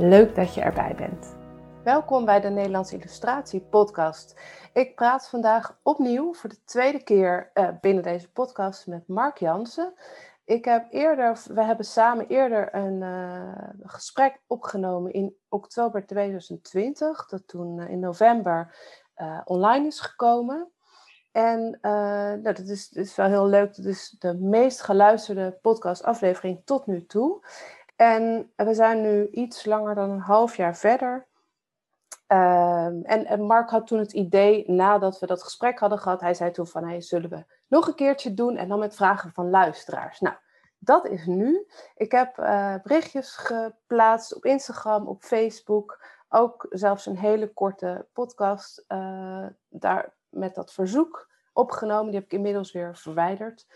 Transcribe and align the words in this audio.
Leuk 0.00 0.34
dat 0.34 0.54
je 0.54 0.60
erbij 0.60 0.94
bent. 0.94 1.36
Welkom 1.84 2.24
bij 2.24 2.40
de 2.40 2.48
Nederlandse 2.48 2.96
Illustratie 2.96 3.60
Podcast. 3.60 4.40
Ik 4.72 4.94
praat 4.94 5.28
vandaag 5.28 5.78
opnieuw 5.82 6.34
voor 6.34 6.50
de 6.50 6.64
tweede 6.64 7.02
keer 7.02 7.50
uh, 7.54 7.68
binnen 7.80 8.02
deze 8.02 8.32
podcast 8.32 8.86
met 8.86 9.08
Mark 9.08 9.38
Jansen. 9.38 9.94
Ik 10.44 10.64
heb 10.64 10.86
eerder, 10.90 11.42
we 11.54 11.62
hebben 11.64 11.84
samen 11.84 12.26
eerder 12.26 12.74
een 12.74 13.00
uh, 13.02 13.68
gesprek 13.82 14.40
opgenomen 14.46 15.12
in 15.12 15.36
oktober 15.48 16.06
2020, 16.06 17.26
dat 17.26 17.48
toen 17.48 17.78
uh, 17.78 17.88
in 17.88 18.00
november 18.00 18.76
online 19.44 19.86
is 19.86 20.00
gekomen. 20.00 20.68
En 21.32 21.78
nou, 21.82 22.42
dat, 22.42 22.58
is, 22.58 22.92
is 22.92 23.16
wel 23.16 23.26
heel 23.26 23.46
leuk. 23.46 23.76
Dat 23.76 23.84
is 23.84 24.16
de 24.18 24.34
meest 24.34 24.82
geluisterde 24.82 25.58
podcastaflevering 25.62 26.62
tot 26.64 26.86
nu 26.86 27.06
toe. 27.06 27.44
En 28.00 28.52
we 28.56 28.74
zijn 28.74 29.00
nu 29.00 29.28
iets 29.30 29.64
langer 29.64 29.94
dan 29.94 30.10
een 30.10 30.20
half 30.20 30.56
jaar 30.56 30.76
verder. 30.76 31.26
Um, 32.26 33.02
en, 33.02 33.42
Mark 33.42 33.70
had 33.70 33.86
toen 33.86 33.98
het 33.98 34.12
idee, 34.12 34.70
nadat 34.70 35.18
we 35.18 35.26
dat 35.26 35.42
gesprek 35.42 35.78
hadden 35.78 35.98
gehad, 35.98 36.20
hij 36.20 36.34
zei 36.34 36.50
toen 36.50 36.66
van, 36.66 36.84
hey, 36.88 37.00
zullen 37.00 37.30
we 37.30 37.44
nog 37.66 37.86
een 37.86 37.94
keertje 37.94 38.34
doen 38.34 38.56
en 38.56 38.68
dan 38.68 38.78
met 38.78 38.94
vragen 38.94 39.32
van 39.32 39.50
luisteraars. 39.50 40.20
Nou, 40.20 40.36
dat 40.78 41.06
is 41.06 41.26
nu. 41.26 41.66
Ik 41.94 42.12
heb 42.12 42.38
uh, 42.38 42.74
berichtjes 42.82 43.36
geplaatst 43.36 44.34
op 44.34 44.44
Instagram, 44.44 45.06
op 45.06 45.22
Facebook, 45.22 46.04
ook 46.28 46.66
zelfs 46.70 47.06
een 47.06 47.18
hele 47.18 47.52
korte 47.52 48.06
podcast 48.12 48.84
uh, 48.88 49.46
daar 49.68 50.14
met 50.28 50.54
dat 50.54 50.72
verzoek 50.72 51.28
opgenomen. 51.52 52.10
Die 52.10 52.20
heb 52.20 52.24
ik 52.24 52.32
inmiddels 52.32 52.72
weer 52.72 52.96
verwijderd. 52.96 53.66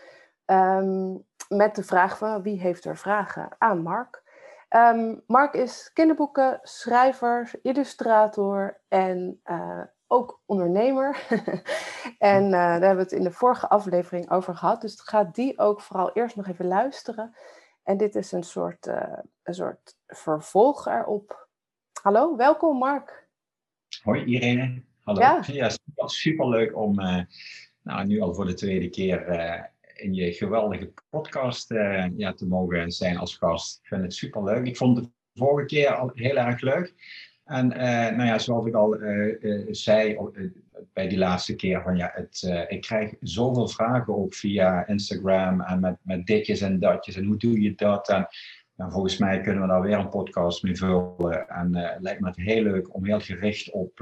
Um, 0.45 1.25
met 1.47 1.75
de 1.75 1.83
vraag 1.83 2.17
van 2.17 2.41
wie 2.41 2.59
heeft 2.59 2.85
er 2.85 2.97
vragen 2.97 3.55
aan 3.57 3.81
Mark. 3.81 4.23
Um, 4.69 5.23
Mark 5.27 5.53
is 5.53 5.91
kinderboeken, 5.93 6.59
schrijver, 6.61 7.51
illustrator 7.61 8.81
en 8.87 9.41
uh, 9.45 9.81
ook 10.07 10.41
ondernemer. 10.45 11.27
en 12.17 12.43
uh, 12.43 12.51
daar 12.51 12.71
hebben 12.71 12.95
we 12.95 13.01
het 13.01 13.11
in 13.11 13.23
de 13.23 13.31
vorige 13.31 13.69
aflevering 13.69 14.31
over 14.31 14.55
gehad. 14.55 14.81
Dus 14.81 15.01
ga 15.01 15.23
die 15.23 15.59
ook 15.59 15.81
vooral 15.81 16.11
eerst 16.13 16.35
nog 16.35 16.47
even 16.47 16.67
luisteren. 16.67 17.35
En 17.83 17.97
dit 17.97 18.15
is 18.15 18.31
een 18.31 18.43
soort, 18.43 18.87
uh, 18.87 19.17
een 19.43 19.53
soort 19.53 19.97
vervolg 20.07 20.87
erop. 20.87 21.47
Hallo, 22.01 22.35
welkom 22.35 22.77
Mark. 22.77 23.27
Hoi 24.03 24.23
Irene. 24.23 24.83
Hallo. 25.03 25.19
Ja, 25.19 25.43
ja 25.45 25.69
super, 25.69 26.09
super 26.09 26.49
leuk 26.49 26.75
om 26.75 26.95
nou, 27.81 28.05
nu 28.05 28.21
al 28.21 28.33
voor 28.33 28.45
de 28.45 28.53
tweede 28.53 28.89
keer 28.89 29.29
in 29.95 30.13
je 30.13 30.33
geweldige 30.33 30.93
podcast 31.09 31.71
uh, 31.71 32.05
ja, 32.17 32.33
te 32.33 32.47
mogen 32.47 32.91
zijn 32.91 33.17
als 33.17 33.35
gast. 33.35 33.79
Ik 33.81 33.87
vind 33.87 34.01
het 34.01 34.13
super 34.13 34.43
leuk. 34.43 34.65
Ik 34.65 34.77
vond 34.77 34.97
het 34.97 35.05
de 35.05 35.39
vorige 35.39 35.65
keer 35.65 35.95
al 35.95 36.11
heel 36.13 36.35
erg 36.35 36.61
leuk. 36.61 36.93
En 37.43 37.71
uh, 37.71 37.77
nou 38.17 38.23
ja, 38.23 38.39
zoals 38.39 38.65
ik 38.65 38.73
al 38.73 39.01
uh, 39.01 39.67
zei 39.71 40.17
bij 40.93 41.07
die 41.07 41.17
laatste 41.17 41.55
keer, 41.55 41.81
van 41.81 41.97
ja, 41.97 42.11
het, 42.13 42.65
ik 42.67 42.81
krijg 42.81 43.13
zoveel 43.19 43.67
vragen 43.67 44.15
ook 44.15 44.33
via 44.33 44.87
Instagram 44.87 45.61
en 45.61 45.79
met, 45.79 45.97
met 46.01 46.25
ditjes 46.25 46.61
en 46.61 46.79
datjes 46.79 47.15
en 47.15 47.25
hoe 47.25 47.37
doe 47.37 47.61
je 47.61 47.75
dat? 47.75 48.09
En 48.09 48.27
nou, 48.75 48.91
volgens 48.91 49.17
mij 49.17 49.41
kunnen 49.41 49.61
we 49.61 49.67
daar 49.67 49.81
weer 49.81 49.97
een 49.97 50.09
podcast 50.09 50.63
mee 50.63 50.75
vullen. 50.75 51.47
En 51.47 51.75
het 51.75 52.01
lijkt 52.01 52.21
me 52.21 52.27
het 52.27 52.37
heel 52.37 52.63
leuk 52.63 52.95
om 52.95 53.05
heel 53.05 53.19
gericht 53.19 53.71
op 53.71 53.99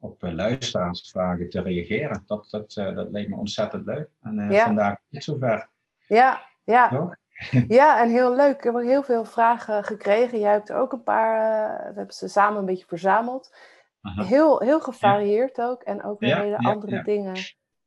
op 0.00 0.22
uh, 0.22 0.32
luisteraarsvragen 0.32 1.50
te 1.50 1.60
reageren. 1.60 2.22
Dat, 2.26 2.48
dat, 2.50 2.76
uh, 2.76 2.94
dat 2.94 3.10
leek 3.10 3.28
me 3.28 3.36
ontzettend 3.36 3.86
leuk. 3.86 4.08
En 4.22 4.38
uh, 4.38 4.50
ja. 4.50 4.64
vandaag 4.64 4.96
is 5.10 5.24
zover. 5.24 5.68
Ja, 6.06 6.40
ja. 6.64 7.16
ja, 7.68 8.02
en 8.02 8.10
heel 8.10 8.34
leuk. 8.34 8.56
Ik 8.56 8.64
heb 8.64 8.74
heel 8.74 9.02
veel 9.02 9.24
vragen 9.24 9.84
gekregen. 9.84 10.38
Jij 10.38 10.52
hebt 10.52 10.72
ook 10.72 10.92
een 10.92 11.02
paar, 11.02 11.78
we 11.78 11.94
hebben 11.94 12.14
ze 12.14 12.28
samen 12.28 12.58
een 12.58 12.64
beetje 12.64 12.86
verzameld. 12.86 13.56
Heel, 14.02 14.60
heel 14.60 14.80
gevarieerd 14.80 15.56
ja. 15.56 15.64
ook. 15.64 15.82
En 15.82 16.04
ook 16.04 16.20
weer 16.20 16.28
ja, 16.28 16.40
hele 16.40 16.58
andere 16.58 17.02
dingen 17.02 17.36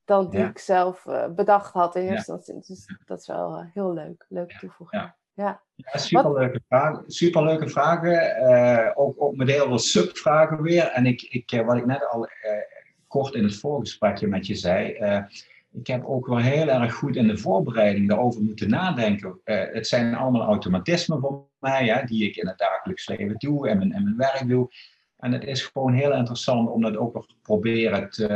dan 0.06 0.30
die 0.30 0.46
ik 0.46 0.58
zelf 0.58 1.06
bedacht 1.36 1.74
had 1.74 1.96
in 1.96 2.02
eerste 2.02 2.32
instantie. 2.32 2.76
Dus 2.76 2.98
dat 3.06 3.20
is 3.20 3.28
wel 3.28 3.64
heel 3.74 3.94
leuk. 3.94 4.26
Leuke 4.30 4.58
toevoeging. 4.58 5.14
Ja. 5.34 5.62
ja 5.76 5.98
superleuke, 5.98 6.62
vragen, 6.68 7.04
superleuke 7.08 7.70
vragen. 7.70 8.44
Uh, 8.44 8.92
ook, 8.94 9.22
ook 9.22 9.36
met 9.36 9.50
heel 9.50 9.68
veel 9.68 9.80
subvragen 9.80 10.62
weer. 10.62 10.84
En 10.84 11.06
ik, 11.06 11.22
ik, 11.22 11.52
eh, 11.52 11.66
wat 11.66 11.78
ik 11.78 11.86
net 11.86 12.10
al 12.10 12.24
uh, 12.24 12.52
kort 13.08 13.34
in 13.34 13.44
het 13.44 13.56
voorgesprekje 13.56 14.28
met 14.28 14.48
je 14.48 14.56
zei. 14.56 14.98
Ik 15.74 15.88
heb 15.88 16.06
ook 16.06 16.28
wel 16.28 16.38
heel 16.38 16.68
erg 16.68 16.94
goed 16.94 17.16
in 17.16 17.28
de 17.28 17.38
voorbereiding 17.38 18.08
daarover 18.08 18.42
moeten 18.42 18.70
nadenken. 18.70 19.40
het 19.44 19.88
zijn 19.88 20.16
allemaal 20.16 20.42
automatismen 20.42 21.20
voor 21.20 21.48
mij, 21.60 21.88
hè, 21.88 22.06
die 22.06 22.30
ik 22.30 22.36
in 22.36 22.48
het 22.48 22.58
dagelijks 22.58 23.08
leven 23.08 23.36
doe 23.38 23.70
en 23.70 23.78
mijn, 23.78 23.92
en 23.94 24.04
mijn 24.04 24.18
werk 24.18 24.48
doe. 24.48 24.70
En 25.18 25.32
het 25.32 25.44
is 25.44 25.66
gewoon 25.66 25.94
heel 25.94 26.14
interessant 26.14 26.70
om 26.70 26.82
dat 26.82 26.98
ook 26.98 27.14
nog 27.14 27.28
te 27.28 27.36
proberen 27.42 28.10
te 28.10 28.28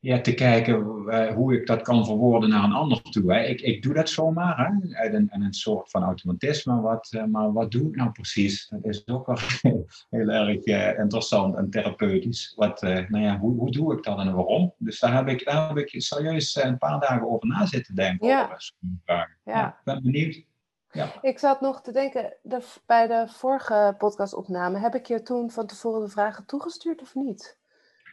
ja, 0.00 0.20
te 0.20 0.34
kijken 0.34 1.04
uh, 1.06 1.34
hoe 1.34 1.54
ik 1.54 1.66
dat 1.66 1.82
kan 1.82 2.04
verwoorden 2.04 2.48
naar 2.48 2.64
een 2.64 2.72
ander 2.72 3.02
toe. 3.02 3.32
Hè. 3.32 3.40
Ik, 3.40 3.60
ik 3.60 3.82
doe 3.82 3.94
dat 3.94 4.08
zomaar, 4.08 4.56
hè, 4.58 4.94
uit 4.96 5.14
een, 5.14 5.28
een 5.30 5.52
soort 5.52 5.90
van 5.90 6.02
automatisme. 6.02 6.80
Wat, 6.80 7.12
uh, 7.16 7.24
maar 7.24 7.52
wat 7.52 7.70
doe 7.70 7.88
ik 7.88 7.96
nou 7.96 8.10
precies? 8.10 8.68
Dat 8.68 8.84
is 8.84 9.06
ook 9.06 9.26
wel 9.26 9.36
heel 10.10 10.28
erg 10.28 10.66
uh, 10.66 10.98
interessant 10.98 11.56
en 11.56 11.70
therapeutisch. 11.70 12.52
Wat, 12.56 12.82
nou 12.82 13.18
ja, 13.18 13.38
hoe, 13.38 13.58
hoe 13.58 13.70
doe 13.70 13.96
ik 13.96 14.04
dat 14.04 14.18
en 14.18 14.34
waarom? 14.34 14.74
Dus 14.78 15.00
daar 15.00 15.14
heb 15.14 15.28
ik, 15.28 15.44
daar 15.44 15.68
heb 15.68 15.78
ik 15.78 16.02
serieus 16.02 16.54
een 16.62 16.78
paar 16.78 17.00
dagen 17.00 17.30
over 17.30 17.48
na 17.48 17.66
zitten 17.66 17.94
denken. 17.94 18.28
Ja. 18.28 18.44
Over 18.44 18.72
vragen. 19.04 19.36
Ja. 19.44 19.52
ja. 19.52 19.68
ik 19.68 19.84
ben 19.84 20.02
benieuwd. 20.02 20.44
Ja. 20.92 21.22
Ik 21.22 21.38
zat 21.38 21.60
nog 21.60 21.82
te 21.82 21.92
denken, 21.92 22.36
de, 22.42 22.62
bij 22.86 23.06
de 23.06 23.24
vorige 23.28 23.94
podcastopname, 23.98 24.78
heb 24.78 24.94
ik 24.94 25.06
je 25.06 25.22
toen 25.22 25.50
van 25.50 25.66
tevoren 25.66 26.00
de 26.00 26.08
vragen 26.08 26.46
toegestuurd 26.46 27.02
of 27.02 27.14
niet? 27.14 27.58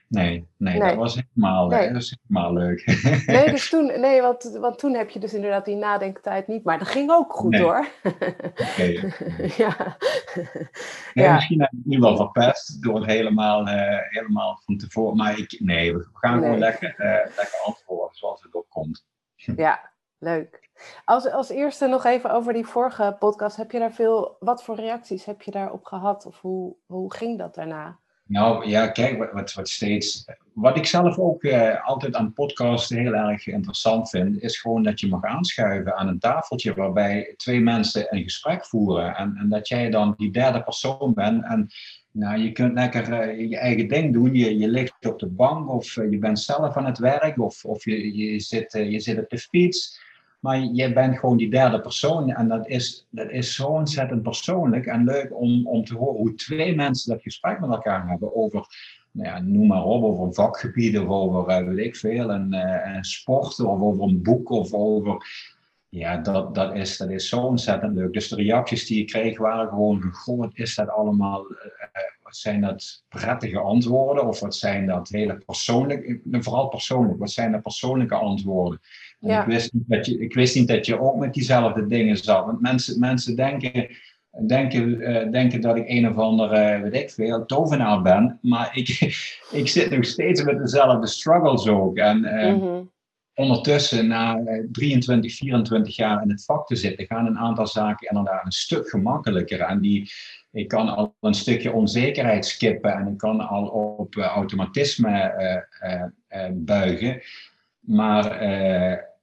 Nee, 0.10 0.48
nee, 0.58 0.80
dat 0.80 0.96
was 0.96 1.16
helemaal, 1.16 1.68
nee. 1.68 1.84
dat 1.84 1.94
was 1.94 2.18
helemaal 2.22 2.54
leuk. 2.54 2.86
Nee, 3.26 3.50
dus 3.50 3.70
toen, 3.74 3.86
nee 3.86 4.22
want, 4.22 4.58
want 4.60 4.80
toen 4.80 4.94
heb 4.94 5.10
je 5.10 5.20
dus 5.20 5.34
inderdaad 5.34 5.66
die 5.66 5.76
nadenktijd 5.76 6.48
niet, 6.48 6.64
maar 6.64 6.80
dat 6.80 6.88
ging 6.88 7.12
ook 7.12 7.34
goed 7.34 7.52
nee. 7.52 7.62
hoor. 7.62 7.88
Oké. 8.04 9.14
ja. 9.64 9.98
Ja. 11.14 11.34
Misschien 11.34 11.62
heb 11.62 11.72
ik 11.72 11.86
nu 11.86 12.00
wel 12.00 12.16
verpest 12.16 12.84
door 12.84 12.96
het 12.96 13.06
helemaal, 13.06 13.68
uh, 13.68 13.98
helemaal 14.10 14.62
van 14.66 14.78
tevoren, 14.78 15.18
maar 15.18 15.38
ik, 15.38 15.60
nee, 15.60 15.94
we 15.94 16.08
gaan 16.14 16.40
gewoon 16.42 16.60
lekker, 16.60 16.96
uh, 16.98 17.36
lekker 17.36 17.62
antwoorden 17.66 18.16
zoals 18.16 18.44
het 18.44 18.54
ook 18.54 18.70
komt. 18.70 19.06
Ja, 19.36 19.92
leuk. 20.18 20.70
Als, 21.06 21.32
als 21.32 21.50
eerste 21.50 21.88
nog 21.88 22.06
even 22.06 22.32
over 22.32 22.54
die 22.54 22.66
vorige 22.66 23.16
podcast. 23.20 23.58
Heb 23.58 23.72
je 23.72 23.80
daar 23.80 23.94
veel, 23.94 24.36
wat 24.40 24.64
voor 24.64 24.76
reacties 24.76 25.26
heb 25.26 25.42
je 25.42 25.52
daarop 25.52 25.86
gehad? 25.86 26.26
Of 26.26 26.42
hoe, 26.42 26.76
hoe 26.86 27.14
ging 27.14 27.38
dat 27.38 27.56
daarna? 27.56 28.00
Nou 28.28 28.68
ja, 28.68 28.88
kijk, 28.88 29.34
wat, 29.34 29.54
wat 29.54 29.70
steeds. 29.70 30.26
Wat 30.54 30.78
ik 30.78 30.86
zelf 30.86 31.18
ook 31.18 31.44
eh, 31.44 31.88
altijd 31.88 32.16
aan 32.16 32.34
podcasten 32.34 32.98
heel 32.98 33.14
erg 33.14 33.48
interessant 33.48 34.10
vind, 34.10 34.42
is 34.42 34.60
gewoon 34.60 34.84
dat 34.84 35.00
je 35.00 35.08
mag 35.08 35.24
aanschuiven 35.24 35.96
aan 35.96 36.08
een 36.08 36.20
tafeltje 36.20 36.74
waarbij 36.74 37.34
twee 37.38 37.60
mensen 37.60 38.08
een 38.10 38.24
gesprek 38.24 38.66
voeren. 38.66 39.16
En, 39.16 39.36
en 39.40 39.50
dat 39.50 39.68
jij 39.68 39.90
dan 39.90 40.14
die 40.18 40.32
derde 40.32 40.64
persoon 40.64 41.14
bent. 41.14 41.44
En 41.44 41.68
nou, 42.12 42.40
je 42.40 42.52
kunt 42.52 42.74
lekker 42.74 43.30
uh, 43.30 43.50
je 43.50 43.58
eigen 43.58 43.88
ding 43.88 44.14
doen. 44.14 44.34
Je, 44.34 44.58
je 44.58 44.68
ligt 44.68 45.06
op 45.06 45.20
de 45.20 45.28
bank 45.28 45.70
of 45.70 45.96
uh, 45.96 46.12
je 46.12 46.18
bent 46.18 46.40
zelf 46.40 46.78
aan 46.78 46.86
het 46.86 46.98
werk 46.98 47.40
of, 47.40 47.66
of 47.66 47.86
je, 47.86 48.18
je, 48.18 48.40
zit, 48.40 48.72
je 48.72 49.00
zit 49.00 49.20
op 49.20 49.30
de 49.30 49.38
fiets. 49.38 50.06
Maar 50.40 50.60
je 50.60 50.94
bent 50.94 51.18
gewoon 51.18 51.38
die 51.38 51.50
derde 51.50 51.82
persoon. 51.82 52.30
En 52.30 52.48
dat 52.48 52.68
is, 52.68 53.08
dat 53.10 53.30
is 53.30 53.56
zo 53.56 53.68
ontzettend 53.68 54.22
persoonlijk 54.22 54.86
en 54.86 55.04
leuk 55.04 55.40
om, 55.40 55.68
om 55.68 55.84
te 55.84 55.96
horen 55.96 56.20
hoe 56.20 56.34
twee 56.34 56.76
mensen 56.76 57.12
dat 57.12 57.22
gesprek 57.22 57.60
met 57.60 57.70
elkaar 57.70 58.08
hebben 58.08 58.36
over, 58.36 58.66
nou 59.12 59.28
ja, 59.28 59.40
noem 59.40 59.68
maar 59.68 59.84
op, 59.84 60.04
over 60.04 60.34
vakgebieden 60.34 61.02
of 61.02 61.10
over, 61.10 61.62
uh, 61.62 61.68
weet 61.68 61.86
ik 61.86 61.96
veel, 61.96 62.32
een, 62.32 62.54
uh, 62.54 62.96
een 62.96 63.04
sport 63.04 63.60
of 63.60 63.82
over 63.82 64.04
een 64.04 64.22
boek 64.22 64.50
of 64.50 64.74
over 64.74 65.26
Ja, 65.90 66.18
dat, 66.18 66.56
dat 66.56 66.76
is, 66.76 66.98
dat 66.98 67.10
is 67.10 67.30
zo 67.30 67.40
ontzettend 67.40 67.96
leuk. 67.96 68.14
Dus 68.14 68.28
de 68.28 68.36
reacties 68.36 68.86
die 68.86 69.02
ik 69.02 69.08
kreeg 69.08 69.38
waren 69.38 69.68
gewoon 69.68 70.02
goh, 70.02 70.40
wat 70.40 70.52
is 70.54 70.76
dat 70.76 70.90
allemaal? 70.90 71.52
Uh, 71.52 71.58
wat 72.24 72.36
zijn 72.36 72.62
dat 72.62 73.04
prettige 73.10 73.60
antwoorden? 73.60 74.28
Of 74.28 74.40
wat 74.40 74.56
zijn 74.56 74.86
dat 74.86 75.10
hele 75.10 75.38
persoonlijke, 75.46 76.20
vooral 76.32 76.68
persoonlijk, 76.68 77.20
wat 77.20 77.32
zijn 77.32 77.52
dat 77.52 77.62
persoonlijke 77.62 78.16
antwoorden? 78.16 78.80
Ja. 79.20 79.42
ik, 79.42 79.48
wist 79.48 79.74
niet 79.74 79.88
dat 79.88 80.06
je, 80.06 80.20
ik 80.20 80.34
wist 80.34 80.56
niet 80.56 80.68
dat 80.68 80.86
je 80.86 81.00
ook 81.00 81.16
met 81.16 81.34
diezelfde 81.34 81.88
dingen 81.88 82.18
zat. 82.18 82.46
Want 82.46 82.62
mensen, 82.62 83.00
mensen 83.00 83.36
denken, 83.36 83.88
denken, 84.46 84.90
uh, 84.90 85.32
denken 85.32 85.62
dat 85.62 85.76
ik 85.78 85.90
een 85.90 86.10
of 86.10 86.18
andere, 86.18 86.82
weet 86.82 86.94
ik 86.94 87.12
veel, 87.12 87.46
tovenaar 87.46 88.02
ben. 88.02 88.40
Maar 88.42 88.78
ik, 88.78 88.90
ik 89.62 89.68
zit 89.68 89.90
nog 89.90 90.06
steeds 90.06 90.44
met 90.44 90.58
dezelfde 90.58 91.08
struggles 91.08 91.68
ook. 91.68 91.98
En, 91.98 92.24
uh, 92.24 92.80
ondertussen, 93.34 94.08
na 94.08 94.44
23, 94.72 95.32
eh, 95.32 95.38
24 95.38 95.96
jaar 95.96 96.24
in 96.24 96.30
het 96.30 96.46
vak 96.46 96.68
te 96.68 96.76
zitten, 96.76 97.06
gaan 97.06 97.26
een 97.26 97.38
aantal 97.38 97.68
zaken 97.68 98.08
inderdaad 98.08 98.46
een 98.46 98.52
stuk 98.52 98.90
gemakkelijker. 98.90 99.60
En 99.60 99.80
die, 99.80 100.12
ik 100.52 100.68
kan 100.68 100.96
al 100.96 101.16
een 101.20 101.34
stukje 101.34 101.74
onzekerheid 101.74 102.46
skippen 102.46 102.94
en 102.94 103.08
ik 103.08 103.18
kan 103.18 103.48
al 103.48 103.68
op 103.68 104.16
automatisme 104.16 105.34
uh, 106.30 106.46
buigen. 106.54 107.22
Maar 107.80 108.42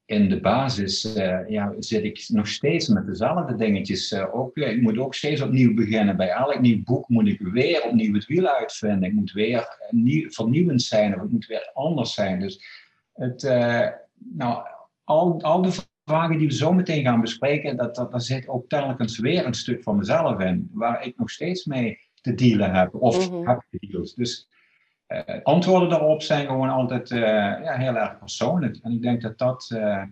in 0.07 0.29
de 0.29 0.41
basis 0.41 1.13
ja, 1.49 1.75
zit 1.79 2.05
ik 2.05 2.25
nog 2.29 2.49
steeds 2.49 2.89
met 2.89 3.07
dezelfde 3.07 3.55
dingetjes. 3.57 4.15
ook, 4.15 4.57
ik 4.57 4.83
moet 4.83 4.99
ook 4.99 5.15
steeds 5.15 5.41
opnieuw 5.41 5.75
beginnen. 5.75 6.17
Bij 6.17 6.29
elk 6.29 6.61
nieuw 6.61 6.83
boek 6.83 7.09
moet 7.09 7.27
ik 7.27 7.41
weer 7.41 7.83
opnieuw 7.83 8.15
het 8.15 8.27
wiel 8.27 8.47
uitvinden. 8.47 9.09
Ik 9.09 9.15
moet 9.15 9.33
weer 9.33 9.89
nieuw, 9.91 10.31
vernieuwend 10.31 10.83
zijn 10.83 11.15
of 11.15 11.21
het 11.21 11.31
moet 11.31 11.47
weer 11.47 11.71
anders 11.75 12.15
zijn. 12.15 12.41
Dus 12.41 12.65
het, 13.13 13.43
nou, 14.15 14.67
al, 15.05 15.43
al 15.43 15.63
de 15.63 15.73
vragen 16.05 16.39
die 16.39 16.47
we 16.47 16.55
zo 16.55 16.73
meteen 16.73 17.03
gaan 17.03 17.21
bespreken, 17.21 17.77
dat, 17.77 17.95
dat, 17.95 18.11
daar 18.11 18.21
zit 18.21 18.49
ook 18.49 18.69
telkens 18.69 19.19
weer 19.19 19.47
een 19.47 19.55
stuk 19.55 19.83
van 19.83 19.97
mezelf 19.97 20.41
in, 20.41 20.71
waar 20.73 21.07
ik 21.07 21.19
nog 21.19 21.31
steeds 21.31 21.65
mee 21.65 21.99
te 22.21 22.35
dealen 22.35 22.75
heb, 22.75 22.95
of 22.95 23.29
mm 23.29 23.35
-hmm. 23.35 23.49
heb 23.49 23.63
gedeeld. 23.71 24.17
Dus 24.17 24.49
uh, 25.09 25.21
antwoorden 25.43 25.89
daarop 25.89 26.23
zijn 26.23 26.47
gewoon 26.47 26.69
altijd 26.69 27.11
uh, 27.11 27.21
ja, 27.63 27.77
heel 27.77 27.95
erg 27.95 28.19
persoonlijk. 28.19 28.79
En 28.83 28.93
ik 28.93 29.03
denk 29.03 29.23
dat 29.23 29.39
dat, 29.39 29.71
uh, 29.75 30.03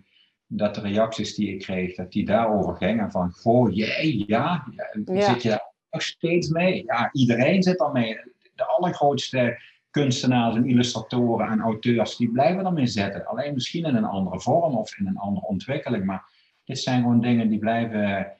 dat 0.47 0.75
de 0.75 0.81
reacties 0.81 1.35
die 1.35 1.53
ik 1.53 1.59
kreeg, 1.59 1.95
dat 1.95 2.11
die 2.11 2.25
daarover 2.25 2.75
gingen 2.75 3.11
van, 3.11 3.31
goh, 3.31 3.75
jij, 3.75 4.23
ja, 4.27 4.67
ja, 5.05 5.21
zit 5.21 5.41
je 5.41 5.49
daar 5.49 5.73
nog 5.91 6.01
steeds 6.01 6.47
mee? 6.47 6.83
Ja, 6.85 7.09
iedereen 7.11 7.63
zit 7.63 7.89
mee. 7.93 8.19
De 8.55 8.65
allergrootste 8.65 9.57
kunstenaars 9.93 10.55
en 10.55 10.65
illustratoren 10.65 11.47
en 11.47 11.59
auteurs, 11.59 12.17
die 12.17 12.31
blijven 12.31 12.65
ermee 12.65 12.87
zitten. 12.87 13.25
Alleen 13.25 13.53
misschien 13.53 13.85
in 13.85 13.95
een 13.95 14.05
andere 14.05 14.39
vorm 14.39 14.75
of 14.75 14.97
in 14.97 15.07
een 15.07 15.17
andere 15.17 15.45
ontwikkeling. 15.45 16.05
Maar 16.05 16.23
dit 16.63 16.79
zijn 16.79 17.01
gewoon 17.01 17.21
dingen 17.21 17.49
die 17.49 17.59
blijven. 17.59 18.31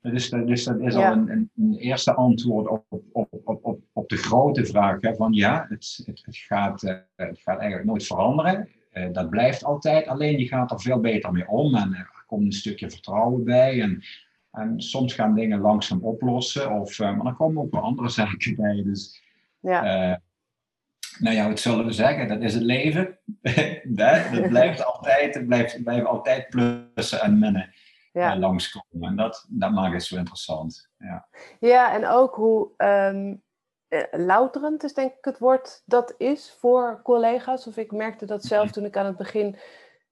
Dus, 0.00 0.30
dus 0.30 0.64
dat 0.64 0.80
is 0.80 0.94
al 0.94 1.12
een, 1.12 1.50
een, 1.56 1.76
eerste 1.78 2.14
antwoord 2.14 2.68
op, 2.68 2.84
op, 3.12 3.28
op, 3.44 3.64
op, 3.64 3.75
op 4.06 4.18
de 4.18 4.24
grote 4.24 4.66
vraag 4.66 5.00
hè, 5.00 5.14
van 5.14 5.32
ja, 5.32 5.66
het, 5.68 6.02
het, 6.06 6.22
het, 6.24 6.36
gaat, 6.36 6.82
uh, 6.82 6.94
het 7.16 7.40
gaat 7.40 7.58
eigenlijk 7.58 7.88
nooit 7.88 8.06
veranderen. 8.06 8.68
Uh, 8.92 9.12
dat 9.12 9.30
blijft 9.30 9.64
altijd, 9.64 10.06
alleen 10.06 10.38
je 10.38 10.46
gaat 10.46 10.70
er 10.70 10.80
veel 10.80 11.00
beter 11.00 11.32
mee 11.32 11.48
om 11.48 11.74
en 11.74 11.94
er 11.94 12.24
komt 12.26 12.44
een 12.44 12.52
stukje 12.52 12.90
vertrouwen 12.90 13.44
bij. 13.44 13.80
En, 13.80 14.02
en 14.50 14.80
soms 14.80 15.14
gaan 15.14 15.34
dingen 15.34 15.60
langzaam 15.60 16.02
oplossen, 16.02 16.72
of, 16.72 16.98
uh, 16.98 17.16
maar 17.16 17.26
er 17.26 17.34
komen 17.34 17.62
ook 17.62 17.72
wel 17.72 17.82
andere 17.82 18.08
zaken 18.20 18.56
bij. 18.56 18.82
Dus 18.82 19.22
ja 19.60 20.20
nou 21.18 21.36
ja, 21.36 21.48
wat 21.48 21.60
zullen 21.60 21.86
we 21.86 21.92
zeggen? 21.92 22.28
Dat 22.28 22.42
is 22.42 22.54
het 22.54 22.62
leven. 22.62 23.18
dat 23.84 24.48
blijft 24.48 24.84
altijd, 24.92 25.34
het 25.34 25.46
blijft, 25.46 25.82
blijven 25.82 26.08
altijd 26.08 26.48
plussen 26.48 27.20
en 27.20 27.38
minnen 27.38 27.74
ja. 28.12 28.38
langskomen. 28.38 29.08
En 29.08 29.16
dat, 29.16 29.46
dat 29.48 29.72
maakt 29.72 29.92
het 29.92 30.04
zo 30.04 30.16
interessant. 30.16 30.90
Ja, 30.98 31.28
ja 31.60 31.94
en 31.94 32.06
ook 32.06 32.34
hoe 32.34 32.70
um, 32.76 33.42
louterend 34.10 34.84
is 34.84 34.94
denk 34.94 35.12
ik 35.12 35.24
het 35.24 35.38
woord 35.38 35.82
dat 35.84 36.14
is 36.18 36.56
voor 36.58 37.00
collega's. 37.02 37.66
Of 37.66 37.76
ik 37.76 37.92
merkte 37.92 38.26
dat 38.26 38.44
zelf 38.44 38.70
toen 38.70 38.84
ik 38.84 38.96
aan 38.96 39.06
het 39.06 39.16
begin, 39.16 39.56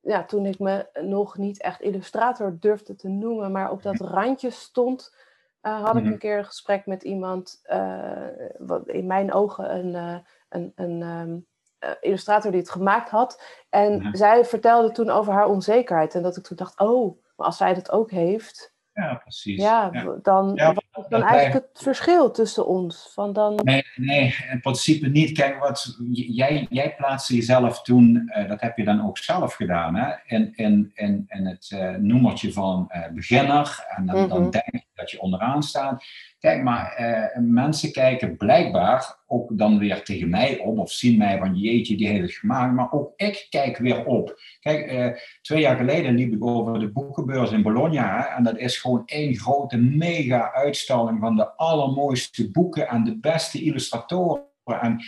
ja, 0.01 0.25
toen 0.25 0.47
ik 0.47 0.59
me 0.59 0.87
nog 1.01 1.37
niet 1.37 1.61
echt 1.61 1.81
illustrator 1.81 2.57
durfde 2.61 2.95
te 2.95 3.09
noemen, 3.09 3.53
maar 3.53 3.71
op 3.71 3.83
dat 3.83 4.01
randje 4.01 4.51
stond. 4.51 5.17
Uh, 5.63 5.85
had 5.85 5.97
ik 5.97 6.03
mhm. 6.03 6.13
een 6.13 6.19
keer 6.19 6.39
een 6.39 6.45
gesprek 6.45 6.87
met 6.87 7.03
iemand, 7.03 7.63
uh, 7.71 8.27
wat 8.59 8.89
in 8.89 9.07
mijn 9.07 9.33
ogen 9.33 9.75
een, 9.77 10.23
een, 10.49 10.73
een 10.75 11.03
ehm, 11.03 11.37
eh, 11.85 11.91
illustrator 12.01 12.51
die 12.51 12.61
het 12.61 12.71
gemaakt 12.71 13.11
had. 13.11 13.43
En 13.71 14.09
zij 14.13 14.45
vertelde 14.45 14.93
toen 14.93 15.11
over 15.11 15.33
haar 15.33 15.47
onzekerheid. 15.47 16.15
En 16.15 16.23
dat 16.23 16.37
ik 16.37 16.45
toen 16.45 16.57
dacht, 16.57 16.79
oh, 16.79 17.19
maar 17.37 17.47
als 17.47 17.57
zij 17.57 17.75
dat 17.75 17.91
ook 17.91 18.11
heeft. 18.11 18.75
Ja, 18.93 19.15
precies. 19.15 19.63
Ja, 19.63 19.91
dan, 20.23 20.53
ja, 20.55 20.75
dan 21.09 21.23
eigenlijk 21.23 21.67
het 21.67 21.83
verschil 21.83 22.31
tussen 22.31 22.67
ons? 22.67 23.11
Van 23.13 23.33
dan... 23.33 23.61
nee, 23.63 23.85
nee, 23.95 24.35
in 24.51 24.61
principe 24.61 25.09
niet. 25.09 25.33
Kijk, 25.33 25.59
wat, 25.59 25.97
jij, 26.13 26.67
jij 26.71 26.95
plaatste 26.95 27.35
jezelf 27.35 27.83
toen, 27.83 28.33
uh, 28.37 28.49
dat 28.49 28.61
heb 28.61 28.77
je 28.77 28.85
dan 28.85 29.07
ook 29.07 29.19
zelf 29.19 29.55
gedaan, 29.55 29.95
hè? 29.95 30.13
In, 30.27 30.53
in, 30.55 30.91
in, 30.95 31.25
in 31.29 31.47
het 31.47 31.71
uh, 31.75 31.91
noemertje 31.91 32.53
van 32.53 32.91
uh, 32.95 33.09
beginner. 33.15 33.85
En 33.97 34.07
dan, 34.07 34.17
mm 34.17 34.21
-hmm. 34.21 34.29
dan 34.29 34.51
denk 34.51 34.71
je 34.71 34.94
dat 34.95 35.11
je 35.11 35.21
onderaan 35.21 35.63
staat. 35.63 36.05
Kijk, 36.39 36.63
maar 36.63 36.97
uh, 37.01 37.43
mensen 37.51 37.93
kijken 37.93 38.37
blijkbaar 38.37 39.19
ook 39.27 39.59
dan 39.59 39.79
weer 39.79 40.03
tegen 40.03 40.29
mij 40.29 40.59
op 40.59 40.79
of 40.79 40.93
zien 40.93 41.19
mij 41.19 41.39
van 41.39 41.57
jeetje, 41.57 41.97
die 41.97 42.09
heeft 42.09 42.23
het 42.23 42.33
gemaakt. 42.33 42.75
Maar 42.75 42.93
ook 42.93 43.13
ik 43.17 43.47
kijk 43.51 43.79
weer 43.79 44.05
op. 44.05 44.41
Kijk, 44.61 44.93
uh, 44.93 45.09
twee 45.43 45.61
jaar 45.61 45.77
geleden 45.77 46.15
liep 46.15 46.33
ik 46.33 46.45
over 46.45 46.79
de 46.79 46.93
boekenbeurs 46.93 47.51
in 47.51 47.63
Bologna. 47.63 48.21
Hè, 48.21 48.37
en 48.37 48.43
dat 48.45 48.59
is 48.59 48.77
gewoon 48.77 49.03
één 49.07 49.37
grote 49.37 49.77
mega 49.77 50.53
uitstalling 50.53 51.21
van 51.21 51.37
de 51.37 51.57
allermooiste 51.57 52.51
boeken 52.51 52.89
en 52.89 53.05
de 53.05 53.19
beste 53.19 53.63
illustratoren. 53.63 54.43
En 54.65 55.01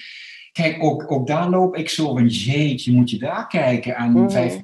kijk, 0.52 0.82
ook, 0.82 1.10
ook 1.12 1.26
daar 1.26 1.48
loop 1.48 1.76
ik 1.76 1.88
zo 1.88 2.14
van 2.14 2.26
jeetje, 2.26 2.92
moet 2.92 3.10
je 3.10 3.18
daar 3.18 3.46
kijken. 3.46 3.94
En 3.94 4.10
mm. 4.10 4.30
vijf 4.30 4.62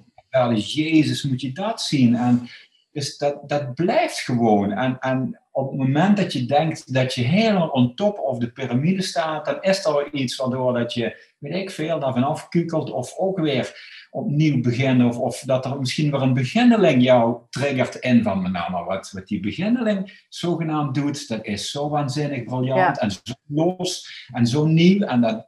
Jezus, 0.55 1.23
moet 1.23 1.41
je 1.41 1.53
dat 1.53 1.83
zien. 1.83 2.15
En 2.15 2.49
dus 2.93 3.17
dat, 3.17 3.49
dat 3.49 3.75
blijft 3.75 4.19
gewoon. 4.19 4.73
En, 4.73 4.99
en 4.99 5.41
op 5.51 5.69
het 5.71 5.79
moment 5.79 6.17
dat 6.17 6.33
je 6.33 6.45
denkt 6.45 6.95
dat 6.95 7.15
je 7.15 7.23
helemaal 7.23 7.69
on 7.69 7.95
top 7.95 8.19
of 8.19 8.39
de 8.39 8.53
piramide 8.53 9.03
staat, 9.03 9.45
dan 9.45 9.63
is 9.63 9.85
er 9.85 9.93
wel 9.93 10.09
iets 10.13 10.37
waardoor 10.37 10.73
dat 10.73 10.95
je, 10.95 11.35
weet 11.39 11.55
ik 11.55 11.71
veel, 11.71 12.01
daar 12.01 12.13
vanaf 12.13 12.49
kukelt 12.49 12.91
of 12.91 13.17
ook 13.17 13.39
weer 13.39 13.91
opnieuw 14.11 14.61
beginnen. 14.61 15.07
Of, 15.07 15.19
of 15.19 15.39
dat 15.41 15.65
er 15.65 15.79
misschien 15.79 16.11
weer 16.11 16.23
een 16.23 16.35
beginneling 16.35 17.03
jou 17.03 17.41
triggert 17.51 17.95
in 17.95 18.23
van, 18.23 18.53
nou 18.53 18.71
maar 18.71 18.85
wat, 18.85 19.11
wat 19.11 19.27
die 19.27 19.41
beginneling 19.41 20.25
zogenaamd 20.29 20.95
doet, 20.95 21.29
dat 21.29 21.45
is 21.45 21.71
zo 21.71 21.89
waanzinnig 21.89 22.45
briljant 22.45 22.99
en 22.99 23.11
zo 23.11 23.35
los 23.47 24.27
en 24.33 24.47
zo 24.47 24.67
nieuw. 24.67 25.01
En 25.07 25.21
dat, 25.21 25.47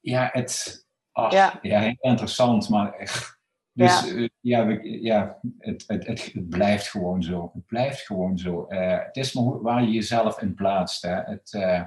ja, 0.00 0.28
het, 0.32 0.86
ach, 1.12 1.32
ja. 1.32 1.58
ja. 1.62 1.80
heel 1.80 1.96
interessant, 2.00 2.68
maar 2.68 3.36
dus 3.78 4.10
ja, 4.10 4.14
uh, 4.14 4.28
ja, 4.40 4.78
ja 4.82 5.38
het, 5.58 5.84
het, 5.86 6.06
het, 6.06 6.32
het, 6.32 6.48
blijft 6.48 6.88
gewoon 6.88 7.22
zo. 7.22 7.50
Het 7.54 7.66
blijft 7.66 8.00
gewoon 8.00 8.38
zo. 8.38 8.66
Uh, 8.68 8.98
het 9.04 9.16
is 9.16 9.32
maar 9.32 9.62
waar 9.62 9.82
je 9.82 9.90
jezelf 9.90 10.40
in 10.40 10.54
plaatst. 10.54 11.02
Hè. 11.02 11.14
Het, 11.14 11.52
uh, 11.52 11.80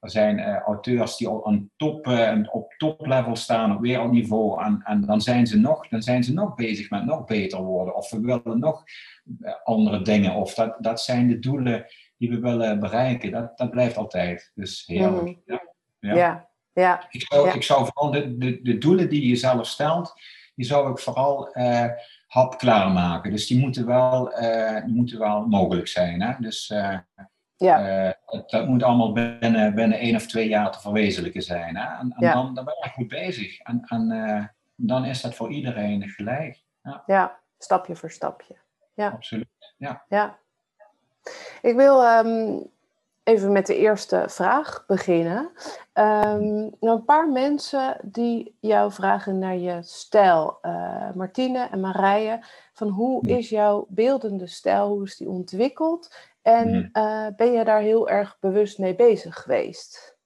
er 0.00 0.10
zijn 0.10 0.40
auteurs 0.40 1.16
die 1.16 1.28
al 1.28 1.46
aan 1.46 1.70
top, 1.76 2.06
op 2.50 2.74
toplevel 2.76 3.36
staan, 3.36 3.74
op 3.74 3.80
wereldniveau. 3.80 4.64
En, 4.64 4.80
en 4.84 5.00
dan, 5.00 5.20
zijn 5.20 5.46
ze 5.46 5.58
nog, 5.58 5.88
dan 5.88 6.02
zijn 6.02 6.24
ze 6.24 6.32
nog 6.32 6.54
bezig 6.54 6.90
met 6.90 7.04
nog 7.04 7.24
beter 7.24 7.62
worden. 7.62 7.96
Of 7.96 8.10
we 8.10 8.20
willen 8.20 8.58
nog 8.58 8.84
andere 9.64 10.02
dingen. 10.02 10.34
Of 10.34 10.54
dat, 10.54 10.76
dat 10.78 11.00
zijn 11.00 11.28
de 11.28 11.38
doelen 11.38 11.86
die 12.16 12.30
we 12.30 12.38
willen 12.38 12.80
bereiken. 12.80 13.30
Dat, 13.30 13.58
dat 13.58 13.70
blijft 13.70 13.96
altijd. 13.96 14.52
Dus 14.54 14.82
heerlijk. 14.86 15.22
Mm. 15.22 15.42
Ja. 15.44 15.62
Ja. 15.98 16.14
ja. 16.14 16.48
ja. 16.72 17.06
Ik, 17.10 17.22
zou, 17.22 17.50
ik 17.50 17.62
zou 17.62 17.84
vooral 17.84 18.10
de, 18.10 18.38
de, 18.38 18.62
de 18.62 18.78
doelen 18.78 19.08
die 19.08 19.28
je 19.28 19.36
zelf 19.36 19.66
stelt 19.66 20.14
die 20.56 20.66
zou 20.66 20.90
ik 20.90 20.98
vooral 20.98 21.58
uh, 21.58 21.86
hapklaar 22.26 22.90
maken. 22.90 23.30
Dus 23.30 23.46
die 23.46 23.58
moeten 23.58 23.86
wel, 23.86 24.42
uh, 24.42 24.84
die 24.84 24.94
moeten 24.94 25.18
wel 25.18 25.46
mogelijk 25.46 25.88
zijn. 25.88 26.22
Hè? 26.22 26.34
Dus 26.38 26.70
uh, 26.70 26.98
ja. 27.56 28.16
dat, 28.26 28.50
dat, 28.50 28.68
moet 28.68 28.82
allemaal 28.82 29.12
binnen, 29.12 29.74
binnen 29.74 29.98
één 29.98 30.16
of 30.16 30.26
twee 30.26 30.48
jaar 30.48 30.72
te 30.72 30.80
verwezenlijken 30.80 31.42
zijn. 31.42 31.76
Hè? 31.76 31.98
En, 31.98 32.14
en 32.16 32.26
ja. 32.26 32.32
dan, 32.32 32.54
dan 32.54 32.64
ben 32.64 32.74
je 32.82 32.90
goed 32.90 33.08
bezig. 33.08 33.58
En, 33.58 33.82
en 33.84 34.54
dan 34.76 35.04
is 35.04 35.20
dat 35.20 35.34
voor 35.34 35.50
iedereen 35.50 36.08
gelijk. 36.08 36.62
Ja, 36.82 37.02
ja 37.06 37.38
stapje 37.58 37.96
voor 37.96 38.10
stapje. 38.10 38.56
Ja. 38.94 39.08
Absoluut. 39.08 39.74
Ja. 39.76 40.04
ja. 40.08 40.38
Ik 41.62 41.74
wil 41.74 42.18
um, 42.18 42.70
even 43.26 43.52
met 43.52 43.66
de 43.66 43.76
eerste 43.76 44.24
vraag 44.28 44.84
beginnen. 44.86 45.50
Um, 45.94 46.74
een 46.80 47.04
paar 47.04 47.28
mensen 47.28 47.98
die 48.02 48.56
jou 48.60 48.92
vragen 48.92 49.38
naar 49.38 49.56
je 49.56 49.78
stijl. 49.82 50.58
Uh, 50.62 51.12
Martine 51.14 51.68
en 51.70 51.80
Marije, 51.80 52.44
van 52.72 52.88
hoe 52.88 53.28
is 53.28 53.48
jouw 53.48 53.86
beeldende 53.88 54.46
stijl? 54.46 54.88
Hoe 54.88 55.04
is 55.04 55.16
die 55.16 55.28
ontwikkeld? 55.28 56.16
En 56.42 56.90
uh, 56.92 57.26
ben 57.36 57.52
je 57.52 57.64
daar 57.64 57.80
heel 57.80 58.08
erg 58.08 58.36
bewust 58.40 58.78
mee 58.78 58.94
bezig 58.94 59.34
geweest? 59.34 60.16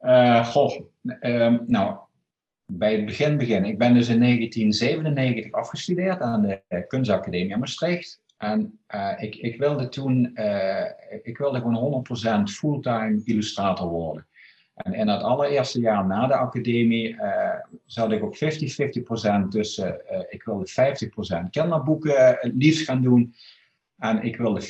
Uh, 0.00 0.46
goh, 0.46 0.80
um, 1.20 1.64
nou, 1.66 1.96
bij 2.66 2.92
het 2.92 3.06
begin 3.06 3.36
beginnen. 3.36 3.70
Ik 3.70 3.78
ben 3.78 3.94
dus 3.94 4.08
in 4.08 4.20
1997 4.20 5.52
afgestudeerd 5.52 6.20
aan 6.20 6.42
de 6.42 6.84
Kunstacademie 6.88 7.50
in 7.50 7.58
Maastricht. 7.58 8.22
En 8.38 8.78
uh, 8.94 9.12
ik, 9.16 9.34
ik, 9.34 9.58
wilde 9.58 9.88
toen, 9.88 10.30
uh, 10.34 10.84
ik 11.22 11.38
wilde 11.38 11.60
gewoon 11.60 12.04
100% 12.48 12.52
fulltime 12.52 13.20
illustrator 13.24 13.88
worden. 13.88 14.26
En 14.74 14.94
in 14.94 15.08
het 15.08 15.22
allereerste 15.22 15.80
jaar 15.80 16.06
na 16.06 16.26
de 16.26 16.36
academie 16.36 17.08
uh, 17.08 17.54
zat 17.84 18.12
ik 18.12 18.22
op 18.22 18.34
50-50% 18.34 18.38
tussen, 19.48 20.00
ik 20.28 20.42
wilde 20.44 20.70
50% 21.46 21.50
kinderboeken 21.50 22.36
het 22.40 22.52
liefst 22.54 22.84
gaan 22.84 23.02
doen. 23.02 23.34
En 23.96 24.22
ik 24.22 24.36
wilde 24.36 24.62
50% 24.62 24.66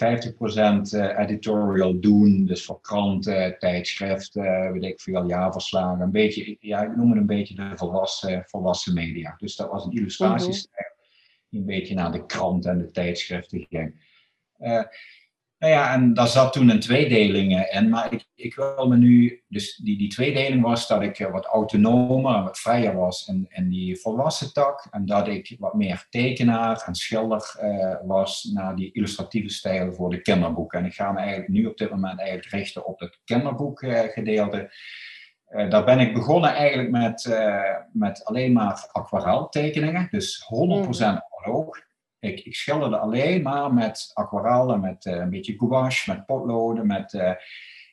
editorial 1.19 2.01
doen, 2.01 2.47
dus 2.47 2.65
voor 2.65 2.81
kranten, 2.81 3.59
tijdschriften, 3.59 4.73
weet 4.73 4.85
ik 4.85 5.01
veel, 5.01 5.27
jaarverslagen. 5.27 6.01
Een 6.01 6.11
beetje, 6.11 6.57
ja, 6.61 6.83
ik 6.83 6.97
noem 6.97 7.11
het 7.11 7.19
een 7.19 7.27
beetje 7.27 7.55
de 7.55 7.73
volwassen, 7.75 8.45
volwassen 8.47 8.95
media. 8.95 9.35
Dus 9.39 9.57
dat 9.57 9.71
was 9.71 9.85
een 9.85 9.93
illustratiestijl 9.93 10.88
die 11.49 11.61
een 11.61 11.67
beetje 11.67 11.95
naar 11.95 12.13
de 12.13 12.27
krant 12.27 12.67
en 12.67 12.79
de 12.79 12.91
tijdschriften 12.91 13.67
ging. 13.69 14.07
Uh, 14.59 14.83
nou 15.59 15.73
ja, 15.73 15.93
en 15.93 16.15
daar 16.15 16.29
zat 16.29 16.53
toen 16.53 16.69
een 16.69 16.81
tweedeling 16.81 17.71
in, 17.71 17.89
maar 17.89 18.13
ik, 18.13 18.27
ik 18.35 18.55
wil 18.55 18.89
me 18.89 18.97
nu, 18.97 19.43
dus 19.49 19.77
die, 19.77 19.99
die 19.99 20.09
tweedeling 20.09 20.63
was 20.63 20.87
dat 20.87 21.03
ik 21.03 21.29
wat 21.33 21.47
autonomer 21.47 22.35
en 22.35 22.43
wat 22.43 22.59
vrijer 22.59 22.97
was 22.97 23.27
in, 23.27 23.47
in 23.49 23.69
die 23.69 24.01
volwassen 24.01 24.53
tak 24.53 24.87
en 24.91 25.07
dat 25.07 25.29
ik 25.29 25.57
wat 25.59 25.75
meer 25.75 26.07
tekenaar 26.11 26.83
en 26.87 26.95
schilder 26.95 27.55
uh, 27.63 27.97
was 28.07 28.51
naar 28.55 28.77
die 28.77 28.93
illustratieve 28.93 29.49
stijl 29.49 29.93
voor 29.93 30.11
de 30.11 30.21
kinderboeken. 30.21 30.79
En 30.79 30.85
ik 30.85 30.95
ga 30.95 31.13
me 31.13 31.19
eigenlijk 31.19 31.49
nu 31.49 31.67
op 31.67 31.79
dit 31.79 31.91
moment 31.91 32.19
eigenlijk 32.19 32.49
richten 32.49 32.87
op 32.87 33.01
het 33.01 33.21
kinderboekgedeelte. 33.25 34.73
Uh, 35.51 35.71
daar 35.71 35.85
ben 35.85 36.01
ik 36.01 36.15
begonnen 36.15 36.55
eigenlijk 36.55 36.91
met, 36.91 37.25
uh, 37.25 37.77
met 37.93 38.25
alleen 38.25 38.53
maar 38.53 38.89
aquareltekeningen, 38.93 40.09
dus 40.11 40.45
100% 40.45 41.29
ik, 42.21 42.41
ik 42.41 42.55
schilderde 42.55 42.99
alleen 42.99 43.43
maar 43.43 43.75
met 43.75 44.11
aquarellen, 44.15 44.81
met 44.81 45.05
uh, 45.05 45.15
een 45.15 45.31
beetje 45.31 45.55
gouache, 45.59 46.11
met 46.11 46.27
potloden. 46.27 46.87
Met, 46.87 47.13
uh, 47.13 47.33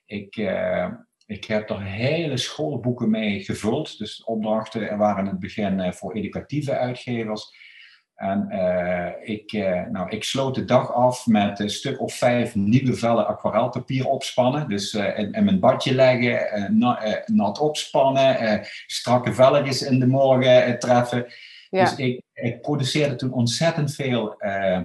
ik, 0.05 0.37
uh, 0.37 0.87
ik 1.25 1.45
heb 1.45 1.69
er 1.69 1.81
hele 1.81 2.37
schoolboeken 2.37 3.09
mee 3.09 3.43
gevuld. 3.43 3.97
Dus 3.97 4.23
opdrachten 4.23 4.97
waren 4.97 5.23
in 5.23 5.29
het 5.29 5.39
begin 5.39 5.93
voor 5.93 6.13
educatieve 6.13 6.77
uitgevers. 6.77 7.73
En 8.15 8.49
ik, 9.21 9.51
nou, 9.91 10.09
ik 10.09 10.23
sloot 10.23 10.55
de 10.55 10.65
dag 10.65 10.93
af 10.93 11.27
met 11.27 11.59
een 11.59 11.69
stuk 11.69 12.01
of 12.01 12.13
vijf 12.13 12.55
nieuwe 12.55 12.93
vellen 12.93 13.27
aquarelpapier 13.27 14.07
opspannen. 14.07 14.69
Dus 14.69 14.93
in, 14.93 15.33
in, 15.33 15.43
mijn 15.45 15.59
badje 15.59 15.95
leggen, 15.95 16.77
na, 16.77 17.23
nat 17.25 17.59
opspannen, 17.59 18.61
strakke 18.87 19.33
velletjes 19.33 19.81
in 19.81 19.99
de 19.99 20.07
morgen 20.07 20.79
treffen. 20.79 21.25
Dus 21.79 21.95
ik, 21.95 22.21
ik, 22.33 22.61
produceerde 22.61 23.15
toen 23.15 23.33
ontzettend 23.33 23.93
veel 23.93 24.35
uh, 24.43 24.81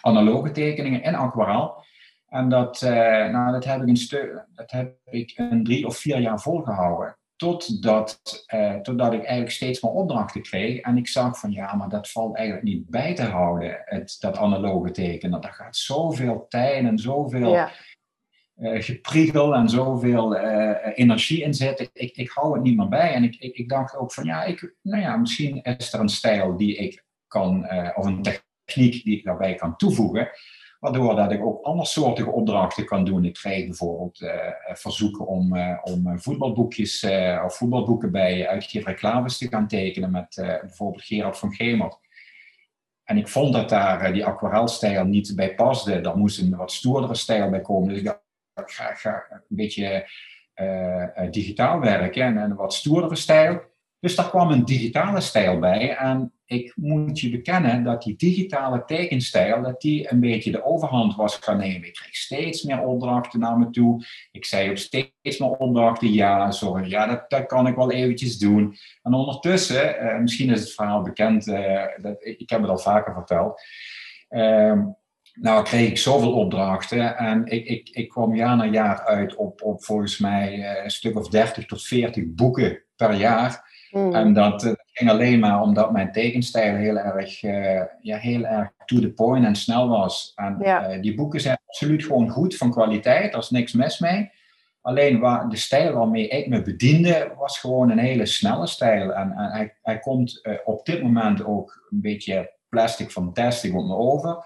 analoge 0.00 0.50
tekeningen 0.50 1.02
in 1.02 1.14
aquarel. 1.14 1.84
En 2.28 2.48
dat, 2.48 2.82
uh, 2.82 2.90
nou, 3.28 3.52
dat, 3.52 3.64
heb 3.64 3.82
ik 3.82 3.88
een 3.88 3.96
stuk, 3.96 4.46
dat 4.54 4.70
heb 4.70 4.96
ik 5.04 5.32
een 5.36 5.64
drie 5.64 5.86
of 5.86 5.96
vier 5.96 6.20
jaar 6.20 6.40
volgehouden. 6.40 7.18
Totdat, 7.36 8.20
uh, 8.54 8.74
totdat 8.74 9.12
ik 9.12 9.20
eigenlijk 9.20 9.50
steeds 9.50 9.80
meer 9.80 9.92
opdrachten 9.92 10.42
kreeg. 10.42 10.80
En 10.80 10.96
ik 10.96 11.08
zag 11.08 11.38
van 11.38 11.50
ja, 11.50 11.74
maar 11.74 11.88
dat 11.88 12.10
valt 12.10 12.36
eigenlijk 12.36 12.66
niet 12.66 12.88
bij 12.88 13.14
te 13.14 13.22
houden, 13.22 13.82
het, 13.84 14.16
dat 14.20 14.36
analoge 14.36 14.90
tekenen. 14.90 15.40
Daar 15.40 15.52
gaat 15.52 15.76
zoveel 15.76 16.46
tijd 16.48 16.84
en 16.84 16.98
zoveel 16.98 17.52
ja 17.52 17.70
uh, 18.60 18.82
gepriegel 18.82 19.54
en 19.54 19.68
zoveel 19.68 20.36
uh, 20.36 20.76
energie 20.94 21.42
in 21.42 21.54
zit. 21.54 21.90
Ik, 21.92 22.16
ik, 22.16 22.30
hou 22.30 22.54
het 22.54 22.62
niet 22.62 22.76
meer 22.76 22.88
bij. 22.88 23.12
En 23.12 23.24
ik, 23.24 23.36
ik, 23.36 23.56
ik, 23.56 23.68
dacht 23.68 23.96
ook 23.96 24.12
van 24.12 24.24
ja, 24.24 24.44
ik, 24.44 24.74
nou 24.82 25.02
ja, 25.02 25.16
misschien 25.16 25.62
is 25.62 25.92
er 25.92 26.00
een 26.00 26.08
stijl 26.08 26.56
die 26.56 26.76
ik 26.76 27.04
kan, 27.26 27.68
of 27.94 28.04
een 28.04 28.22
techniek 28.22 29.04
die 29.04 29.16
ik 29.16 29.24
daarbij 29.24 29.54
kan 29.54 29.76
toevoegen. 29.76 30.28
Waardoor 30.80 31.16
dat 31.16 31.32
ik 31.32 31.44
ook 31.44 31.62
andersoortige 31.62 32.30
opdrachten 32.30 32.84
kan 32.84 33.04
doen. 33.04 33.24
Ik 33.24 33.32
krijg 33.32 33.64
bijvoorbeeld 33.64 34.18
verzoeken 34.72 35.26
om, 35.26 35.58
om 35.82 36.20
voetbalboekjes 36.20 37.04
of 37.44 37.56
voetbalboeken 37.56 38.12
bij 38.12 38.48
uitgever 38.48 38.94
Klavis 38.94 39.38
te 39.38 39.48
gaan 39.48 39.68
tekenen 39.68 40.10
met 40.10 40.34
bijvoorbeeld 40.60 41.04
Gerard 41.04 41.38
van 41.38 41.52
Gemert. 41.52 41.98
En 43.04 43.16
ik 43.16 43.28
vond 43.28 43.52
dat 43.52 43.68
daar 43.68 44.12
die 44.12 44.24
aquarelstijl 44.24 45.04
niet 45.04 45.32
bij 45.36 45.54
paste. 45.54 46.00
Daar 46.00 46.16
moest 46.16 46.40
een 46.40 46.56
wat 46.56 46.72
stoerdere 46.72 47.14
stijl 47.14 47.50
bij 47.50 47.60
komen. 47.60 47.88
Dus 47.88 47.98
ik 47.98 48.20
ga, 48.66 48.94
ga 48.94 49.26
een 49.30 49.42
beetje 49.48 50.08
uh, 50.54 51.30
digitaal 51.30 51.80
werken 51.80 52.22
en 52.22 52.36
een 52.36 52.54
wat 52.54 52.74
stoerdere 52.74 53.16
stijl. 53.16 53.60
Dus 54.00 54.14
daar 54.14 54.28
kwam 54.28 54.50
een 54.50 54.64
digitale 54.64 55.20
stijl 55.20 55.58
bij. 55.58 55.96
En 55.96 56.32
ik 56.44 56.72
moet 56.76 57.20
je 57.20 57.30
bekennen 57.30 57.84
dat 57.84 58.02
die 58.02 58.16
digitale 58.16 58.84
tekenstijl, 58.84 59.62
dat 59.62 59.80
die 59.80 60.12
een 60.12 60.20
beetje 60.20 60.50
de 60.50 60.64
overhand 60.64 61.16
was 61.16 61.36
gaan 61.36 61.56
nemen. 61.56 61.88
Ik 61.88 61.94
kreeg 61.94 62.16
steeds 62.16 62.62
meer 62.62 62.80
opdrachten 62.80 63.40
naar 63.40 63.58
me 63.58 63.70
toe. 63.70 64.04
Ik 64.32 64.44
zei 64.44 64.70
op 64.70 64.76
steeds 64.78 65.38
meer 65.38 65.50
opdrachten, 65.50 66.12
ja, 66.12 66.50
sorry, 66.50 66.90
ja, 66.90 67.06
dat, 67.06 67.30
dat 67.30 67.46
kan 67.46 67.66
ik 67.66 67.74
wel 67.74 67.92
eventjes 67.92 68.38
doen. 68.38 68.76
En 69.02 69.14
ondertussen, 69.14 70.04
uh, 70.04 70.18
misschien 70.18 70.50
is 70.50 70.60
het 70.60 70.74
verhaal 70.74 71.02
bekend, 71.02 71.44
dat, 72.02 72.16
ik 72.24 72.50
heb 72.50 72.60
het 72.60 72.70
al 72.70 72.78
vaker 72.78 73.14
verteld. 73.14 73.62
Uh, 74.30 74.86
nou 75.40 75.64
kreeg 75.64 75.88
ik 75.88 75.98
zoveel 75.98 76.32
opdrachten 76.32 77.16
en 77.16 77.46
ik, 77.46 77.66
ik, 77.66 77.88
ik 77.88 78.08
kwam 78.08 78.34
jaar 78.34 78.56
na 78.56 78.64
jaar 78.64 79.04
uit 79.04 79.34
op, 79.36 79.62
op 79.62 79.84
volgens 79.84 80.18
mij 80.18 80.62
eh, 80.62 80.84
een 80.84 80.90
stuk 80.90 81.16
of 81.16 81.28
30 81.28 81.66
tot 81.66 81.82
40 81.82 82.24
boeken 82.26 82.82
per 82.96 83.14
jaar. 83.14 83.66
Mm. 83.90 84.14
En 84.14 84.32
dat, 84.32 84.64
uh, 84.64 84.72
ging 84.92 85.10
alleen 85.10 85.38
maar 85.38 85.62
omdat 85.62 85.92
mijn 85.92 86.12
tekenstijl 86.12 86.76
heel 86.76 86.98
erg, 86.98 87.42
uh, 87.42 87.82
ja, 88.00 88.16
heel 88.16 88.44
erg 88.44 88.70
to 88.84 89.00
the 89.00 89.10
point 89.10 89.44
en 89.44 89.56
snel 89.56 89.88
was. 89.88 90.32
En 90.34 90.56
ja. 90.60 90.98
die 90.98 91.14
boeken 91.14 91.40
zijn 91.40 91.58
absoluut 91.66 92.04
gewoon 92.04 92.28
goed 92.28 92.56
van 92.56 92.70
kwaliteit, 92.70 93.32
er 93.32 93.38
is 93.38 93.50
niks 93.50 93.72
mis 93.72 93.98
mee. 93.98 94.30
Alleen 94.80 95.18
waar, 95.18 95.48
de 95.48 95.56
stijl 95.56 95.92
waarmee 95.92 96.28
ik 96.28 96.48
me 96.48 96.62
bediende 96.62 97.32
was 97.36 97.58
gewoon 97.58 97.90
een 97.90 97.98
hele 97.98 98.26
snelle 98.26 98.66
stijl. 98.66 99.12
En, 99.12 99.32
en 99.32 99.50
hij, 99.50 99.76
hij 99.82 99.98
komt 99.98 100.42
op 100.64 100.86
dit 100.86 101.02
moment 101.02 101.44
ook 101.44 101.86
een 101.90 102.00
beetje 102.00 102.52
plastic 102.68 103.10
fantastic 103.10 103.74
op 103.76 103.86
me 103.86 103.94
over. 103.94 104.44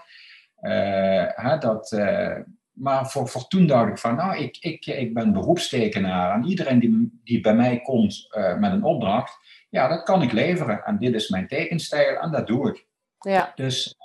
Uh, 0.63 1.59
dat, 1.59 1.91
uh, 1.91 2.35
maar 2.71 3.09
voor, 3.09 3.27
voor 3.27 3.47
toen 3.47 3.67
dacht 3.67 3.89
ik 3.89 3.97
van, 3.97 4.15
nou, 4.15 4.37
ik, 4.37 4.57
ik, 4.59 4.85
ik 4.85 5.13
ben 5.13 5.33
beroepstekenaar 5.33 6.35
en 6.35 6.45
iedereen 6.45 6.79
die, 6.79 7.19
die 7.23 7.41
bij 7.41 7.55
mij 7.55 7.81
komt 7.81 8.27
uh, 8.37 8.57
met 8.57 8.71
een 8.71 8.83
opdracht, 8.83 9.37
ja, 9.69 9.87
dat 9.87 10.03
kan 10.03 10.21
ik 10.21 10.31
leveren. 10.31 10.83
En 10.83 10.97
dit 10.97 11.13
is 11.13 11.29
mijn 11.29 11.47
tekenstijl 11.47 12.19
en 12.19 12.31
dat 12.31 12.47
doe 12.47 12.69
ik. 12.69 12.85
Ja. 13.19 13.51
Dus, 13.55 13.95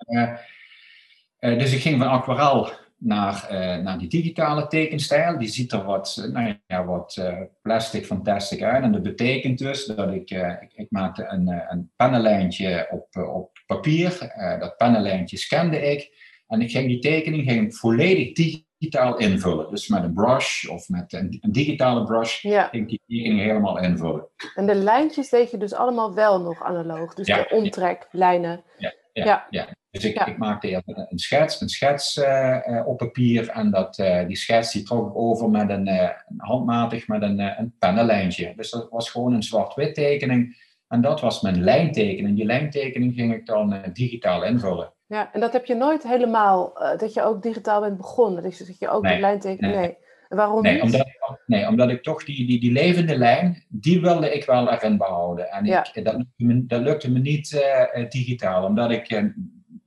dus 1.39 1.73
ik 1.73 1.81
ging 1.81 1.99
van 1.99 2.09
aquarel 2.09 2.71
naar, 2.97 3.47
naar 3.83 3.99
die 3.99 4.09
digitale 4.09 4.67
tekenstijl. 4.67 5.39
Die 5.39 5.49
ziet 5.49 5.73
er 5.73 5.85
wat, 5.85 6.29
nou 6.33 6.59
ja, 6.67 6.85
wat 6.85 7.23
plastic 7.63 8.07
fantastic 8.07 8.63
uit. 8.63 8.83
En 8.83 8.93
dat 8.93 9.03
betekent 9.03 9.59
dus 9.59 9.87
dat 9.87 10.13
ik, 10.13 10.31
ik, 10.31 10.73
ik, 10.75 10.87
maakte 10.91 11.27
een, 11.29 11.63
een 11.69 11.91
pennenlijntje 11.97 12.87
op, 12.91 13.17
op 13.17 13.59
papier. 13.67 14.33
dat 14.61 14.77
pennenlijntje 14.77 15.37
scande 15.37 15.81
ik. 15.91 16.27
En 16.49 16.61
ik 16.61 16.71
ging 16.71 16.87
die 16.87 16.99
tekening 16.99 17.51
ging 17.51 17.77
volledig 17.77 18.33
digitaal 18.33 19.19
invullen. 19.19 19.71
Dus 19.71 19.89
met 19.89 20.03
een 20.03 20.13
brush 20.13 20.67
of 20.67 20.89
met 20.89 21.13
een, 21.13 21.39
een 21.41 21.53
digitale 21.53 22.05
brush 22.05 22.41
ging 22.41 22.73
ik 22.73 22.89
die 22.89 23.01
tekening 23.07 23.41
helemaal 23.41 23.79
invullen. 23.79 24.29
En 24.55 24.67
de 24.67 24.75
lijntjes 24.75 25.29
deed 25.29 25.51
je 25.51 25.57
dus 25.57 25.73
allemaal 25.73 26.15
wel 26.15 26.41
nog 26.41 26.63
analoog? 26.63 27.15
Dus 27.15 27.27
de 27.27 27.49
omtrek, 27.51 28.09
lijnen? 28.11 28.63
Ja, 28.79 28.95
ja, 29.13 29.47
ja. 29.51 29.69
Dus 29.91 30.05
ik, 30.05 30.27
ik 30.27 30.39
maakte 30.39 30.69
eerst 30.69 30.89
een 30.89 31.19
schets, 31.19 31.61
een 31.61 31.69
schets 31.69 32.17
uh, 32.17 32.83
op 32.87 32.99
papier. 32.99 33.49
En 33.49 33.71
dat, 33.71 33.99
uh, 33.99 34.27
die 34.27 34.37
schets 34.37 34.73
die 34.73 34.83
trok 34.83 35.09
ik 35.09 35.17
over 35.17 35.51
met 35.51 35.71
een, 35.71 36.13
handmatig 36.37 37.09
met 37.09 37.23
een, 37.23 37.39
een 37.39 37.75
pennenlijntje. 37.79 38.53
Dus 38.57 38.71
dat 38.71 38.89
was 38.91 39.11
gewoon 39.11 39.33
een 39.33 39.43
zwart-wit 39.43 39.95
tekening. 39.95 40.67
En 40.89 41.01
dat 41.01 41.21
was 41.21 41.41
mijn 41.41 41.63
lijntekening. 41.63 42.37
Die 42.37 42.45
lijntekening 42.45 43.15
ging 43.15 43.35
ik 43.35 43.47
dan 43.47 43.83
digitaal 43.93 44.45
invullen. 44.45 44.93
Ja, 45.09 45.33
en 45.33 45.41
dat 45.41 45.53
heb 45.53 45.65
je 45.65 45.75
nooit 45.75 46.03
helemaal, 46.03 46.83
uh, 46.83 46.99
dat 46.99 47.15
je 47.15 47.23
ook 47.23 47.43
digitaal 47.43 47.81
bent 47.81 47.97
begonnen. 47.97 48.43
Dus 48.43 48.59
dat 48.59 48.79
je 48.79 48.89
ook 48.89 49.03
nee, 49.03 49.15
de 49.15 49.21
lijnteken. 49.21 49.69
Nee. 49.69 49.79
nee. 49.79 49.97
waarom 50.29 50.63
nee, 50.63 50.73
niet? 50.73 50.83
Omdat, 50.83 51.07
nee, 51.47 51.69
omdat 51.69 51.91
ik 51.91 52.03
toch 52.03 52.25
die, 52.25 52.47
die, 52.47 52.61
die 52.61 52.73
levende 52.73 53.19
lijn, 53.19 53.65
die 53.69 54.01
wilde 54.01 54.35
ik 54.35 54.45
wel 54.45 54.73
erin 54.73 54.97
behouden. 54.97 55.51
En 55.51 55.65
ja. 55.65 55.87
ik, 55.93 56.05
dat, 56.05 56.15
lukte 56.15 56.45
me, 56.45 56.67
dat 56.67 56.81
lukte 56.81 57.11
me 57.11 57.19
niet 57.19 57.53
uh, 57.53 58.09
digitaal, 58.09 58.65
omdat 58.65 58.91
ik, 58.91 59.11
uh, 59.11 59.25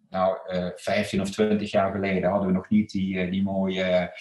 nou, 0.09 0.37
15 0.75 1.21
of 1.21 1.29
20 1.29 1.71
jaar 1.71 1.91
geleden 1.91 2.29
hadden 2.29 2.47
we 2.47 2.53
nog 2.53 2.69
niet 2.69 2.91
die, 2.91 3.29
die 3.29 3.43
mooie 3.43 4.11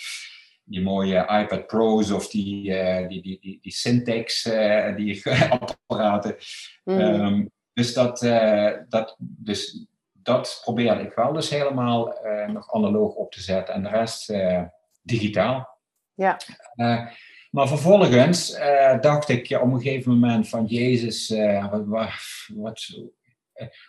die 0.71 0.83
mooie 0.83 1.27
iPad 1.29 1.67
Pro's 1.67 2.11
of 2.11 2.29
die, 2.29 2.71
uh, 2.71 3.09
die, 3.09 3.23
die, 3.23 3.39
die, 3.41 3.59
die 3.63 3.73
Syntax 3.73 4.47
uh, 4.47 4.97
die 4.97 5.23
apparaten. 5.59 6.37
Mm. 6.85 6.99
Um, 6.99 7.51
dus, 7.73 7.95
dat, 7.95 8.23
uh, 8.23 8.71
dat, 8.89 9.17
dus 9.19 9.87
dat 10.33 10.61
probeerde 10.63 11.03
ik 11.03 11.13
wel 11.15 11.33
dus 11.33 11.51
helemaal 11.51 12.27
uh, 12.27 12.49
nog 12.49 12.75
analoog 12.75 13.15
op 13.15 13.33
te 13.33 13.41
zetten 13.41 13.75
en 13.75 13.83
de 13.83 13.89
rest 13.89 14.31
uh, 14.31 14.63
digitaal. 15.03 15.79
Ja. 16.15 16.39
Uh, 16.77 17.07
Maar 17.51 17.69
vervolgens 17.69 18.59
uh, 18.59 19.01
dacht 19.01 19.29
ik 19.29 19.59
op 19.63 19.73
een 19.73 19.81
gegeven 19.81 20.13
moment 20.13 20.49
van 20.49 20.65
Jezus, 20.65 21.31
uh, 21.31 21.71
wat, 21.71 21.87
wat, 22.55 22.87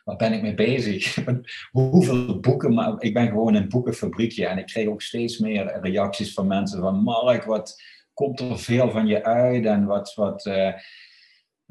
wat, 0.03 0.17
ben 0.17 0.33
ik 0.33 0.41
mee 0.41 0.53
bezig? 0.53 1.17
Hoeveel 1.71 2.39
boeken? 2.39 2.73
Maar 2.73 2.95
ik 2.99 3.13
ben 3.13 3.27
gewoon 3.27 3.55
een 3.55 3.69
boekenfabriekje 3.69 4.47
en 4.47 4.57
ik 4.57 4.65
kreeg 4.65 4.87
ook 4.87 5.01
steeds 5.01 5.37
meer 5.37 5.79
reacties 5.81 6.33
van 6.33 6.47
mensen 6.47 6.79
van 6.79 7.03
Mark, 7.03 7.43
wat 7.43 7.81
komt 8.13 8.39
er 8.39 8.59
veel 8.59 8.91
van 8.91 9.07
je 9.07 9.23
uit 9.23 9.65
en 9.65 9.85
wat, 9.85 10.13
wat 10.13 10.45
uh, 10.45 10.73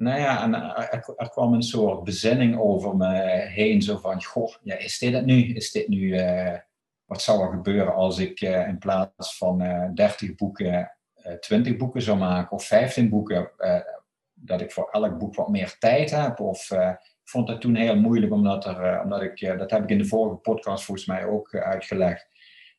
nou 0.00 0.21
ja, 0.21 0.42
en 0.42 0.54
er, 0.54 1.14
er, 1.16 1.30
kwam 1.30 1.52
een 1.52 1.62
soort 1.62 2.04
bezinning 2.04 2.59
over 2.59 2.97
me 2.97 3.14
heen, 3.54 3.83
zo 3.83 3.97
van, 3.97 4.25
goh, 4.25 4.54
ja, 4.62 4.76
is 4.76 4.99
dit 4.99 5.12
het 5.12 5.25
nu? 5.25 5.54
Is 5.54 5.71
dit 5.71 5.88
nu, 5.88 6.21
wat 7.04 7.23
zou 7.23 7.42
er 7.42 7.50
gebeuren 7.50 7.95
als 7.95 8.19
ik 8.19 8.40
in 8.40 8.78
plaats 8.78 9.37
van 9.37 9.59
30 9.95 10.35
boeken 10.35 10.90
20 11.40 11.76
boeken 11.76 12.02
zou 12.02 12.19
maken 12.19 12.52
of 12.52 12.64
15 12.64 13.09
boeken, 13.09 13.50
uh, 13.59 13.76
dat 14.35 14.61
ik 14.61 14.73
voor 14.73 14.88
elk 14.90 15.19
boek 15.19 15.35
wat 15.35 15.49
meer 15.49 15.76
tijd 15.78 16.11
heb. 16.11 16.40
Of 16.40 16.71
uh, 16.71 16.88
ik 17.00 17.28
vond 17.30 17.47
dat 17.47 17.61
toen 17.61 17.75
heel 17.75 17.97
moeilijk, 17.97 18.33
omdat, 18.33 18.64
er, 18.64 18.95
uh, 18.95 19.00
omdat 19.04 19.23
ik, 19.23 19.59
dat 19.59 19.71
heb 19.71 19.83
ik 19.83 19.90
in 19.90 19.99
de 19.99 20.07
vorige 20.07 20.37
podcast 20.37 20.85
volgens 20.85 21.07
mij 21.07 21.25
ook 21.25 21.54
uitgelegd, 21.54 22.28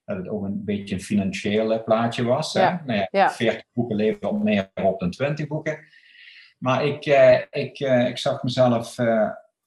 dat 0.06 0.18
het 0.18 0.28
ook 0.28 0.44
een 0.44 0.66
beetje 0.66 0.96
een 0.96 1.02
financieel 1.02 1.84
plaatje 1.84 2.24
was. 2.24 2.54
Ja. 2.54 2.82
Nou 2.86 3.00
ja, 3.00 3.08
ja. 3.12 3.32
40 3.32 3.64
boeken 3.74 3.96
leveren 3.96 4.44
meer 4.44 4.72
op 4.74 5.00
dan 5.00 5.12
20 5.12 5.48
boeken. 5.48 5.80
Maar 6.62 6.86
ik, 6.86 7.06
ik, 7.52 7.80
ik 7.80 8.18
zag 8.18 8.44
mezelf 8.44 8.96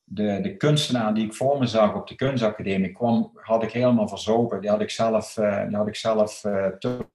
de, 0.05 0.39
de 0.43 0.57
kunstenaar 0.57 1.15
die 1.15 1.25
ik 1.25 1.35
voor 1.35 1.59
me 1.59 1.67
zag 1.67 1.95
op 1.95 2.07
de 2.07 2.15
kunstacademie 2.15 2.93
kwam, 2.93 3.31
had 3.35 3.63
ik 3.63 3.73
helemaal 3.73 4.09
verzopen. 4.09 4.61
Die 4.61 4.71
had 4.71 4.81
ik 4.81 4.91
zelf, 4.91 5.35
die 5.69 5.77
had 5.77 5.87
ik 5.87 5.97
zelf 5.97 6.41
te 6.79 7.07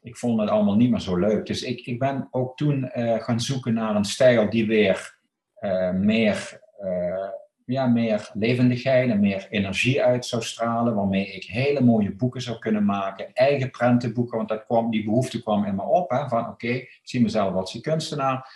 ik 0.00 0.16
vond 0.16 0.40
het 0.40 0.50
allemaal 0.50 0.76
niet 0.76 0.90
meer 0.90 1.00
zo 1.00 1.16
leuk. 1.16 1.46
Dus 1.46 1.62
ik, 1.62 1.86
ik 1.86 1.98
ben 1.98 2.28
ook 2.30 2.56
toen 2.56 2.90
gaan 2.94 3.40
zoeken 3.40 3.74
naar 3.74 3.96
een 3.96 4.04
stijl 4.04 4.50
die 4.50 4.66
weer 4.66 5.18
meer, 5.94 6.60
ja, 7.68 7.86
meer 7.86 8.30
levendigheid 8.34 9.10
en 9.10 9.20
meer 9.20 9.46
energie 9.50 10.02
uit 10.02 10.26
zou 10.26 10.42
stralen. 10.42 10.94
Waarmee 10.94 11.26
ik 11.26 11.44
hele 11.44 11.80
mooie 11.80 12.14
boeken 12.14 12.42
zou 12.42 12.58
kunnen 12.58 12.84
maken. 12.84 13.32
Eigen 13.32 13.70
prentenboeken, 13.70 14.36
want 14.36 14.48
dat 14.48 14.64
kwam, 14.64 14.90
die 14.90 15.04
behoefte 15.04 15.42
kwam 15.42 15.64
in 15.64 15.74
me 15.74 15.82
op. 15.82 16.10
Hè, 16.10 16.28
van 16.28 16.48
oké, 16.48 16.68
ik 16.68 17.00
zie 17.02 17.22
mezelf 17.22 17.54
als 17.54 17.80
kunstenaar. 17.80 18.50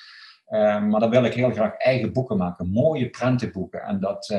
maar 0.48 1.00
dan 1.00 1.10
wil 1.10 1.24
ik 1.24 1.34
heel 1.34 1.50
graag 1.50 1.76
eigen 1.76 2.12
boeken 2.12 2.36
maken. 2.36 2.70
Mooie 2.70 3.10
prentenboeken. 3.10 3.82
En 3.82 4.00
dat 4.00 4.34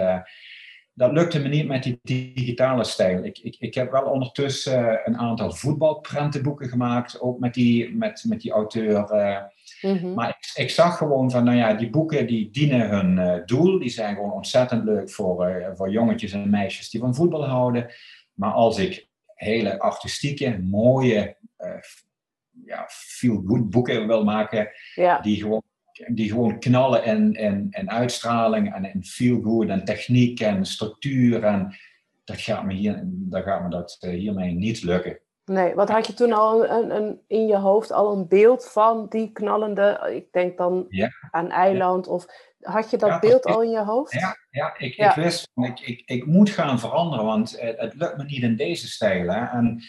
dat 0.95 1.11
lukte 1.11 1.39
me 1.39 1.47
niet 1.47 1.67
met 1.67 1.83
die 1.83 1.99
digitale 2.03 2.83
stijl. 2.83 3.23
Ik, 3.23 3.39
ik, 3.39 3.55
ik 3.59 3.73
heb 3.73 3.91
wel 3.91 4.03
ondertussen 4.03 5.01
een 5.03 5.17
aantal 5.17 5.51
voetbalprentenboeken 5.51 6.69
gemaakt, 6.69 7.21
ook 7.21 7.39
met 7.39 7.53
die, 7.53 7.95
met, 7.95 8.23
met 8.27 8.41
die 8.41 8.51
auteur. 8.51 9.07
Uh, 9.83 10.15
Maar 10.15 10.29
ik, 10.29 10.63
ik, 10.63 10.69
zag 10.69 10.97
gewoon 10.97 11.31
van, 11.31 11.43
nou 11.43 11.57
ja, 11.57 11.73
die 11.73 11.89
boeken 11.89 12.27
die 12.27 12.49
dienen 12.49 12.89
hun 12.89 13.17
uh, 13.17 13.45
doel. 13.45 13.79
Die 13.79 13.89
zijn 13.89 14.15
gewoon 14.15 14.31
ontzettend 14.31 14.83
leuk 14.83 15.09
voor, 15.09 15.71
voor 15.75 15.91
jongetjes 15.91 16.31
en 16.31 16.49
meisjes 16.49 16.89
die 16.89 16.99
van 16.99 17.15
voetbal 17.15 17.45
houden. 17.45 17.93
Maar 18.33 18.51
als 18.51 18.77
ik 18.77 19.07
hele 19.35 19.79
artistieke, 19.79 20.59
mooie, 20.61 21.37
ja, 22.65 22.85
feel-good 22.89 23.69
boeken 23.69 24.07
wil 24.07 24.23
maken, 24.23 24.69
ja. 24.95 25.19
die 25.19 25.41
gewoon 25.41 25.63
die 26.07 26.29
gewoon 26.29 26.59
knallen 26.59 27.03
in, 27.05 27.33
in, 27.33 27.67
in 27.71 27.91
uitstraling 27.91 28.73
en 28.73 28.85
in 28.85 29.03
feel 29.03 29.41
good 29.41 29.69
en 29.69 29.85
techniek 29.85 30.39
en 30.39 30.65
structuur. 30.65 31.43
En 31.43 31.75
dat 32.23 32.41
gaat 32.41 32.65
me, 32.65 32.73
hier, 32.73 33.01
dat 33.05 33.43
gaat 33.43 33.63
me 33.63 33.69
dat 33.69 33.97
eh, 33.99 34.09
hiermee 34.09 34.51
niet 34.51 34.83
lukken. 34.83 35.19
Nee, 35.45 35.75
wat 35.75 35.89
had 35.89 36.07
je 36.07 36.13
toen 36.13 36.33
al 36.33 36.69
een, 36.69 36.95
een, 36.95 37.21
in 37.27 37.47
je 37.47 37.57
hoofd 37.57 37.91
al 37.91 38.11
een 38.11 38.27
beeld 38.27 38.65
van 38.65 39.05
die 39.09 39.31
knallende, 39.31 40.11
ik 40.15 40.31
denk 40.31 40.57
dan 40.57 40.87
aan 41.31 41.49
eiland, 41.49 42.07
of 42.07 42.25
had 42.59 42.89
je 42.89 42.97
dat 42.97 43.19
beeld 43.19 43.45
al 43.45 43.61
in 43.61 43.69
je 43.69 43.83
hoofd? 43.83 44.13
Ja, 44.13 44.37
ja, 44.49 44.77
ik, 44.77 44.95
ik 44.95 45.11
wist, 45.11 45.49
ik, 45.55 45.79
ik, 45.79 46.01
ik 46.05 46.25
moet 46.25 46.49
gaan 46.49 46.79
veranderen, 46.79 47.25
want 47.25 47.59
het, 47.59 47.79
het 47.79 47.93
lukt 47.95 48.17
me 48.17 48.23
niet 48.23 48.43
in 48.43 48.55
deze 48.55 48.87
stijl. 48.87 49.29
Hè. 49.29 49.45
En 49.45 49.83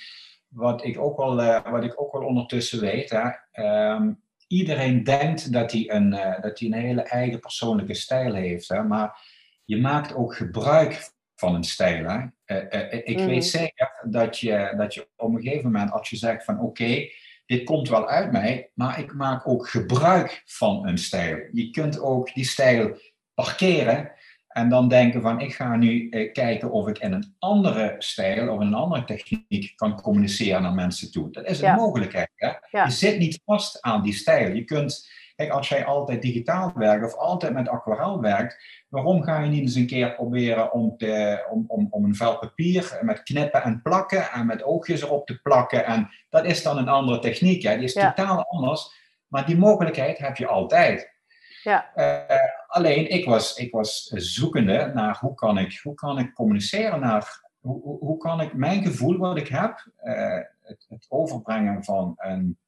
wat 0.49 0.85
ik 0.85 0.99
ook 1.01 1.17
wel, 1.17 1.41
uh, 1.41 1.71
wat 1.71 1.85
ik 1.85 2.01
ook 2.01 2.13
wel 2.13 2.23
ondertussen 2.23 2.81
weet, 2.81 3.11
hè, 3.11 3.31
ehm, 3.51 4.13
iedereen 4.47 5.05
denkt 5.05 5.53
dat 5.53 5.73
hij 5.73 5.91
een, 5.91 6.13
uh, 6.13 6.41
dat 6.41 6.59
hij 6.59 6.69
een 6.69 6.73
hele 6.73 7.03
eigen 7.03 7.41
persoonlijke 7.41 7.95
stijl 7.95 8.35
heeft. 8.35 8.69
Hè? 8.69 8.83
Maar 8.83 9.19
je 9.65 9.81
maakt 9.81 10.15
ook 10.15 10.35
gebruik 10.35 11.13
van 11.35 11.55
een 11.55 11.65
stijl. 11.65 12.09
Hè? 12.09 12.19
Uh, 12.57 12.91
uh, 12.91 12.93
ik 13.05 13.19
mm. 13.19 13.27
weet 13.27 13.47
zeker 13.47 13.93
dat 14.03 14.39
je, 14.39 14.75
dat 14.77 14.95
je 14.95 15.09
op 15.17 15.35
een 15.35 15.43
gegeven 15.43 15.73
moment, 15.73 15.93
als 15.93 16.11
je 16.11 16.17
zegt 16.17 16.45
van 16.45 16.61
oké, 16.61 17.09
dit 17.47 17.65
komt 17.65 17.89
wel 17.89 18.09
uit 18.09 18.33
mij, 18.33 18.71
maar 18.75 18.99
ik 18.99 19.15
maak 19.15 19.49
ook 19.49 19.69
gebruik 19.69 20.43
van 20.45 20.87
een 20.87 20.99
stijl. 20.99 21.49
Je 21.53 21.71
kunt 21.71 22.01
ook 22.01 22.35
die 22.35 22.45
stijl 22.45 22.99
parkeren 23.35 24.13
en 24.55 24.69
dan 24.69 24.89
denken 24.89 25.23
van, 25.23 25.41
ik 25.41 25.55
ga 25.55 25.77
nu 25.77 26.09
eh, 26.09 26.33
kijken 26.33 26.71
of 26.71 26.89
ik 26.89 26.99
in 26.99 27.13
een 27.13 27.35
andere 27.39 27.95
stijl 27.99 28.49
of 28.49 28.61
een 28.61 28.75
andere 28.75 29.05
techniek 29.05 29.73
kan 29.77 30.01
communiceren 30.01 30.63
naar 30.63 30.75
mensen 30.75 31.13
toe. 31.13 31.31
Dat 31.31 31.45
is 31.45 31.61
een 31.61 31.75
mogelijkheid. 31.75 32.31
Hè? 32.37 32.49
Je 32.85 32.91
zit 32.91 33.19
niet 33.19 33.41
vast 33.45 33.83
aan 33.83 34.03
die 34.03 34.13
stijl. 34.13 34.55
Je 34.55 34.65
kunt, 34.65 35.11
kijk, 35.37 35.51
als 35.51 35.69
jij 35.69 35.85
altijd 35.85 36.23
digitaal 36.23 36.73
werkt 36.75 37.05
of 37.05 37.15
altijd 37.15 37.53
met 37.53 37.69
aquarel 37.69 38.21
werkt, 38.21 38.85
waarom 38.89 39.23
ga 39.23 39.41
je 39.41 39.51
niet 39.51 39.61
eens 39.61 39.75
een 39.75 39.87
keer 39.87 40.15
proberen 40.15 40.73
om, 40.73 40.97
te, 40.97 41.45
om, 41.51 41.65
om, 41.67 41.87
om 41.91 42.05
een 42.05 42.17
vel 42.17 42.39
papier 42.39 42.99
met 43.03 43.23
knippen 43.23 43.63
en 43.63 43.83
plakken 43.83 44.31
en 44.31 44.47
met 44.47 44.65
oogjes 44.65 45.03
erop 45.03 45.27
te 45.27 45.41
plakken? 45.43 45.87
En 45.87 46.11
dat 46.29 46.45
is 46.45 46.63
dan 46.63 46.79
een 46.79 46.89
andere 46.89 47.19
techniek. 47.19 47.63
Hè? 47.63 47.75
Die 47.77 47.85
is 47.85 47.93
totaal 47.93 48.45
anders. 48.49 48.93
Maar 49.27 49.47
die 49.47 49.57
mogelijkheid 49.57 50.19
heb 50.19 50.37
je 50.37 50.47
altijd. 50.47 51.14
Ja. 51.65 51.91
Uh, 51.97 52.39
alleen 52.67 53.11
ik 53.11 53.25
was, 53.25 53.57
ik 53.57 53.73
was 53.73 54.07
zoekende 54.07 54.91
naar 54.95 55.19
hoe 55.21 55.35
kan 55.35 55.59
ik, 55.59 55.81
hoe 55.83 55.95
kan 55.95 56.19
ik 56.19 56.33
communiceren 56.33 57.01
naar 57.01 57.43
hoe, 57.61 57.99
hoe 57.99 58.17
kan 58.17 58.41
ik 58.41 58.55
mijn 58.55 58.83
gevoel 58.83 59.17
wat 59.17 59.37
ik 59.37 59.49
heb, 59.49 59.87
uh, 60.05 60.39
het, 60.63 60.87
het, 60.89 61.07
overbrengen 61.09 61.85
van 61.85 62.15
een, 62.17 62.59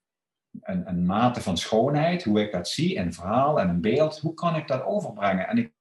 een, 0.61 0.89
een, 0.89 1.07
mate 1.07 1.41
van 1.41 1.57
schoonheid, 1.57 2.25
hoe 2.25 2.41
ik 2.41 2.53
dat 2.53 2.69
zie, 2.69 2.99
een 2.99 3.13
verhaal 3.13 3.61
en 3.61 3.69
een 3.69 3.81
beeld, 3.81 4.19
hoe 4.19 4.35
kan 4.35 4.57
ik 4.57 4.69
dat 4.69 4.85
overbrengen? 4.85 5.49
En 5.49 5.59
ik, 5.59 5.73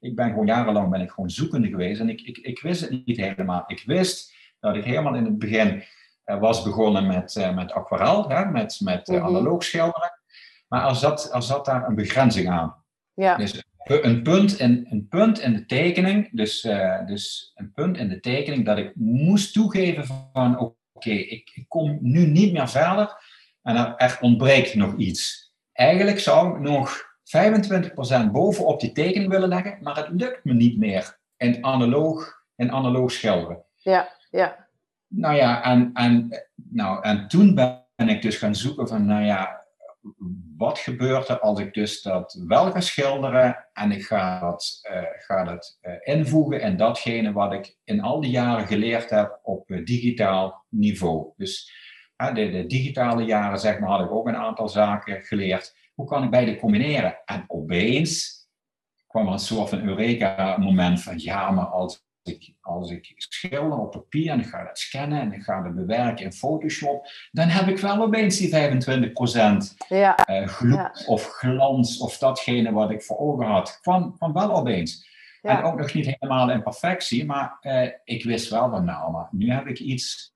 ik 0.00 0.16
ben 0.16 0.28
gewoon 0.28 0.46
jarenlang 0.46 0.90
ben 0.90 1.00
ik 1.00 1.10
gewoon 1.10 1.30
zoekende 1.30 1.68
geweest 1.68 2.00
en 2.00 2.08
ik, 2.08 2.20
ik, 2.20 2.38
ik 2.38 2.60
wist 2.60 2.80
het 2.80 3.06
niet 3.06 3.16
helemaal. 3.16 3.64
Ik 3.66 3.82
wist 3.86 4.34
dat 4.60 4.76
ik 4.76 4.84
helemaal 4.84 5.14
in 5.14 5.24
het 5.24 5.38
begin 5.38 5.84
uh, 6.26 6.40
was 6.40 6.62
begonnen 6.62 7.06
met, 7.06 7.52
met 7.54 7.72
aquarel, 7.72 8.28
hè, 8.28 8.44
met, 8.44 8.80
met 8.80 9.06
-hmm. 9.06 9.22
analoog 9.22 9.64
schilderen. 9.64 10.12
Maar 10.74 10.88
er 10.88 10.94
zat, 10.94 11.34
er 11.34 11.42
zat 11.42 11.64
daar 11.64 11.88
een 11.88 11.94
begrenzing 11.94 12.48
aan. 12.48 12.74
Ja. 13.12 13.36
Dus 13.36 13.64
een 13.84 14.22
punt, 14.22 14.58
in, 14.58 14.86
een 14.90 15.08
punt 15.08 15.40
in 15.40 15.52
de 15.52 15.66
tekening, 15.66 16.28
dus, 16.32 16.64
uh, 16.64 17.06
dus 17.06 17.52
een 17.54 17.72
punt 17.72 17.96
in 17.96 18.08
de 18.08 18.20
tekening 18.20 18.64
dat 18.64 18.78
ik 18.78 18.92
moest 18.94 19.52
toegeven 19.52 20.06
van 20.32 20.58
oké, 20.58 21.10
ik, 21.10 21.50
ik, 21.54 21.64
kom 21.68 21.98
nu 22.00 22.26
niet 22.26 22.52
meer 22.52 22.68
verder 22.68 23.16
en 23.62 23.76
er, 23.76 23.94
er 23.96 24.18
ontbreekt 24.20 24.74
nog 24.74 24.96
iets. 24.96 25.52
Eigenlijk 25.72 26.18
zou 26.18 26.54
ik 26.54 26.60
nog 26.60 27.02
25% 28.26 28.30
bovenop 28.32 28.80
die 28.80 28.92
tekening 28.92 29.30
willen 29.30 29.48
leggen, 29.48 29.78
maar 29.80 29.96
het 29.96 30.08
lukt 30.10 30.44
me 30.44 30.52
niet 30.52 30.78
meer 30.78 31.18
in 31.36 31.64
analoog, 31.64 32.42
in 32.56 32.72
analoog 32.72 33.12
schilderen. 33.12 33.64
Ja, 33.76 34.08
ja. 34.30 34.66
Nou 35.08 35.34
ja, 35.36 35.62
en, 35.62 35.90
en, 35.92 36.44
nou, 36.54 37.02
en 37.02 37.28
toen 37.28 37.54
ben 37.54 38.08
ik 38.08 38.22
dus 38.22 38.36
gaan 38.36 38.54
zoeken 38.54 38.88
van, 38.88 39.06
nou 39.06 39.24
ja, 39.24 39.63
wat 40.56 40.78
gebeurt 40.78 41.28
er 41.28 41.40
als 41.40 41.60
ik 41.60 41.74
dus 41.74 42.02
dat 42.02 42.44
wel 42.46 42.70
ga 42.70 42.80
schilderen 42.80 43.66
en 43.72 43.92
ik 43.92 44.04
ga 44.04 44.40
dat, 44.40 44.80
uh, 44.90 45.02
ga 45.18 45.44
dat 45.44 45.78
uh, 45.82 46.16
invoegen 46.16 46.60
in 46.60 46.76
datgene 46.76 47.32
wat 47.32 47.52
ik 47.52 47.76
in 47.84 48.00
al 48.00 48.20
die 48.20 48.30
jaren 48.30 48.66
geleerd 48.66 49.10
heb 49.10 49.40
op 49.42 49.70
uh, 49.70 49.84
digitaal 49.84 50.64
niveau. 50.68 51.32
Dus 51.36 51.72
de, 52.16 52.50
de, 52.50 52.66
digitale 52.66 53.24
jaren, 53.24 53.58
zeg 53.58 53.78
maar, 53.78 53.90
had 53.90 54.04
ik 54.04 54.10
ook 54.10 54.26
een 54.26 54.36
aantal 54.36 54.68
zaken 54.68 55.22
geleerd. 55.22 55.76
Hoe 55.94 56.06
kan 56.06 56.24
ik 56.24 56.30
beide 56.30 56.56
combineren? 56.56 57.18
En 57.24 57.44
opeens 57.46 58.42
kwam 59.06 59.26
er 59.26 59.32
een 59.32 59.38
soort 59.38 59.68
van 59.68 59.82
Eureka-moment 59.82 61.02
van 61.02 61.18
ja, 61.18 61.50
maar 61.50 61.66
als 61.66 62.03
ik, 62.24 62.54
als 62.60 62.90
ik 62.90 63.12
schilder 63.16 63.78
op 63.78 63.90
papier 63.90 64.30
en 64.30 64.40
ik 64.40 64.46
ga 64.46 64.64
dat 64.64 64.78
scannen 64.78 65.20
en 65.20 65.32
ik 65.32 65.42
ga 65.42 65.62
dat 65.62 65.74
bewerken 65.74 66.24
in 66.24 66.32
Photoshop, 66.32 67.06
dan 67.30 67.48
heb 67.48 67.68
ik 67.68 67.78
wel 67.78 68.02
opeens 68.02 68.36
die 68.38 68.50
25% 68.50 68.54
ja. 69.88 70.28
Uh, 70.30 70.46
gloed 70.46 71.06
of 71.06 71.26
glans 71.26 71.98
of 71.98 72.18
datgene 72.18 72.72
wat 72.72 72.90
ik 72.90 73.02
voor 73.02 73.18
ogen 73.18 73.46
had. 73.46 73.78
Kwam, 73.80 74.16
kwam 74.16 74.32
wel 74.32 74.54
opeens. 74.54 75.12
En 75.42 75.62
ook 75.62 75.78
nog 75.78 75.94
niet 75.94 76.16
helemaal 76.18 76.50
in 76.50 76.62
perfectie, 76.62 77.26
maar 77.26 77.58
uh, 77.62 77.88
ik 78.04 78.24
wist 78.24 78.50
wel 78.50 78.70
van 78.70 78.84
nou, 78.84 79.12
maar 79.12 79.28
nu 79.30 79.50
heb 79.50 79.66
ik 79.66 79.78
iets 79.78 80.34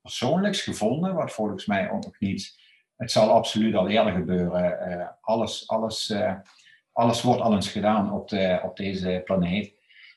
persoonlijks 0.00 0.60
gevonden, 0.60 1.14
wat 1.14 1.32
volgens 1.32 1.66
mij 1.66 1.90
ook 1.90 2.04
nog 2.04 2.18
niet. 2.18 2.64
Het 2.96 3.10
zal 3.10 3.30
absoluut 3.30 3.74
al 3.74 3.88
eerder 3.88 4.12
gebeuren. 4.12 4.90
Uh, 4.90 5.06
alles, 5.20 5.68
alles, 5.68 6.14
alles 6.92 7.22
wordt 7.22 7.40
al 7.40 7.54
eens 7.54 7.70
gedaan 7.70 8.12
op, 8.12 8.28
de, 8.28 8.60
op 8.62 8.76
deze 8.76 9.22
planeet. 9.24 9.75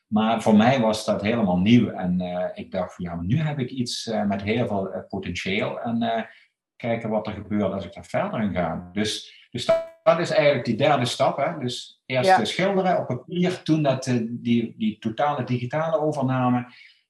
Maar 0.10 0.42
voor 0.42 0.56
mij 0.56 0.80
was 0.80 1.06
dat 1.06 1.22
helemaal 1.22 1.58
nieuw. 1.58 1.90
En 1.90 2.22
ik 2.54 2.72
dacht 2.72 2.96
van 2.96 3.06
ja, 3.06 3.16
maar 3.16 3.26
nu 3.26 3.40
heb 3.40 3.60
ik 3.60 3.70
iets 3.70 4.12
met 4.28 4.42
heel 4.42 4.68
veel 4.68 5.06
potentieel. 5.10 5.80
En 5.80 6.28
kijken 6.76 7.10
wat 7.10 7.28
er 7.28 7.34
gebeurt 7.34 7.74
als 7.74 7.86
ik 7.86 7.94
daar 7.94 8.06
verder 8.06 8.42
in 8.42 8.54
ga. 8.54 8.90
Dus, 8.94 9.48
dus 9.52 9.66
dat, 10.04 10.20
is 10.20 10.30
eigenlijk 10.30 10.66
die 10.66 10.76
derde 10.76 11.06
stap. 11.06 11.38
Hè? 11.38 11.60
Dus 11.60 12.02
eerst 12.06 12.48
schilderen 12.48 13.00
op 13.00 13.08
papier, 13.08 13.64
toen 13.64 13.84
dat, 13.84 14.04
die, 14.30 14.76
die 14.78 14.98
totale 15.00 15.44
digitale 15.44 16.00
overname. 16.00 16.66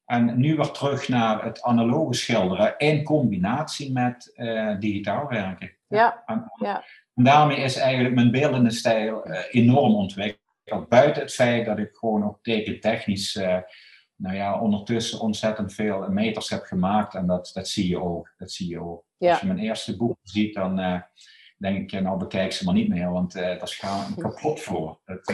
En 0.06 0.40
nu 0.40 0.56
weer 0.56 0.72
terug 0.72 1.08
naar 1.08 1.44
het 1.44 1.62
analoge 1.62 2.14
schilderen 2.14 2.78
in 2.78 3.04
combinatie 3.04 3.92
met 3.92 4.34
digitaal 4.80 5.28
werken. 5.28 5.72
Ja. 5.88 6.24
En, 6.26 6.52
ja. 6.56 6.84
en, 7.16 7.24
daarmee 7.24 7.58
is 7.58 7.76
eigenlijk 7.76 8.16
mijn 8.16 8.32
beeldende 8.32 8.72
stijl 8.72 9.26
enorm 9.52 9.96
ontwikkeld. 9.96 10.39
Buiten 10.90 11.22
het 11.22 11.34
feit 11.34 11.66
dat 11.66 11.78
ik 11.78 11.96
gewoon 11.96 12.24
ook 12.26 12.40
tekentechnisch, 12.42 13.36
uh, 13.36 13.58
nou 14.16 14.36
ja, 14.36 14.60
ondertussen 14.60 15.20
ontzettend 15.20 15.74
veel 15.74 16.10
meters 16.10 16.50
heb 16.50 16.64
gemaakt. 16.64 17.16
En 17.16 17.28
dat, 17.28 17.52
dat 17.54 17.68
zie 17.68 17.90
je 17.90 18.02
ook. 18.02 18.34
Dat 18.38 18.52
zie 18.52 18.70
je 18.70 18.82
ook. 18.82 19.04
Ja. 19.18 19.32
Als 19.32 19.40
je 19.40 19.48
mijn 19.48 19.60
eerste 19.60 19.98
boek 19.98 20.18
ziet, 20.24 20.54
dan 20.54 21.04
denk 21.60 21.92
ik, 21.92 22.02
nou 22.02 22.18
bekijk 22.18 22.52
ze 22.52 22.66
maar 22.66 22.74
niet 22.74 22.90
meer, 22.90 23.12
want 23.12 23.36
uh, 23.36 23.42
daar 23.42 23.68
schaam 23.68 24.12
ik 24.12 24.18
kapot 24.18 24.62
voor. 24.62 25.00
Dat, 25.06 25.20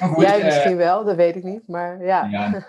goed, 0.00 0.20
Jij 0.20 0.44
misschien 0.44 0.76
wel, 0.76 1.04
dat 1.04 1.16
weet 1.16 1.36
ik 1.36 1.42
niet, 1.42 1.68
maar 1.68 2.04
ja. 2.04 2.24
ja 2.24 2.66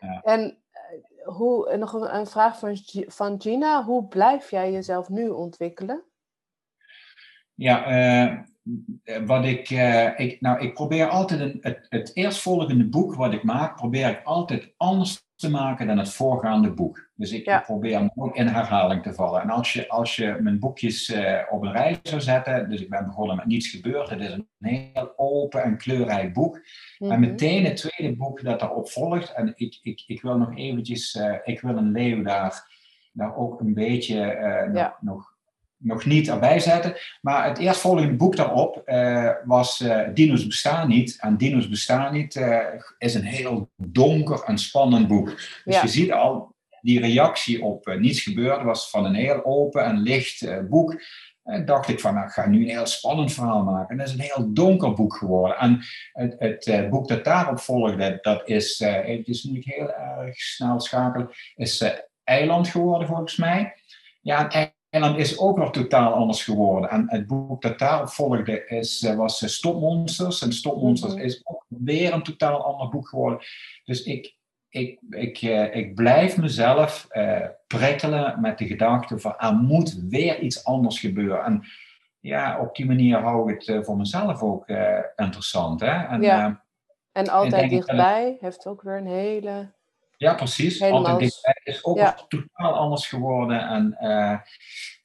en 0.22 0.58
eh, 0.70 1.34
hoe, 1.34 1.76
nog 1.76 1.92
een 1.92 2.26
vraag 2.26 2.58
van, 2.58 2.76
van 3.06 3.40
Gina. 3.40 3.84
Hoe 3.84 4.08
blijf 4.08 4.50
jij 4.50 4.72
jezelf 4.72 5.08
nu 5.08 5.28
ontwikkelen? 5.28 6.02
Ja, 7.54 7.86
wat 9.26 9.44
ik, 9.44 9.70
uh, 9.70 10.18
ik, 10.18 10.40
nou, 10.40 10.60
ik 10.60 10.74
probeer 10.74 11.08
altijd 11.08 11.40
een, 11.40 11.58
het, 11.60 11.86
het 11.88 12.10
eerstvolgende 12.14 12.88
boek 12.88 13.14
wat 13.14 13.32
ik 13.32 13.42
maak, 13.42 13.76
probeer 13.76 14.08
ik 14.08 14.20
altijd 14.24 14.72
anders 14.76 15.26
te 15.34 15.50
maken 15.50 15.86
dan 15.86 15.98
het 15.98 16.12
voorgaande 16.12 16.72
boek. 16.72 17.10
Dus 17.14 17.32
ik, 17.32 17.62
probeer 17.64 18.10
nooit 18.14 18.34
in 18.34 18.46
herhaling 18.46 19.02
te 19.02 19.14
vallen. 19.14 19.42
En 19.42 19.50
als 19.50 19.72
je, 19.72 19.88
als 19.88 20.16
je 20.16 20.36
mijn 20.40 20.58
boekjes 20.58 21.08
uh, 21.08 21.38
op 21.50 21.62
een 21.62 21.72
rij 21.72 21.98
zou 22.02 22.20
zetten, 22.20 22.70
dus 22.70 22.80
ik 22.80 22.90
ben 22.90 23.04
begonnen 23.04 23.36
met 23.36 23.46
Niets 23.46 23.68
gebeurd, 23.68 24.10
het 24.10 24.20
is 24.20 24.32
een 24.32 24.48
heel 24.60 25.12
open 25.16 25.62
en 25.62 25.76
kleurrijk 25.76 26.32
boek. 26.32 26.56
En 26.98 27.06
mhm. 27.06 27.20
meteen 27.20 27.64
het 27.64 27.76
tweede 27.76 28.16
boek 28.16 28.42
dat 28.42 28.60
daarop 28.60 28.88
volgt, 28.88 29.32
en 29.32 29.52
ik, 29.56 29.78
ik, 29.82 30.02
ik 30.06 30.22
wil 30.22 30.38
nog 30.38 30.56
eventjes, 30.56 31.14
uh, 31.14 31.34
ik 31.44 31.60
wil 31.60 31.76
een 31.76 31.92
leeuw 31.92 32.22
daar, 32.22 32.70
daar 33.12 33.36
ook 33.36 33.60
een 33.60 33.74
beetje 33.74 34.96
nog, 35.00 35.31
nog 35.82 36.04
niet 36.04 36.28
erbij 36.28 36.60
zetten. 36.60 36.96
Maar 37.20 37.48
het 37.48 37.58
eerstvolgende 37.58 38.14
boek 38.14 38.36
daarop 38.36 38.82
uh, 38.86 39.30
was 39.44 39.80
uh, 39.80 40.08
Dino's 40.14 40.46
bestaan 40.46 40.88
niet. 40.88 41.18
En 41.20 41.36
Dino's 41.36 41.68
bestaan 41.68 42.12
niet 42.12 42.34
uh, 42.34 42.58
is 42.98 43.14
een 43.14 43.24
heel 43.24 43.70
donker 43.76 44.42
en 44.42 44.58
spannend 44.58 45.08
boek. 45.08 45.28
Dus 45.64 45.80
je 45.80 45.88
ziet 45.88 46.12
al, 46.12 46.54
die 46.80 47.00
reactie 47.00 47.62
op 47.62 47.96
Niets 47.98 48.20
gebeurd 48.20 48.62
was 48.62 48.90
van 48.90 49.04
een 49.04 49.14
heel 49.14 49.44
open 49.44 49.84
en 49.84 49.98
licht 49.98 50.68
boek. 50.68 51.02
En 51.42 51.64
dacht 51.64 51.88
ik 51.88 52.00
van, 52.00 52.14
nou, 52.14 52.26
ik 52.26 52.32
ga 52.32 52.48
nu 52.48 52.62
een 52.62 52.76
heel 52.76 52.86
spannend 52.86 53.32
verhaal 53.32 53.62
maken. 53.62 53.88
En 53.88 53.96
dat 53.96 54.06
is 54.06 54.12
een 54.12 54.20
heel 54.20 54.52
donker 54.52 54.92
boek 54.92 55.16
geworden. 55.16 55.56
En 55.58 55.84
het, 56.12 56.64
het 56.64 56.90
boek 56.90 57.08
dat 57.08 57.24
daarop 57.24 57.58
volgde, 57.58 58.18
dat 58.20 58.48
is, 58.48 58.80
eventjes 58.80 59.42
moet 59.42 59.56
ik 59.56 59.64
heel 59.64 59.92
erg 59.92 60.36
snel 60.36 60.80
schakelen, 60.80 61.30
is 61.54 61.84
Eiland 62.24 62.68
geworden 62.68 63.08
volgens 63.08 63.36
mij. 63.36 63.74
Ja, 64.20 64.50
en 64.50 64.72
en 64.92 65.00
dan 65.00 65.18
is 65.18 65.38
ook 65.38 65.58
nog 65.58 65.70
totaal 65.70 66.12
anders 66.12 66.44
geworden. 66.44 66.90
En 66.90 67.04
het 67.08 67.26
boek 67.26 67.62
dat 67.62 67.78
daarop 67.78 68.08
volgde 68.08 68.66
is, 68.66 69.02
eh, 69.02 69.14
was 69.14 69.42
eh, 69.42 69.48
Stopmonsters. 69.48 70.42
En 70.42 70.52
Stopmonsters 70.52 71.14
mm 71.14 71.20
is 71.20 71.40
ook 71.44 71.64
weer 71.68 72.12
een 72.12 72.22
totaal 72.22 72.64
ander 72.64 72.88
boek 72.88 73.08
geworden. 73.08 73.38
Dus 73.84 74.02
ik, 74.02 74.36
ik, 74.68 75.00
ik, 75.10 75.42
uh, 75.42 75.74
ik 75.74 75.94
blijf 75.94 76.36
mezelf 76.36 77.06
uh, 77.10 77.46
prikkelen 77.66 78.40
met 78.40 78.58
de 78.58 78.66
gedachte 78.66 79.18
van 79.18 79.38
er 79.38 79.54
moet 79.54 79.94
weer 80.08 80.40
iets 80.40 80.64
anders 80.64 81.00
gebeuren. 81.00 81.44
En 81.44 81.62
ja, 82.20 82.60
op 82.60 82.76
die 82.76 82.86
manier 82.86 83.18
hou 83.18 83.52
ik 83.52 83.62
het 83.62 83.84
voor 83.84 83.96
mezelf 83.96 84.42
ook 84.42 84.68
interessant. 85.16 85.80
Hè? 85.80 86.06
En, 86.06 86.22
ja. 86.22 86.64
en 87.12 87.28
altijd 87.28 87.70
dichtbij 87.70 88.36
heeft 88.40 88.66
ook 88.66 88.82
weer 88.82 88.96
een 88.96 89.06
hele... 89.06 89.72
Ja, 90.22 90.34
precies. 90.34 90.82
Altijd 90.82 91.18
dichtbij 91.18 91.60
is 91.64 91.84
ook 91.84 91.96
ja. 91.96 92.18
totaal 92.28 92.74
anders 92.74 93.06
geworden. 93.06 93.60
En 93.68 93.96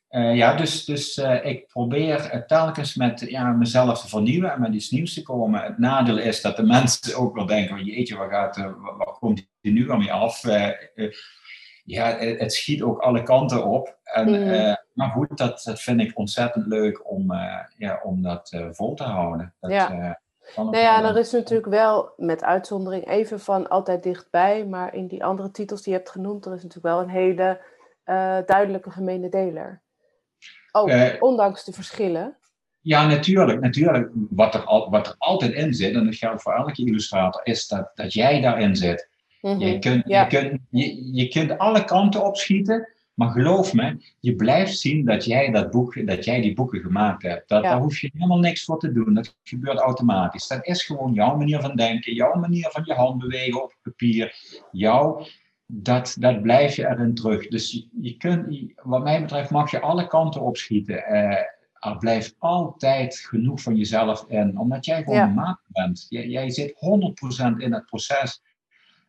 uh, 0.10 0.36
ja, 0.36 0.54
dus, 0.54 0.86
dus 0.86 1.18
uh, 1.18 1.46
ik 1.46 1.68
probeer 1.68 2.44
telkens 2.48 2.96
met 2.96 3.20
ja, 3.20 3.52
mezelf 3.52 4.02
te 4.02 4.08
vernieuwen 4.08 4.52
en 4.52 4.62
met 4.62 4.74
iets 4.74 4.90
nieuws 4.90 5.14
te 5.14 5.24
komen. 5.24 5.62
Het 5.62 5.78
nadeel 5.78 6.18
is 6.18 6.42
dat 6.42 6.56
de 6.56 6.64
mensen 6.64 7.18
ook 7.18 7.36
wel 7.36 7.46
denken: 7.46 7.84
jeetje, 7.84 8.16
waar, 8.16 8.30
gaat, 8.30 8.58
uh, 8.58 8.72
waar 8.98 9.18
komt 9.20 9.48
die 9.62 9.74
nu 9.74 9.92
aan 9.92 10.00
mee 10.00 10.14
af? 10.14 10.44
ja, 11.84 12.18
het 12.18 12.54
schiet 12.54 12.82
ook 12.82 13.00
alle 13.00 13.24
kanten 13.24 13.66
op. 13.66 13.98
En, 14.04 14.30
mm. 14.30 14.78
maar 14.94 15.10
goed, 15.10 15.38
dat, 15.38 15.62
dat 15.64 15.82
vind 15.82 16.02
ik 16.02 16.18
ontzettend 16.18 16.66
leuk 16.66 17.12
om, 17.12 17.34
ja, 17.78 18.00
om 18.04 18.22
dat 18.22 18.58
vol 18.72 18.94
te 18.94 19.04
houden. 19.04 19.54
Dat, 19.60 19.72
ja. 19.72 20.20
Nou 20.56 20.78
ja, 20.78 21.04
er 21.04 21.18
is 21.18 21.32
natuurlijk 21.32 21.70
wel 21.70 22.14
met 22.18 22.44
uitzondering 22.44 23.08
even 23.08 23.40
van 23.40 23.70
altijd 23.70 24.04
dichtbij, 24.04 24.66
maar 24.66 24.96
in 24.96 25.08
die 25.08 25.24
andere 25.24 25.52
titels 25.52 25.82
die 25.82 25.94
je 25.94 26.00
hebt 26.00 26.12
genoemd, 26.12 26.46
er 26.46 26.54
is 26.54 26.64
natuurlijk 26.64 26.96
wel 26.96 27.02
een 27.02 27.10
hele 27.10 27.62
duidelijke 28.46 28.92
gemene 28.92 29.30
deler. 29.30 29.82
Ook, 30.72 30.90
uh, 30.90 31.14
ondanks 31.20 31.64
de 31.64 31.74
verschillen. 31.74 32.38
Ja, 32.82 33.08
natuurlijk. 33.08 33.60
natuurlijk. 33.60 34.10
Wat, 34.30 34.54
er 34.56 34.64
al, 34.64 34.90
wat 34.90 35.08
er 35.08 35.16
altijd 35.18 35.54
in 35.54 35.74
zit, 35.74 35.96
en 35.96 36.06
dat 36.06 36.16
geldt 36.16 36.42
voor 36.42 36.54
elke 36.54 36.86
illustrator, 36.86 37.42
is 37.44 37.68
dat, 37.68 37.92
dat 37.94 38.14
jij 38.14 38.42
daarin 38.42 38.76
zit. 38.76 39.10
Mm 39.42 39.60
je, 39.60 39.80
kunt, 39.80 40.04
je, 40.08 40.26
kunt, 40.28 40.62
je, 40.70 41.16
je 41.16 41.28
kunt 41.28 41.58
alle 41.58 41.84
kanten 41.84 42.26
opschieten, 42.26 42.90
maar 43.18 43.30
geloof 43.30 43.74
me, 43.74 43.98
je 44.20 44.36
blijft 44.36 44.78
zien 44.78 45.06
dat 45.06 45.26
jij, 45.26 45.52
dat 45.52 45.72
boek, 45.72 46.08
dat 46.08 46.26
jij 46.26 46.42
die 46.42 46.54
boeken 46.54 46.82
gemaakt 46.82 47.24
hebt. 47.24 47.50
Dat, 47.50 47.64
Daar 47.64 47.80
hoef 47.80 48.00
je 48.00 48.10
helemaal 48.14 48.40
niks 48.40 48.64
voor 48.64 48.80
te 48.80 48.92
doen. 48.92 49.14
Dat 49.14 49.36
gebeurt 49.44 49.78
automatisch. 49.78 50.48
Dat 50.48 50.66
is 50.66 50.84
gewoon 50.84 51.14
jouw 51.14 51.38
manier 51.38 51.62
van 51.62 51.76
denken, 51.76 52.14
jouw 52.14 52.34
manier 52.34 52.70
van 52.72 52.84
je 52.86 52.94
hand 52.94 53.18
bewegen 53.20 53.64
op 53.64 53.78
papier, 53.82 54.36
jouw 54.72 55.26
dat, 55.66 56.16
dat 56.20 56.42
blijf 56.42 56.76
je 56.76 56.88
erin 56.88 57.16
terug. 57.16 57.48
Dus 57.48 57.72
je, 57.72 57.88
je 58.02 58.18
kunt, 58.18 58.74
wat 58.76 59.04
mij 59.04 59.22
betreft, 59.22 59.50
mag 59.50 59.72
je 59.72 59.80
alle 59.80 60.08
kanten 60.08 60.42
opschieten. 60.42 60.96
Uh, 60.96 61.38
er 61.80 61.98
blijft 62.00 62.36
altijd 62.38 63.16
genoeg 63.18 63.62
van 63.62 63.76
jezelf 63.76 64.26
in, 64.28 64.60
omdat 64.60 64.86
jij 64.86 65.04
gewoon 65.04 65.20
een 65.20 65.34
maat 65.34 65.60
bent. 65.68 66.06
Jij, 66.10 66.28
jij 66.28 66.50
zit 66.50 66.74
100% 67.54 67.58
in 67.58 67.74
het 67.74 67.86
proces. 67.86 68.42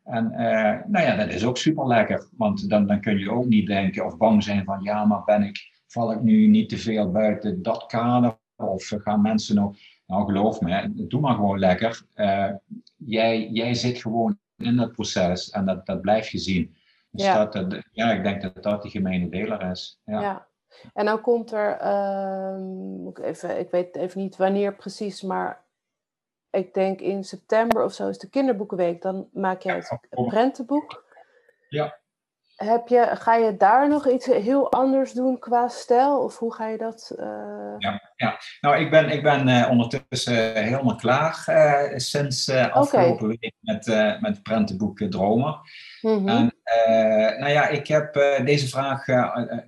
En 0.08 0.32
uh, 0.32 0.86
nou 0.86 1.06
ja, 1.06 1.16
dat 1.16 1.28
is 1.28 1.44
ook 1.44 1.56
super 1.56 1.86
lekker, 1.86 2.28
want 2.36 2.68
dan, 2.68 2.86
dan 2.86 3.00
kun 3.00 3.18
je 3.18 3.30
ook 3.30 3.46
niet 3.46 3.66
denken 3.66 4.04
of 4.04 4.16
bang 4.16 4.42
zijn 4.42 4.64
van 4.64 4.82
ja, 4.82 5.04
maar 5.04 5.24
ben 5.24 5.42
ik, 5.42 5.58
val 5.86 6.12
ik 6.12 6.20
nu 6.20 6.46
niet 6.46 6.68
te 6.68 6.78
veel 6.78 7.10
buiten 7.10 7.62
dat 7.62 7.86
kader? 7.86 8.38
Of 8.56 8.92
gaan 8.98 9.22
mensen 9.22 9.54
nog, 9.54 9.76
nou 10.06 10.24
geloof 10.24 10.60
me, 10.60 10.92
doe 10.94 11.20
maar 11.20 11.34
gewoon 11.34 11.58
lekker. 11.58 12.02
Uh, 12.14 12.50
jij, 12.96 13.48
jij 13.48 13.74
zit 13.74 13.98
gewoon 13.98 14.38
in 14.56 14.76
dat 14.76 14.92
proces 14.92 15.50
en 15.50 15.66
dat, 15.66 15.86
dat 15.86 16.00
blijf 16.00 16.28
je 16.28 16.38
zien. 16.38 16.76
Dus 17.10 17.24
ja. 17.24 17.46
Dat, 17.46 17.82
ja, 17.92 18.12
ik 18.12 18.22
denk 18.22 18.42
dat 18.42 18.62
dat 18.62 18.82
die 18.82 18.90
gemene 18.90 19.28
deler 19.28 19.70
is. 19.70 20.00
Ja. 20.04 20.20
ja. 20.20 20.46
En 20.94 21.04
dan 21.04 21.20
komt 21.20 21.52
er, 21.52 21.82
uh, 21.82 23.08
ik, 23.08 23.18
even, 23.18 23.58
ik 23.58 23.70
weet 23.70 23.96
even 23.96 24.20
niet 24.20 24.36
wanneer 24.36 24.74
precies, 24.74 25.22
maar 25.22 25.64
ik 26.58 26.74
denk 26.74 27.00
in 27.00 27.24
september 27.24 27.84
of 27.84 27.92
zo 27.92 28.08
is 28.08 28.18
de 28.18 28.28
kinderboekenweek. 28.28 29.02
Dan 29.02 29.28
maak 29.32 29.62
jij 29.62 29.74
het 29.74 30.26
prentenboek. 30.28 31.04
Ja. 31.68 31.98
Heb 32.56 32.88
je, 32.88 33.10
ga 33.12 33.34
je 33.34 33.56
daar 33.56 33.88
nog 33.88 34.08
iets 34.08 34.26
heel 34.26 34.72
anders 34.72 35.12
doen 35.12 35.38
qua 35.38 35.68
stijl? 35.68 36.22
Of 36.22 36.38
hoe 36.38 36.54
ga 36.54 36.68
je 36.68 36.78
dat? 36.78 37.12
Uh... 37.18 37.74
Ja, 37.78 38.12
ja, 38.16 38.38
nou, 38.60 38.76
ik 38.76 38.90
ben, 38.90 39.10
ik 39.10 39.22
ben 39.22 39.48
uh, 39.48 39.70
ondertussen 39.70 40.64
helemaal 40.64 40.96
klaar 40.96 41.44
uh, 41.48 41.98
sinds 41.98 42.50
afgelopen 42.50 43.24
okay. 43.24 43.36
week 43.40 43.54
met, 43.60 43.86
met 44.20 44.42
prentenboek 44.42 44.98
Dromer. 44.98 45.60
-hmm. 46.00 46.28
En 46.28 46.52
nou 47.38 47.52
ja, 47.52 47.68
ik 47.68 47.86
heb 47.86 48.14
deze 48.44 48.68
vraag, 48.68 49.06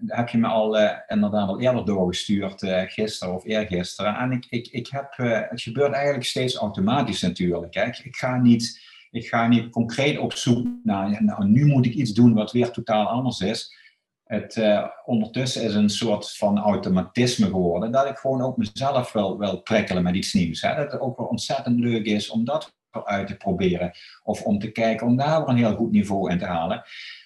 heb 0.07 0.29
je 0.29 0.39
me 0.39 0.47
al 0.47 0.79
inderdaad 1.07 1.49
al 1.49 1.61
eerder 1.61 1.85
doorgestuurd, 1.85 2.63
gisteren 2.87 3.35
of 3.35 3.45
eergisteren. 3.45 4.15
En 4.15 4.33
ik, 4.33 4.47
ik, 4.49 4.67
ik 4.67 4.89
heb, 4.91 5.13
het 5.51 5.61
gebeurt 5.61 5.93
eigenlijk 5.93 6.25
steeds 6.25 6.55
automatisch 6.55 7.23
natuurlijk. 7.23 7.75
Hè. 7.75 7.85
Ik, 7.85 8.17
ga 8.17 8.37
niet 8.37 8.81
ik 9.11 9.29
ga 9.29 9.49
niet 9.49 9.71
concreet 9.71 10.19
op 10.19 10.33
zoek 10.33 10.67
naar, 10.83 11.25
nou, 11.25 11.45
nu 11.45 11.67
moet 11.67 11.87
ik 11.87 11.95
iets 11.95 12.13
doen 12.13 12.35
wat 12.35 12.53
weer 12.53 12.71
totaal 12.71 13.07
anders 13.07 13.41
is. 13.41 13.79
Het, 14.25 14.63
ondertussen 15.05 15.63
is 15.63 15.75
een 15.75 15.91
soort 15.91 16.37
van 16.37 16.59
automatisme 16.59 17.47
geworden 17.47 17.93
dat 17.93 18.07
ik 18.07 18.17
gewoon 18.17 18.43
ook 18.43 18.57
mezelf 18.57 19.13
wil, 19.13 19.39
wil 19.39 19.61
prikkelen 19.61 20.03
met 20.03 20.15
iets 20.15 20.33
nieuws. 20.33 20.61
Hè? 20.61 20.75
Dat 20.75 20.93
het 20.93 21.01
ook 21.01 21.17
wel 21.17 21.27
ontzettend 21.27 21.81
leuk 21.81 22.05
is 22.05 22.31
om 22.31 22.45
dat 22.45 22.73
uit 23.05 23.27
te 23.27 23.37
proberen. 23.37 23.91
Of 24.23 24.43
om 24.43 24.59
te 24.59 24.71
kijken 24.71 25.07
om 25.07 25.17
daar 25.17 25.41
weer 25.41 25.49
een 25.49 25.57
heel 25.57 25.75
goed 25.75 25.93
niveau 25.93 26.31
in 26.31 26.39
te 26.39 26.45
halen. 26.45 26.85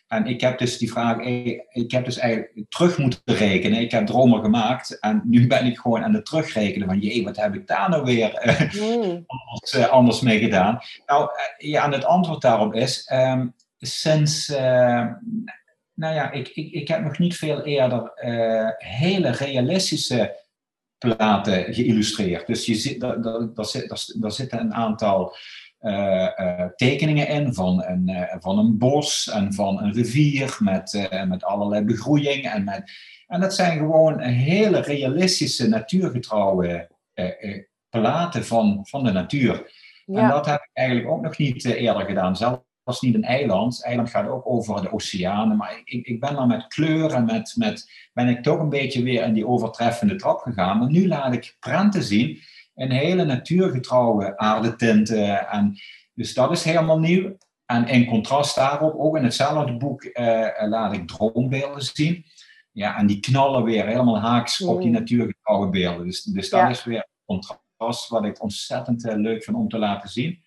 En 0.09 0.27
ik 0.27 0.40
heb 0.40 0.59
dus 0.59 0.79
die 0.79 0.92
vraag, 0.92 1.18
ik 1.68 1.90
heb 1.90 2.05
dus 2.05 2.18
eigenlijk 2.18 2.64
terug 2.68 2.98
moeten 2.98 3.20
rekenen. 3.24 3.81
Ik 3.81 3.90
heb 3.90 4.07
dromen 4.07 4.42
gemaakt 4.42 4.98
en 4.98 5.22
nu 5.24 5.46
ben 5.46 5.66
ik 5.66 5.79
gewoon 5.79 6.05
aan 6.05 6.14
het 6.14 6.27
terugrekenen 6.27 6.88
van, 6.88 6.98
jee, 6.98 7.24
wat 7.24 7.37
heb 7.37 7.55
ik 7.55 7.66
daar 7.66 7.90
nou 7.90 8.05
weer 8.05 8.59
mm. 8.81 9.24
anders, 9.50 9.88
anders, 9.88 10.20
mee 10.20 10.38
gedaan? 10.38 10.79
Nou, 11.07 11.31
ja, 11.59 11.85
en 11.85 11.92
het 11.92 12.05
antwoord 12.05 12.42
daarop 12.42 12.74
is, 12.74 13.11
um, 13.12 13.55
sinds, 13.79 14.48
uh, 14.48 15.07
nou 15.94 16.14
ja, 16.14 16.31
ik, 16.31 16.48
ik, 16.48 16.72
ik 16.72 16.88
heb 16.88 17.00
nog 17.00 17.18
niet 17.18 17.37
veel 17.37 17.62
eerder 17.62 18.12
uh, 18.24 18.68
hele 18.77 19.31
realistische 19.31 20.43
platen 20.98 21.74
geïllustreerd. 21.74 22.46
Dus 22.46 22.66
je 22.66 22.74
zit, 22.74 23.00
daar, 23.00 23.22
daar, 23.22 23.54
daar, 23.54 23.64
zit, 23.64 24.16
daar 24.20 24.33
zitten 24.33 24.61
een 24.61 24.74
aantal 24.74 25.37
uh, 25.80 26.66
tekeningen 26.76 27.28
in 27.28 27.54
van 27.54 27.85
een, 27.85 28.09
uh, 28.09 28.35
van 28.38 28.59
een 28.59 28.78
bos 28.78 29.30
en 29.33 29.52
van 29.52 29.83
een 29.83 29.92
rivier 29.92 30.57
met, 30.59 31.09
met 31.28 31.44
allerlei 31.44 31.85
begroeiing. 31.85 32.44
En, 32.50 32.64
met, 32.64 32.90
en 33.26 33.40
dat 33.40 33.54
zijn 33.54 33.78
gewoon 33.78 34.20
hele 34.20 34.80
realistische, 34.80 35.68
natuurgetrouwe 35.68 36.90
platen 37.88 38.44
van, 38.44 38.80
van 38.83 39.04
de 39.04 39.12
natuur. 39.12 39.72
En 40.07 40.28
dat 40.28 40.46
heb 40.46 40.61
ik 40.61 40.70
eigenlijk 40.72 41.09
ook 41.09 41.22
nog 41.22 41.38
niet 41.38 41.64
eerder 41.64 42.07
gedaan. 42.07 42.37
Zelf 42.37 42.62
was 42.85 43.01
niet 43.01 43.14
een 43.14 43.25
eiland. 43.25 43.85
Eiland 43.85 44.11
gaat 44.11 44.29
ook 44.29 44.47
over 44.47 44.83
de 44.83 44.92
oceanen. 44.92 45.57
Maar 45.57 45.81
ik, 45.85 46.07
ik 46.07 46.20
ben 46.20 46.35
dan 46.35 46.49
met 46.49 46.66
kleur 46.66 47.12
en 47.12 47.25
met, 47.25 47.55
met, 47.57 47.90
ben 48.12 48.29
ik 48.29 48.42
toch 48.42 48.59
een 48.59 48.68
beetje 48.68 49.03
weer 49.03 49.23
in 49.23 49.33
die 49.33 49.47
overtreffende 49.47 50.16
trap 50.16 50.38
gegaan. 50.38 50.79
Maar 50.79 50.90
nu 50.90 51.09
laat 51.09 51.33
ik 51.33 51.57
prenten 51.61 52.03
zien 52.03 52.40
in 52.75 52.90
hele 52.90 53.25
natuurgetrouwe 53.25 54.38
aardetinten. 54.38 55.49
En, 55.49 55.79
dus 56.14 56.35
dat 56.35 56.51
is 56.51 56.64
helemaal 56.64 56.99
nieuw. 56.99 57.37
En 57.66 57.88
in 57.88 58.07
contrast 58.07 58.55
daarop, 58.57 58.94
ook 58.99 59.16
in 59.16 59.25
hetzelfde 59.25 59.77
boek, 59.77 60.05
eh, 60.05 60.62
eh 60.62 60.68
laat 60.68 60.92
ik 60.92 61.09
droombeelden 61.09 61.83
zien. 61.83 62.25
Ja, 62.73 62.97
en 62.97 63.07
die 63.07 63.20
knallen 63.20 63.64
weer 63.64 63.87
helemaal 63.87 64.20
haaks 64.20 64.62
op 64.62 64.79
die 64.79 64.87
mm. 64.87 64.94
natuurgetrouwe 64.94 65.68
beelden. 65.68 66.07
Dus, 66.07 66.23
dus 66.23 66.51
dat 66.51 66.70
is 66.70 66.85
weer 66.85 67.09
contrast 67.27 68.09
wat 68.09 68.25
ik 68.25 68.42
ontzettend 68.42 69.05
uh, 69.05 69.14
leuk 69.14 69.44
vind 69.44 69.57
om 69.57 69.68
te 69.68 69.79
laten 69.79 70.09
zien. 70.09 70.43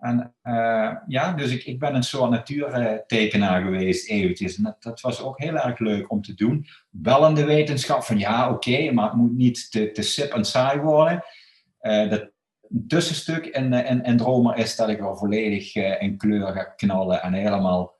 En 0.00 0.34
uh, 0.42 0.96
ja, 1.06 1.32
dus 1.32 1.52
ik, 1.52 1.64
ik 1.64 1.78
ben 1.78 1.94
een 1.94 2.02
soort 2.02 2.30
natuurtekenaar 2.30 3.62
geweest 3.62 4.08
eventjes. 4.08 4.56
En 4.56 4.62
dat, 4.62 4.82
dat, 4.82 5.00
was 5.00 5.22
ook 5.22 5.38
heel 5.38 5.56
erg 5.56 5.78
leuk 5.78 6.10
om 6.10 6.22
te 6.22 6.34
doen. 6.34 6.66
Wel 6.90 7.28
in 7.28 7.34
de 7.34 7.44
wetenschap 7.44 8.02
van 8.02 8.18
ja, 8.18 8.50
oké, 8.50 8.92
maar 8.92 9.04
het 9.04 9.14
moet 9.14 9.36
niet 9.36 9.70
te, 9.70 9.90
te 9.90 10.02
sip 10.02 10.32
en 10.32 10.44
saai 10.44 10.80
worden. 10.80 11.24
Uh, 11.82 12.10
dat 12.10 12.30
tussenstuk 12.88 13.46
in, 13.46 13.72
in, 13.72 14.02
in 14.02 14.16
Dromer 14.16 14.56
is 14.56 14.76
dat 14.76 14.88
ik 14.88 14.98
wel 14.98 15.16
volledig 15.16 15.74
uh, 15.74 16.02
in 16.02 16.16
kleur 16.16 16.52
ga 16.52 16.64
knallen 16.64 17.22
en 17.22 17.32
helemaal 17.32 17.98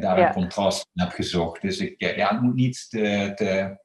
daar 0.00 0.18
een 0.18 0.32
contrast 0.32 0.88
heb 0.94 1.10
gezocht. 1.10 1.62
Dus 1.62 1.78
ik, 1.78 1.94
ja, 2.16 2.28
het 2.28 2.40
moet 2.40 2.54
niet 2.54 2.86
te, 2.90 3.32
te 3.34 3.78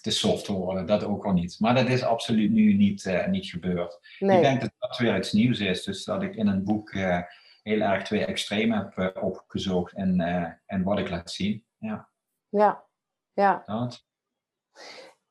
te 0.00 0.10
soft 0.10 0.46
worden, 0.46 0.86
dat 0.86 1.04
ook 1.04 1.24
al 1.24 1.32
niet. 1.32 1.60
Maar 1.60 1.74
dat 1.74 1.88
is 1.88 2.02
absoluut 2.02 2.50
nu 2.50 2.74
niet, 2.74 3.04
uh, 3.04 3.26
niet 3.26 3.46
gebeurd. 3.46 4.16
Ik 4.18 4.28
denk 4.28 4.60
dat 4.60 4.70
dat 4.78 4.98
weer 4.98 5.16
iets 5.16 5.32
nieuws 5.32 5.60
is. 5.60 5.84
Dus 5.84 6.04
dat 6.04 6.22
ik 6.22 6.34
in 6.34 6.46
een 6.46 6.64
boek 6.64 6.92
uh, 6.92 7.20
heel 7.62 7.80
erg 7.80 8.04
twee 8.04 8.24
extremen 8.24 8.78
heb 8.78 9.16
uh, 9.16 9.22
opgezocht 9.22 9.92
en, 9.92 10.20
en 10.66 10.82
wat 10.82 10.98
ik 10.98 11.10
laat 11.10 11.30
zien. 11.30 11.64
Ja, 11.78 12.08
ja. 12.48 12.84
ja. 13.32 13.62
Dat. 13.66 14.04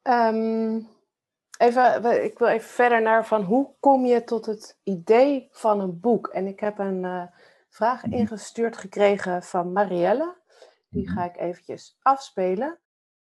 Um, 0.02 0.88
even, 1.58 2.24
ik 2.24 2.40
wil 2.40 2.48
even 2.48 2.70
verder 2.70 3.02
naar 3.02 3.26
van 3.26 3.44
hoe 3.44 3.74
kom 3.80 4.06
je 4.06 4.24
tot 4.24 4.46
het 4.46 4.80
idee 4.84 5.48
van 5.52 5.80
een 5.80 6.00
boek? 6.00 6.28
En 6.28 6.48
ik 6.48 6.60
heb 6.60 6.80
een 6.80 7.30
vraag 7.70 8.06
mhm. 8.06 8.14
ingestuurd 8.14 8.78
gekregen 8.78 9.44
van 9.44 9.72
Marielle. 9.72 10.38
Die 10.90 11.10
mhm. 11.10 11.14
ga 11.14 11.26
ik 11.26 11.38
eventjes 11.38 11.98
afspelen. 12.02 12.80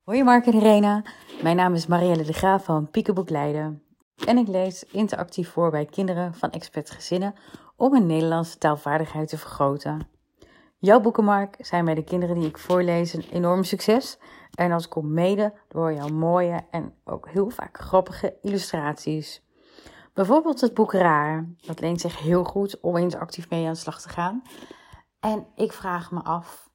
Hoi 0.05 0.23
Mark 0.23 0.47
en 0.47 0.55
Irena, 0.55 1.03
mijn 1.43 1.57
naam 1.57 1.75
is 1.75 1.87
Marielle 1.87 2.23
de 2.23 2.33
Graaf 2.33 2.65
van 2.65 2.91
Piekenboek 2.91 3.31
Leiden. 3.31 3.83
En 4.27 4.39
ik 4.39 4.49
lees 4.49 4.85
interactief 4.85 5.51
voor 5.51 5.71
bij 5.71 5.85
kinderen 5.85 6.35
van 6.35 6.51
expertgezinnen 6.51 7.35
om 7.77 7.93
hun 7.93 8.07
Nederlandse 8.07 8.59
taalvaardigheid 8.59 9.29
te 9.29 9.39
vergroten. 9.39 10.09
Jouw 10.79 11.01
boeken, 11.01 11.25
Mark, 11.25 11.57
zijn 11.59 11.85
bij 11.85 11.95
de 11.95 12.05
kinderen 12.05 12.35
die 12.35 12.49
ik 12.49 12.59
voorlees 12.59 13.13
een 13.13 13.25
enorm 13.33 13.65
succes. 13.65 14.19
En 14.55 14.71
dat 14.71 14.89
komt 14.89 15.11
mede 15.11 15.53
door 15.69 15.93
jouw 15.93 16.09
mooie 16.09 16.67
en 16.71 16.95
ook 17.05 17.29
heel 17.29 17.51
vaak 17.51 17.79
grappige 17.79 18.37
illustraties. 18.43 19.43
Bijvoorbeeld 20.15 20.61
het 20.61 20.75
boek 20.75 20.93
Raar. 20.93 21.49
Dat 21.61 21.81
leent 21.81 22.01
zich 22.01 22.19
heel 22.19 22.45
goed 22.45 22.81
om 22.81 22.97
eens 22.97 23.15
actief 23.17 23.51
mee 23.51 23.67
aan 23.67 23.73
de 23.73 23.79
slag 23.79 24.01
te 24.01 24.09
gaan. 24.09 24.43
En 25.21 25.47
ik 25.55 25.73
vraag 25.73 26.11
me 26.11 26.23
af, 26.23 26.71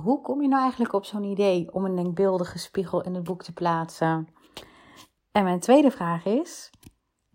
hoe 0.00 0.20
kom 0.20 0.42
je 0.42 0.48
nou 0.48 0.62
eigenlijk 0.62 0.92
op 0.92 1.04
zo'n 1.04 1.24
idee 1.24 1.72
om 1.72 1.84
een 1.84 1.96
denkbeeldige 1.96 2.58
spiegel 2.58 3.02
in 3.02 3.14
het 3.14 3.24
boek 3.24 3.42
te 3.42 3.52
plaatsen? 3.52 4.28
En 5.32 5.44
mijn 5.44 5.60
tweede 5.60 5.90
vraag 5.90 6.24
is: 6.24 6.70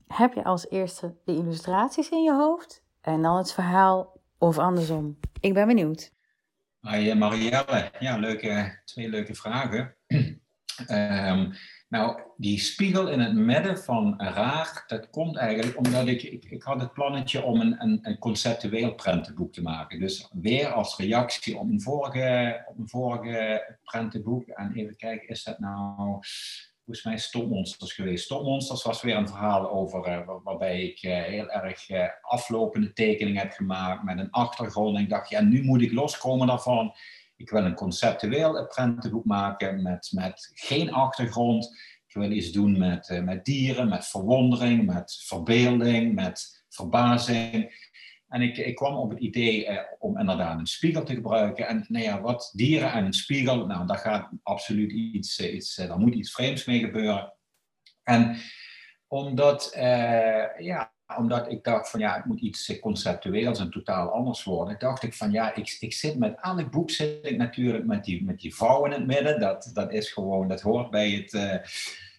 heb 0.08 0.34
je 0.34 0.44
als 0.44 0.70
eerste 0.70 1.16
de 1.26 1.36
illustraties 1.36 2.10
in 2.10 2.24
je 2.24 2.34
hoofd 2.34 2.84
en 3.02 3.22
dan 3.22 3.38
het 3.38 3.54
verhaal 3.54 4.22
of 4.38 4.58
andersom? 4.58 5.20
Ik 5.40 5.54
ben 5.54 5.68
benieuwd. 5.68 6.16
Hi 6.82 7.14
Marielle, 7.14 7.92
ja, 8.00 8.18
leuke, 8.18 8.82
twee 8.86 9.10
leuke 9.10 9.36
vragen. 9.36 9.96
um, 10.90 11.54
Nou, 11.90 12.22
die 12.38 12.60
spiegel 12.60 13.08
in 13.08 13.20
het 13.20 13.34
midden 13.34 13.78
van 13.78 14.22
raar, 14.22 14.84
dat 14.88 15.10
komt 15.10 15.36
eigenlijk 15.38 15.78
omdat 15.78 16.08
ik, 16.08 16.24
ik, 16.24 16.46
ik 16.46 16.64
had 16.64 16.80
het 16.80 16.94
plannetje 16.94 17.44
om 17.44 17.62
een, 17.62 17.82
een, 17.82 18.00
een, 18.02 18.18
conceptueel 18.18 18.96
prentenboek 18.96 19.54
te 19.54 19.62
maken. 19.62 20.00
Dus 20.00 20.30
weer 20.34 20.68
als 20.68 20.98
reactie 20.98 21.58
op 21.58 21.70
een 21.70 21.82
vorige, 21.82 22.64
op 22.68 22.78
een 22.78 22.90
vorige 22.90 23.78
prentenboek. 23.84 24.48
En 24.48 24.74
even 24.76 24.96
kijken, 24.96 25.28
is 25.28 25.44
dat 25.44 25.60
nou 25.60 26.20
volgens 26.88 27.06
mij 27.06 27.18
Stopmonsters 27.18 27.94
geweest. 27.94 28.24
Stopmonsters 28.24 28.84
was 28.84 29.02
weer 29.02 29.16
een 29.16 29.28
verhaal 29.28 29.72
over, 29.72 30.08
uh, 30.08 30.30
waarbij 30.44 30.84
ik 30.84 31.04
uh, 31.04 31.24
heel 31.24 31.50
erg 31.50 31.90
uh, 31.90 32.04
aflopende 32.22 32.94
tekeningen 32.94 33.42
heb 33.42 33.52
gemaakt 33.52 34.04
met 34.04 34.20
een 34.20 34.32
achtergrond. 34.32 34.96
En 34.96 35.04
ik 35.04 35.10
dacht, 35.10 35.30
ja, 35.30 35.42
nu 35.42 35.64
moet 35.64 35.82
ik 35.82 35.92
loskomen 35.92 36.48
daarvan 36.48 36.94
ik 37.38 37.50
wil 37.50 37.66
een 37.66 37.76
conceptueel 37.76 38.68
prentenboek 38.68 39.26
maken 39.26 39.82
met, 39.82 40.10
met 40.14 40.52
geen 40.54 40.92
achtergrond. 40.92 41.66
Ik 42.08 42.14
wil 42.14 42.32
iets 42.32 42.52
doen 42.52 42.78
met, 42.78 43.10
uh, 43.10 43.24
met 43.24 43.46
dieren, 43.46 43.90
met 43.90 44.08
verwondering, 44.08 44.86
met 44.86 45.24
verbeelding, 45.26 46.16
met 46.16 46.66
verbazing. 46.70 47.86
En 48.28 48.42
ik, 48.42 48.58
ik 48.58 48.76
kwam 48.76 48.96
op 48.96 49.10
het 49.10 49.20
idee 49.20 49.66
eh, 49.66 49.84
om 50.00 50.20
inderdaad 50.20 50.60
een 50.60 50.68
spiegel 50.68 51.04
te 51.04 51.14
gebruiken. 51.14 51.68
En 51.68 51.86
nou 51.88 52.04
ja, 52.04 52.22
wat 52.22 52.52
dieren 52.56 52.92
en 52.92 53.06
een 53.06 53.14
spiegel, 53.14 53.66
nou, 53.66 53.88
daar 53.88 53.98
gaat 53.98 54.30
absoluut 54.44 54.92
iets, 54.92 55.40
eh, 55.40 55.54
iets 55.54 55.76
daar 55.76 56.00
moet 56.00 56.14
iets 56.14 56.32
vreemds 56.32 56.66
mee 56.66 56.80
gebeuren. 56.80 57.34
En 58.04 58.38
omdat, 59.08 59.72
ja, 60.58 60.94
omdat 61.16 61.52
ik 61.52 61.64
dacht 61.64 61.90
van 61.90 62.00
ja, 62.00 62.16
het 62.16 62.26
moet 62.26 62.40
iets 62.40 62.80
conceptueels 62.80 63.60
en 63.60 63.72
totaal 63.72 64.10
anders 64.10 64.44
worden, 64.44 64.80
dacht 64.80 65.04
ik 65.04 65.14
van 65.14 65.32
ja, 65.32 65.56
ik, 65.56 65.78
ik 65.80 65.94
zit 65.94 66.18
met 66.18 66.38
elk 66.42 66.72
boek 66.72 66.90
zit 66.90 67.26
ik 67.26 67.38
natuurlijk 67.38 67.86
met 67.86 68.04
die, 68.04 68.24
met 68.24 68.40
die 68.40 68.56
vrouw 68.56 68.86
in 68.86 68.92
het 68.92 69.06
midden. 69.06 69.40
Dat, 69.40 69.70
dat 69.74 69.92
is 69.92 70.12
gewoon, 70.12 70.48
dat 70.48 70.62
hoort 70.62 70.90
bij 70.90 71.10
het, 71.10 71.34
uh, 71.34 71.56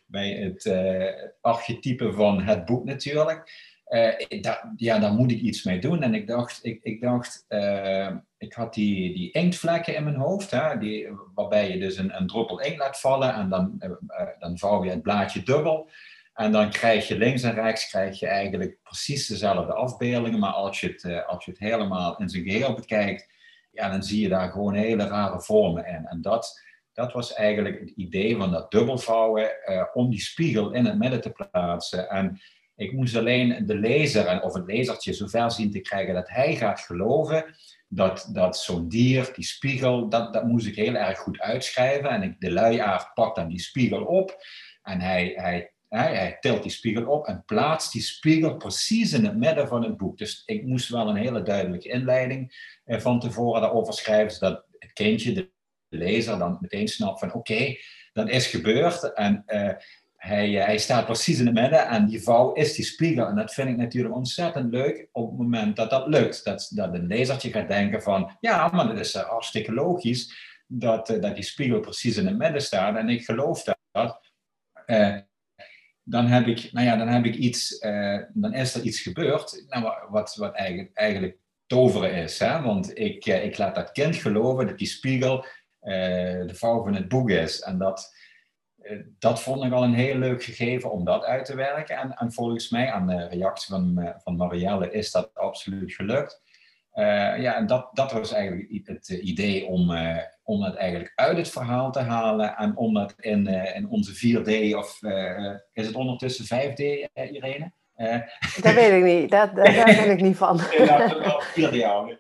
bij 0.06 0.30
het 0.30 0.64
uh, 0.64 1.28
archetype 1.40 2.12
van 2.12 2.42
het 2.42 2.64
boek 2.64 2.84
natuurlijk. 2.84 3.66
Uh, 3.88 4.42
da, 4.42 4.72
ja, 4.76 4.98
daar 4.98 5.12
moet 5.12 5.30
ik 5.30 5.40
iets 5.40 5.62
mee 5.62 5.78
doen. 5.78 6.02
En 6.02 6.14
ik 6.14 6.26
dacht, 6.26 6.64
ik, 6.64 6.82
ik, 6.82 7.00
dacht, 7.00 7.44
ik 8.38 8.52
had 8.52 8.74
die, 8.74 9.14
die 9.14 9.30
inktvlekken 9.30 9.94
in 9.94 10.04
mijn 10.04 10.16
hoofd, 10.16 10.50
hè, 10.50 10.78
die, 10.78 11.08
waarbij 11.34 11.70
je 11.70 11.78
dus 11.78 11.96
een, 11.96 12.16
een 12.16 12.26
druppel 12.26 12.60
inkt 12.60 12.78
laat 12.78 13.00
vallen 13.00 13.34
en 13.34 13.48
dan, 13.48 13.82
dan 14.38 14.58
vouw 14.58 14.84
je 14.84 14.90
het 14.90 15.02
blaadje 15.02 15.42
dubbel. 15.42 15.90
En 16.38 16.52
dan 16.52 16.70
krijg 16.70 17.08
je 17.08 17.18
links 17.18 17.42
en 17.42 17.54
rechts 17.54 17.88
krijg 17.88 18.18
je 18.18 18.26
eigenlijk 18.26 18.78
precies 18.82 19.26
dezelfde 19.26 19.72
afbeeldingen. 19.72 20.38
Maar 20.38 20.52
als 20.52 20.80
je 20.80 20.86
het, 20.86 21.04
eh, 21.04 21.28
als 21.28 21.44
je 21.44 21.50
het 21.50 21.60
helemaal 21.60 22.18
in 22.18 22.28
zijn 22.28 22.42
geheel 22.42 22.74
bekijkt, 22.74 23.28
ja, 23.70 23.90
dan 23.90 24.02
zie 24.02 24.20
je 24.20 24.28
daar 24.28 24.50
gewoon 24.50 24.74
hele 24.74 25.06
rare 25.06 25.40
vormen 25.40 25.86
in. 25.86 26.06
En 26.06 26.22
dat, 26.22 26.60
dat 26.92 27.12
was 27.12 27.34
eigenlijk 27.34 27.80
het 27.80 27.90
idee 27.90 28.36
van 28.36 28.50
dat 28.50 28.70
dubbelvouwen, 28.70 29.50
uh, 29.66 29.84
om 29.92 30.10
die 30.10 30.20
spiegel 30.20 30.72
in 30.72 30.84
het 30.84 30.98
midden 30.98 31.20
te 31.20 31.30
plaatsen. 31.32 32.08
En 32.08 32.40
ik 32.76 32.92
moest 32.92 33.16
alleen 33.16 33.66
de 33.66 33.76
lezer, 33.76 34.42
of 34.42 34.54
het 34.54 34.66
lezertje, 34.66 35.12
zover 35.12 35.50
zien 35.50 35.70
te 35.70 35.80
krijgen 35.80 36.14
dat 36.14 36.28
hij 36.28 36.56
gaat 36.56 36.80
geloven 36.80 37.44
dat, 37.88 38.28
dat 38.32 38.58
zo'n 38.58 38.88
dier, 38.88 39.30
die 39.34 39.44
spiegel, 39.44 40.08
dat, 40.08 40.32
dat 40.32 40.44
moest 40.44 40.66
ik 40.66 40.76
heel 40.76 40.94
erg 40.94 41.18
goed 41.18 41.40
uitschrijven. 41.40 42.10
En 42.10 42.22
ik, 42.22 42.40
de 42.40 42.52
luiaard 42.52 43.14
pakt 43.14 43.36
dan 43.36 43.48
die 43.48 43.60
spiegel 43.60 44.04
op 44.04 44.36
en 44.82 45.00
hij, 45.00 45.32
hij 45.36 45.72
hij 45.88 46.36
tilt 46.40 46.62
die 46.62 46.70
spiegel 46.70 47.06
op 47.06 47.26
en 47.26 47.42
plaatst 47.46 47.92
die 47.92 48.02
spiegel 48.02 48.56
precies 48.56 49.12
in 49.12 49.24
het 49.24 49.36
midden 49.36 49.68
van 49.68 49.82
het 49.82 49.96
boek. 49.96 50.18
Dus 50.18 50.42
ik 50.46 50.64
moest 50.66 50.88
wel 50.88 51.08
een 51.08 51.16
hele 51.16 51.42
duidelijke 51.42 51.88
inleiding 51.88 52.52
eh, 52.84 53.00
van 53.00 53.20
tevoren 53.20 53.60
daarover 53.60 53.94
schrijven, 53.94 54.34
zodat 54.34 54.64
het 54.78 54.92
kindje, 54.92 55.32
de 55.32 55.50
lezer, 55.88 56.38
dan 56.38 56.58
meteen 56.60 56.88
snapt 56.88 57.18
van 57.18 57.32
oké, 57.32 57.76
dat 58.12 58.28
is 58.28 58.46
gebeurd. 58.46 59.12
En 59.12 59.42
uh, 59.46 59.70
hij, 60.16 60.50
hij 60.50 60.78
staat 60.78 61.04
precies 61.04 61.38
in 61.38 61.46
het 61.46 61.54
midden 61.54 61.88
en 61.88 62.06
die 62.06 62.22
vouw 62.22 62.52
is 62.52 62.74
die 62.74 62.84
spiegel. 62.84 63.26
En 63.26 63.36
dat 63.36 63.54
vind 63.54 63.68
ik 63.68 63.76
natuurlijk 63.76 64.14
ontzettend 64.14 64.72
leuk 64.72 65.08
op 65.12 65.28
het 65.28 65.38
moment 65.38 65.76
dat 65.76 65.90
dat 65.90 66.06
lukt. 66.06 66.44
Dat, 66.44 66.70
dat 66.74 66.94
een 66.94 67.06
lezertje 67.06 67.50
gaat 67.50 67.68
denken 67.68 68.02
van, 68.02 68.36
ja, 68.40 68.68
maar 68.68 68.86
dat 68.86 68.98
is 68.98 69.14
hartstikke 69.14 69.72
logisch 69.72 70.34
dat, 70.66 71.06
dat 71.06 71.34
die 71.34 71.44
spiegel 71.44 71.80
precies 71.80 72.16
in 72.16 72.26
het 72.26 72.38
midden 72.38 72.62
staat. 72.62 72.96
En 72.96 73.08
ik 73.08 73.24
geloof 73.24 73.62
dat. 73.92 74.20
Dan 76.08 76.26
heb 76.26 76.46
ik, 76.46 76.72
nou 76.72 76.86
ja, 76.86 76.96
dan 76.96 77.08
heb 77.08 77.24
ik 77.24 77.34
iets, 77.34 77.82
uh, 77.82 78.22
dan 78.32 78.54
is 78.54 78.74
er 78.74 78.82
iets 78.82 79.00
gebeurd, 79.00 79.64
nou, 79.68 79.92
wat, 80.10 80.34
wat 80.34 80.54
eigenlijk, 80.54 80.90
eigenlijk 80.94 81.36
toveren 81.66 82.12
is. 82.12 82.38
Hè? 82.38 82.62
Want 82.62 82.98
ik, 82.98 83.26
uh, 83.26 83.44
ik 83.44 83.58
laat 83.58 83.74
dat 83.74 83.92
kind 83.92 84.16
geloven 84.16 84.66
dat 84.66 84.78
die 84.78 84.86
spiegel 84.86 85.36
uh, 85.36 85.46
de 86.46 86.54
vouw 86.54 86.82
van 86.82 86.94
het 86.94 87.08
boek 87.08 87.30
is. 87.30 87.60
En 87.60 87.78
dat, 87.78 88.16
dat 89.18 89.42
vond 89.42 89.64
ik 89.64 89.72
al 89.72 89.82
een 89.82 89.94
heel 89.94 90.18
leuk 90.18 90.42
gegeven 90.42 90.90
om 90.90 91.04
dat 91.04 91.24
uit 91.24 91.44
te 91.44 91.56
werken. 91.56 91.96
En, 91.96 92.14
en 92.16 92.32
volgens 92.32 92.70
mij, 92.70 92.90
aan 92.90 93.06
de 93.06 93.28
reactie 93.28 93.74
van, 93.74 94.14
van 94.22 94.36
Marielle, 94.36 94.90
is 94.90 95.10
dat 95.10 95.30
absoluut 95.34 95.94
gelukt. 95.94 96.42
ja, 97.38 97.56
en 97.56 97.66
dat, 97.66 97.88
dat 97.92 98.12
was 98.12 98.32
eigenlijk 98.32 98.86
het 98.86 99.08
idee 99.08 99.66
om, 99.66 99.90
om 100.48 100.62
het 100.62 100.74
eigenlijk 100.74 101.12
uit 101.14 101.36
het 101.36 101.50
verhaal 101.50 101.92
te 101.92 101.98
halen 101.98 102.56
en 102.56 102.76
om 102.76 102.94
dat 102.94 103.14
in, 103.16 103.48
uh, 103.48 103.76
in 103.76 103.88
onze 103.88 104.14
4D 104.14 104.76
of 104.76 105.02
uh, 105.02 105.54
is 105.72 105.86
het 105.86 105.94
ondertussen 105.94 106.44
5D, 106.44 106.80
uh, 106.80 107.32
Irene? 107.32 107.72
dat 108.60 108.74
weet 108.74 108.92
ik 108.92 109.04
niet, 109.04 109.30
dat, 109.30 109.56
dat, 109.56 109.66
daar 109.66 109.84
ben 109.84 110.10
ik 110.10 110.20
niet 110.20 110.36
van. 110.36 110.60
ja, 110.78 111.04
of 111.36 111.54
4D 111.56 111.82
houden. 111.82 112.18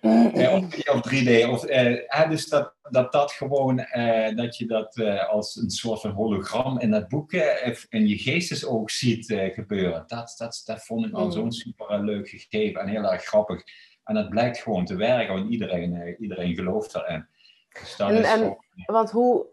of, 0.52 0.88
of 0.88 1.12
3D. 1.14 1.48
Of, 1.50 1.60
dus 2.28 2.48
dat, 2.48 2.74
dat 2.90 3.12
dat 3.12 3.32
gewoon, 3.32 3.76
dat 4.34 4.56
je 4.56 4.66
dat 4.66 5.00
als 5.28 5.56
een 5.56 5.70
soort 5.70 6.00
van 6.00 6.10
hologram 6.10 6.78
in 6.78 6.90
dat 6.90 7.08
boek 7.08 7.32
in 7.88 8.08
je 8.08 8.18
geestesoog 8.18 8.90
ziet 8.90 9.34
gebeuren. 9.54 10.04
Dat, 10.06 10.34
dat, 10.38 10.62
dat 10.64 10.84
vond 10.84 11.06
ik 11.06 11.12
al 11.12 11.24
mm. 11.24 11.32
zo'n 11.32 11.52
super 11.52 12.04
leuk 12.04 12.28
gegeven 12.28 12.80
en 12.80 12.88
heel 12.88 13.12
erg 13.12 13.24
grappig. 13.24 13.62
En 14.04 14.14
dat 14.14 14.28
blijkt 14.28 14.58
gewoon 14.58 14.84
te 14.84 14.96
werken, 14.96 15.34
want 15.34 15.50
iedereen, 15.50 16.16
iedereen 16.18 16.54
gelooft 16.54 16.94
erin. 16.94 17.26
Dus 17.80 17.98
en, 17.98 18.24
en 18.24 18.56
want 18.86 19.10
hoe, 19.10 19.46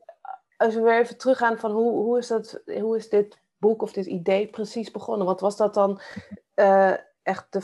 als 0.58 0.74
we 0.74 0.82
weer 0.82 1.00
even 1.00 1.18
teruggaan 1.18 1.58
van 1.60 1.72
hoe, 1.72 1.92
hoe, 1.92 2.18
is 2.18 2.28
dat, 2.28 2.62
hoe 2.66 2.98
is 2.98 3.10
dit 3.10 3.40
boek 3.58 3.82
of 3.82 3.92
dit 3.92 4.06
idee 4.06 4.48
precies 4.48 4.92
begonnen? 4.92 5.26
Wat 5.26 5.40
was 5.40 5.58
dat 5.58 5.74
dan 5.74 6.02
uh, 6.56 6.94
echt 7.24 7.46
de, 7.50 7.62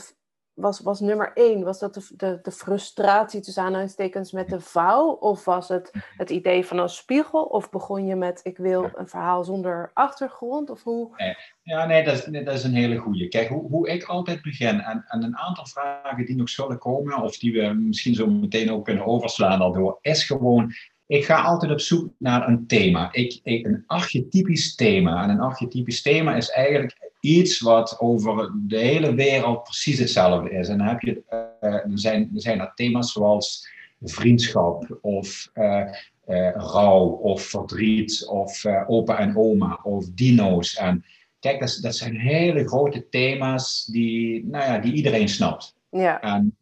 was, 0.54 0.80
was 0.80 1.00
nummer 1.00 1.30
één, 1.34 1.64
was 1.64 1.78
dat 1.78 1.94
de, 1.94 2.08
de, 2.16 2.38
de 2.42 2.50
frustratie 2.50 3.40
tussen 3.40 3.62
aanhalingstekens 3.62 4.32
met 4.32 4.48
de 4.48 4.60
vouw? 4.60 5.10
Of 5.10 5.44
was 5.44 5.68
het 5.68 5.90
het 6.16 6.30
idee 6.30 6.66
van 6.66 6.78
een 6.78 6.88
spiegel? 6.88 7.42
Of 7.42 7.70
begon 7.70 8.06
je 8.06 8.14
met 8.14 8.40
ik 8.42 8.56
wil 8.56 8.90
een 8.94 9.08
verhaal 9.08 9.44
zonder 9.44 9.90
achtergrond? 9.94 10.70
Of 10.70 10.82
hoe? 10.82 11.34
Ja, 11.62 11.86
nee, 11.86 12.04
dat 12.04 12.14
is, 12.14 12.44
dat 12.44 12.54
is 12.54 12.64
een 12.64 12.74
hele 12.74 12.96
goede. 12.96 13.28
Kijk, 13.28 13.48
hoe, 13.48 13.68
hoe 13.70 13.88
ik 13.88 14.04
altijd 14.04 14.42
begin, 14.42 14.80
en, 14.80 15.04
en 15.08 15.22
een 15.22 15.36
aantal 15.36 15.66
vragen 15.66 16.26
die 16.26 16.36
nog 16.36 16.48
zullen 16.48 16.78
komen, 16.78 17.22
of 17.22 17.38
die 17.38 17.52
we 17.52 17.72
misschien 17.72 18.14
zo 18.14 18.26
meteen 18.26 18.70
ook 18.70 18.84
kunnen 18.84 19.06
overslaan 19.06 19.58
daardoor, 19.58 19.98
is 20.00 20.24
gewoon 20.24 20.72
ik 21.06 21.24
ga 21.24 21.42
altijd 21.42 21.72
op 21.72 21.80
zoek 21.80 22.12
naar 22.18 22.48
een 22.48 22.66
thema. 22.66 23.08
Ik, 23.12 23.40
ik, 23.42 23.66
een 23.66 23.84
archetypisch 23.86 24.74
thema. 24.74 25.22
En 25.22 25.30
een 25.30 25.40
archetypisch 25.40 26.02
thema 26.02 26.36
is 26.36 26.50
eigenlijk 26.50 27.11
iets 27.22 27.60
wat 27.60 28.00
over 28.00 28.52
de 28.66 28.78
hele 28.78 29.14
wereld 29.14 29.62
precies 29.62 29.98
hetzelfde 29.98 30.50
is. 30.50 30.68
En 30.68 30.78
dan 30.78 30.86
heb 30.86 31.00
je, 31.00 31.22
uh, 31.30 31.72
er, 31.72 31.90
zijn, 31.94 32.30
er 32.34 32.40
zijn 32.40 32.60
er 32.60 32.72
thema's 32.74 33.12
zoals 33.12 33.68
vriendschap 34.00 34.98
of 35.00 35.50
uh, 35.54 35.84
uh, 36.26 36.50
rouw 36.50 37.06
of 37.06 37.42
verdriet 37.42 38.26
of 38.26 38.64
opa 38.86 39.18
en 39.18 39.36
oma 39.36 39.80
of 39.82 40.06
dino's. 40.14 40.74
En 40.76 41.04
kijk, 41.40 41.60
dat, 41.60 41.78
dat 41.82 41.96
zijn 41.96 42.16
hele 42.16 42.68
grote 42.68 43.08
thema's 43.08 43.86
die, 43.86 44.46
nou 44.46 44.64
ja, 44.64 44.78
die 44.78 44.92
iedereen 44.92 45.28
snapt. 45.28 45.74
Ja. 45.90 46.20
En, 46.20 46.56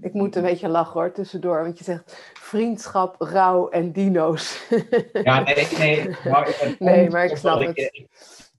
ik 0.00 0.12
moet 0.12 0.36
een 0.36 0.42
beetje 0.42 0.68
lachen 0.68 0.92
hoor, 0.92 1.12
tussendoor. 1.12 1.62
Want 1.62 1.78
je 1.78 1.84
zegt 1.84 2.32
vriendschap, 2.34 3.14
rouw 3.18 3.68
en 3.68 3.92
dino's. 3.92 4.66
Ja, 5.12 5.40
nee, 5.40 5.66
nee. 5.78 6.16
Maar, 6.24 6.56
nee, 6.78 7.10
maar 7.10 7.24
ik 7.24 7.36
snap 7.36 7.60
het. 7.60 8.06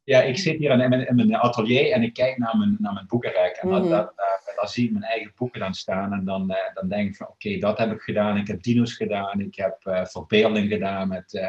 Ja, 0.10 0.22
ik 0.22 0.38
zit 0.38 0.58
hier 0.58 0.72
in, 0.72 1.08
in, 1.08 1.16
mijn 1.16 1.36
atelier 1.36 1.92
en 1.92 2.04
ik 2.04 2.14
kijk 2.14 2.38
naar 2.38 2.58
mijn, 2.58 2.76
naar 2.80 2.94
mijn 2.94 3.06
boekenrek. 3.08 3.56
En 3.56 3.68
mm 3.68 3.90
daar, 3.90 4.70
zie 4.70 4.86
ik 4.86 4.92
mijn 4.92 5.04
eigen 5.04 5.32
boeken 5.36 5.60
dan 5.60 5.74
staan. 5.74 6.14
En 6.14 6.26
dan, 6.26 6.52
uh, 6.52 6.58
dan 6.74 6.90
denk 6.90 7.10
ik 7.10 7.16
van, 7.16 7.28
oké, 7.28 7.58
dat 7.58 7.78
heb 7.78 7.92
ik 7.92 8.02
gedaan. 8.02 8.38
Ik 8.38 8.48
heb 8.48 8.64
dino's 8.64 8.94
gedaan. 8.94 9.40
Ik 9.40 9.56
heb 9.56 9.78
uh, 9.84 10.06
verbeelding 10.06 10.72
gedaan 10.72 11.08
met 11.08 11.34
uh, 11.34 11.48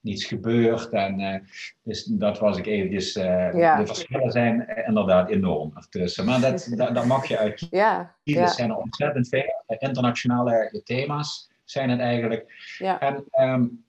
niets 0.00 0.24
gebeurd. 0.24 0.88
En 0.88 1.46
dus 1.82 2.04
dat 2.04 2.38
was 2.38 2.58
ik 2.58 2.66
eventjes... 2.66 3.12
Ja. 3.12 3.78
De 3.78 3.86
verschillen 3.86 4.30
zijn 4.30 4.84
inderdaad 4.86 5.30
enorm 5.30 5.72
ertussen. 5.76 6.24
Maar 6.24 6.40
dat, 6.40 6.68
dat, 6.76 6.94
dat 6.94 7.06
mag 7.06 7.26
je 7.26 7.38
uit 7.38 7.66
ja. 7.70 8.14
Ja. 8.22 8.46
Zijn 8.46 8.70
er 8.70 8.76
ontzettend 8.76 9.28
veel. 9.28 9.64
internationale 9.78 10.80
thema's 10.84 11.50
zijn 11.64 11.90
het 11.90 12.00
eigenlijk. 12.00 12.74
Ja. 12.78 13.00
En 13.00 13.24
um, 13.40 13.84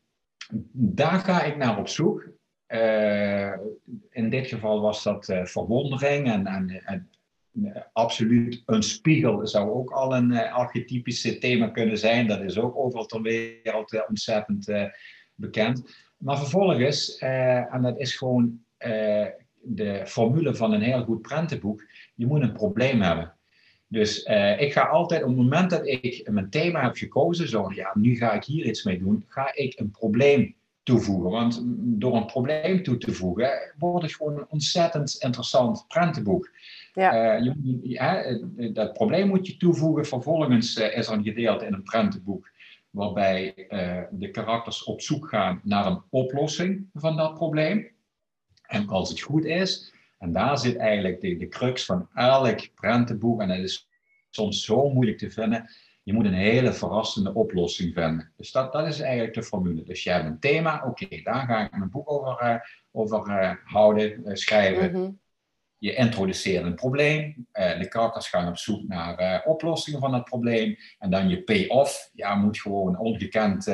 daar 0.72 1.20
ga 1.20 1.44
ik 1.44 1.58
naar 1.58 1.78
op 1.78 1.88
zoek. 1.88 2.39
Uh, 2.74 3.54
in 4.10 4.30
dit 4.30 4.48
geval 4.48 4.82
was 4.82 5.04
dat 5.04 5.30
uh, 5.30 5.46
verwondering 5.46 6.32
en, 6.32 6.48
en, 6.48 6.82
en 6.86 7.10
uh, 7.54 7.76
absoluut 7.94 8.64
een 8.66 8.84
spiegel 8.84 9.48
zou 9.48 9.70
ook 9.70 9.92
al 9.92 10.16
een 10.16 10.38
archetypische 10.38 11.38
thema 11.38 11.68
kunnen 11.68 11.98
zijn. 11.98 12.28
Dat 12.28 12.42
is 12.42 12.58
ook 12.58 12.78
overal 12.78 13.06
ter 13.06 13.22
wereld 13.22 14.08
ontzettend 14.08 14.72
bekend. 15.36 15.96
Maar 16.18 16.38
vervolgens, 16.38 17.18
en 17.18 17.82
dat 17.82 18.00
is 18.00 18.16
gewoon 18.16 18.64
de 19.62 20.02
formule 20.06 20.56
van 20.56 20.74
een 20.74 20.82
heel 20.82 21.04
goed 21.04 21.22
prentenboek, 21.22 21.84
je 22.16 22.26
moet 22.26 22.42
een 22.42 22.54
probleem 22.54 23.02
hebben. 23.02 23.34
Dus 23.88 24.24
ik 24.58 24.74
ga 24.74 24.82
altijd, 24.82 25.22
op 25.22 25.28
het 25.28 25.38
moment 25.38 25.70
dat 25.70 25.88
ik 25.88 26.30
mijn 26.32 26.50
thema 26.50 26.84
heb 26.84 26.96
gekozen, 26.96 27.48
zo 27.48 27.72
ja, 27.74 27.92
nu 27.94 28.16
ga 28.16 28.34
ik 28.34 28.44
hier 28.44 28.66
iets 28.66 28.84
mee 28.84 29.00
doen, 29.00 29.26
ga 29.28 29.56
ik 29.56 29.80
een 29.80 29.92
probleem 29.92 30.58
toevoegen. 30.90 31.32
Want 31.32 31.62
door 32.00 32.16
een 32.16 32.26
probleem 32.26 32.84
toe 32.84 32.98
te 32.98 33.14
voegen, 33.14 33.74
wordt 33.78 34.06
het 34.06 34.16
gewoon 34.16 34.38
een 34.38 34.50
ontzettend 34.50 35.16
interessant 35.20 35.86
prentenboek. 35.88 36.50
Ja. 36.94 37.40
Uh, 37.40 37.54
je, 37.82 38.72
dat 38.74 38.94
probleem 38.94 39.28
moet 39.28 39.48
je 39.48 39.58
toevoegen. 39.58 40.06
Vervolgens 40.06 40.78
uh, 40.78 40.98
is 40.98 41.08
er 41.08 41.14
een 41.14 41.24
gedeelte 41.24 41.66
in 41.66 41.74
een 41.74 41.84
prentenboek 41.84 42.50
waarbij 42.90 43.54
uh, 43.70 44.02
de 44.12 44.32
karakters 44.32 44.84
op 44.84 45.02
zoek 45.02 45.28
gaan 45.28 45.62
naar 45.64 45.86
een 45.86 46.02
oplossing 46.10 46.90
van 46.94 47.18
dat 47.18 47.34
probleem. 47.34 47.88
En 48.68 48.88
als 48.88 49.10
het 49.10 49.22
goed 49.22 49.46
is, 49.46 49.94
en 50.18 50.32
daar 50.32 50.58
zit 50.58 50.78
eigenlijk 50.78 51.22
de, 51.22 51.38
de 51.38 51.48
crux 51.48 51.86
van 51.86 52.08
elk 52.14 52.60
prentenboek, 52.76 53.42
en 53.42 53.48
dat 53.48 53.58
is 53.58 53.88
soms 54.30 54.66
zo 54.66 54.90
moeilijk 54.90 55.18
te 55.18 55.32
vinden, 55.32 55.70
je 56.04 56.14
moet 56.14 56.26
een 56.26 56.34
hele 56.34 56.74
verrassende 56.74 57.34
oplossing 57.34 57.94
vinden. 57.94 58.32
Dus 58.38 58.52
dat, 58.52 58.74
dat 58.74 58.88
is 58.88 59.00
eigenlijk 59.00 59.34
de 59.34 59.44
formule. 59.44 59.84
Dus 59.84 60.04
je 60.04 60.10
hebt 60.10 60.26
een 60.26 60.40
thema, 60.40 60.84
oké, 60.86 61.22
daar 61.24 61.46
ga 61.46 61.66
ik 61.66 61.78
mijn 61.78 61.90
boek 61.90 62.12
over, 62.12 62.44
uh, 62.44 62.56
over 62.92 63.28
uh, 63.28 63.52
houden, 63.64 64.22
uh, 64.26 64.36
schrijven. 64.36 64.90
Mm 64.90 64.96
-hmm. 64.96 65.20
Je 65.78 65.96
introduceert 65.96 66.66
een 66.66 66.76
probleem. 66.76 67.48
de 67.52 67.88
karakters 67.90 68.28
gaan 68.28 68.48
op 68.48 68.58
zoek 68.58 68.88
naar 68.88 69.44
oplossingen 69.46 70.00
van 70.00 70.12
dat 70.12 70.24
probleem. 70.24 70.78
En 70.98 71.10
dan 71.10 71.30
je 71.30 71.44
payoff, 71.44 72.10
ja, 72.14 72.36
moet 72.36 72.60
gewoon 72.60 72.98
ongekend 72.98 73.66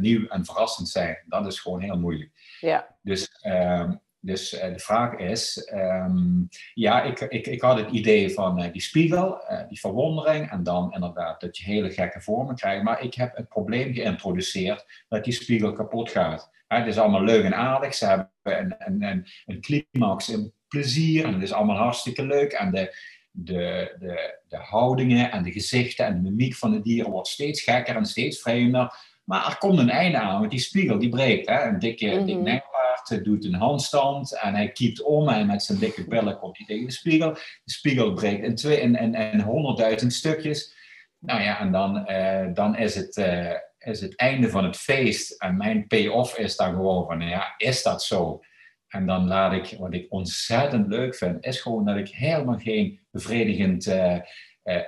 nieuw 0.00 0.26
en 0.26 0.44
verrassend 0.44 0.88
zijn. 0.88 1.22
Dat 1.26 1.46
is 1.46 1.60
gewoon 1.60 1.80
heel 1.80 1.98
moeilijk. 1.98 2.30
Ja. 2.60 2.96
Dus 3.02 3.38
ehm, 3.40 3.92
dus 4.26 4.54
uh, 4.54 4.60
de 4.60 4.78
vraag 4.78 5.18
is, 5.18 5.70
um, 5.74 6.48
ja, 6.74 7.02
ik, 7.02 7.20
ik, 7.20 7.46
ik 7.46 7.60
had 7.60 7.78
het 7.78 7.90
idee 7.90 8.30
van 8.30 8.62
uh, 8.62 8.72
die 8.72 8.80
spiegel, 8.80 9.40
uh, 9.50 9.68
die 9.68 9.80
verwondering 9.80 10.50
en 10.50 10.62
dan 10.62 10.92
inderdaad 10.92 11.40
dat 11.40 11.56
je 11.56 11.64
hele 11.64 11.90
gekke 11.90 12.20
vormen 12.20 12.54
krijgt. 12.54 12.82
Maar 12.82 13.02
ik 13.02 13.14
heb 13.14 13.36
het 13.36 13.48
probleem 13.48 13.94
geïntroduceerd 13.94 15.04
dat 15.08 15.24
die 15.24 15.32
spiegel 15.32 15.72
kapot 15.72 16.10
gaat. 16.10 16.50
het 16.66 16.86
is 16.86 16.98
allemaal 16.98 17.22
leuk 17.22 17.44
en 17.44 17.54
aardig, 17.54 17.94
ze 17.94 18.06
hebben 18.06 18.30
een, 18.42 18.74
een, 18.78 19.02
een, 19.02 19.26
een 19.46 19.60
climax, 19.60 20.28
een 20.28 20.52
plezier 20.68 21.24
en 21.24 21.32
het 21.32 21.42
is 21.42 21.52
allemaal 21.52 21.76
hartstikke 21.76 22.26
leuk. 22.26 22.52
En 22.52 22.70
de, 22.70 22.96
de, 23.30 23.94
de, 23.98 24.38
de 24.48 24.56
houdingen 24.56 25.30
en 25.30 25.42
de 25.42 25.52
gezichten 25.52 26.06
en 26.06 26.14
de 26.14 26.30
mimiek 26.30 26.54
van 26.54 26.70
de 26.70 26.80
dieren 26.80 27.10
wordt 27.10 27.28
steeds 27.28 27.62
gekker 27.62 27.96
en 27.96 28.04
steeds 28.04 28.40
vreemder. 28.40 28.94
Maar 29.26 29.46
er 29.46 29.58
komt 29.58 29.78
een 29.78 29.90
einde 29.90 30.18
aan, 30.18 30.38
want 30.38 30.50
die 30.50 30.60
spiegel 30.60 30.98
die 30.98 31.08
breekt. 31.08 31.48
Hè? 31.48 31.62
Een 31.62 31.78
dikke, 31.78 32.06
mm 32.06 32.16
-hmm. 32.16 32.26
dik 32.26 32.38
nekpaard 32.38 33.24
doet 33.24 33.44
een 33.44 33.54
handstand 33.54 34.38
en 34.40 34.54
hij 34.54 34.72
kiept 34.72 35.02
om 35.02 35.28
en 35.28 35.46
met 35.46 35.62
zijn 35.62 35.78
dikke 35.78 36.08
billen 36.08 36.38
komt 36.38 36.56
hij 36.56 36.66
tegen 36.66 36.86
de 36.86 36.92
spiegel. 36.92 37.32
De 37.32 37.72
spiegel 37.72 38.12
breekt 38.12 38.44
in, 38.44 38.54
twee, 38.54 38.80
in, 38.80 38.96
in, 38.96 39.14
in 39.14 39.40
honderdduizend 39.40 40.12
stukjes. 40.12 40.74
Nou 41.18 41.42
ja, 41.42 41.60
en 41.60 41.72
dan, 41.72 42.10
uh, 42.10 42.46
dan 42.54 42.76
is, 42.76 42.94
het, 42.94 43.16
uh, 43.16 43.52
is 43.78 44.00
het 44.00 44.16
einde 44.16 44.48
van 44.48 44.64
het 44.64 44.76
feest. 44.76 45.42
En 45.42 45.56
mijn 45.56 45.86
payoff 45.86 46.38
is 46.38 46.56
dan 46.56 46.74
gewoon 46.74 47.06
van, 47.06 47.20
ja, 47.20 47.54
is 47.56 47.82
dat 47.82 48.02
zo? 48.02 48.40
En 48.88 49.06
dan 49.06 49.26
laat 49.26 49.52
ik, 49.52 49.78
wat 49.78 49.94
ik 49.94 50.06
ontzettend 50.08 50.86
leuk 50.86 51.14
vind, 51.14 51.44
is 51.44 51.60
gewoon 51.60 51.84
dat 51.84 51.96
ik 51.96 52.08
helemaal 52.08 52.58
geen 52.58 53.00
bevredigend 53.10 53.86
uh, 53.86 54.18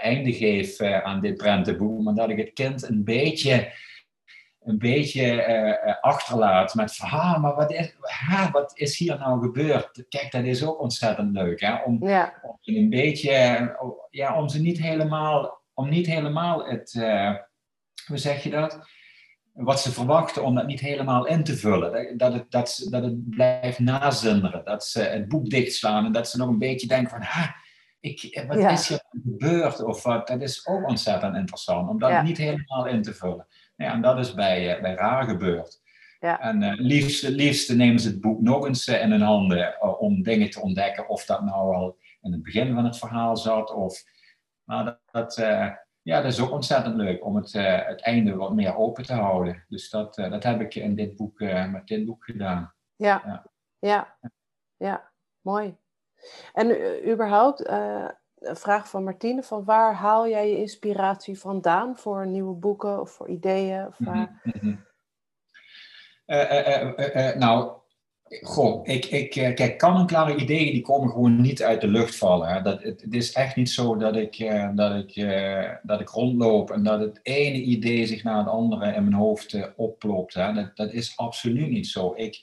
einde 0.03 0.33
geef 0.33 0.81
aan 0.81 1.21
dit 1.21 1.37
prentenboek, 1.37 2.03
maar 2.03 2.15
dat 2.15 2.31
ik 2.31 2.37
het 2.37 2.53
kind 2.53 2.89
een 2.89 3.05
beetje 3.05 3.73
een 4.69 4.79
beetje 4.79 5.99
achterlaat 6.01 6.75
met 6.75 6.97
van, 6.97 7.09
ah, 7.09 7.43
maar 7.43 7.55
wat 7.55 7.73
is, 7.73 7.97
ha, 8.01 8.51
wat 8.51 8.79
is 8.79 8.99
hier 8.99 9.19
nou 9.19 9.41
gebeurd? 9.41 10.05
Kijk, 10.09 10.33
dat 10.33 10.45
is 10.45 10.65
ook 10.65 10.81
ontzettend 10.81 11.33
leuk, 11.33 11.61
hè? 11.61 11.83
Om, 11.83 12.03
om 12.43 12.59
een 12.63 12.91
beetje, 12.91 13.33
ja, 14.11 14.41
om 14.41 14.49
ze 14.49 14.61
niet 14.61 14.79
helemaal, 14.79 15.63
om 15.75 15.89
niet 15.89 16.07
helemaal 16.07 16.67
het, 16.67 16.93
hoe 18.07 18.19
zeg 18.19 18.43
je 18.43 18.51
dat? 18.51 18.81
wat 19.59 19.81
ze 19.81 19.93
verwachten 19.93 20.45
om 20.45 20.55
dat 20.55 20.67
niet 20.67 20.81
helemaal 20.81 21.27
in 21.27 21.45
te 21.45 21.57
vullen. 21.57 22.19
Dat 22.19 22.33
het, 22.33 22.51
dat, 22.51 22.87
dat 22.91 23.03
het 23.03 23.31
blijft 23.31 23.79
nazinderen. 23.79 24.65
Dat 24.65 24.85
ze 24.85 25.01
het 25.01 25.29
boek 25.29 25.51
dichtslaan 25.51 26.05
en 26.05 26.13
dat 26.13 26.29
ze 26.29 26.37
nog 26.37 26.49
een 26.49 26.59
beetje 26.59 26.87
denken 26.87 27.11
van... 27.11 27.23
Ha, 27.23 27.55
ik, 28.01 28.45
wat 28.49 28.57
is 28.57 28.89
hier 28.89 29.05
gebeurd? 29.11 29.83
Of 29.85 30.03
wat, 30.03 30.27
dat 30.27 30.41
is 30.41 30.67
ook 30.67 30.89
ontzettend 30.89 31.37
interessant. 31.37 31.89
Om 31.89 31.99
dat 31.99 32.23
niet 32.23 32.39
helemaal 32.39 32.87
in 32.87 33.03
te 33.03 33.15
vullen. 33.15 33.47
Ja, 33.79 33.93
en 33.93 34.01
dat 34.01 34.19
is 34.19 34.35
bij, 34.35 34.77
uh, 34.77 34.83
bij 34.83 34.95
Raar 34.95 35.25
gebeurd. 35.25 35.81
Ja. 36.21 36.41
En 36.41 36.63
uh, 36.63 36.73
liefst, 36.75 37.29
liefst 37.29 37.75
nemen 37.75 38.01
ze 38.01 38.09
het 38.09 38.21
boek 38.21 38.41
nog 38.41 38.67
eens 38.67 38.89
uh, 38.89 39.03
in 39.03 39.11
hun 39.11 39.21
handen 39.21 39.99
om 39.99 40.23
dingen 40.23 40.51
te 40.51 40.61
ontdekken. 40.61 41.09
Of 41.09 41.25
dat 41.25 41.43
nou 41.43 41.75
al 41.75 41.99
in 42.21 42.33
het 42.33 42.43
begin 42.43 42.75
van 42.75 42.85
het 42.85 42.99
verhaal 42.99 43.37
zat. 43.37 43.75
Of, 43.75 44.03
maar 44.65 44.85
dat, 44.85 44.99
dat 45.11 45.35
ja, 46.03 46.21
dat 46.21 46.33
is 46.33 46.41
ook 46.41 46.51
ontzettend 46.51 46.97
leuk 46.97 47.25
om 47.25 47.37
het, 47.37 47.53
het 47.53 48.01
einde 48.01 48.35
wat 48.35 48.55
meer 48.55 48.77
open 48.77 49.05
te 49.05 49.13
houden. 49.15 49.65
Dus 49.69 49.91
dat, 49.91 50.15
dat 50.15 50.43
heb 50.43 50.61
ik 50.61 50.75
in 50.75 50.95
dit 50.95 51.17
boek, 51.17 51.41
met 51.71 51.87
dit 51.87 52.07
boek 52.07 52.25
gedaan. 52.25 52.75
Ja, 52.97 53.23
ja, 53.27 53.47
ja, 53.79 54.17
ja. 54.77 55.11
mooi. 55.41 55.77
En 56.53 56.67
überhaupt, 57.11 57.63
een 58.41 58.57
vraag 58.57 58.89
van 58.89 59.05
Martine, 59.05 59.43
van 59.43 59.65
waar 59.65 59.95
haal 59.95 60.29
jij 60.29 60.51
je 60.51 60.59
inspiratie 60.59 61.39
vandaan 61.39 61.99
voor 61.99 62.27
nieuwe 62.27 62.55
boeken 62.55 63.01
of 63.01 63.11
voor 63.11 63.29
ideeën? 63.29 63.87
Of 63.87 63.95
waar... 63.99 64.41
Mm 64.43 64.53
-hmm. 64.61 64.87
nou, 67.39 67.79
Goh, 68.41 68.81
ik, 68.89 69.05
ik, 69.05 69.37
eh, 69.37 69.55
kijk, 69.55 69.79
kan-en-klare 69.79 70.37
ideeën 70.37 70.73
die 70.73 70.83
komen 70.83 71.11
gewoon 71.11 71.41
niet 71.41 71.63
uit 71.63 71.81
de 71.81 71.87
lucht 71.87 72.17
vallen. 72.17 72.49
Hè. 72.49 72.63
Dat, 72.63 72.83
het, 72.83 73.01
het, 73.01 73.15
is 73.15 73.33
echt 73.33 73.57
niet 73.57 73.71
zo 73.71 73.97
dat 73.97 74.17
ik, 74.17 74.39
dat, 74.75 74.95
ik, 74.95 75.27
dat 75.83 76.01
ik 76.01 76.09
rondloop 76.09 76.71
en 76.71 76.83
dat 76.83 77.01
het 77.01 77.21
ene 77.23 77.63
idee 77.63 78.07
zich 78.07 78.23
naar 78.23 78.39
het 78.39 78.49
andere 78.49 78.93
in 78.93 79.03
mijn 79.03 79.15
hoofd 79.15 79.75
opplopt. 79.77 80.35
Hè. 80.35 80.53
Dat, 80.53 80.77
dat 80.77 80.93
is 80.93 81.17
absoluut 81.17 81.71
niet 81.71 81.87
zo. 81.87 82.13
Ik, 82.17 82.41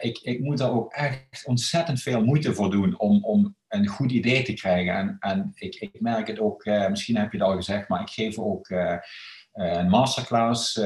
ik, 0.00 0.18
ik 0.22 0.40
moet 0.40 0.58
daar 0.58 0.72
ook 0.72 0.92
echt 0.92 1.46
ontzettend 1.46 2.00
veel 2.00 2.24
moeite 2.24 2.54
voor 2.54 2.70
doen 2.70 2.98
om, 2.98 3.24
om 3.24 3.56
een 3.70 3.86
goed 3.86 4.12
idee 4.12 4.42
te 4.42 4.52
krijgen. 4.52 4.94
En, 4.94 5.16
en 5.20 5.52
ik, 5.54 5.74
ik 5.74 6.00
merk 6.00 6.26
het 6.26 6.40
ook, 6.40 6.64
misschien 6.64 7.16
heb 7.16 7.32
je 7.32 7.38
het 7.38 7.46
al 7.46 7.56
gezegd, 7.56 7.88
maar 7.88 8.00
ik 8.00 8.10
geef 8.10 8.38
ook 8.38 8.68
een 9.52 9.88
masterclass 9.88 10.80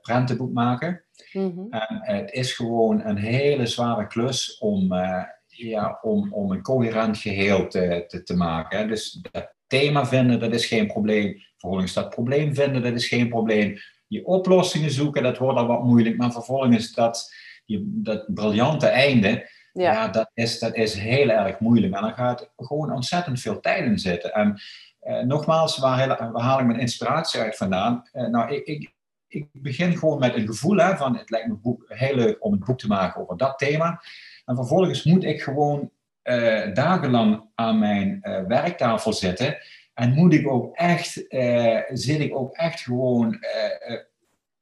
prentenboek 0.00 0.52
maken. 0.52 1.04
Mhm. 1.32 1.66
En 1.70 2.00
het 2.02 2.32
is 2.32 2.52
gewoon 2.52 3.04
een 3.04 3.16
hele 3.16 3.66
zware 3.66 4.06
klus 4.06 4.58
om, 4.58 4.92
uh, 4.92 5.22
ja, 5.46 5.98
om, 6.02 6.32
om 6.32 6.50
een 6.50 6.62
coherent 6.62 7.18
geheel 7.18 7.68
te, 7.68 8.04
te, 8.06 8.22
te 8.22 8.36
maken. 8.36 8.88
Dus 8.88 9.20
dat 9.30 9.54
thema 9.66 10.06
vinden, 10.06 10.40
dat 10.40 10.54
is 10.54 10.66
geen 10.66 10.86
probleem. 10.86 11.40
Vervolgens 11.56 11.92
dat 11.92 12.10
probleem 12.10 12.54
vinden, 12.54 12.82
dat 12.82 12.94
is 12.94 13.08
geen 13.08 13.28
probleem. 13.28 13.76
Je 14.06 14.26
oplossingen 14.26 14.90
zoeken, 14.90 15.22
dat 15.22 15.38
wordt 15.38 15.58
al 15.58 15.66
wat 15.66 15.84
moeilijk. 15.84 16.16
Maar 16.16 16.32
vervolgens 16.32 16.92
dat, 16.92 17.34
die, 17.66 17.82
dat 17.86 18.24
briljante 18.34 18.86
einde, 18.86 19.48
ja. 19.72 20.08
dat, 20.08 20.30
is, 20.34 20.58
dat 20.58 20.74
is 20.74 20.94
heel 20.94 21.28
erg 21.28 21.58
moeilijk. 21.58 21.94
En 21.94 22.02
dan 22.02 22.14
gaat 22.14 22.50
gewoon 22.56 22.92
ontzettend 22.92 23.40
veel 23.40 23.60
tijd 23.60 23.84
in 23.84 23.98
zitten. 23.98 24.32
En 24.32 24.60
uh, 25.02 25.20
nogmaals, 25.20 25.78
waar, 25.78 26.08
waar, 26.32 26.42
haal 26.42 26.60
ik 26.60 26.66
mijn 26.66 26.80
inspiratie 26.80 27.40
uit 27.40 27.56
vandaan? 27.56 28.08
Uh, 28.12 28.26
nou, 28.26 28.54
ik, 28.54 28.66
ik, 28.66 28.94
ik 29.28 29.48
begin 29.52 29.98
gewoon 29.98 30.18
met 30.18 30.34
een 30.34 30.46
gevoel 30.46 30.76
hè, 30.76 30.96
van 30.96 31.16
het 31.16 31.30
lijkt 31.30 31.48
me 31.48 31.76
heel 31.86 32.14
leuk 32.14 32.44
om 32.44 32.52
een 32.52 32.62
boek 32.66 32.78
te 32.78 32.86
maken 32.86 33.20
over 33.20 33.36
dat 33.36 33.58
thema. 33.58 34.02
En 34.44 34.56
vervolgens 34.56 35.04
moet 35.04 35.24
ik 35.24 35.42
gewoon 35.42 35.90
uh, 36.24 36.74
dagenlang 36.74 37.44
aan 37.54 37.78
mijn 37.78 38.18
uh, 38.22 38.42
werktafel 38.46 39.12
zitten. 39.12 39.58
En 39.94 40.12
moet 40.12 40.32
ik 40.32 40.48
ook 40.48 40.76
echt, 40.76 41.32
uh, 41.32 41.80
zit 41.88 42.20
ik 42.20 42.36
ook 42.36 42.52
echt 42.54 42.80
gewoon 42.80 43.38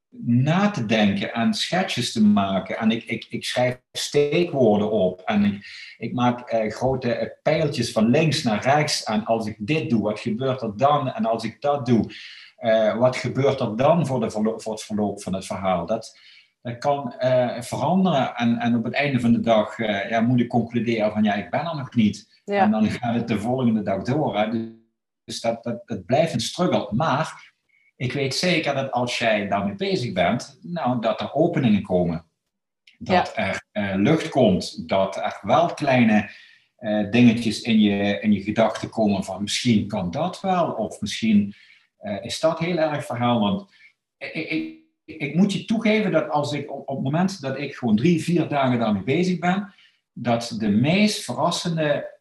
na 0.09 0.69
te 0.69 0.85
denken 0.85 1.33
en 1.33 1.53
schetsjes 1.53 2.11
te 2.11 2.23
maken. 2.23 2.77
En 2.77 2.91
ik, 2.91 3.03
ik, 3.03 3.25
ik 3.29 3.45
schrijf 3.45 3.79
steekwoorden 3.91 4.91
op. 4.91 5.21
En 5.25 5.43
ik, 5.43 5.65
ik 5.97 6.13
maak 6.13 6.49
grote 6.67 7.37
pijltjes 7.41 7.91
van 7.91 8.09
links 8.09 8.43
naar 8.43 8.63
rechts. 8.63 9.03
En 9.03 9.25
als 9.25 9.47
ik 9.47 9.55
dit 9.59 9.89
doe, 9.89 10.01
wat 10.01 10.19
gebeurt 10.19 10.61
er 10.61 10.77
dan? 10.77 11.11
En 11.11 11.25
als 11.25 11.43
ik 11.43 11.61
dat 11.61 11.85
doe, 11.85 12.13
uh, 12.59 12.97
wat 12.97 13.15
gebeurt 13.15 13.59
er 13.59 13.75
dan 13.75 14.07
voor, 14.07 14.19
de 14.19 14.29
voor 14.31 14.73
het 14.73 14.83
verloop 14.83 15.21
van 15.21 15.33
het 15.33 15.45
verhaal? 15.45 15.85
Dat, 15.85 16.19
dat 16.61 16.77
kan 16.77 17.13
veranderen 17.59 18.35
en, 18.35 18.57
en 18.57 18.75
op 18.75 18.83
het 18.83 18.93
einde 18.93 19.19
van 19.19 19.31
de 19.31 19.39
dag 19.39 19.77
ja, 20.09 20.21
moet 20.21 20.39
ik 20.39 20.47
concluderen 20.47 21.11
van 21.11 21.23
ja, 21.23 21.33
ik 21.33 21.49
ben 21.49 21.65
er 21.65 21.75
nog 21.75 21.95
niet. 21.95 22.41
Ja. 22.45 22.63
En 22.63 22.71
dan 22.71 22.89
gaat 22.89 23.15
het 23.15 23.27
de 23.27 23.39
volgende 23.39 23.81
dag 23.81 24.03
door. 24.03 24.37
Hè. 24.37 24.47
Dus 25.23 25.41
dat, 25.41 25.63
dat, 25.63 25.81
het 25.85 26.05
blijft 26.05 26.33
een 26.33 26.39
struggle. 26.39 26.87
Maar 26.91 27.48
ik 27.99 28.13
weet 28.13 28.35
zeker 28.35 28.73
dat 28.73 28.91
als 28.91 29.17
jij 29.17 29.47
daarmee 29.47 29.75
bezig 29.75 30.13
bent, 30.13 30.59
nou, 30.61 31.01
dat 31.01 31.21
er 31.21 31.33
openingen 31.33 31.81
komen. 31.81 32.25
Dat 32.97 33.33
ja. 33.35 33.61
er 33.71 33.97
lucht 33.97 34.29
komt, 34.29 34.89
dat 34.89 35.15
er 35.15 35.39
wel 35.41 35.73
kleine 35.73 36.29
dingetjes 37.09 37.61
in 37.61 37.79
je, 37.79 38.19
in 38.19 38.31
je 38.31 38.41
gedachten 38.41 38.89
komen 38.89 39.23
van 39.23 39.41
misschien 39.41 39.87
kan 39.87 40.11
dat 40.11 40.41
wel, 40.41 40.71
of 40.71 41.01
misschien 41.01 41.53
uh, 42.01 42.23
is 42.23 42.39
dat 42.39 42.59
heel 42.59 42.77
erg 42.77 43.05
verhaal. 43.05 43.39
Want 43.39 43.71
ik, 44.17 44.33
ik, 44.33 44.79
ik, 45.05 45.35
moet 45.35 45.53
je 45.53 45.65
toegeven 45.65 46.11
dat 46.11 46.29
als 46.29 46.53
ik 46.53 46.71
op, 46.71 46.89
op 46.89 46.95
het 46.95 47.03
moment 47.03 47.41
dat 47.41 47.57
ik 47.57 47.75
gewoon 47.75 47.95
drie, 47.95 48.23
vier 48.23 48.47
dagen 48.47 48.79
daarmee 48.79 49.03
bezig 49.03 49.39
ben, 49.39 49.73
dat 50.13 50.55
de 50.59 50.69
meest 50.69 51.23
verrassende 51.23 52.17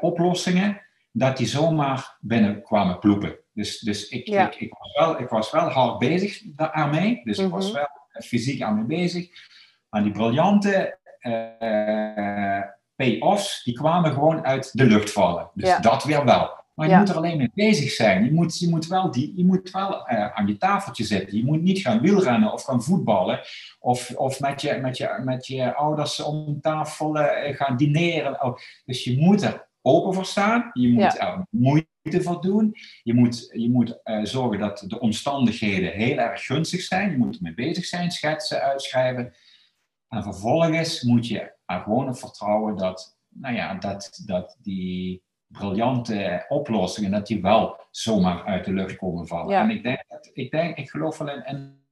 oplossingen, 0.00 0.80
dat 1.12 1.36
die 1.36 1.46
zomaar 1.46 2.16
binnen 2.20 2.62
kwamen 2.62 2.98
ploepen. 2.98 3.43
Dus, 3.54 3.78
dus 3.78 4.08
ik, 4.08 4.26
ik, 4.26 4.54
ik, 4.54 4.74
was 4.78 4.92
wel, 4.92 5.20
ik 5.20 5.28
was 5.28 5.50
wel 5.50 5.68
hard 5.68 5.98
bezig 5.98 6.42
daarmee. 6.44 7.20
Dus 7.24 7.38
ik 7.38 7.50
was 7.50 7.66
mhm. 7.66 7.74
wel 7.74 7.88
fysiek 8.22 8.62
aan 8.62 8.74
mee 8.74 9.02
bezig. 9.02 9.28
Maar 9.88 10.02
die 10.02 10.12
briljante 10.12 10.98
uh, 11.20 12.60
payoffs, 12.96 13.62
die 13.64 13.74
kwamen 13.74 14.12
gewoon 14.12 14.44
uit 14.44 14.70
de 14.72 14.84
lucht 14.84 15.12
vallen. 15.12 15.50
Dus 15.54 15.68
ja. 15.68 15.78
dat 15.78 16.04
weer 16.04 16.24
wel. 16.24 16.62
Maar 16.74 16.88
je 16.88 16.96
moet 16.96 17.08
er 17.08 17.16
alleen 17.16 17.36
mee 17.36 17.50
bezig 17.54 17.90
zijn. 17.90 18.24
Je 18.24 18.32
moet, 18.32 18.58
je 18.58 18.68
moet 18.68 18.86
wel, 18.86 19.10
die, 19.10 19.32
je 19.36 19.44
moet 19.44 19.70
wel 19.70 20.10
uh, 20.10 20.32
aan 20.32 20.46
je 20.46 20.56
tafeltje 20.56 21.04
zitten. 21.04 21.36
Je 21.36 21.44
moet 21.44 21.62
niet 21.62 21.78
gaan 21.78 22.00
wielrennen 22.00 22.52
of 22.52 22.62
gaan 22.62 22.82
voetballen. 22.82 23.40
Of, 23.78 24.10
of 24.16 24.40
met, 24.40 24.60
je, 24.60 24.78
met, 24.82 24.96
je, 24.96 25.20
met 25.24 25.46
je 25.46 25.74
ouders 25.74 26.22
om 26.22 26.60
tafel 26.60 27.16
uh, 27.16 27.56
gaan 27.56 27.76
dineren. 27.76 28.42
Oh, 28.42 28.56
dus 28.84 29.04
je 29.04 29.18
moet 29.18 29.42
er 29.42 29.66
open 29.86 30.14
voor 30.14 30.24
staan. 30.24 30.70
Je 30.72 30.88
moet 30.88 31.02
ja. 31.02 31.18
er 31.18 31.46
moeite 31.50 32.22
voor 32.22 32.40
doen. 32.40 32.74
Je 33.02 33.14
moet, 33.14 33.50
je 33.52 33.70
moet 33.70 34.00
uh, 34.04 34.24
zorgen 34.24 34.58
dat 34.58 34.84
de 34.86 35.00
omstandigheden 35.00 35.92
heel 35.92 36.16
erg 36.16 36.44
gunstig 36.44 36.80
zijn. 36.80 37.10
Je 37.10 37.16
moet 37.16 37.36
ermee 37.36 37.54
bezig 37.54 37.84
zijn, 37.84 38.10
schetsen, 38.10 38.62
uitschrijven. 38.62 39.34
En 40.08 40.22
vervolgens 40.22 41.02
moet 41.02 41.26
je 41.26 41.52
er 41.66 41.80
gewoon 41.80 42.08
op 42.08 42.18
vertrouwen 42.18 42.76
dat, 42.76 43.18
nou 43.28 43.54
ja, 43.54 43.74
dat, 43.74 44.22
dat 44.26 44.56
die 44.62 45.22
briljante 45.46 46.44
oplossingen, 46.48 47.10
dat 47.10 47.26
die 47.26 47.42
wel 47.42 47.80
zomaar 47.90 48.44
uit 48.44 48.64
de 48.64 48.72
lucht 48.72 48.96
komen 48.96 49.26
vallen. 49.26 49.56
En 49.56 49.70
ik 49.70 49.82
denk, 49.82 50.04
ik 50.32 50.50
denk, 50.50 50.76
ik 50.76 50.90
geloof 50.90 51.18
wel 51.18 51.28
in, 51.28 51.82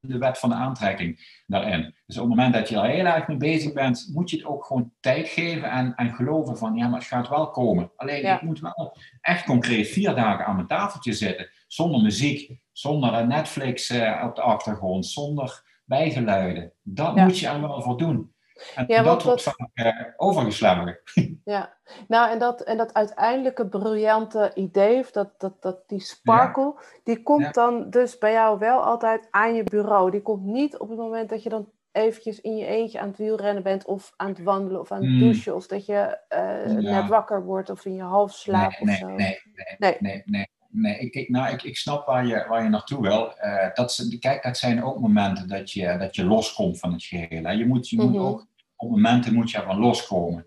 de 0.00 0.18
wet 0.18 0.38
van 0.38 0.48
de 0.48 0.54
aantrekking 0.54 1.42
daarin. 1.46 1.94
Dus 2.06 2.16
op 2.16 2.28
het 2.28 2.36
moment 2.36 2.54
dat 2.54 2.68
je 2.68 2.76
er 2.76 2.90
heel 2.90 3.04
erg 3.04 3.28
mee 3.28 3.36
bezig 3.36 3.72
bent, 3.72 4.10
moet 4.12 4.30
je 4.30 4.36
het 4.36 4.46
ook 4.46 4.64
gewoon 4.64 4.92
tijd 5.00 5.28
geven 5.28 5.70
en, 5.70 5.94
en 5.94 6.14
geloven 6.14 6.56
van, 6.56 6.74
ja, 6.74 6.88
maar 6.88 6.98
het 6.98 7.08
gaat 7.08 7.28
wel 7.28 7.50
komen. 7.50 7.90
Alleen, 7.96 8.24
ik 8.24 8.42
moet 8.42 8.60
wel 8.60 8.96
echt 9.20 9.44
concreet 9.44 9.88
vier 9.88 10.14
dagen 10.14 10.46
aan 10.46 10.54
mijn 10.54 10.66
tafeltje 10.66 11.12
zitten, 11.12 11.50
zonder 11.66 12.02
muziek, 12.02 12.58
zonder 12.72 13.26
Netflix 13.26 13.90
uh, 13.90 14.22
op 14.26 14.36
de 14.36 14.42
achtergrond, 14.42 15.06
zonder 15.06 15.62
bijgeluiden. 15.84 16.72
Dat 16.82 17.16
moet 17.16 17.38
je 17.38 17.48
er 17.48 17.60
wel 17.60 17.82
voor 17.82 17.98
doen. 17.98 18.34
En 18.74 18.84
ja, 18.88 19.02
dat 19.02 19.22
wordt 19.22 19.42
vaak 19.42 19.70
uh, 19.74 19.86
overgeslagen. 20.16 20.98
Ja, 21.44 21.72
nou 22.08 22.30
en 22.30 22.38
dat, 22.38 22.60
en 22.60 22.76
dat 22.76 22.94
uiteindelijke 22.94 23.68
briljante 23.68 24.50
idee, 24.54 24.98
of 24.98 25.10
dat, 25.10 25.40
dat, 25.40 25.62
dat, 25.62 25.88
die 25.88 26.00
sparkle, 26.00 26.74
die 27.04 27.22
komt 27.22 27.54
dan 27.54 27.90
dus 27.90 28.18
bij 28.18 28.32
jou 28.32 28.58
wel 28.58 28.82
altijd 28.82 29.28
aan 29.30 29.54
je 29.54 29.64
bureau. 29.64 30.10
Die 30.10 30.22
komt 30.22 30.44
niet 30.44 30.78
op 30.78 30.88
het 30.88 30.98
moment 30.98 31.28
dat 31.28 31.42
je 31.42 31.48
dan 31.48 31.68
eventjes 31.92 32.40
in 32.40 32.56
je 32.56 32.66
eentje 32.66 33.00
aan 33.00 33.08
het 33.08 33.18
wielrennen 33.18 33.62
bent 33.62 33.84
of 33.84 34.12
aan 34.16 34.28
het 34.28 34.42
wandelen 34.42 34.80
of 34.80 34.92
aan 34.92 35.02
het 35.02 35.10
mm. 35.10 35.18
douchen 35.18 35.54
of 35.54 35.66
dat 35.66 35.86
je 35.86 36.18
uh, 36.66 36.74
net 36.74 37.08
wakker 37.08 37.44
wordt 37.44 37.70
of 37.70 37.84
in 37.84 37.94
je 37.94 38.02
half 38.02 38.32
slaap 38.32 38.80
nee, 38.80 38.90
of 38.90 38.96
zo. 38.98 39.06
Nee, 39.06 39.16
nee, 39.16 39.38
nee, 39.78 39.96
nee, 40.00 40.22
nee. 40.24 40.46
nee. 40.68 40.98
Ik, 40.98 41.14
ik, 41.14 41.28
nou, 41.28 41.52
ik, 41.52 41.62
ik 41.62 41.76
snap 41.76 42.06
waar 42.06 42.26
je, 42.26 42.44
waar 42.48 42.62
je 42.62 42.68
naartoe 42.68 43.00
wil. 43.00 43.32
Uh, 43.42 43.74
dat, 43.74 44.16
kijk, 44.18 44.42
dat 44.42 44.58
zijn 44.58 44.84
ook 44.84 45.00
momenten 45.00 45.48
dat 45.48 45.70
je, 45.72 45.96
dat 45.98 46.16
je 46.16 46.24
loskomt 46.24 46.78
van 46.78 46.92
het 46.92 47.04
geheel. 47.04 47.44
Hè. 47.44 47.52
Je 47.52 47.66
moet, 47.66 47.88
je 47.88 47.96
moet 47.96 48.12
mhm. 48.12 48.22
ook 48.22 48.46
op 48.80 48.90
momenten 48.90 49.34
moet 49.34 49.50
je 49.50 49.58
ervan 49.58 49.78
loskomen. 49.78 50.46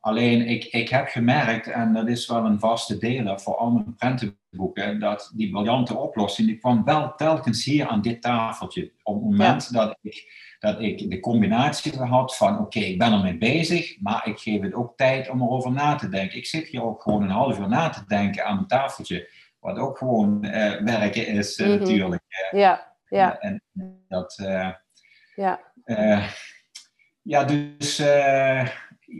Alleen 0.00 0.46
ik, 0.48 0.64
ik 0.64 0.88
heb 0.88 1.08
gemerkt, 1.08 1.66
en 1.66 1.92
dat 1.92 2.08
is 2.08 2.26
wel 2.26 2.44
een 2.44 2.60
vaste 2.60 2.98
delen 2.98 3.40
voor 3.40 3.56
al 3.56 3.70
mijn 3.70 3.94
prentenboeken, 3.94 5.00
dat 5.00 5.32
die 5.34 5.50
briljante 5.50 5.96
oplossing, 5.96 6.48
die 6.48 6.58
kwam 6.58 6.84
wel 6.84 7.14
telkens 7.14 7.64
hier 7.64 7.86
aan 7.86 8.02
dit 8.02 8.22
tafeltje. 8.22 8.92
Op 9.02 9.14
het 9.14 9.24
moment 9.24 9.72
dat, 9.72 9.98
ik, 10.02 10.32
dat 10.58 10.80
ik 10.80 11.10
de 11.10 11.20
combinatie 11.20 11.98
had 11.98 12.36
van, 12.36 12.58
oké, 12.58 12.78
ik 12.78 12.98
ben 12.98 13.12
ermee 13.12 13.38
bezig, 13.38 14.00
maar 14.00 14.28
ik 14.28 14.38
geef 14.38 14.60
het 14.60 14.74
ook 14.74 14.96
tijd 14.96 15.28
om 15.28 15.42
erover 15.42 15.72
na 15.72 15.94
te 15.94 16.08
denken. 16.08 16.38
Ik 16.38 16.46
zit 16.46 16.68
hier 16.68 16.82
ook 16.82 17.02
gewoon 17.02 17.22
een 17.22 17.30
half 17.30 17.58
uur 17.58 17.68
na 17.68 17.88
te 17.88 18.04
denken 18.06 18.44
aan 18.44 18.54
mijn 18.54 18.66
tafeltje, 18.66 19.30
wat 19.60 19.78
ook 19.78 19.98
gewoon 19.98 20.44
uh, 20.44 20.50
werken 20.80 21.26
is 21.26 21.58
uh, 21.58 21.68
natuurlijk. 21.68 22.22
ja, 22.50 22.96
ja. 23.08 23.38
En, 23.38 23.62
dat... 24.08 24.38
Uh, 24.42 24.70
ja. 25.34 25.60
Ja, 27.26 27.44
dus 27.44 27.96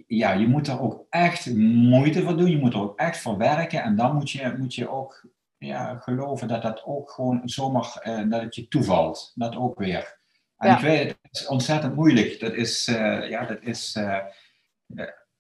ja, 0.07 0.32
je 0.32 0.46
moet 0.46 0.66
er 0.66 0.80
ook 0.80 1.07
echt 1.11 1.54
moeite 1.57 2.22
voor 2.22 2.36
doen. 2.36 2.50
Je 2.50 2.59
moet 2.59 2.74
er 2.74 2.80
ook 2.80 2.98
echt 2.98 3.18
voor 3.18 3.38
werken. 3.38 3.82
En 3.82 3.96
dan 3.96 4.14
moet 4.14 4.30
je, 4.30 4.54
moet 4.59 4.74
je 4.74 4.88
ook 4.88 5.28
ja, 5.59 5.98
geloven 5.98 6.48
dat 6.48 6.62
dat 6.62 6.84
ook 6.84 7.11
gewoon 7.11 7.40
zomaar 7.44 8.02
uh, 8.04 8.30
dat 8.30 8.42
het 8.42 8.54
je 8.54 8.68
toevalt. 8.68 9.32
Dat 9.34 9.57
ook 9.57 9.78
weer. 9.78 10.18
En 10.57 10.72
ik 10.74 10.78
weet, 10.78 11.09
het 11.22 11.40
is 11.40 11.46
ontzettend 11.46 11.94
moeilijk. 11.94 12.40
Dat 12.40 12.52
is, 12.54 12.88
uh, 12.88 13.28
ja, 13.28 13.44
dat 13.44 13.62
is, 13.62 13.98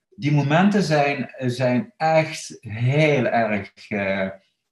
die 0.08 0.32
momenten 0.32 0.82
zijn, 0.82 1.34
zijn 1.38 1.92
echt 1.96 2.56
heel 2.60 3.26
erg 3.26 3.72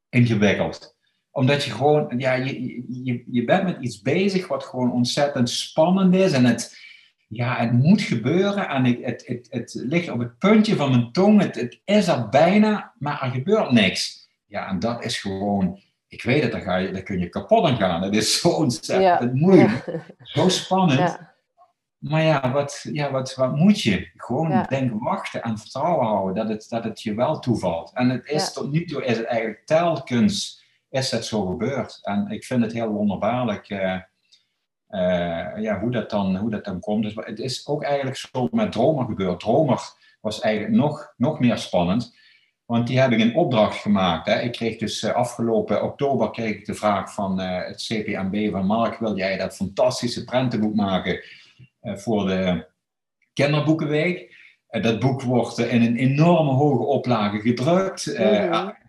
ingewikkeld. 0.09 0.97
Omdat 1.31 1.65
je 1.65 1.71
gewoon, 1.71 2.15
ja, 2.19 2.33
je, 2.33 2.85
je, 3.05 3.25
je 3.27 3.45
bent 3.45 3.65
met 3.65 3.77
iets 3.81 4.03
bezig 4.03 4.49
wat 4.49 4.65
gewoon 4.65 4.93
ontzettend 4.93 5.51
spannend 5.51 6.15
is. 6.15 6.33
En 6.33 6.45
het, 6.45 6.84
ja, 7.35 7.57
het 7.57 7.73
moet 7.73 8.03
gebeuren 8.03 8.69
en 8.69 8.85
het, 8.85 9.01
het, 9.03 9.27
het, 9.27 9.47
het 9.51 9.75
ligt 9.75 10.11
op 10.11 10.19
het 10.19 10.39
puntje 10.39 10.77
van 10.77 10.91
mijn 10.91 11.13
tong. 11.13 11.41
Het, 11.41 11.55
het 11.55 11.81
is 11.85 12.09
er 12.09 12.29
bijna, 12.29 12.93
maar 12.99 13.23
er 13.23 13.31
gebeurt 13.31 13.71
niks. 13.71 14.29
Ja, 14.47 14.69
en 14.69 14.79
dat 14.79 15.05
is 15.05 15.19
gewoon, 15.19 15.81
ik 16.09 16.23
weet 16.23 16.43
het, 16.43 16.53
daar, 16.53 16.61
ga 16.61 16.77
je, 16.77 16.93
daar 16.93 17.03
kun 17.03 17.19
je 17.19 17.29
kapot 17.29 17.65
aan 17.65 17.77
gaan. 17.77 18.03
Het 18.03 18.17
is 18.17 18.37
zo 18.41 18.49
ontzettend 18.49 19.35
moeilijk, 19.35 20.01
zo 20.19 20.49
spannend. 20.49 20.99
Ja. 20.99 21.33
Maar 21.99 22.23
ja 22.23 22.53
wat, 22.53 22.87
ja, 22.93 23.11
wat, 23.11 23.35
wat 23.35 23.57
moet 23.57 23.81
je? 23.83 24.11
Gewoon 24.17 24.67
denken, 24.69 24.99
wachten 24.99 25.43
en 25.43 25.59
vertrouwen 25.59 26.07
houden 26.07 26.35
dat 26.35 26.49
het, 26.49 26.67
dat 26.69 26.85
het 26.85 27.03
je 27.03 27.15
wel 27.15 27.39
toevalt. 27.39 27.91
En 27.95 28.09
het 28.09 28.27
is 28.27 28.53
tot 28.53 28.73
nu 28.73 28.85
toe 28.85 29.05
is 29.05 29.17
het 29.17 29.27
eigenlijk 29.27 29.67
telkens 29.67 30.63
is 30.91 31.11
het 31.11 31.25
zo 31.25 31.47
gebeurd. 31.47 31.99
En 32.03 32.27
ik 32.31 32.45
vind 32.45 32.63
het 32.63 32.73
heel 32.73 32.89
wonderbaarlijk. 32.89 33.71
Uh, 33.71 34.01
uh, 34.95 35.63
ja, 35.63 35.81
hoe, 35.81 35.91
dat 35.91 36.11
dan, 36.11 36.37
hoe 36.37 36.51
dat 36.51 36.65
dan 36.65 36.81
komt. 36.81 37.03
Dus 37.03 37.15
het 37.15 37.39
is 37.39 37.67
ook 37.67 37.83
eigenlijk 37.83 38.17
zo 38.17 38.49
met 38.51 38.73
Dromer 38.73 39.05
gebeurd. 39.05 39.41
Dromer 39.41 39.81
was 40.21 40.41
eigenlijk 40.41 40.75
nog, 40.75 41.15
nog 41.17 41.41
meer 41.41 41.59
spannend. 41.59 42.17
Want 42.65 42.87
die 42.87 43.01
heb 43.01 43.11
ik 43.11 43.19
in 43.19 43.37
opdracht 43.37 43.77
gemaakt. 43.77 44.27
Hè. 44.27 44.41
Ik 44.41 44.53
kreeg 44.53 44.79
dus 44.79 45.03
uh, 45.03 45.13
afgelopen 45.13 45.83
oktober 45.83 46.31
kreeg 46.31 46.55
ik 46.55 46.67
de 46.67 46.75
vraag 46.75 47.15
van 47.15 47.41
uh, 47.41 47.67
het 47.67 47.83
CPMB 47.83 48.51
van 48.51 48.67
Mark, 48.67 48.99
wil 48.99 49.17
jij 49.17 49.37
dat 49.37 49.57
fantastische 49.57 50.25
prentenboek 50.25 50.75
maken 50.75 51.25
voor 51.81 52.27
de 52.27 52.67
kinderboekenweek? 53.33 54.43
dat 54.81 54.99
boek 54.99 55.23
wordt 55.23 55.59
in 55.59 55.83
een 55.83 55.97
enorme 55.97 56.51
hoge 56.51 56.85
oplage 56.85 57.41
gedrukt. 57.41 58.19
Mm 58.19 58.83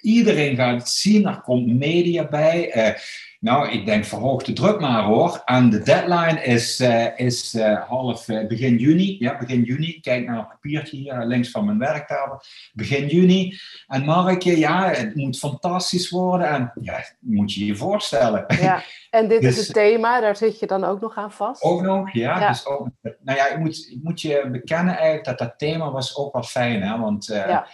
Iedereen 0.00 0.56
gaat 0.56 0.78
het 0.78 0.88
zien, 0.88 1.26
er 1.26 1.40
komt 1.40 1.66
media 1.66 2.28
bij. 2.28 2.94
Nou, 3.40 3.68
ik 3.68 3.86
denk 3.86 4.04
verhoog 4.04 4.42
de 4.42 4.52
druk 4.52 4.80
maar 4.80 5.02
hoor. 5.02 5.42
En 5.44 5.70
de 5.70 5.82
deadline 5.82 6.42
is, 6.42 6.80
uh, 6.80 7.18
is 7.18 7.54
uh, 7.54 7.88
half 7.88 8.28
uh, 8.28 8.46
begin 8.46 8.76
juni. 8.76 9.16
Ja, 9.18 9.38
begin 9.38 9.62
juni. 9.62 10.00
Kijk 10.00 10.26
naar 10.26 10.36
het 10.36 10.48
papiertje 10.48 10.96
hier 10.96 11.24
links 11.24 11.50
van 11.50 11.64
mijn 11.64 11.78
werktafel. 11.78 12.40
Begin 12.72 13.06
juni. 13.06 13.58
En 13.86 14.04
Mark, 14.04 14.42
ja, 14.42 14.88
het 14.90 15.14
moet 15.14 15.38
fantastisch 15.38 16.10
worden. 16.10 16.48
En 16.48 16.72
ja, 16.80 17.04
moet 17.20 17.54
je 17.54 17.66
je 17.66 17.76
voorstellen. 17.76 18.44
Ja, 18.60 18.82
en 19.10 19.28
dit 19.32 19.40
dus, 19.40 19.58
is 19.58 19.66
het 19.66 19.74
thema. 19.74 20.20
Daar 20.20 20.36
zit 20.36 20.58
je 20.58 20.66
dan 20.66 20.84
ook 20.84 21.00
nog 21.00 21.16
aan 21.16 21.32
vast? 21.32 21.62
Ook 21.62 21.82
nog, 21.82 22.12
ja. 22.12 22.40
ja. 22.40 22.48
Dus 22.48 22.66
ook, 22.66 22.88
nou 23.02 23.38
ja, 23.38 23.48
ik 23.48 23.58
moet, 23.58 23.88
ik 23.90 23.98
moet 24.02 24.20
je 24.20 24.48
bekennen 24.52 24.94
eigenlijk 24.94 25.24
dat 25.24 25.38
dat 25.38 25.58
thema 25.58 25.90
was 25.90 26.16
ook 26.16 26.32
wel 26.32 26.42
fijn. 26.42 26.82
Hè? 26.82 26.98
Want 26.98 27.26
ja. 27.26 27.68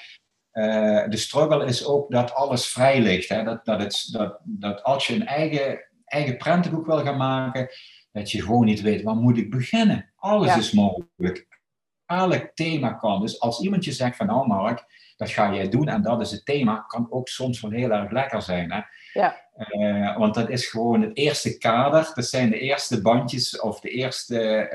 Uh, 0.53 1.09
de 1.09 1.16
struggle 1.16 1.64
is 1.64 1.86
ook 1.86 2.11
dat 2.11 2.34
alles 2.34 2.66
vrij 2.66 3.00
ligt. 3.00 3.28
Hè? 3.28 3.44
Dat, 3.44 3.64
dat, 3.64 3.80
het, 3.80 4.09
dat, 4.12 4.38
dat 4.44 4.82
als 4.82 5.07
je 5.07 5.14
een 5.14 5.26
eigen, 5.26 5.84
eigen 6.05 6.36
prentenboek 6.36 6.86
wil 6.86 6.98
gaan 6.98 7.16
maken, 7.16 7.68
dat 8.12 8.30
je 8.30 8.42
gewoon 8.42 8.64
niet 8.64 8.80
weet 8.80 9.03
waar 9.03 9.16
moet 9.16 9.38
ik 9.38 9.50
beginnen. 9.50 10.12
Alles 10.16 10.57
is 10.57 10.72
mogelijk. 10.72 11.61
Elk 12.07 12.50
thema 12.55 12.92
kan. 12.92 13.20
Dus 13.20 13.40
als 13.40 13.61
iemand 13.61 13.84
je 13.84 13.92
zegt 13.92 14.16
van 14.16 14.26
nou 14.26 14.46
Mark, 14.46 14.84
dat 15.16 15.30
ga 15.30 15.55
jij 15.55 15.68
doen 15.68 15.88
en 15.88 16.03
dat 16.03 16.20
is 16.20 16.30
het 16.30 16.44
thema, 16.44 16.84
kan 16.86 17.07
ook 17.11 17.28
soms 17.28 17.61
wel 17.61 17.70
heel 17.70 17.90
erg 17.90 18.11
lekker 18.11 18.42
zijn. 18.42 18.72
Hè? 18.72 18.80
Ja. 19.12 19.40
Uh, 19.57 20.16
want 20.16 20.34
dat 20.34 20.48
is 20.48 20.66
gewoon 20.66 21.03
het 21.03 21.16
eerste 21.16 21.59
kader. 21.59 22.11
Dat 22.14 22.26
zijn 22.26 22.50
de 22.50 22.59
eerste 22.59 23.03
bandjes 23.03 23.61
of 23.61 23.80
de 23.80 23.90
eerste 23.90 24.68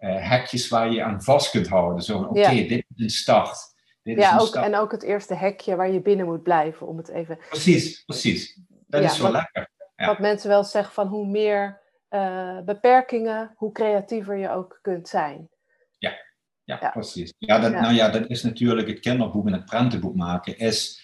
uh, 0.00 0.28
hekjes 0.28 0.68
waar 0.68 0.92
je 0.92 1.02
aan 1.02 1.22
vast 1.22 1.50
kunt 1.50 1.68
houden. 1.68 2.02
Zo 2.02 2.18
oké, 2.18 2.50
dit 2.50 2.84
is 2.96 3.02
een 3.02 3.10
start 3.10 3.76
ja, 4.02 4.38
ook, 4.38 4.54
en 4.54 4.76
ook 4.76 4.92
het 4.92 5.02
eerste 5.02 5.34
hekje 5.34 5.76
waar 5.76 5.90
je 5.90 6.00
binnen 6.00 6.26
moet 6.26 6.42
blijven, 6.42 6.86
om 6.86 6.96
het 6.96 7.08
even... 7.08 7.38
Precies, 7.48 8.04
precies. 8.04 8.60
Dat 8.86 9.02
is 9.02 9.16
zo 9.16 9.22
wat, 9.22 9.32
lekker. 9.32 9.70
Ja. 9.96 10.06
Wat 10.06 10.18
mensen 10.18 10.48
wel 10.48 10.64
zeggen 10.64 10.92
van 10.94 11.06
hoe 11.06 11.26
meer 11.26 11.80
uh, 12.10 12.60
beperkingen, 12.60 13.52
hoe 13.56 13.72
creatiever 13.72 14.36
je 14.36 14.50
ook 14.50 14.78
kunt 14.82 15.08
zijn. 15.08 15.48
Ja, 15.98 16.12
ja, 16.64 16.78
ja. 16.80 16.90
precies. 16.90 17.34
Ja, 17.38 17.58
dat, 17.58 17.72
Nou 17.72 17.94
ja, 17.94 18.08
dat 18.08 18.28
is 18.28 18.42
natuurlijk 18.42 18.88
het 18.88 19.00
kinderboek 19.00 19.46
en 19.46 19.52
het 19.52 19.64
prentenboek 19.64 20.14
maken. 20.14 20.58
Is, 20.58 21.02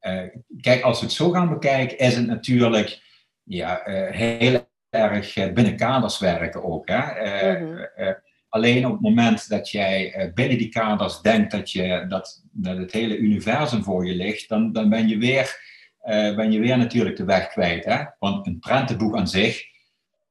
uh, 0.00 0.22
kijk, 0.60 0.82
als 0.82 1.00
we 1.00 1.06
het 1.06 1.14
zo 1.14 1.30
gaan 1.30 1.48
bekijken, 1.48 1.98
is 1.98 2.16
het 2.16 2.26
natuurlijk 2.26 3.02
ja, 3.42 3.86
uh, 3.86 4.10
heel 4.10 4.68
erg 4.90 5.34
binnen 5.34 5.76
kaders 5.76 6.18
werken 6.18 6.64
ook. 6.64 6.88
Hè? 6.88 7.58
Mm 7.58 7.66
-hmm. 7.66 8.22
Alleen 8.54 8.86
op 8.86 8.92
het 8.92 9.00
moment 9.00 9.48
dat 9.48 9.70
jij 9.70 10.30
binnen 10.34 10.58
die 10.58 10.68
kaders 10.68 11.20
denkt 11.20 11.50
dat, 11.50 11.70
je, 11.70 12.04
dat, 12.08 12.44
dat 12.52 12.76
het 12.76 12.92
hele 12.92 13.16
universum 13.16 13.82
voor 13.82 14.06
je 14.06 14.14
ligt, 14.14 14.48
dan, 14.48 14.72
dan 14.72 14.88
ben, 14.88 15.08
je 15.08 15.18
weer, 15.18 15.60
uh, 16.04 16.36
ben 16.36 16.52
je 16.52 16.60
weer 16.60 16.78
natuurlijk 16.78 17.16
de 17.16 17.24
weg 17.24 17.48
kwijt. 17.48 17.84
Hè? 17.84 18.04
Want 18.18 18.46
een 18.46 18.58
prentenboek 18.58 19.16
aan 19.16 19.28
zich 19.28 19.64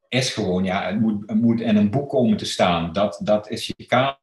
is 0.10 0.34
gewoon, 0.34 0.64
ja, 0.64 0.86
het 0.86 1.00
moet, 1.00 1.30
het 1.30 1.42
moet 1.42 1.62
in 1.62 1.76
een 1.76 1.90
boek 1.90 2.10
komen 2.10 2.38
te 2.38 2.46
staan. 2.46 2.94
Dat, 2.94 3.20
dat 3.24 3.50
is 3.50 3.68
je 3.68 3.86
kader. 3.86 4.18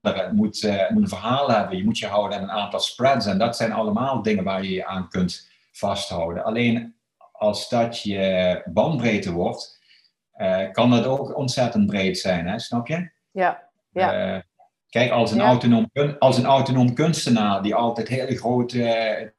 Het 0.00 0.32
moet, 0.32 0.62
uh, 0.62 0.90
moet 0.90 1.02
een 1.02 1.08
verhaal 1.08 1.50
hebben. 1.50 1.76
Je 1.76 1.84
moet 1.84 1.98
je 1.98 2.06
houden 2.06 2.38
aan 2.38 2.44
een 2.44 2.50
aantal 2.50 2.80
spreads. 2.80 3.26
En 3.26 3.38
dat 3.38 3.56
zijn 3.56 3.72
allemaal 3.72 4.22
dingen 4.22 4.44
waar 4.44 4.62
je 4.62 4.72
je 4.72 4.86
aan 4.86 5.08
kunt 5.08 5.50
vasthouden. 5.72 6.44
Alleen 6.44 6.94
als 7.32 7.68
dat 7.68 8.02
je 8.02 8.62
bandbreedte 8.72 9.32
wordt, 9.32 9.80
kan 10.72 10.90
dat 10.90 11.06
ook 11.06 11.36
ontzettend 11.36 11.86
breed 11.86 12.18
zijn, 12.18 12.46
hè? 12.46 12.58
snap 12.58 12.86
je? 12.86 13.12
Ja, 13.34 13.68
ja. 13.90 14.44
Kijk, 14.88 15.10
als 15.10 15.32
een, 15.32 15.40
autonoom, 15.40 15.90
als 16.18 16.38
een 16.38 16.44
autonoom 16.44 16.94
kunstenaar 16.94 17.62
die 17.62 17.74
altijd 17.74 18.08
hele 18.08 18.36
grote 18.36 19.32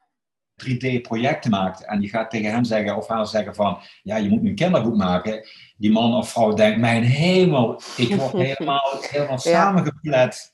3D-projecten 0.64 1.52
eh, 1.52 1.60
maakt 1.60 1.86
en 1.86 2.00
die 2.00 2.10
gaat 2.10 2.30
tegen 2.30 2.52
hem 2.52 2.64
zeggen 2.64 2.96
of 2.96 3.08
haar 3.08 3.28
zeggen 3.28 3.56
van, 3.56 3.78
ja, 4.02 4.16
je 4.18 4.30
moet 4.30 4.43
een 4.43 4.56
kinderboek 4.56 4.96
maken. 4.96 5.48
Die 5.78 5.91
man 5.91 6.14
of 6.14 6.30
vrouw 6.30 6.54
denkt, 6.54 6.80
mijn 6.80 7.04
hemel, 7.04 7.82
ik 7.98 8.16
word 8.16 8.32
helemaal, 8.48 8.98
helemaal 9.00 9.39
samengeplet 9.39 10.50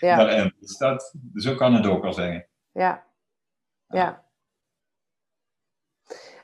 ja. 0.00 0.50
Dus 0.60 0.76
dat, 0.78 1.14
zo 1.34 1.54
kan 1.54 1.74
het 1.74 1.86
ook 1.86 2.02
wel 2.02 2.12
zijn. 2.12 2.46
Ja, 2.72 3.04
ja. 3.88 4.29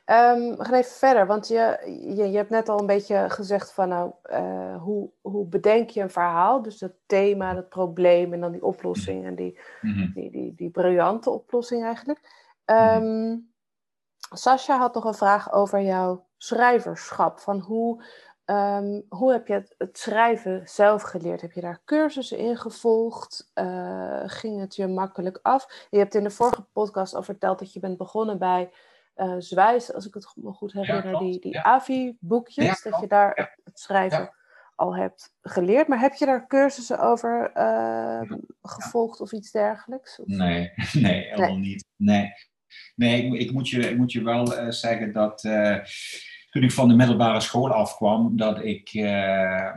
Um, 0.09 0.57
we 0.57 0.65
gaan 0.65 0.73
even 0.73 0.91
verder, 0.91 1.27
want 1.27 1.47
je, 1.47 1.77
je, 2.15 2.31
je 2.31 2.37
hebt 2.37 2.49
net 2.49 2.69
al 2.69 2.79
een 2.79 2.85
beetje 2.85 3.29
gezegd 3.29 3.71
van 3.71 3.89
nou, 3.89 4.11
uh, 4.31 4.81
hoe, 4.83 5.09
hoe 5.21 5.45
bedenk 5.45 5.89
je 5.89 6.01
een 6.01 6.09
verhaal? 6.09 6.61
Dus 6.61 6.79
het 6.79 6.95
thema, 7.05 7.55
het 7.55 7.69
probleem 7.69 8.33
en 8.33 8.39
dan 8.39 8.51
die 8.51 8.63
oplossing 8.63 9.25
en 9.25 9.35
die, 9.35 9.59
mm 9.81 10.11
die, 10.13 10.31
die, 10.31 10.53
die, 10.55 10.69
briljante 10.69 11.29
oplossing 11.29 11.83
eigenlijk. 11.83 12.19
Um, 12.65 13.51
Sascha 14.29 14.77
had 14.77 14.93
nog 14.93 15.03
een 15.03 15.13
vraag 15.13 15.53
over 15.53 15.81
jouw 15.81 16.27
schrijverschap. 16.37 17.39
Van 17.39 17.59
hoe, 17.59 18.03
um, 18.45 19.05
hoe 19.09 19.31
heb 19.31 19.47
je 19.47 19.53
het, 19.53 19.75
het, 19.77 19.97
schrijven 19.97 20.61
zelf 20.67 21.01
geleerd? 21.01 21.41
Heb 21.41 21.51
je 21.51 21.61
daar 21.61 21.81
cursussen 21.85 22.37
in 22.37 22.57
gevolgd? 22.57 23.51
Uh, 23.55 24.21
ging 24.25 24.59
het 24.59 24.75
je 24.75 24.87
makkelijk 24.87 25.39
af? 25.41 25.87
Je 25.89 25.97
hebt 25.97 26.15
in 26.15 26.23
de 26.23 26.31
vorige 26.31 26.63
podcast 26.73 27.15
al 27.15 27.23
verteld 27.23 27.59
dat 27.59 27.73
je 27.73 27.79
bent 27.79 27.97
begonnen 27.97 28.37
bij 28.37 28.71
uh, 29.17 29.35
Zwijs, 29.37 29.93
als 29.93 30.07
ik 30.07 30.13
het 30.13 30.31
me 30.35 30.51
goed 30.51 30.73
herinner, 30.73 31.19
die, 31.19 31.39
die 31.39 31.59
AVI-boekjes, 31.59 32.81
dat 32.81 32.99
je 32.99 33.07
daar 33.07 33.57
het 33.63 33.79
schrijven 33.79 34.33
al 34.75 34.95
hebt 34.95 35.33
geleerd. 35.41 35.87
Maar 35.87 35.99
heb 35.99 36.13
je 36.13 36.25
daar 36.25 36.47
cursussen 36.47 36.99
over 36.99 37.51
uh, 37.55 38.31
gevolgd 38.61 39.21
of 39.21 39.31
iets 39.31 39.51
dergelijks? 39.51 40.19
Of? 40.19 40.27
Nee, 40.27 40.71
nee, 40.93 41.23
helemaal 41.23 41.57
niet. 41.57 41.85
Nee, 41.95 42.31
nee 42.95 43.23
ik, 43.23 43.33
ik, 43.33 43.51
moet 43.51 43.69
je, 43.69 43.89
ik 43.89 43.97
moet 43.97 44.11
je 44.11 44.23
wel 44.23 44.57
uh, 44.57 44.69
zeggen 44.69 45.13
dat 45.13 45.43
toen 46.57 46.65
ik 46.65 46.75
van 46.75 46.87
de 46.87 46.95
middelbare 46.95 47.39
school 47.39 47.71
afkwam, 47.71 48.37
dat 48.37 48.63
ik, 48.63 48.93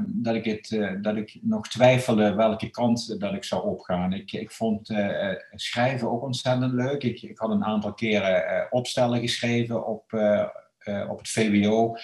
dat 0.07 0.35
ik, 0.35 0.45
het, 0.45 0.99
dat 1.03 1.17
ik 1.17 1.39
nog 1.43 1.69
twijfelde 1.69 2.35
welke 2.35 2.71
kant 2.71 3.21
dat 3.21 3.35
ik 3.35 3.45
zou 3.45 3.63
opgaan. 3.63 4.13
Ik, 4.13 4.33
ik 4.33 4.51
vond 4.51 4.95
schrijven 5.55 6.11
ook 6.11 6.23
ontzettend 6.23 6.73
leuk. 6.73 7.03
Ik, 7.03 7.23
ik 7.23 7.39
had 7.39 7.51
een 7.51 7.65
aantal 7.65 7.95
keren 7.95 8.67
opstellen 8.71 9.21
geschreven 9.21 9.87
op, 9.87 10.13
op 11.09 11.19
het 11.19 11.29
VWO 11.29 11.97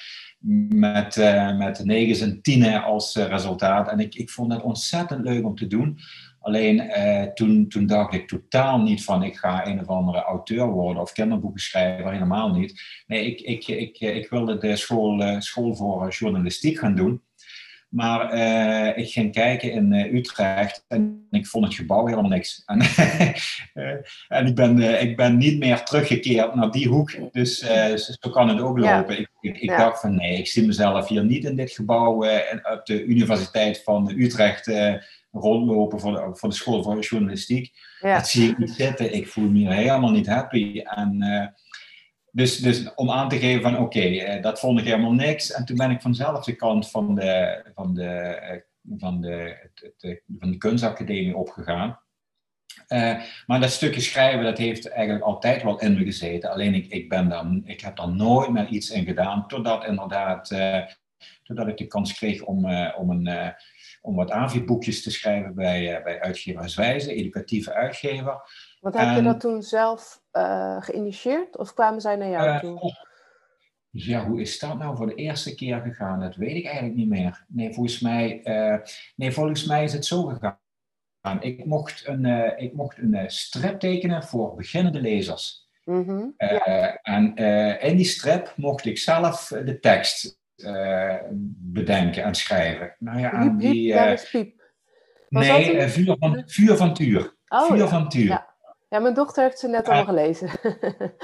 met, 0.68 1.16
met 1.56 1.84
negens 1.84 2.20
en 2.20 2.42
tienen 2.42 2.82
als 2.82 3.14
resultaat. 3.14 3.90
En 3.90 4.00
ik, 4.00 4.14
ik 4.14 4.30
vond 4.30 4.52
het 4.52 4.62
ontzettend 4.62 5.24
leuk 5.24 5.44
om 5.44 5.54
te 5.54 5.66
doen. 5.66 5.98
Alleen 6.46 6.82
uh, 6.98 7.22
toen, 7.22 7.68
toen 7.68 7.86
dacht 7.86 8.14
ik 8.14 8.28
totaal 8.28 8.80
niet 8.80 9.04
van 9.04 9.22
ik 9.22 9.36
ga 9.36 9.66
een 9.66 9.80
of 9.80 9.86
andere 9.86 10.22
auteur 10.22 10.66
worden 10.66 11.02
of 11.02 11.12
kinderboeken 11.12 11.60
schrijven, 11.60 12.12
helemaal 12.12 12.50
niet. 12.50 12.82
Nee, 13.06 13.26
ik, 13.26 13.40
ik, 13.40 13.66
ik, 13.66 14.00
ik 14.00 14.30
wilde 14.30 14.58
de 14.58 14.76
school, 14.76 15.22
uh, 15.22 15.40
school 15.40 15.74
voor 15.74 16.08
journalistiek 16.08 16.78
gaan 16.78 16.94
doen. 16.94 17.22
Maar 17.88 18.34
uh, 18.34 18.98
ik 18.98 19.10
ging 19.10 19.32
kijken 19.32 19.72
in 19.72 19.92
Utrecht 19.92 20.84
en 20.88 21.26
ik 21.30 21.46
vond 21.46 21.64
het 21.64 21.74
gebouw 21.74 22.06
helemaal 22.06 22.30
niks. 22.30 22.62
En, 23.74 24.04
en 24.28 24.46
ik, 24.46 24.54
ben, 24.54 25.00
ik 25.00 25.16
ben 25.16 25.36
niet 25.36 25.58
meer 25.58 25.82
teruggekeerd 25.82 26.54
naar 26.54 26.70
die 26.70 26.88
hoek, 26.88 27.32
dus 27.32 27.58
zo 28.20 28.30
kan 28.30 28.48
het 28.48 28.60
ook 28.60 28.78
lopen. 28.78 29.18
Ik, 29.18 29.28
ik, 29.40 29.58
ik 29.58 29.68
dacht 29.68 30.00
van 30.00 30.14
nee, 30.14 30.38
ik 30.38 30.46
zie 30.46 30.66
mezelf 30.66 31.08
hier 31.08 31.24
niet 31.24 31.44
in 31.44 31.56
dit 31.56 31.70
gebouw 31.70 32.12
op 32.72 32.80
de 32.84 33.04
Universiteit 33.04 33.82
van 33.82 34.12
Utrecht 34.16 34.66
rondlopen 35.38 36.00
voor 36.00 36.12
de, 36.12 36.28
voor 36.32 36.48
de 36.48 36.54
school 36.54 36.82
voor 36.82 36.98
journalistiek. 36.98 37.72
Dat 38.00 38.28
zie 38.28 38.50
ik 38.50 38.58
niet 38.58 38.70
zitten. 38.70 39.14
Ik 39.14 39.28
voel 39.28 39.48
me 39.48 39.74
helemaal 39.74 40.10
niet 40.10 40.26
happy. 40.26 40.80
En, 40.84 41.22
uh, 41.22 41.46
dus, 42.30 42.56
dus 42.56 42.94
om 42.94 43.10
aan 43.10 43.28
te 43.28 43.38
geven 43.38 43.62
van 43.62 43.74
oké, 43.74 43.82
okay, 43.82 44.36
uh, 44.36 44.42
dat 44.42 44.60
vond 44.60 44.78
ik 44.78 44.84
helemaal 44.84 45.12
niks. 45.12 45.52
En 45.52 45.64
toen 45.64 45.76
ben 45.76 45.90
ik 45.90 46.00
vanzelf 46.00 46.44
de 46.44 46.56
kant 46.56 46.90
van 46.90 47.14
de, 47.14 47.64
van 47.74 47.94
de, 47.94 48.38
uh, 48.82 48.98
van 48.98 49.20
de, 49.20 49.56
het, 49.98 50.22
van 50.38 50.50
de 50.50 50.56
kunstacademie 50.56 51.36
opgegaan. 51.36 52.00
maar 53.46 53.60
dat 53.60 53.70
stukje 53.70 54.00
schrijven, 54.00 54.44
dat 54.44 54.58
heeft 54.58 54.88
eigenlijk 54.88 55.24
altijd 55.24 55.62
wel 55.62 55.80
in 55.80 55.94
me 55.94 56.04
gezeten. 56.04 56.50
Alleen 56.50 56.74
ik, 56.74 56.86
ik, 56.86 57.08
ben 57.08 57.28
dan, 57.28 57.62
ik 57.64 57.80
heb 57.80 57.96
daar 57.96 58.14
nooit 58.14 58.50
meer 58.50 58.66
iets 58.66 58.90
in 58.90 59.04
gedaan. 59.04 59.46
Totdat 59.46 59.86
inderdaad, 59.86 60.54
totdat 61.42 61.68
ik 61.68 61.76
de 61.76 61.86
kans 61.86 62.12
kreeg 62.12 62.42
om, 62.42 62.64
om 62.96 63.10
een 63.10 63.54
om 64.06 64.14
wat 64.14 64.30
AVI-boekjes 64.30 65.02
te 65.02 65.10
schrijven 65.10 65.54
bij, 65.54 65.96
uh, 65.96 66.04
bij 66.04 66.20
uitgeverswijze, 66.20 67.14
educatieve 67.14 67.72
uitgever. 67.72 68.40
Want 68.80 68.96
heb 68.96 69.16
je 69.16 69.22
dat 69.22 69.40
toen 69.40 69.62
zelf 69.62 70.22
uh, 70.32 70.82
geïnitieerd 70.82 71.56
of 71.56 71.74
kwamen 71.74 72.00
zij 72.00 72.16
naar 72.16 72.28
jou 72.28 72.48
uh, 72.48 72.58
toe? 72.58 72.94
Ja, 73.90 74.26
hoe 74.26 74.40
is 74.40 74.58
dat 74.58 74.78
nou 74.78 74.96
voor 74.96 75.06
de 75.06 75.14
eerste 75.14 75.54
keer 75.54 75.80
gegaan? 75.80 76.20
Dat 76.20 76.36
weet 76.36 76.56
ik 76.56 76.64
eigenlijk 76.64 76.96
niet 76.96 77.08
meer. 77.08 77.44
Nee, 77.48 77.74
volgens 77.74 78.00
mij, 78.00 78.40
nee, 79.16 79.32
volgens 79.32 79.66
mij 79.66 79.84
is 79.84 79.92
het 79.92 80.06
zo 80.06 80.22
gegaan. 80.22 80.58
Ik 81.40 81.64
mocht 81.64 82.06
een, 82.06 82.24
ik 82.58 82.74
mocht 82.74 82.98
een 82.98 83.30
strip 83.30 83.80
tekenen 83.80 84.22
voor 84.22 84.54
beginnende 84.54 85.00
lezers. 85.00 85.68
Mm 85.84 86.04
-hmm, 86.04 86.34
ja. 86.36 86.98
En 87.02 87.34
in 87.80 87.96
die 87.96 88.06
strip 88.06 88.52
mocht 88.56 88.84
ik 88.84 88.98
zelf 88.98 89.48
de 89.64 89.78
tekst 89.80 90.38
bedenken 91.72 92.24
en 92.24 92.34
schrijven. 92.34 92.94
Nou 92.98 93.20
ja, 93.20 93.30
aan 93.30 93.58
die. 93.58 93.92
Uh, 93.92 94.12
nee, 95.28 95.74
uh, 95.74 95.86
vuur, 95.86 96.16
van, 96.18 96.42
vuur 96.46 96.76
van 96.76 96.94
Tuur. 96.94 97.36
Oh, 97.48 97.66
vuur 97.66 97.76
ja. 97.76 97.88
van 97.88 98.08
Tuur. 98.08 98.28
Ja. 98.28 98.46
ja. 98.88 98.98
mijn 98.98 99.14
dochter 99.14 99.42
heeft 99.42 99.58
ze 99.58 99.68
net 99.68 99.88
al 99.88 100.04
gelezen. 100.04 100.50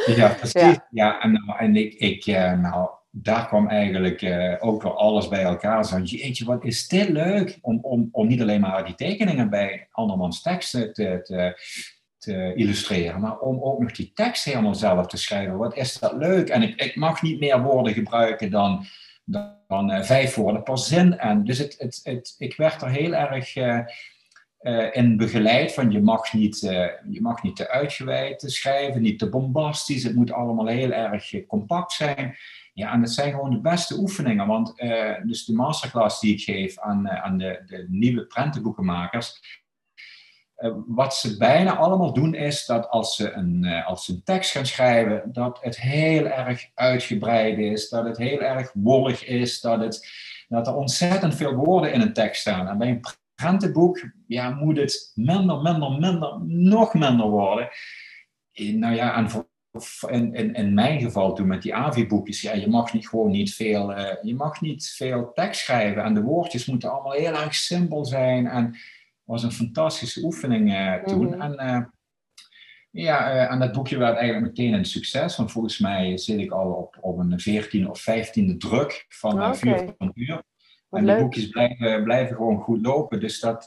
ja, 0.07 0.29
precies. 0.41 0.63
Ja, 0.63 0.87
ja 0.91 1.21
en, 1.21 1.33
nou, 1.33 1.59
en 1.59 1.77
ik, 1.77 1.95
ik 1.95 2.27
nou, 2.27 2.89
daar 3.11 3.47
kwam 3.47 3.69
eigenlijk 3.69 4.23
ook 4.61 4.83
wel 4.83 4.99
alles 4.99 5.29
bij 5.29 5.43
elkaar. 5.43 5.85
Zo, 5.85 5.99
jeetje, 5.99 6.45
wat 6.45 6.65
is 6.65 6.89
dit 6.89 7.09
leuk 7.09 7.59
om, 7.61 7.79
om, 7.83 8.09
om 8.13 8.27
niet 8.27 8.41
alleen 8.41 8.61
maar 8.61 8.85
die 8.85 8.95
tekeningen 8.95 9.51
bij 9.51 9.89
andermans 9.91 10.43
teksten 10.43 10.93
te, 10.93 11.21
te, 11.23 11.61
te 12.23 12.55
illustreren, 12.55 13.21
maar 13.21 13.39
om 13.39 13.63
ook 13.63 13.81
nog 13.81 13.93
die 13.93 14.13
tekst 14.15 14.45
helemaal 14.45 14.75
zelf 14.75 15.07
te 15.07 15.17
schrijven. 15.17 15.57
Wat 15.57 15.77
is 15.77 15.99
dat 15.99 16.13
leuk? 16.13 16.49
En 16.49 16.63
ik, 16.63 16.81
ik 16.81 16.97
mag 16.97 17.23
niet 17.23 17.41
meer 17.41 17.63
woorden 17.63 17.93
gebruiken 17.93 18.51
dan 18.51 18.87
dan 19.25 19.91
uh, 19.91 20.03
vijf 20.03 20.35
woorden 20.35 20.63
per 20.63 20.79
zin. 20.79 21.19
En 21.19 21.45
dus 21.45 21.59
het, 21.59 21.75
het, 21.79 22.01
het, 22.03 22.35
ik 22.39 22.57
werd 22.57 22.83
er 22.83 22.91
heel 22.91 23.15
erg 23.15 23.57
uh, 23.57 23.79
uh, 24.61 24.97
in 24.97 25.17
begeleid 25.17 25.75
van 25.75 25.91
je 25.91 26.01
mag 26.01 26.33
niet, 26.33 26.61
je 27.11 27.19
mag 27.21 27.43
niet 27.43 27.57
te 27.57 27.69
uitgeweid 27.69 28.45
schrijven, 28.47 29.03
niet 29.03 29.19
te 29.19 29.29
bombastisch. 29.29 30.05
Het 30.05 30.15
moet 30.15 30.33
allemaal 30.33 30.67
heel 30.67 30.93
erg 30.93 31.47
compact 31.47 31.93
zijn. 31.93 32.37
Ja, 32.75 32.93
en 32.93 33.01
dat 33.01 33.11
zijn 33.11 33.31
gewoon 33.31 33.51
de 33.51 33.61
beste 33.61 33.99
oefeningen. 33.99 34.47
Want 34.47 34.75
dus 35.25 35.45
de 35.45 35.55
masterclass 35.55 36.21
die 36.21 36.33
ik 36.35 36.43
geef 36.43 36.79
aan, 36.79 37.11
aan 37.11 37.39
de, 37.39 37.63
de 37.67 37.87
nieuwe 37.89 38.27
prentenboekenmakers, 38.27 39.41
eh, 39.41 39.62
wat 40.87 41.15
ze 41.15 41.37
bijna 41.37 41.77
allemaal 41.77 42.13
doen 42.13 42.35
is 42.35 42.67
dat 42.67 42.89
als 42.89 43.17
ze, 43.17 43.33
een, 43.33 43.63
uh, 43.65 43.87
als 43.87 44.05
ze 44.05 44.13
een 44.13 44.23
tekst 44.25 44.51
gaan 44.51 44.67
schrijven, 44.67 45.23
dat 45.33 45.59
het 45.61 45.81
heel 45.81 46.27
erg 46.27 46.71
uitgebreid 46.75 47.59
is, 47.59 47.89
dat 47.89 48.05
het 48.05 48.19
heel 48.19 48.41
erg 48.41 48.71
wollig 48.75 49.25
is, 49.25 49.61
dat, 49.61 49.81
het, 49.81 50.09
dat 50.49 50.67
er 50.67 50.75
ontzettend 50.75 51.35
veel 51.35 51.55
woorden 51.55 51.93
in 51.93 52.01
een 52.01 52.13
tekst 52.13 52.41
staan. 52.41 52.69
En 52.69 52.79
bij 52.79 52.89
een 52.89 53.01
prentenboek 53.35 54.11
ja, 54.27 54.51
moet 54.51 54.77
het 54.77 55.13
minder, 55.15 55.63
minder, 55.63 55.91
minder, 55.91 56.41
nog 56.47 56.95
minder 56.95 57.27
worden. 57.27 57.69
En, 58.53 58.79
nou 58.79 58.95
ja, 58.95 59.17
en 59.17 59.47
in, 60.09 60.35
in, 60.35 60.55
in 60.55 60.75
mijn 60.75 61.01
geval 61.01 61.35
toen 61.35 61.47
met 61.47 61.63
die 61.63 61.75
AVI-boekjes, 61.75 62.41
ja, 62.41 62.53
je 62.53 62.69
mag 62.69 62.93
niet 62.93 63.09
gewoon 63.09 63.31
niet 63.31 63.55
veel, 63.55 63.91
uh, 63.91 64.07
je 64.23 64.35
mag 64.35 64.61
niet 64.61 64.93
veel 64.97 65.31
tekst 65.35 65.61
schrijven 65.61 66.03
en 66.03 66.15
de 66.15 66.23
woordjes 66.23 66.67
moeten 66.67 66.91
allemaal 66.91 67.13
heel 67.13 67.35
erg 67.35 67.55
simpel 67.55 68.05
zijn 68.05 68.47
en 68.47 68.77
was 69.33 69.43
een 69.43 69.53
fantastische 69.53 70.25
oefening 70.25 70.73
uh, 70.73 70.95
toen. 70.95 71.27
Mm 71.27 71.33
-hmm. 71.33 71.41
En 71.41 71.67
uh, 71.67 71.85
ja, 72.91 73.35
uh, 73.35 73.53
en 73.53 73.59
dat 73.59 73.73
boekje 73.73 73.99
werd 73.99 74.17
eigenlijk 74.17 74.47
meteen 74.47 74.73
een 74.73 74.85
succes. 74.85 75.37
Want 75.37 75.53
volgens 75.53 75.79
mij 75.79 76.19
zit 76.19 76.39
ik 76.39 76.51
al 76.51 76.73
op, 76.73 76.99
op 77.01 77.19
een 77.19 77.41
14 77.41 77.91
of 77.91 78.01
15e 78.11 78.57
druk 78.57 79.07
van 79.09 79.33
okay. 79.33 79.55
Vuur 79.55 79.95
van 79.99 80.11
Uur. 80.15 80.43
en 80.91 81.07
de 81.07 81.17
boekjes 81.17 81.49
blijven, 81.49 82.05
blijven 82.05 82.37
gewoon 82.37 82.61
goed 82.61 82.87
lopen. 82.87 83.21
Dus 83.21 83.41
dat, 83.41 83.65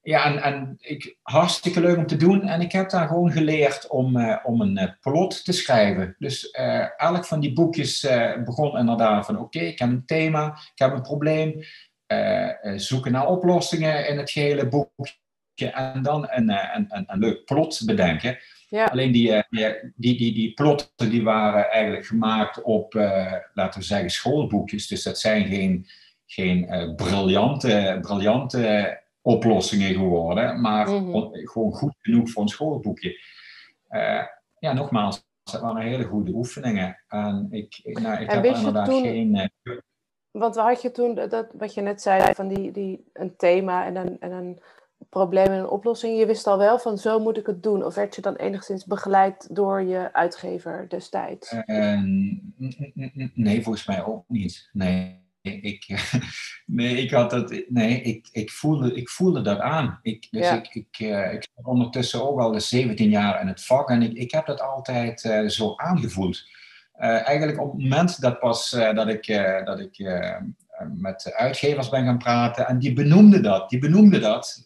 ja, 0.00 0.24
en, 0.24 0.42
en 0.42 0.76
ik, 0.78 1.16
hartstikke 1.22 1.80
leuk 1.80 1.96
om 1.96 2.06
te 2.06 2.16
doen. 2.16 2.42
En 2.42 2.60
ik 2.60 2.72
heb 2.72 2.90
daar 2.90 3.06
gewoon 3.06 3.32
geleerd 3.32 3.88
om, 3.88 4.38
om 4.44 4.60
een 4.60 4.96
plot 5.00 5.44
te 5.44 5.52
schrijven. 5.52 6.14
Dus 6.18 6.50
elk 6.96 7.24
van 7.24 7.40
die 7.40 7.52
boekjes 7.52 8.08
begon 8.44 8.78
inderdaad 8.78 9.26
van: 9.26 9.34
oké, 9.34 9.44
okay, 9.44 9.68
ik 9.68 9.78
heb 9.78 9.88
een 9.88 10.06
thema, 10.06 10.46
ik 10.46 10.78
heb 10.78 10.92
een 10.92 11.02
probleem. 11.02 11.64
Uh, 12.12 12.78
zoeken 12.78 13.12
naar 13.12 13.26
oplossingen 13.26 14.08
in 14.08 14.18
het 14.18 14.30
gehele 14.30 14.68
boekje 14.68 15.70
en 15.70 16.02
dan 16.02 16.26
een, 16.30 16.48
een, 16.50 16.86
een, 16.88 17.04
een 17.06 17.18
leuk 17.18 17.44
plot 17.44 17.82
bedenken. 17.84 18.38
Ja. 18.68 18.84
Alleen 18.84 19.12
die, 19.12 19.44
die, 19.50 19.92
die, 19.96 20.16
die, 20.16 20.34
die 20.34 20.54
plotten 20.54 21.10
die 21.10 21.22
waren 21.22 21.70
eigenlijk 21.70 22.06
gemaakt 22.06 22.62
op, 22.62 22.94
uh, 22.94 23.32
laten 23.54 23.80
we 23.80 23.86
zeggen, 23.86 24.10
schoolboekjes. 24.10 24.86
Dus 24.86 25.02
dat 25.02 25.18
zijn 25.18 25.46
geen, 25.46 25.86
geen 26.26 26.74
uh, 26.74 26.94
briljante, 26.94 27.98
briljante 28.00 29.00
oplossingen 29.20 29.94
geworden, 29.94 30.60
maar 30.60 30.88
mm 30.88 31.12
-hmm. 31.12 31.30
gewoon 31.48 31.72
goed 31.72 31.94
genoeg 32.00 32.30
voor 32.30 32.42
een 32.42 32.48
schoolboekje. 32.48 33.20
ja, 34.58 34.72
nogmaals, 34.72 35.24
dat 35.42 35.60
waren 35.60 35.82
hele 35.82 36.04
goede 36.04 36.32
oefeningen. 36.32 37.02
En 37.08 37.48
ik, 37.50 37.80
nou, 37.82 38.22
ik 38.22 38.28
en 38.28 38.34
heb 38.34 38.44
inderdaad 38.44 38.86
toen... 38.86 39.02
geen 39.02 39.50
want 40.38 40.56
had 40.56 40.82
je 40.82 40.90
toen, 40.90 41.14
dat, 41.14 41.46
wat 41.58 41.74
je 41.74 41.80
net 41.80 42.02
zei, 42.02 42.34
van 42.34 42.48
die, 42.48 42.70
die, 42.70 43.04
een 43.12 43.36
thema 43.36 43.86
en 43.86 43.96
een, 43.96 44.16
en 44.20 44.32
een 44.32 44.60
probleem 45.08 45.46
en 45.46 45.58
een 45.58 45.68
oplossing. 45.68 46.18
Je 46.18 46.26
wist 46.26 46.46
al 46.46 46.58
wel 46.58 46.78
van 46.78 46.98
zo 46.98 47.18
moet 47.18 47.36
ik 47.36 47.46
het 47.46 47.62
doen. 47.62 47.84
Of 47.84 47.94
werd 47.94 48.14
je 48.14 48.20
dan 48.20 48.36
enigszins 48.36 48.84
begeleid 48.84 49.54
door 49.54 49.82
je 49.82 50.12
uitgever 50.12 50.86
destijds? 50.88 51.52
Uh, 51.66 52.00
nee, 53.34 53.62
volgens 53.62 53.86
mij 53.86 54.04
ook 54.04 54.24
niet. 54.28 54.68
Nee. 54.72 55.24
Ik, 55.40 56.10
nee, 56.66 56.96
ik 56.96 57.10
had 57.10 57.30
dat, 57.30 57.62
nee, 57.68 58.00
ik, 58.00 58.28
ik, 58.32 58.50
voelde, 58.50 58.94
ik 58.94 59.08
voelde 59.08 59.42
dat 59.42 59.58
aan. 59.58 59.98
Ik, 60.02 60.28
dus 60.30 60.46
ja. 60.46 60.54
ik, 60.54 60.74
ik, 60.74 60.98
uh, 61.00 61.32
ik 61.32 61.48
ondertussen 61.62 62.28
ook 62.28 62.40
al 62.40 62.52
de 62.52 62.60
17 62.60 63.10
jaar 63.10 63.40
in 63.40 63.46
het 63.46 63.64
vak 63.64 63.90
en 63.90 64.02
ik, 64.02 64.12
ik 64.12 64.30
heb 64.30 64.46
dat 64.46 64.60
altijd 64.60 65.24
uh, 65.24 65.48
zo 65.48 65.74
aangevoeld. 65.76 66.44
Uh, 67.00 67.28
eigenlijk 67.28 67.60
op 67.60 67.72
het 67.72 67.82
moment 67.82 68.20
dat 68.20 68.38
pas 68.38 68.72
uh, 68.72 68.94
dat 68.94 69.08
ik, 69.08 69.28
uh, 69.28 69.64
dat 69.64 69.80
ik 69.80 69.98
met 70.94 71.32
uitgevers 71.34 71.88
ben 71.88 72.04
gaan 72.04 72.18
praten 72.18 72.66
en 72.66 72.78
die 72.78 72.92
benoemden 72.92 73.42
dat, 73.42 73.70
die 73.70 73.78
benoemden 73.78 74.20
dat 74.20 74.64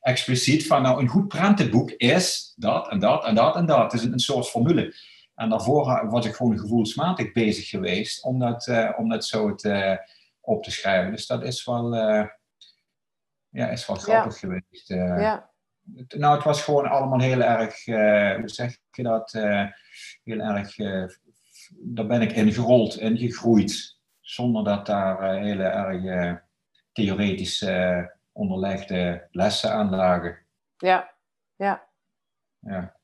expliciet 0.00 0.66
van 0.66 0.82
nou 0.82 1.00
een 1.00 1.08
goed 1.08 1.28
prentenboek 1.28 1.90
is 1.90 2.54
dat 2.56 2.88
en 2.88 2.98
dat 2.98 3.24
en 3.24 3.34
dat 3.34 3.56
en 3.56 3.66
dat. 3.66 3.92
Het 3.92 3.92
is 3.92 4.06
een, 4.06 4.12
een 4.12 4.18
soort 4.18 4.48
formule. 4.48 4.94
En 5.34 5.48
daarvoor 5.48 6.08
was 6.10 6.26
ik 6.26 6.34
gewoon 6.34 6.58
gevoelsmatig 6.58 7.32
bezig 7.32 7.68
geweest 7.68 8.24
om 8.24 8.38
dat, 8.38 8.70
om 8.96 9.08
dat 9.08 9.24
zo 9.24 9.54
te, 9.54 10.06
op 10.40 10.62
te 10.62 10.70
schrijven. 10.70 11.10
Dus 11.10 11.26
dat 11.26 11.42
is 11.42 11.64
wel, 11.64 11.94
ja, 13.48 13.68
is 13.68 13.86
wel 13.86 13.96
grappig 13.96 14.32
ja. 14.32 14.38
geweest. 14.38 14.88
ja. 14.88 15.50
Nou, 16.08 16.34
het 16.34 16.44
was 16.44 16.62
gewoon 16.62 16.86
allemaal 16.86 17.20
heel 17.20 17.40
erg, 17.40 17.84
hoe 18.36 18.48
zeg 18.48 18.78
je 18.90 19.02
dat? 19.02 19.32
Heel 20.28 20.40
erg 20.40 20.78
uh, 20.78 21.08
daar 21.78 22.06
ben 22.06 22.22
ik 22.22 22.32
in 22.32 22.52
gerold 22.52 22.96
en 22.96 23.16
gegroeid. 23.16 23.96
Zonder 24.20 24.64
dat 24.64 24.86
daar 24.86 25.34
hele 25.34 25.62
erg 25.62 26.40
theoretische 26.92 28.12
onderlegde 28.32 29.28
lessen 29.30 29.72
aan 29.72 29.90
lagen. 29.90 30.38
Ja, 30.76 31.10
ja. 31.56 31.86
ja. 32.58 32.96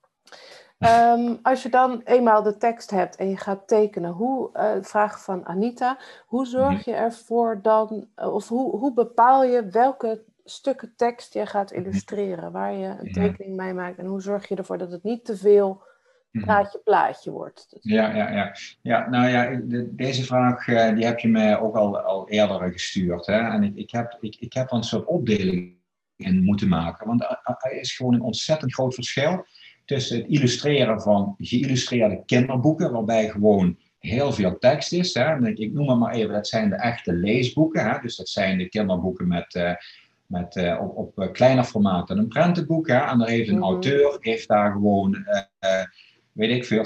Ehm, 0.78 1.34
als 1.42 1.62
je 1.62 1.68
dan 1.68 2.00
eenmaal 2.04 2.42
de 2.42 2.56
tekst 2.56 2.90
hebt 2.90 3.16
en 3.16 3.28
je 3.28 3.36
gaat 3.36 3.68
tekenen, 3.68 4.10
hoe, 4.10 4.50
uh, 4.54 4.72
vraag 4.80 5.24
van 5.24 5.46
Anita, 5.46 5.98
hoe 6.26 6.46
zorg 6.46 6.78
mhm. 6.78 6.90
je 6.90 6.96
ervoor 6.96 7.58
dan, 7.62 8.08
eh, 8.14 8.34
of 8.34 8.48
hoe, 8.48 8.76
hoe 8.76 8.92
bepaal 8.92 9.44
je 9.44 9.66
welke 9.66 10.24
stukken 10.44 10.92
tekst 10.96 11.34
je 11.34 11.46
gaat 11.46 11.70
mhm. 11.70 11.80
illustreren, 11.80 12.52
waar 12.52 12.72
je 12.72 12.86
een 12.86 13.12
tekening 13.12 13.56
mee 13.56 13.74
maakt 13.74 13.98
en 13.98 14.06
hoe 14.06 14.20
zorg 14.20 14.48
je 14.48 14.56
ervoor 14.56 14.78
dat 14.78 14.90
het 14.90 15.02
niet 15.02 15.24
te 15.24 15.36
veel. 15.36 15.82
Praatje 16.40 16.80
plaatje 16.84 17.30
wordt? 17.30 17.76
Ja, 17.80 18.14
ja, 18.14 18.30
ja. 18.30 18.56
ja 18.82 19.08
nou 19.08 19.28
ja, 19.28 19.60
deze 19.90 20.24
vraag 20.24 20.66
uh, 20.66 20.94
die 20.94 21.04
heb 21.04 21.18
je 21.18 21.28
mij 21.28 21.58
ook 21.58 21.76
al, 21.76 21.98
al 21.98 22.28
eerder 22.28 22.72
gestuurd. 22.72 23.26
Hè? 23.26 23.38
En 23.38 23.62
ik, 23.62 23.76
ik, 23.76 23.90
heb, 23.90 24.16
ik, 24.20 24.36
ik 24.38 24.52
heb 24.52 24.70
een 24.70 24.82
soort 24.82 25.04
opdeling 25.04 25.76
in 26.16 26.44
moeten 26.44 26.68
maken, 26.68 27.06
want 27.06 27.22
er 27.22 27.72
is 27.72 27.96
gewoon 27.96 28.14
een 28.14 28.22
ontzettend 28.22 28.74
groot 28.74 28.94
verschil 28.94 29.46
tussen 29.84 30.16
het 30.16 30.26
illustreren 30.28 31.00
van 31.00 31.34
geïllustreerde 31.38 32.22
kinderboeken, 32.26 32.92
waarbij 32.92 33.28
gewoon 33.28 33.78
heel 33.98 34.32
veel 34.32 34.58
tekst 34.58 34.92
is. 34.92 35.14
Hè. 35.14 35.48
Ik 35.48 35.72
noem 35.72 35.88
het 35.88 35.98
maar 35.98 36.14
even, 36.14 36.32
dat 36.32 36.48
zijn 36.48 36.70
de 36.70 36.76
echte 36.76 37.12
leesboeken. 37.12 37.90
Hè. 37.90 37.98
Dus 38.00 38.16
dat 38.16 38.28
zijn 38.28 38.58
de 38.58 38.68
kinderboeken 38.68 39.28
met, 39.28 39.54
uh, 39.54 39.72
met, 40.26 40.56
uh, 40.56 40.80
op, 40.80 40.96
op 40.96 41.18
eh, 41.18 41.32
kleiner 41.32 41.64
formaat 41.64 42.08
dan 42.08 42.18
een 42.18 42.28
prentenboek. 42.28 42.88
Hè. 42.88 42.98
En 42.98 43.18
daar 43.18 43.28
heeft 43.28 43.48
een 43.48 43.54
mhm. 43.54 43.64
auteur 43.64 44.16
heeft 44.20 44.48
daar 44.48 44.72
gewoon, 44.72 45.26
uh, 45.60 45.82
weet 46.34 46.50
ik 46.50 46.64
veel, 46.64 46.84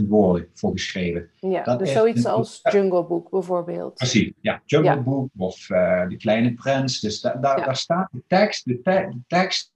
50.000 0.00 0.06
woorden 0.08 0.48
voor 0.54 0.72
geschreven. 0.72 1.30
Ja, 1.40 1.62
dat 1.62 1.78
dus 1.78 1.92
zoiets 1.92 2.26
als 2.26 2.60
Jungle 2.62 3.04
Book 3.04 3.30
bijvoorbeeld. 3.30 3.94
Precies, 3.94 4.32
ja. 4.40 4.62
Jungle 4.66 5.00
Book 5.00 5.28
of 5.36 5.66
De 6.08 6.16
Kleine 6.18 6.54
Prins. 6.54 7.00
Dus 7.00 7.20
da 7.20 7.34
da 7.34 7.54
daar 7.54 7.76
staat 7.76 8.08
de 8.12 8.22
tekst, 8.26 8.64
de, 8.64 8.80
te 8.82 9.08
de 9.10 9.20
tekst 9.26 9.72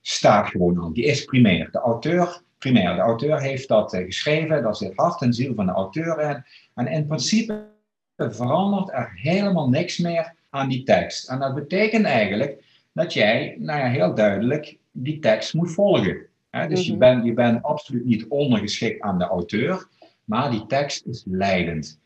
staat 0.00 0.48
gewoon 0.48 0.78
al. 0.78 0.92
Die 0.92 1.04
is 1.04 1.24
primair. 1.24 1.68
De 1.70 1.78
auteur, 1.78 2.42
primair. 2.58 2.94
De 2.94 3.00
auteur 3.00 3.40
heeft 3.40 3.68
dat 3.68 3.94
uh, 3.94 4.04
geschreven, 4.04 4.62
daar 4.62 4.76
zit 4.76 4.92
hart 4.94 5.22
en 5.22 5.32
ziel 5.32 5.54
van 5.54 5.66
de 5.66 5.72
auteur 5.72 6.20
in. 6.20 6.44
En 6.74 6.86
in 6.86 7.06
principe 7.06 7.66
verandert 8.16 8.92
er 8.92 9.12
helemaal 9.14 9.68
niks 9.68 9.98
meer 9.98 10.34
aan 10.50 10.68
die 10.68 10.82
tekst. 10.82 11.28
En 11.28 11.38
dat 11.38 11.54
betekent 11.54 12.04
eigenlijk 12.04 12.64
dat 12.92 13.12
jij, 13.12 13.56
nou 13.58 13.78
ja, 13.78 13.86
heel 13.86 14.14
duidelijk 14.14 14.78
die 14.92 15.18
tekst 15.18 15.54
moet 15.54 15.72
volgen. 15.72 16.26
Dus 16.68 16.86
je, 16.86 16.90
mhm. 16.90 17.00
bent, 17.00 17.24
je 17.24 17.32
bent 17.32 17.62
absoluut 17.62 18.04
niet 18.04 18.26
ondergeschikt 18.28 19.00
aan 19.00 19.18
de 19.18 19.24
auteur, 19.24 19.88
maar 20.24 20.50
die 20.50 20.66
tekst 20.66 21.06
is 21.06 21.24
leidend. 21.26 22.00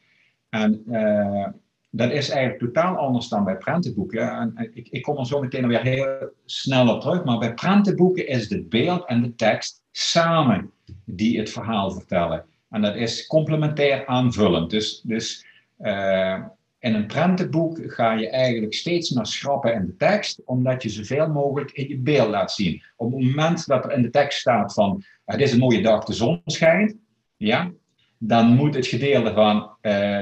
En 0.48 0.82
uh, 0.88 1.46
dat 1.90 2.11
is 2.11 2.28
eigenlijk 2.28 2.61
totaal 2.61 2.96
anders 2.96 3.28
dan 3.28 3.44
bij 3.44 3.57
prentenboeken. 3.57 4.30
En 4.30 4.70
ik, 4.74 4.88
ik 4.88 5.03
kom 5.03 5.18
er 5.18 5.26
zo 5.26 5.40
meteen 5.40 5.66
weer 5.66 5.82
heel 5.82 6.32
snel 6.44 6.94
op 6.94 7.01
terug, 7.01 7.24
maar 7.24 7.38
bij 7.38 7.55
prentenboeken 7.55 8.26
is 8.26 8.48
het 8.48 8.68
beeld 8.68 9.07
en 9.07 9.22
de 9.22 9.34
tekst 9.34 9.82
samen 9.90 10.70
die 11.05 11.38
het 11.38 11.51
verhaal 11.51 11.90
vertellen. 11.90 12.44
En 12.70 12.82
dat 12.82 12.96
is 12.96 13.26
complementair 13.26 14.07
aanvullend. 14.07 14.70
Dus, 14.70 15.01
dus 15.01 15.46
uh, 15.80 16.44
in 16.80 16.94
een 16.94 17.06
prentenboek 17.06 17.80
ga 17.82 18.12
je 18.12 18.30
eigenlijk 18.30 18.74
steeds 18.74 19.10
meer 19.10 19.26
schrappen 19.26 19.74
in 19.74 19.86
de 19.86 19.96
tekst, 19.96 20.42
omdat 20.44 20.82
je 20.82 20.88
zoveel 20.88 21.28
mogelijk 21.28 21.70
in 21.70 21.88
je 21.88 21.98
beeld 21.98 22.28
laat 22.28 22.52
zien. 22.52 22.82
Op 22.96 23.12
het 23.12 23.20
moment 23.20 23.66
dat 23.66 23.84
er 23.84 23.92
in 23.92 24.02
de 24.02 24.10
tekst 24.10 24.40
staat 24.40 24.74
van 24.74 25.04
het 25.24 25.40
is 25.40 25.52
een 25.52 25.58
mooie 25.58 25.82
dag, 25.82 26.04
de 26.04 26.12
zon 26.12 26.40
schijnt, 26.44 26.96
ja, 27.36 27.70
dan 28.18 28.54
moet 28.54 28.74
het 28.74 28.86
gedeelte 28.86 29.32
van 29.32 29.56
uh, 29.56 29.72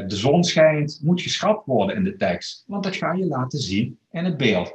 de 0.06 0.16
zon 0.16 0.44
schijnt, 0.44 1.00
moet 1.02 1.22
geschrapt 1.22 1.66
worden 1.66 1.96
in 1.96 2.04
de 2.04 2.16
tekst. 2.16 2.64
Want 2.66 2.84
dat 2.84 2.96
ga 2.96 3.12
je 3.12 3.26
laten 3.26 3.58
zien 3.58 3.98
in 4.10 4.24
het 4.24 4.36
beeld. 4.36 4.74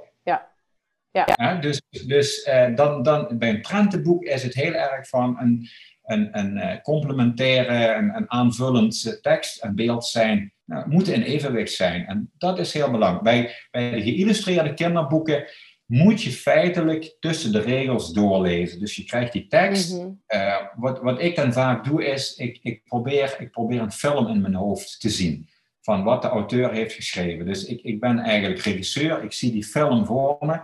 Ja. 1.14 1.56
dus 1.56 1.82
dus 2.06 2.48
uh, 2.48 2.76
dan, 2.76 3.04
dan, 3.04 3.38
bij 3.38 3.50
een 3.50 3.62
prentenboek 3.62 4.24
is 4.24 4.44
het 4.44 4.54
heel 4.54 4.74
erg 4.74 5.08
van 5.08 5.38
een, 5.40 5.68
een, 6.04 6.40
een 6.40 6.58
uh, 6.58 6.82
complementaire, 6.82 7.94
een, 7.96 8.16
een 8.16 8.32
aanvullend 8.32 9.20
tekst 9.22 9.64
en 9.64 9.76
beeld 9.76 10.06
zijn. 10.06 10.54
Nou, 10.66 10.90
moeten 10.90 11.14
in 11.14 11.22
evenwicht 11.22 11.72
zijn. 11.72 12.06
En 12.06 12.32
dat 12.38 12.60
is 12.60 12.74
heel 12.74 12.92
belangrijk. 12.92 13.24
Bij, 13.24 13.56
bij 13.72 13.92
de 13.92 14.02
geïllustreerde 14.02 14.74
kinderboeken 14.74 15.46
moet 15.86 16.24
je 16.24 16.32
feitelijk 16.32 17.16
tussen 17.20 17.52
de 17.52 17.60
regels 17.60 18.14
doorlezen. 18.14 18.80
Dus 18.80 18.96
je 18.96 19.04
krijgt 19.04 19.34
die 19.34 19.48
tekst. 19.48 19.94
Mhm. 19.94 20.10
Eh, 20.26 20.56
wat, 20.76 21.02
wat 21.02 21.22
ik 21.22 21.36
dan 21.36 21.54
vaak 21.54 21.84
doe 21.86 22.06
is, 22.06 22.36
ik, 22.36 22.60
ik, 22.62 22.84
probeer, 22.84 23.36
ik 23.40 23.52
probeer 23.52 23.82
een 23.82 23.92
film 23.92 24.28
in 24.28 24.42
mijn 24.42 24.54
hoofd 24.54 25.00
te 25.00 25.10
zien. 25.10 25.50
Van 25.82 26.04
wat 26.04 26.22
de 26.22 26.28
auteur 26.28 26.72
heeft 26.72 26.94
geschreven. 26.94 27.46
Dus 27.46 27.66
ik, 27.66 27.82
ik 27.82 28.00
ben 28.00 28.20
eigenlijk 28.20 28.62
regisseur. 28.62 29.24
Ik 29.24 29.34
zie 29.34 29.52
die 29.52 29.64
film 29.64 30.06
voor 30.06 30.38
me. 30.40 30.60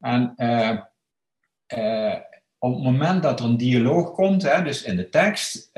En 0.00 0.32
uh, 0.36 0.78
uh, 1.78 2.14
op 2.58 2.74
het 2.74 2.82
moment 2.82 3.22
dat 3.22 3.40
er 3.40 3.46
een 3.46 3.56
dialoog 3.56 4.12
komt, 4.12 4.42
hè, 4.42 4.62
dus 4.62 4.82
in 4.82 4.96
de 4.96 5.08
tekst, 5.08 5.70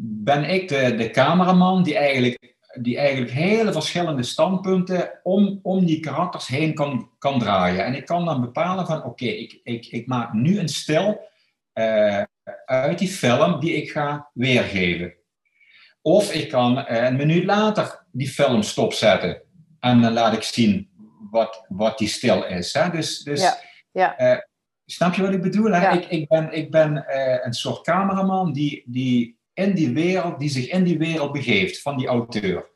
ben 0.00 0.44
ik 0.44 0.68
de, 0.68 0.94
de 0.94 1.10
cameraman 1.10 1.82
die 1.82 1.96
eigenlijk 1.96 2.56
die 2.80 2.98
eigenlijk 2.98 3.30
hele 3.30 3.72
verschillende 3.72 4.22
standpunten 4.22 5.20
om, 5.22 5.60
om 5.62 5.84
die 5.84 6.00
karakters 6.00 6.46
heen 6.46 6.74
kan, 6.74 7.10
kan 7.18 7.38
draaien. 7.38 7.84
En 7.84 7.94
ik 7.94 8.06
kan 8.06 8.24
dan 8.24 8.40
bepalen 8.40 8.86
van 8.86 9.04
oké, 9.04 9.24
ik, 9.24 9.60
ik, 9.62 9.86
ik 9.86 10.06
maak 10.06 10.32
nu 10.32 10.58
een 10.58 10.68
stil 10.68 11.20
uit 12.64 12.98
die 12.98 13.08
film 13.08 13.60
die 13.60 13.72
ik 13.72 13.90
ga 13.90 14.30
weergeven. 14.32 15.14
Of 16.02 16.32
ik 16.32 16.48
kan 16.48 16.84
een 16.88 17.16
minuut 17.16 17.44
later 17.44 18.04
die 18.12 18.28
film 18.28 18.62
stopzetten 18.62 19.42
en 19.80 20.00
dan 20.00 20.12
laat 20.12 20.32
ik 20.32 20.42
zien 20.42 20.87
wat, 21.30 21.64
wat 21.68 21.98
die 21.98 22.08
stil 22.08 22.44
is. 22.44 22.72
Hè? 22.72 22.90
Dus, 22.90 23.18
dus 23.18 23.40
ja, 23.40 23.58
ja. 23.90 24.20
Uh, 24.20 24.38
snap 24.84 25.14
je 25.14 25.22
wat 25.22 25.32
ik 25.32 25.42
bedoel? 25.42 25.72
Hè? 25.72 25.82
Ja. 25.82 25.90
Ik, 25.90 26.06
ik 26.06 26.28
ben, 26.28 26.52
ik 26.52 26.70
ben 26.70 27.04
een 27.46 27.54
soort 27.54 27.82
cameraman 27.82 28.52
die, 28.52 28.82
die 28.86 29.38
in 29.54 29.74
die 29.74 29.92
wereld, 29.92 30.38
die 30.38 30.50
zich 30.50 30.68
in 30.68 30.84
die 30.84 30.98
wereld 30.98 31.32
begeeft 31.32 31.82
van 31.82 31.96
die 31.96 32.06
auteur. 32.06 32.66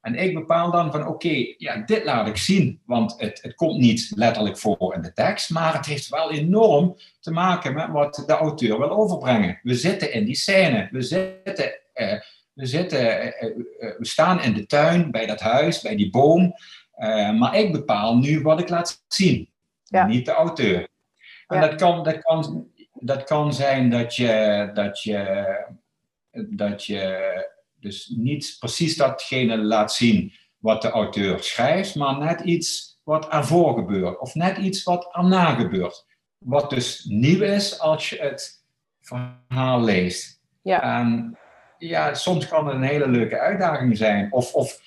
En 0.00 0.14
ik 0.14 0.34
bepaal 0.34 0.70
dan 0.70 0.92
van 0.92 1.06
oké, 1.06 1.54
ja, 1.56 1.76
dit 1.76 2.04
laat 2.04 2.26
ik 2.26 2.36
zien, 2.36 2.80
want 2.86 3.14
het, 3.16 3.38
het 3.42 3.54
komt 3.54 3.78
niet 3.78 4.12
letterlijk 4.14 4.58
voor 4.58 4.94
in 4.94 5.02
de 5.02 5.12
tekst, 5.12 5.50
maar 5.50 5.74
het 5.74 5.86
heeft 5.86 6.08
wel 6.08 6.32
enorm 6.32 6.96
te 7.20 7.30
maken 7.30 7.74
met 7.74 7.88
wat 7.90 8.22
de 8.26 8.32
auteur 8.32 8.78
wil 8.78 8.90
overbrengen. 8.90 9.60
We 9.62 9.74
zitten 9.74 10.12
in 10.12 10.24
die 10.24 10.34
scène, 10.34 10.88
we 10.90 11.02
zitten, 11.02 11.80
eh, 11.92 12.20
we, 12.52 12.66
zitten 12.66 12.98
eh, 12.98 13.48
eh, 13.48 13.56
we 13.98 14.06
staan 14.06 14.42
in 14.42 14.54
de 14.54 14.66
tuin, 14.66 15.10
bij 15.10 15.26
dat 15.26 15.40
huis, 15.40 15.80
bij 15.80 15.96
die 15.96 16.10
boom, 16.10 16.54
eh, 17.00 17.30
maar 17.30 17.56
ik 17.56 17.72
bepaal 17.72 18.16
nu 18.16 18.42
wat 18.42 18.60
ik 18.60 18.68
laat 18.68 19.04
zien, 19.08 19.50
ja. 19.84 20.06
niet 20.06 20.26
de 20.26 20.32
auteur. 20.32 20.88
En 21.46 21.60
dat, 21.60 21.74
kan, 21.74 22.04
dat, 22.04 22.18
kan, 22.18 22.70
dat 22.92 23.24
kan 23.24 23.54
zijn 23.54 23.90
dat 23.90 24.16
je, 24.16 24.70
dat 24.74 25.02
je 25.02 25.78
dat 26.32 26.84
je 26.84 27.48
dus 27.80 28.12
niet 28.16 28.56
precies 28.58 28.96
datgene 28.96 29.58
laat 29.58 29.92
zien 29.92 30.32
wat 30.58 30.82
de 30.82 30.90
auteur 30.90 31.42
schrijft, 31.42 31.94
maar 31.94 32.18
net 32.18 32.40
iets 32.40 32.98
wat 33.04 33.28
ervoor 33.28 33.74
gebeurt, 33.74 34.18
of 34.18 34.34
net 34.34 34.56
iets 34.56 34.82
wat 34.82 35.08
erna 35.12 35.54
gebeurt. 35.54 36.06
Wat 36.38 36.70
dus 36.70 37.04
nieuw 37.04 37.42
is 37.42 37.78
als 37.78 38.10
je 38.10 38.18
het 38.18 38.64
verhaal 39.00 39.82
leest. 39.82 40.40
Ja. 40.62 40.82
En 40.82 41.38
ja, 41.78 42.14
soms 42.14 42.48
kan 42.48 42.66
het 42.66 42.74
een 42.74 42.82
hele 42.82 43.08
leuke 43.08 43.38
uitdaging 43.38 43.96
zijn. 43.96 44.32
Of, 44.32 44.54
of 44.54 44.80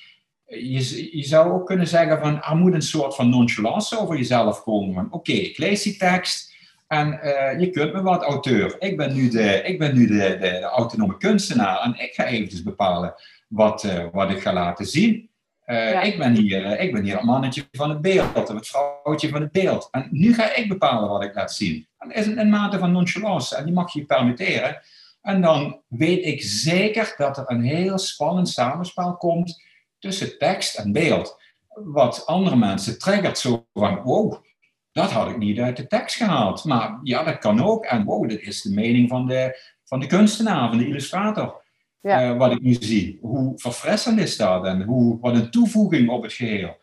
je, 0.46 1.18
je 1.18 1.24
zou 1.24 1.52
ook 1.52 1.66
kunnen 1.66 1.88
zeggen 1.88 2.20
van 2.20 2.44
er 2.44 2.56
moet 2.56 2.74
een 2.74 2.82
soort 2.82 3.16
van 3.16 3.30
nonchalance 3.30 4.00
over 4.00 4.18
jezelf 4.18 4.64
komen. 4.64 5.08
Oké, 5.10 5.32
ik 5.32 5.58
lees 5.58 5.84
die 5.84 5.98
tekst 5.98 6.54
en 6.88 7.20
uh, 7.24 7.60
je 7.60 7.70
kunt 7.70 7.94
me 7.94 8.02
wat 8.02 8.24
auteur. 8.24 8.76
Ik 8.80 8.98
ben 8.98 9.14
nu, 9.14 9.30
de, 9.30 9.62
ik 9.64 9.80
ben 9.80 9.96
nu 9.96 10.08
de, 10.08 10.18
de, 10.18 10.38
de 10.38 10.62
autonome 10.62 11.18
kunstenaar 11.18 11.82
en 11.82 12.00
ik 12.00 12.14
ga 12.14 12.26
eventjes 12.26 12.64
bepalen 12.64 13.14
wat, 13.48 13.84
uh, 13.84 14.06
wat 14.12 14.30
ik 14.30 14.42
ga 14.42 14.54
laten 14.54 14.86
zien. 14.86 15.32
Uh, 15.66 16.04
ik, 16.04 16.18
ben 16.18 16.36
hier, 16.36 16.80
ik 16.80 16.92
ben 16.92 17.04
hier 17.04 17.16
het 17.16 17.24
mannetje 17.24 17.68
van 17.72 17.90
het 17.90 18.02
beeld, 18.02 18.36
of 18.36 18.48
het 18.48 18.68
vrouwtje 18.68 19.30
van 19.30 19.42
het 19.42 19.52
beeld. 19.52 19.88
En 19.92 20.08
nu 20.12 20.34
ga 20.34 20.56
ik 20.56 20.68
bepalen 20.68 21.10
wat 21.10 21.24
ik 21.24 21.36
laat 21.36 21.54
zien. 21.54 21.88
En 21.98 22.08
dat 22.08 22.18
is 22.18 22.26
een, 22.26 22.40
een 22.40 22.50
mate 22.50 22.80
van 22.80 22.92
nonchalance 22.92 23.56
en 23.56 23.66
die 23.66 23.74
mag 23.74 23.94
je 23.94 24.06
permitteren. 24.06 24.82
En 25.22 25.42
dan 25.42 25.82
weet 25.88 26.26
ik 26.26 26.42
zeker 26.42 27.14
dat 27.18 27.38
er 27.38 27.44
een 27.48 27.64
heel 27.64 27.98
spannend 27.98 28.50
samenspel 28.50 29.18
komt 29.18 29.62
tussen 30.04 30.38
tekst 30.38 30.78
en 30.78 30.92
beeld. 30.92 31.42
Wat 31.68 32.26
andere 32.26 32.56
mensen 32.56 33.00
triggert 33.00 33.38
zo 33.38 33.66
van, 33.74 34.02
wow, 34.02 34.44
dat 34.92 35.12
had 35.12 35.30
ik 35.30 35.38
niet 35.38 35.60
uit 35.60 35.78
de 35.78 35.88
tekst 35.88 36.16
gehaald. 36.16 36.64
Maar 36.64 37.00
ja, 37.04 37.24
dat 37.24 37.38
kan 37.38 37.64
ook. 37.64 37.86
En 37.86 38.04
wow, 38.04 38.30
dat 38.30 38.40
is 38.40 38.62
de 38.62 38.74
mening 38.74 39.10
van 39.10 39.28
de, 39.28 39.60
van 39.84 40.00
de 40.00 40.06
kunstenaar, 40.06 40.70
van 40.70 40.78
de 40.78 40.88
illustrator. 40.88 41.62
Ja. 42.00 42.24
Uh, 42.24 42.38
wat 42.38 42.52
ik 42.52 42.62
nu 42.62 42.74
zie. 42.74 43.18
Hoe 43.22 43.54
verfrissend 43.56 44.20
is 44.20 44.38
dat 44.38 44.66
en 44.66 44.82
hoe, 44.82 45.20
wat 45.20 45.36
een 45.36 45.52
toevoeging 45.52 46.10
op 46.10 46.24
het 46.24 46.34
geheel. 46.34 46.78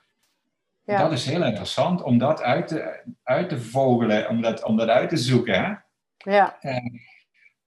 Ja. 0.84 1.02
Dat 1.02 1.12
is 1.12 1.26
heel 1.26 1.44
interessant 1.44 2.02
om 2.02 2.18
dat 2.18 2.42
uit 2.42 2.68
te, 2.68 3.02
uit 3.22 3.48
te 3.48 3.60
vogelen, 3.60 4.28
om 4.28 4.42
dat, 4.42 4.64
om 4.64 4.76
dat 4.76 4.88
uit 4.88 5.08
te 5.08 5.16
zoeken. 5.16 5.54
Hè? 5.54 5.72
Ja. 6.32 6.58
Uh, 6.62 6.76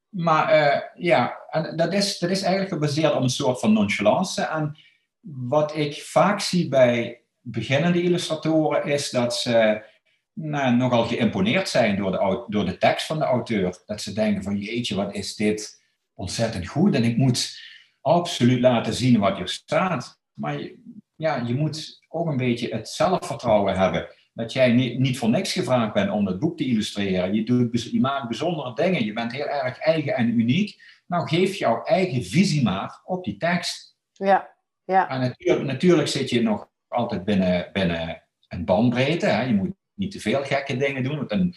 maar 0.10 0.56
uh, 0.56 0.80
ja, 0.94 1.38
en 1.50 1.76
dat 1.76 1.94
is, 1.94 2.20
dat 2.20 2.30
is 2.30 2.42
eigenlijk 2.42 2.74
gebaseerd 2.74 3.14
op 3.14 3.22
een 3.22 3.30
soort 3.30 3.60
van 3.60 3.74
nonchalance. 3.74 4.42
En 4.42 4.78
wat 5.24 5.76
ik 5.76 6.02
vaak 6.02 6.40
zie 6.40 6.68
bij 6.68 7.22
beginnende 7.42 8.02
illustratoren 8.02 8.84
is 8.86 9.10
dat 9.10 9.36
ze 9.36 9.86
nou, 10.34 10.76
nogal 10.76 11.06
geïmponeerd 11.06 11.70
zijn 11.70 11.96
door 11.96 12.12
de, 12.12 12.46
door 12.48 12.66
de 12.66 12.78
tekst 12.78 13.06
van 13.06 13.20
de 13.20 13.26
auteur. 13.26 13.82
Dat 13.86 14.02
ze 14.02 14.14
denken 14.14 14.44
van 14.44 14.58
jeetje, 14.58 14.96
wat 14.96 15.14
is 15.14 15.36
dit 15.36 15.84
ontzettend 16.14 16.68
goed 16.68 16.96
en 16.96 17.04
ik 17.04 17.18
moet 17.18 17.60
absoluut 18.02 18.60
laten 18.60 18.94
zien 18.94 19.20
wat 19.20 19.38
hier 19.38 19.48
staat. 19.48 20.22
Maar 20.34 20.72
ja, 21.16 21.36
je 21.36 21.56
moet 21.56 22.06
ook 22.08 22.28
een 22.28 22.38
beetje 22.38 22.76
het 22.76 22.90
zelfvertrouwen 22.90 23.78
hebben. 23.78 24.08
Dat 24.34 24.54
jij 24.54 24.72
niet, 24.72 25.00
niet 25.00 25.18
voor 25.18 25.30
niks 25.30 25.54
gevraagd 25.54 25.94
bent 25.94 26.12
om 26.12 26.28
het 26.28 26.40
boek 26.40 26.58
te 26.58 26.66
illustreren. 26.66 27.34
Je, 27.34 27.44
doet, 27.44 27.92
je 27.92 28.00
maakt 28.00 28.28
bijzondere 28.28 28.74
dingen. 28.74 29.06
Je 29.06 29.14
bent 29.14 29.32
heel 29.32 29.48
erg 29.48 29.80
eigen 29.80 30.16
en 30.16 30.40
uniek. 30.40 30.82
Nou, 31.08 31.28
geef 31.28 31.56
jouw 31.56 31.84
eigen 31.84 32.24
visie 32.24 32.64
maar 32.64 33.02
op 33.04 33.24
die 33.24 33.38
tekst. 33.38 33.98
Ja, 34.12 34.53
ja. 34.86 35.10
En 35.10 35.20
natuurlijk, 35.20 35.66
natuurlijk 35.66 36.08
zit 36.08 36.30
je 36.30 36.42
nog 36.42 36.70
altijd 36.88 37.24
binnen, 37.24 37.70
binnen 37.74 38.24
een 38.48 38.66
bandbreedte. 38.66 39.26
Hè. 39.26 39.44
Je 39.44 39.54
moet 39.54 39.74
niet 39.94 40.12
te 40.12 40.20
veel 40.20 40.44
gekke 40.44 40.78
dingen 40.78 41.04
doen, 41.04 41.16
want 41.16 41.30
dan, 41.30 41.54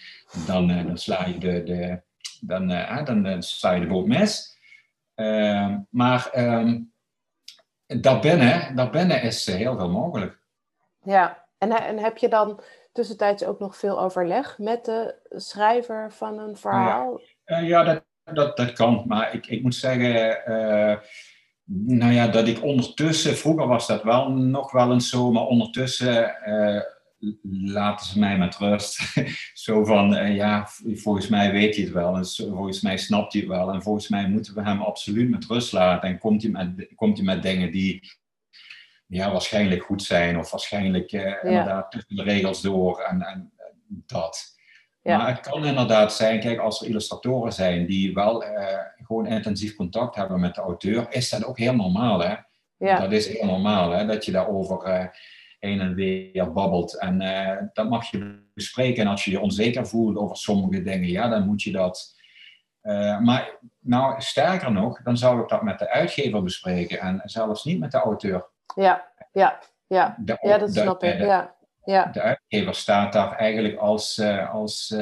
dan, 0.47 0.70
eh, 0.70 0.87
dan 0.87 0.99
sla 0.99 1.27
je 1.27 1.39
de, 1.39 1.62
de, 1.62 2.03
dan, 2.41 2.70
uh, 2.70 3.05
dan, 3.05 3.27
uh, 3.27 3.37
sla 3.39 3.72
je 3.72 3.81
de 3.81 3.87
boot 3.87 4.07
mis. 4.07 4.59
Uh, 5.16 5.77
maar 5.91 6.31
um, 6.35 6.93
daarbinnen, 7.87 8.77
daarbinnen 8.77 9.22
is 9.22 9.47
heel 9.47 9.77
veel 9.77 9.91
mogelijk. 9.91 10.39
Ja, 11.03 11.45
en, 11.59 11.70
en 11.70 11.99
heb 11.99 12.16
je 12.16 12.29
dan 12.29 12.61
tussentijds 12.93 13.45
ook 13.45 13.59
nog 13.59 13.77
veel 13.77 14.01
overleg 14.01 14.59
met 14.59 14.85
de 14.85 15.14
schrijver 15.29 16.12
van 16.12 16.39
een 16.39 16.57
verhaal? 16.57 17.20
Ja, 17.45 17.59
ja 17.59 17.83
dat, 17.83 18.05
dat, 18.24 18.57
dat 18.57 18.72
kan. 18.72 19.05
Maar 19.07 19.35
ik, 19.35 19.47
ik 19.47 19.62
moet 19.62 19.74
zeggen, 19.74 20.43
nou 21.69 22.12
ja, 22.12 22.29
dat 22.29 22.49
ik 22.49 22.62
ondertussen, 22.62 23.37
vroeger 23.37 23.67
was 23.67 23.87
dat 23.87 24.03
wel 24.03 24.31
nog 24.31 24.73
wel 24.73 24.93
eens 24.93 25.09
zo, 25.09 25.33
maar 25.33 25.47
ondertussen 25.47 26.35
laten 27.51 28.07
ze 28.07 28.19
mij 28.19 28.39
met 28.39 28.57
rust. 28.57 29.01
Zo 29.64 29.85
van, 29.85 30.14
uh, 30.14 30.35
ja, 30.35 30.69
volgens 30.95 31.29
mij 31.29 31.53
weet 31.53 31.75
hij 31.75 31.85
het 31.85 31.93
wel. 31.93 32.17
En 32.17 32.27
volgens 32.55 32.81
mij 32.81 32.97
snapt 32.97 33.33
hij 33.33 33.43
het 33.43 33.51
wel. 33.51 33.73
En 33.73 33.83
volgens 33.83 34.09
mij 34.09 34.29
moeten 34.29 34.55
we 34.55 34.62
hem 34.62 34.81
absoluut 34.81 35.31
met 35.31 35.47
rust 35.47 35.73
laten. 35.73 36.09
En 36.09 36.19
komt 36.19 36.43
hij 36.43 36.51
met, 36.51 36.93
komt 36.95 37.17
hij 37.17 37.27
met 37.27 37.43
dingen 37.43 37.71
die 37.71 38.01
ja, 39.07 39.33
waarschijnlijk 39.33 39.83
goed 39.83 40.03
zijn. 40.03 40.39
Of 40.39 40.51
waarschijnlijk 40.51 41.12
uh, 41.12 41.23
ja. 41.23 41.41
inderdaad 41.43 41.91
tussen 41.91 42.17
de 42.17 42.23
regels 42.23 42.62
door. 42.62 43.01
En, 43.01 43.23
en 43.23 43.53
dat. 43.89 44.55
Ja. 45.03 45.17
Maar 45.17 45.29
het 45.29 45.41
kan 45.41 45.64
inderdaad 45.64 46.12
zijn, 46.12 46.41
kijk, 46.41 46.59
als 46.59 46.81
er 46.81 46.89
illustratoren 46.89 47.53
zijn 47.53 47.87
die 47.87 48.14
wel 48.14 48.45
gewoon 49.07 49.26
intensief 49.26 49.76
contact 49.76 50.16
hebben 50.16 50.40
met 50.40 50.54
de 50.54 50.61
auteur, 50.61 51.07
is 51.09 51.30
dat 51.30 51.44
ook 51.44 51.59
heel 51.59 51.74
normaal, 51.74 52.22
hè? 52.22 52.34
Ja. 52.76 53.00
Dat 53.00 53.12
is 53.12 53.28
heel 53.28 53.46
normaal, 53.46 53.90
hè? 53.90 54.07
Dat 54.07 54.24
je 54.24 54.32
daarover 54.32 55.11
heen 55.59 55.80
en 55.80 55.94
weer 55.94 56.52
babbelt. 56.52 56.98
En 56.98 57.22
uh, 57.22 57.57
dat 57.72 57.88
mag 57.88 58.11
je 58.11 58.48
bespreken. 58.54 59.02
En 59.02 59.11
als 59.11 59.24
je 59.24 59.30
je 59.30 59.40
onzeker 59.40 59.86
voelt 59.86 60.16
over 60.16 60.36
sommige 60.36 60.82
dingen, 60.82 61.09
ja, 61.09 61.28
dan 61.28 61.46
moet 61.46 61.62
je 61.62 61.72
dat. 61.72 62.14
Uh, 62.82 63.20
maar 63.20 63.59
nou, 63.80 64.20
sterker 64.20 64.72
nog, 64.72 65.02
dan 65.02 65.16
zou 65.16 65.42
ik 65.42 65.48
dat 65.48 65.62
met 65.62 65.78
de 65.78 65.90
uitgever 65.90 66.42
bespreken 66.42 67.00
en 67.00 67.22
zelfs 67.24 67.64
niet 67.64 67.78
met 67.78 67.90
de 67.90 67.98
auteur. 67.98 68.46
Ja, 68.74 69.12
ja, 69.32 69.59
ja. 69.86 70.16
De, 70.18 70.38
ja 70.40 70.59
dat 70.59 70.72
snap 70.72 71.02
ik. 71.02 71.18
Ja. 71.18 71.54
Ja. 71.84 72.04
De 72.04 72.20
uitgever 72.20 72.74
staat 72.74 73.12
daar 73.12 73.32
eigenlijk 73.32 73.76
als, 73.76 74.18
uh, 74.18 74.54
als 74.54 74.94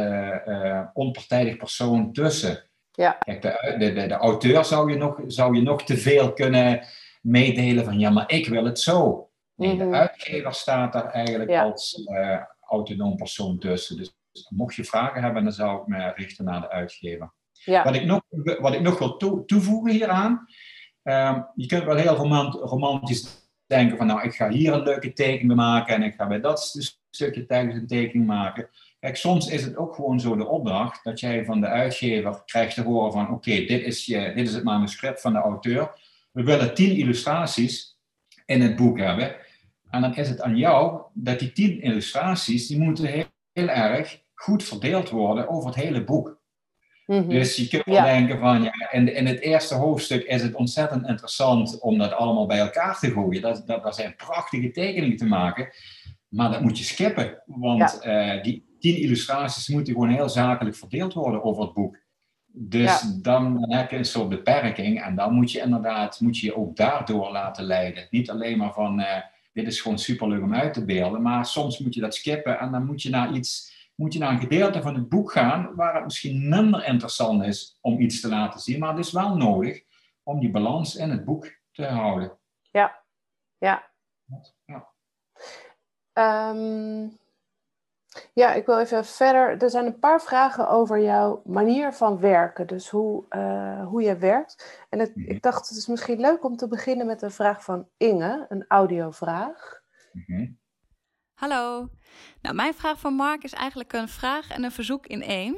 onpartijdig 0.93 1.57
persoon 1.57 2.13
tussen. 2.13 2.63
Ja. 2.97 3.11
Kijk, 3.11 3.43
de, 3.43 3.75
de, 3.79 3.93
de, 3.93 4.07
de, 4.07 4.15
auteur 4.15 4.65
zou 4.65 4.91
je, 4.91 4.97
nog, 4.97 5.21
zou 5.27 5.57
je 5.57 5.63
nog 5.63 5.85
te 5.85 5.97
veel 5.97 6.33
kunnen 6.33 6.87
meedelen 7.23 7.85
van 7.85 7.99
ja, 7.99 8.11
maar 8.11 8.31
ik 8.31 8.49
wil 8.49 8.65
het 8.65 8.81
zo. 8.81 9.29
Nee, 9.55 9.77
de 9.77 9.85
mhm. 9.85 9.95
uitgever 9.95 10.55
staat 10.55 10.93
daar 10.93 11.11
eigenlijk 11.11 11.51
als 11.51 12.03
uh, 12.07 12.41
autonoom 12.61 13.17
persoon 13.17 13.59
tussen. 13.59 13.97
Dus 13.97 14.17
mocht 14.49 14.75
je 14.75 14.85
vragen 14.85 15.23
hebben, 15.23 15.45
dan 15.45 15.53
zou 15.53 15.81
ik 15.81 15.87
me 15.87 16.13
richten 16.15 16.45
naar 16.45 16.61
de 16.61 16.71
uitgever. 16.71 17.33
Ja. 17.53 17.85
Wat, 17.85 17.95
ik 17.95 18.05
nog, 18.05 18.21
wat 18.61 18.75
ik 18.75 18.81
nog 18.81 18.99
wil 18.99 19.17
toe, 19.17 19.45
toevoegen 19.45 19.93
hieraan, 19.93 20.47
um, 21.03 21.47
je 21.55 21.67
kunt 21.67 21.85
wel 21.85 21.97
heel 21.97 22.17
romantisch 22.51 23.49
denken 23.67 23.97
van 23.97 24.07
nou, 24.07 24.23
ik 24.23 24.35
ga 24.35 24.49
hier 24.49 24.73
een 24.73 24.83
leuke 24.83 25.13
tekening 25.13 25.55
maken 25.55 25.95
en 25.95 26.03
ik 26.03 26.15
ga 26.15 26.27
bij 26.27 26.41
dat 26.41 26.61
stukje 27.11 27.47
tekst 27.47 27.77
een 27.77 27.87
tekening 27.87 28.27
maken. 28.27 28.69
Kijk, 29.05 29.17
soms 29.17 29.47
is 29.47 29.65
het 29.65 29.77
ook 29.77 29.95
gewoon 29.95 30.21
zo 30.21 30.37
de 30.37 30.47
opdracht 30.47 31.05
dat 31.05 31.21
jij 31.21 31.45
van 31.45 31.61
de 31.61 31.67
uitgever 31.67 32.43
krijgt 32.45 32.75
te 32.75 32.83
horen 32.83 33.13
van 33.13 33.31
oké, 33.31 33.51
dit, 33.51 33.83
is 33.83 34.05
dit 34.05 34.37
is 34.37 34.55
het 34.55 34.65
manuscript 34.65 35.21
van 35.21 35.33
de 35.33 35.39
auteur. 35.39 35.91
We 36.33 36.43
willen 36.43 36.75
tien 36.75 36.97
illustraties 36.97 37.99
in 38.47 38.61
het 38.61 38.77
boek 38.77 38.99
hebben. 38.99 39.37
En 39.91 40.01
dan 40.01 40.17
is 40.17 40.29
het 40.29 40.41
aan 40.41 40.57
jou 40.57 41.03
dat 41.13 41.39
die 41.39 41.53
tien 41.53 41.81
illustraties, 41.81 42.67
die 42.67 42.79
moeten 42.79 43.05
heel, 43.05 43.25
heel 43.53 43.69
erg 43.69 44.21
goed 44.35 44.65
verdeeld 44.65 45.11
worden 45.11 45.49
over 45.49 45.67
het 45.67 45.79
hele 45.79 46.05
boek. 46.05 46.41
Mhm. 47.07 47.29
Dus 47.29 47.57
je 47.57 47.69
kunt 47.69 47.85
wel 47.85 48.03
denken 48.03 48.39
van, 48.39 48.63
ja, 48.63 48.93
in, 48.93 49.15
in 49.15 49.27
het 49.27 49.41
eerste 49.41 49.75
hoofdstuk 49.75 50.23
is 50.25 50.43
het 50.43 50.55
ontzettend 50.55 51.09
interessant 51.09 51.81
om 51.81 51.99
dat 51.99 52.13
allemaal 52.13 52.47
bij 52.47 52.59
elkaar 52.59 52.99
te 52.99 53.11
gooien. 53.11 53.43
Dat, 53.43 53.67
dat, 53.67 53.83
dat 53.83 53.95
zijn 53.95 54.17
prachtige 54.17 54.71
tekeningen 54.71 55.17
te 55.17 55.27
maken. 55.27 55.69
Maar 56.29 56.51
dat 56.51 56.61
moet 56.61 56.79
je 56.79 56.85
skippen, 56.85 57.43
want 57.47 58.01
uh, 58.07 58.43
die 58.43 58.64
tien 58.85 58.97
illustraties 58.97 59.69
moeten 59.69 59.93
gewoon 59.93 60.09
heel 60.09 60.29
zakelijk 60.29 60.77
verdeeld 60.77 61.13
worden 61.13 61.45
over 61.45 61.63
het 61.63 61.73
boek. 61.73 61.99
Dus 62.47 63.01
dan, 63.01 63.61
dan, 63.61 63.73
heb 63.73 63.91
je 63.91 63.97
een 63.97 64.05
soort 64.05 64.29
beperking 64.29 65.03
en 65.03 65.15
dan 65.15 65.35
moet 65.35 65.53
je 65.53 65.61
inderdaad, 65.61 66.21
moet 66.21 66.39
je 66.39 66.47
je 66.47 66.57
ook 66.57 66.77
daardoor 66.77 67.31
laten 67.31 67.65
leiden. 67.65 68.07
Niet 68.11 68.31
alleen 68.31 68.59
maar 68.59 68.73
van, 68.73 69.01
uh, 69.01 69.17
dit 69.53 69.67
is 69.67 69.81
gewoon 69.81 69.99
superleuk 69.99 70.43
om 70.43 70.55
uit 70.55 70.75
te 70.75 70.85
beelden. 70.85 71.23
Maar 71.23 71.47
soms 71.47 71.79
moet 71.79 71.95
je 71.95 72.01
dat 72.01 72.15
skippen 72.15 72.59
en 72.59 72.71
dan 72.71 72.87
moet 72.87 73.03
je 73.03 73.11
naar 73.11 73.33
iets, 73.33 73.73
moet 73.95 74.13
je 74.13 74.19
naar 74.19 74.33
een 74.33 74.41
gedeelte 74.41 74.83
van 74.83 74.95
het 74.95 75.09
boek 75.09 75.33
gaan 75.33 75.75
waar 75.75 75.95
het 75.95 76.05
misschien 76.05 76.49
minder 76.49 76.87
interessant 76.87 77.45
is 77.45 77.79
om 77.81 78.01
iets 78.01 78.21
te 78.21 78.29
laten 78.29 78.61
zien. 78.61 78.79
Maar 78.79 78.97
het 78.97 79.07
is 79.07 79.13
wel 79.13 79.37
nodig 79.37 79.83
om 80.23 80.41
die 80.41 80.51
balans 80.51 80.97
in 80.97 81.11
het 81.11 81.25
boek 81.25 81.59
te 81.73 81.85
houden. 81.85 82.39
Ja, 82.71 83.03
ja. 83.59 83.91
ja. 84.65 84.93
Um, 86.51 87.23
ja, 88.33 88.53
ik 88.53 88.67
wil 88.67 88.79
even 88.79 89.05
verder. 89.05 89.63
Er 89.63 89.71
zijn 89.71 89.87
een 89.87 89.99
paar 89.99 90.23
vragen 90.23 90.69
over 90.69 91.01
jouw 91.01 91.43
manier 91.45 91.93
van 91.93 92.19
werken. 92.19 92.67
Dus 92.67 92.89
hoe, 92.89 93.25
uh, 93.31 93.87
hoe 93.87 94.03
je 94.03 94.17
werkt. 94.17 94.85
En 94.89 94.99
het, 94.99 95.17
mhm. 95.17 95.31
ik 95.31 95.43
dacht, 95.43 95.69
het 95.69 95.79
is 95.79 95.87
misschien 95.87 96.21
leuk 96.21 96.45
om 96.45 96.57
te 96.57 96.69
beginnen 96.69 97.07
met 97.07 97.23
een 97.23 97.31
vraag 97.31 97.65
van 97.65 97.89
Inge, 97.97 98.47
een 98.49 98.65
audiovraag. 98.69 99.83
Mm 100.13 100.63
Hallo. 101.35 101.89
Nou, 102.41 102.55
mijn 102.55 102.75
vraag 102.75 103.01
van 103.01 103.15
Mark 103.15 103.43
is 103.43 103.53
eigenlijk 103.53 103.93
een 103.93 104.09
vraag 104.09 104.51
en 104.51 104.65
een 104.65 104.71
verzoek 104.71 105.07
in 105.07 105.23
één. 105.23 105.57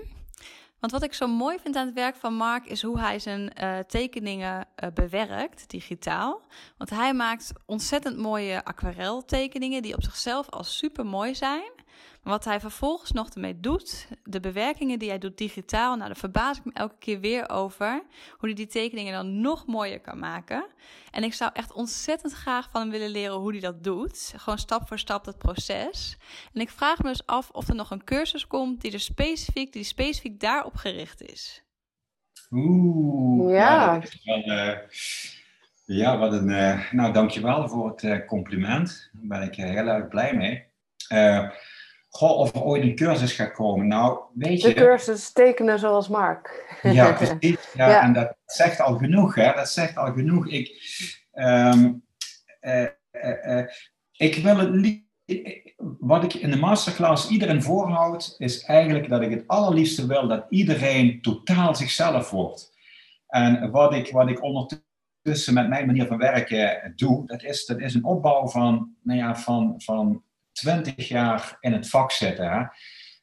Want 0.80 0.92
wat 0.92 1.02
ik 1.02 1.14
zo 1.14 1.26
mooi 1.26 1.58
vind 1.58 1.76
aan 1.76 1.86
het 1.86 1.94
werk 1.94 2.16
van 2.16 2.34
Mark 2.34 2.66
is 2.66 2.82
hoe 2.82 3.00
hij 3.00 3.18
zijn 3.18 3.52
uh, 3.60 3.78
tekeningen 3.78 4.66
uh, 4.84 4.90
bewerkt, 4.94 5.70
digitaal. 5.70 6.42
Want 6.76 6.90
hij 6.90 7.14
maakt 7.14 7.52
ontzettend 7.66 8.16
mooie 8.16 8.64
aquareltekeningen 8.64 9.82
die 9.82 9.94
op 9.94 10.02
zichzelf 10.02 10.50
al 10.50 10.64
super 10.64 11.06
mooi 11.06 11.34
zijn. 11.34 11.75
Wat 12.26 12.44
hij 12.44 12.60
vervolgens 12.60 13.12
nog 13.12 13.28
ermee 13.28 13.60
doet, 13.60 14.08
de 14.24 14.40
bewerkingen 14.40 14.98
die 14.98 15.08
hij 15.08 15.18
doet 15.18 15.38
digitaal, 15.38 15.96
nou, 15.96 16.06
daar 16.06 16.16
verbaas 16.16 16.58
ik 16.58 16.64
me 16.64 16.70
elke 16.74 16.94
keer 16.98 17.20
weer 17.20 17.50
over. 17.50 18.02
Hoe 18.30 18.48
hij 18.48 18.54
die 18.54 18.66
tekeningen 18.66 19.12
dan 19.12 19.40
nog 19.40 19.66
mooier 19.66 20.00
kan 20.00 20.18
maken. 20.18 20.66
En 21.10 21.22
ik 21.22 21.34
zou 21.34 21.50
echt 21.54 21.72
ontzettend 21.72 22.32
graag 22.32 22.68
van 22.70 22.80
hem 22.80 22.90
willen 22.90 23.08
leren 23.08 23.36
hoe 23.36 23.50
hij 23.50 23.60
dat 23.60 23.84
doet. 23.84 24.34
Gewoon 24.36 24.58
stap 24.58 24.88
voor 24.88 24.98
stap 24.98 25.24
dat 25.24 25.38
proces. 25.38 26.18
En 26.52 26.60
ik 26.60 26.70
vraag 26.70 27.02
me 27.02 27.08
dus 27.08 27.26
af 27.26 27.50
of 27.50 27.68
er 27.68 27.74
nog 27.74 27.90
een 27.90 28.04
cursus 28.04 28.46
komt 28.46 28.80
die 28.80 28.92
er 28.92 29.00
specifiek, 29.00 29.72
die 29.72 29.84
specifiek 29.84 30.40
daarop 30.40 30.76
gericht 30.76 31.22
is. 31.22 31.64
Oeh, 32.50 33.52
ja. 33.52 34.00
ja, 34.22 34.46
uh, 34.46 34.78
ja 35.84 36.18
wat 36.18 36.32
een. 36.32 36.48
Uh, 36.48 36.92
nou, 36.92 37.12
dankjewel 37.12 37.68
voor 37.68 37.88
het 37.88 38.02
uh, 38.02 38.26
compliment. 38.26 39.10
Daar 39.12 39.38
ben 39.38 39.48
ik 39.48 39.54
heel 39.54 39.86
erg 39.86 40.08
blij 40.08 40.34
mee 40.34 40.64
goh, 42.16 42.38
of 42.38 42.54
er 42.54 42.62
ooit 42.62 42.82
een 42.82 42.94
cursus 42.94 43.32
gaat 43.32 43.52
komen. 43.52 43.86
Nou, 43.86 44.18
weet 44.34 44.60
je... 44.60 44.68
De 44.68 44.74
cursus 44.74 45.32
tekenen 45.32 45.78
zoals 45.78 46.08
Mark. 46.08 46.76
Ja, 46.82 47.12
precies. 47.38 47.72
Ja, 47.74 48.02
En 48.02 48.12
dat 48.12 48.36
zegt 48.46 48.80
al 48.80 48.96
genoeg, 48.98 49.34
hè. 49.34 49.52
Dat 49.52 49.68
zegt 49.68 49.96
al 49.96 50.12
genoeg. 50.12 50.48
Ik, 50.48 50.70
um, 51.34 52.04
uh, 52.60 52.82
uh, 53.12 53.46
uh, 53.46 53.66
ik 54.16 54.34
wil 54.34 54.56
het 54.56 55.04
Wat 55.98 56.24
ik 56.24 56.34
in 56.34 56.50
de 56.50 56.56
masterclass 56.56 57.28
iedereen 57.28 57.62
voorhoud, 57.62 58.34
is 58.38 58.64
eigenlijk 58.64 59.08
dat 59.08 59.22
ik 59.22 59.30
het 59.30 59.46
allerliefste 59.46 60.06
wil 60.06 60.28
dat 60.28 60.46
iedereen 60.48 61.22
totaal 61.22 61.74
zichzelf 61.74 62.30
wordt. 62.30 62.74
En 63.26 63.70
wat 63.70 63.94
ik, 63.94 64.10
wat 64.10 64.28
ik 64.28 64.42
ondertussen 64.42 65.54
met 65.54 65.68
mijn 65.68 65.86
manier 65.86 66.06
van 66.06 66.18
werken 66.18 66.92
doe, 66.96 67.26
dat 67.26 67.42
is, 67.42 67.66
dat 67.66 67.80
is 67.80 67.94
een 67.94 68.04
opbouw 68.04 68.48
van, 68.48 68.94
nou 69.02 69.18
ja, 69.18 69.36
van, 69.36 69.74
van 69.76 70.24
20 70.56 71.08
jaar 71.08 71.56
in 71.60 71.72
het 71.72 71.88
vak 71.88 72.10
zitten. 72.10 72.70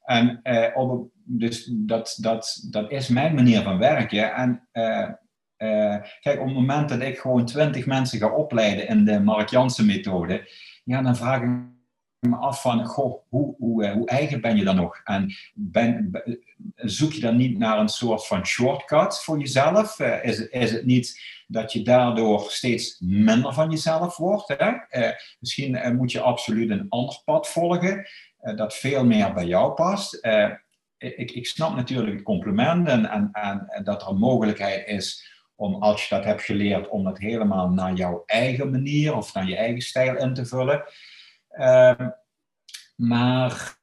En 0.04 0.42
op, 0.74 1.10
dus 1.14 1.70
dat, 1.72 2.18
dat, 2.22 2.68
dat 2.70 2.92
is 2.92 3.08
mijn 3.08 3.36
manier 3.36 3.62
van 3.62 3.78
werken. 3.78 4.34
En 4.34 4.68
kijk, 6.20 6.40
op 6.40 6.46
het 6.46 6.54
moment 6.54 6.90
dat 6.90 7.02
ik 7.02 7.18
gewoon 7.18 7.46
twintig 7.46 7.86
mensen 7.86 8.20
ga 8.20 8.30
opleiden 8.30 8.88
in 8.88 9.06
de 9.06 9.20
Mark 9.20 9.50
Jansen 9.50 9.86
methode, 9.86 10.50
ja, 10.84 11.02
dan 11.02 11.16
vraag 11.16 11.42
ik 11.42 11.50
me 12.30 12.36
af 12.36 12.61
van, 12.61 12.86
goh, 12.86 13.21
hoe, 13.30 13.55
hoe, 13.57 13.88
hoe 13.88 14.07
eigen 14.07 14.41
ben 14.41 14.57
je 14.57 14.63
dan 14.63 14.76
nog? 14.76 15.01
En 15.03 15.34
ben, 15.53 16.11
zoek 16.76 17.13
je 17.13 17.21
dan 17.21 17.36
niet 17.36 17.57
naar 17.57 17.80
een 17.80 17.89
soort 17.89 18.28
van 18.28 18.45
shortcut 18.45 19.19
voor 19.19 19.39
jezelf? 19.39 19.99
is, 19.99 20.47
is 20.47 20.71
het 20.71 20.86
niet 20.86 21.21
dat 21.47 21.74
je 21.74 21.82
daardoor 21.82 22.45
steeds 22.51 22.99
minder 22.99 23.53
van 23.53 23.69
jezelf 23.69 24.17
wordt. 24.17 24.53
Hè? 24.57 24.71
Uh, 24.89 25.11
misschien 25.39 25.95
moet 25.95 26.11
je 26.11 26.21
absoluut 26.21 26.69
een 26.69 26.86
ander 26.89 27.21
pad 27.26 27.49
volgen, 27.49 28.07
dat 28.55 28.76
veel 28.76 29.05
meer 29.05 29.34
bij 29.34 29.45
jou 29.45 29.74
past. 29.74 30.28
Ik, 30.97 31.32
ik, 31.32 31.47
snap 31.47 31.76
natuurlijk 31.76 32.13
het 32.13 32.24
compliment 32.24 32.88
en, 32.88 33.09
en, 33.09 33.30
en, 33.32 33.84
dat 33.84 34.01
er 34.01 34.07
een 34.07 34.17
mogelijkheid 34.17 34.88
is 34.88 35.32
om, 35.55 35.76
als 35.76 36.07
je 36.07 36.15
dat 36.15 36.26
hebt 36.26 36.41
geleerd, 36.41 36.89
om 36.89 37.05
het 37.05 37.17
helemaal 37.17 37.69
naar 37.69 37.93
jouw 37.93 38.24
eigen 38.26 38.71
manier 38.71 39.15
of 39.15 39.34
naar 39.34 39.47
je 39.47 39.55
eigen 39.55 39.82
stijl 39.82 40.17
in 40.17 40.34
te 40.34 40.45
vullen. 40.45 40.84
Ehm, 41.54 42.10
maar 42.95 43.78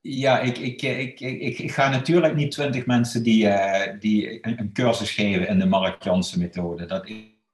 ja, 0.00 0.40
ik, 0.40 0.58
ik, 0.58 0.82
ik, 0.82 1.20
ik, 1.58 1.72
ga 1.72 1.88
natuurlijk 1.88 2.34
niet 2.34 2.50
twintig 2.50 2.86
mensen 2.86 3.22
die, 3.22 3.46
uh, 3.46 3.82
die 3.98 4.46
een, 4.46 4.72
cursus 4.72 5.10
geven 5.10 5.48
in 5.48 5.58
de 5.58 5.66
Mark 5.66 6.02
Jansen 6.02 6.38
methode. 6.38 6.86
Dat 6.86 7.10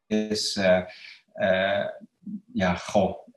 is, 0.07 0.57
uh, 0.57 0.81
uh, 1.35 1.87
ja, 2.53 2.75
goh. 2.75 3.29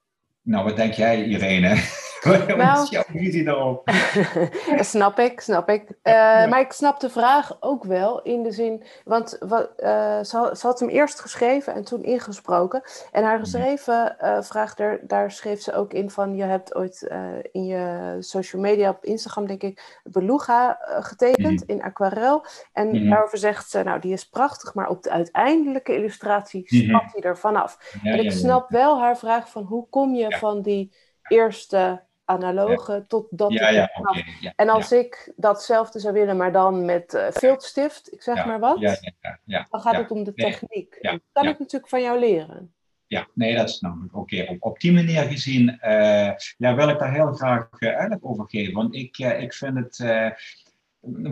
Nou, 0.44 0.64
wat 0.64 0.76
denk 0.76 0.94
jij, 0.94 1.24
Irene? 1.24 1.76
Wat 2.24 2.48
nou, 2.48 2.84
is 2.84 2.90
jouw 2.90 3.04
visie 3.08 3.44
daarop? 3.44 3.90
snap 4.94 5.20
ik, 5.20 5.40
snap 5.40 5.70
ik. 5.70 5.84
Uh, 5.90 6.14
Maar 6.50 6.60
ik 6.60 6.72
snap 6.72 7.00
de 7.00 7.10
vraag 7.10 7.58
ook 7.60 7.84
wel 7.84 8.22
in 8.22 8.44
de 8.44 8.52
zin, 8.52 8.84
want 9.06 9.38
wat, 9.40 9.70
uh, 9.78 10.18
ze, 10.18 10.50
ze, 10.58 10.68
had 10.68 10.80
hem 10.80 10.90
eerst 10.90 11.20
geschreven 11.20 11.74
en 11.74 11.84
toen 11.84 12.04
ingesproken. 12.04 12.82
En 13.12 13.24
haar 13.24 13.40
geschreven 13.40 14.16
uh, 14.22 14.42
vraag, 14.42 14.76
daar, 14.76 15.00
daar 15.02 15.32
schreef 15.32 15.62
ze 15.62 15.74
ook 15.74 15.94
in 15.94 16.10
van, 16.10 16.36
je 16.36 16.44
hebt 16.44 16.76
ooit 16.76 17.12
in 17.52 17.66
je 17.66 18.16
social 18.20 18.62
media, 18.62 18.90
op 18.90 19.06
Instagram 19.06 19.48
denk 19.48 19.62
ik, 19.62 20.00
Beluga 20.04 20.80
getekend 21.00 21.60
mm. 21.60 21.76
in 21.76 21.84
aquarel. 21.84 22.46
En 22.74 22.88
mm. 22.88 23.10
daarover 23.10 23.38
zegt 23.38 23.70
ze, 23.70 23.84
nou 23.84 24.00
die 24.00 24.14
is 24.14 24.30
prachtig, 24.30 24.74
maar 24.74 24.90
op 24.90 25.04
de 25.04 25.10
uiteindelijke 25.10 25.96
illustratie 25.96 26.64
stapt 26.66 27.14
hij 27.14 27.22
er 27.22 27.38
vanaf. 27.38 27.98
Ja, 28.04 28.12
en 28.12 28.20
ik 28.20 28.32
snap 28.32 28.70
wel 28.70 29.00
haar 29.00 29.18
vraag 29.18 29.50
van, 29.50 29.64
hoe 29.64 29.88
kom 29.90 30.16
je 30.16 30.33
van 30.38 30.62
die 30.62 30.94
eerste 31.28 32.04
analoge 32.26 33.06
tot 33.08 33.28
dat. 33.30 33.54
Ja, 33.54 33.70
ja, 33.70 33.92
okay, 33.96 34.54
en 34.56 34.70
als 34.70 34.92
ik 34.92 35.34
datzelfde 35.36 36.00
zou 36.00 36.14
willen, 36.14 36.38
maar 36.38 36.52
dan 36.52 36.86
met 36.86 37.14
uh, 37.14 37.28
viltstift, 37.30 38.14
ik 38.14 38.22
zeg 38.22 38.46
maar 38.46 38.60
wat, 38.60 39.02
dan 39.46 39.82
gaat 39.82 39.96
het 39.96 40.12
om 40.12 40.24
de 40.24 40.34
techniek. 40.34 40.98
dat 41.02 41.20
kan 41.32 41.48
ik 41.48 41.60
natuurlijk 41.60 41.90
van 41.90 42.02
jou 42.02 42.20
leren. 42.20 42.74
Ja, 43.08 43.28
nee, 43.34 43.56
dat 43.56 43.70
is 43.70 43.80
namelijk 43.80 44.16
oké. 44.16 44.46
Op, 44.50 44.58
op 44.60 44.80
die 44.80 44.94
manier 44.94 45.24
gezien 45.24 45.80
uh, 45.82 46.32
ja, 46.58 46.76
wil 46.76 46.90
ik 46.90 47.00
daar 47.00 47.14
heel 47.14 47.34
graag 47.34 47.70
uh, 47.80 47.96
uitleg 47.96 48.22
over 48.22 48.46
geven. 48.50 48.74
Want 48.74 48.96
ik, 48.96 49.18
ik 49.18 49.54
vind 49.54 49.78
het. 49.78 49.98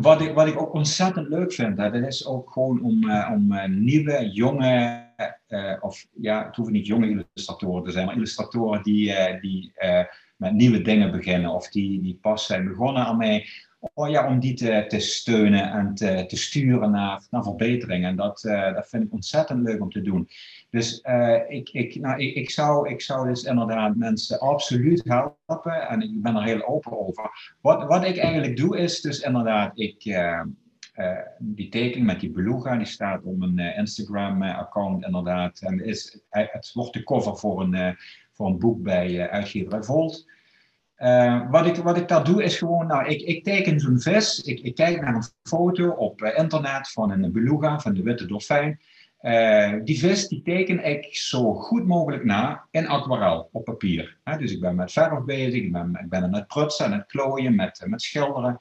wat, 0.01 0.21
ik, 0.21 0.33
wat 0.33 0.47
ik 0.47 0.61
ook 0.61 0.73
ontzettend 0.73 1.27
leuk 1.27 1.53
vind, 1.53 1.77
hè, 1.77 1.91
dat 1.91 2.07
is 2.07 2.27
ook 2.27 2.51
gewoon 2.51 2.83
om, 2.83 3.11
om 3.11 3.53
nieuwe, 3.83 4.29
jonge, 4.29 5.09
of 5.79 6.05
ja, 6.11 6.45
het 6.45 6.55
hoeven 6.55 6.73
niet 6.73 6.87
jonge 6.87 7.09
illustratoren 7.09 7.83
te 7.83 7.91
zijn, 7.91 8.05
maar 8.05 8.15
illustratoren 8.15 8.83
die, 8.83 9.13
die 9.41 9.73
met 10.35 10.53
nieuwe 10.53 10.81
dingen 10.81 11.11
beginnen 11.11 11.51
of 11.51 11.69
die, 11.69 12.01
die 12.01 12.17
pas 12.21 12.45
zijn 12.45 12.67
begonnen 12.67 13.05
aan 13.05 13.17
mij. 13.17 13.47
Oh 13.93 14.09
ja, 14.09 14.27
om 14.27 14.39
die 14.39 14.53
te, 14.53 14.85
te 14.87 14.99
steunen 14.99 15.71
en 15.71 15.95
te, 15.95 16.25
te 16.27 16.37
sturen 16.37 16.91
naar, 16.91 17.27
naar 17.29 17.43
verbetering. 17.43 18.05
En 18.05 18.15
dat, 18.15 18.41
dat 18.75 18.89
vind 18.89 19.03
ik 19.03 19.13
ontzettend 19.13 19.61
leuk 19.61 19.81
om 19.81 19.91
te 19.91 20.01
doen. 20.01 20.29
Dus 20.69 21.01
ik, 21.47 21.69
ik, 21.69 21.95
nou, 21.95 22.21
ik, 22.21 22.35
ik, 22.35 22.49
zou, 22.49 22.89
ik 22.89 23.01
zou 23.01 23.29
dus 23.29 23.43
inderdaad 23.43 23.95
mensen 23.95 24.39
absoluut 24.39 25.03
helpen. 25.03 25.87
En 25.89 26.01
ik 26.01 26.21
ben 26.21 26.35
er 26.35 26.43
heel 26.43 26.67
open 26.67 26.99
over. 26.99 27.55
Wat, 27.61 27.83
wat 27.83 28.05
ik 28.05 28.17
eigenlijk 28.17 28.57
doe 28.57 28.77
is 28.77 29.01
dus 29.01 29.19
inderdaad, 29.19 29.79
ik, 29.79 30.03
die 31.39 31.69
tekening 31.69 32.05
met 32.05 32.19
die 32.19 32.31
beluga, 32.31 32.77
die 32.77 32.85
staat 32.85 33.23
op 33.23 33.41
een 33.41 33.59
Instagram-account 33.59 35.05
inderdaad. 35.05 35.59
En 35.61 35.85
is, 35.85 36.19
het 36.29 36.71
wordt 36.73 36.93
de 36.93 37.03
cover 37.03 37.37
voor 37.37 37.61
een, 37.61 37.97
voor 38.33 38.47
een 38.47 38.59
boek 38.59 38.81
bij 38.83 39.29
uitgeverij 39.29 39.83
Volt. 39.83 40.29
Wat, 41.49 41.65
ik, 41.65 41.75
wat 41.75 41.97
ik 41.97 42.07
daar 42.07 42.23
doe 42.23 42.43
is 42.43 42.57
gewoon, 42.57 42.87
nou, 42.87 43.07
ik, 43.07 43.21
ik 43.21 43.43
teken 43.43 43.79
zo'n 43.79 43.99
vis, 43.99 44.41
ik, 44.41 44.59
ik, 44.59 44.75
kijk 44.75 45.01
naar 45.01 45.15
een 45.15 45.23
foto 45.43 45.89
op 45.89 46.21
internet 46.21 46.91
van 46.91 47.11
een 47.11 47.31
beluga, 47.31 47.79
van 47.79 47.93
de 47.93 48.03
witte 48.03 48.25
dolfijn. 48.25 48.79
Die 49.83 49.99
vis 49.99 50.27
die 50.27 50.41
teken 50.41 50.85
ik 50.85 51.15
zo 51.15 51.53
goed 51.53 51.87
mogelijk 51.87 52.23
na 52.23 52.67
in 52.71 52.87
aquarel, 52.87 53.49
op 53.51 53.63
papier. 53.63 54.17
dus 54.37 54.51
ik 54.51 54.59
ben 54.59 54.75
met 54.75 54.91
verf 54.91 55.23
bezig, 55.23 55.61
ik 55.61 55.71
ben, 55.71 55.99
ik 56.03 56.09
ben 56.09 56.29
met 56.29 56.47
prutsen, 56.47 56.89
met 56.89 57.05
klooien, 57.05 57.55
met, 57.55 57.83
met 57.85 58.01
schilderen. 58.01 58.57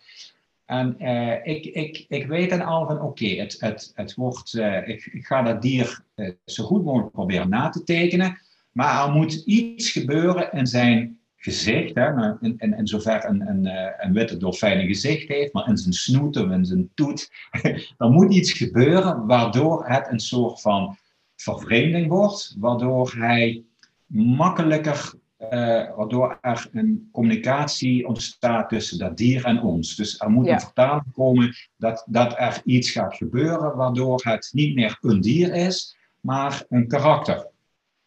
En 0.70 1.00
ik, 1.42 1.64
ik, 1.64 2.04
ik 2.08 2.26
weet 2.26 2.50
dan 2.50 2.62
al 2.62 2.86
van, 2.86 3.00
oké, 3.00 3.26
het, 3.26 3.56
het, 3.58 3.92
het 3.94 4.14
wordt, 4.14 4.54
ik, 4.84 5.08
ik, 5.12 5.26
ga 5.26 5.42
dat 5.42 5.62
dier 5.62 6.04
zo 6.44 6.64
goed 6.64 6.84
mogelijk 6.84 7.12
proberen 7.12 7.48
na 7.48 7.68
te 7.68 7.82
tekenen. 7.82 8.38
Maar 8.72 9.06
er 9.06 9.12
moet 9.12 9.34
iets 9.34 9.90
gebeuren 9.90 10.52
in 10.52 10.66
zijn 10.66 11.20
gezicht, 11.36 11.94
hè, 11.94 12.38
in, 12.40 12.80
zover 12.86 13.24
een, 13.24 13.48
een, 13.48 13.66
eh, 13.66 14.06
een 14.06 14.12
witte 14.12 14.36
dolfijn 14.36 14.80
een 14.80 14.86
gezicht 14.86 15.28
heeft, 15.28 15.52
maar 15.52 15.68
in 15.68 15.76
zijn 15.76 15.92
snoet 15.92 16.36
of 16.36 16.50
in 16.50 16.64
zijn 16.64 16.90
toet, 16.94 17.30
er 17.98 18.10
moet 18.10 18.34
iets 18.34 18.52
gebeuren 18.52 19.26
waardoor 19.26 19.86
het 19.86 20.08
een 20.10 20.20
soort 20.20 20.60
van 20.60 20.96
vervreemding 21.36 22.08
wordt, 22.08 22.56
waardoor 22.58 23.14
hij 23.16 23.64
makkelijker, 24.06 25.12
uh, 25.40 25.96
waardoor 25.96 26.38
er 26.40 26.68
een 26.72 27.08
communicatie 27.12 28.06
ontstaat 28.06 28.68
tussen 28.68 28.98
dat 28.98 29.16
dier 29.16 29.44
en 29.44 29.62
ons. 29.62 29.96
Dus 29.96 30.20
er 30.20 30.30
moet 30.30 30.46
een 30.46 30.60
vertaling 30.60 31.12
komen 31.12 31.54
dat, 31.76 32.06
dat 32.06 32.34
er 32.38 32.60
iets 32.64 32.90
gaat 32.90 33.16
gebeuren, 33.16 33.76
waardoor 33.76 34.20
het 34.22 34.48
niet 34.52 34.74
meer 34.74 34.98
een 35.00 35.20
dier 35.20 35.54
is, 35.54 35.96
maar 36.20 36.64
een 36.68 36.88
karakter. 36.88 37.48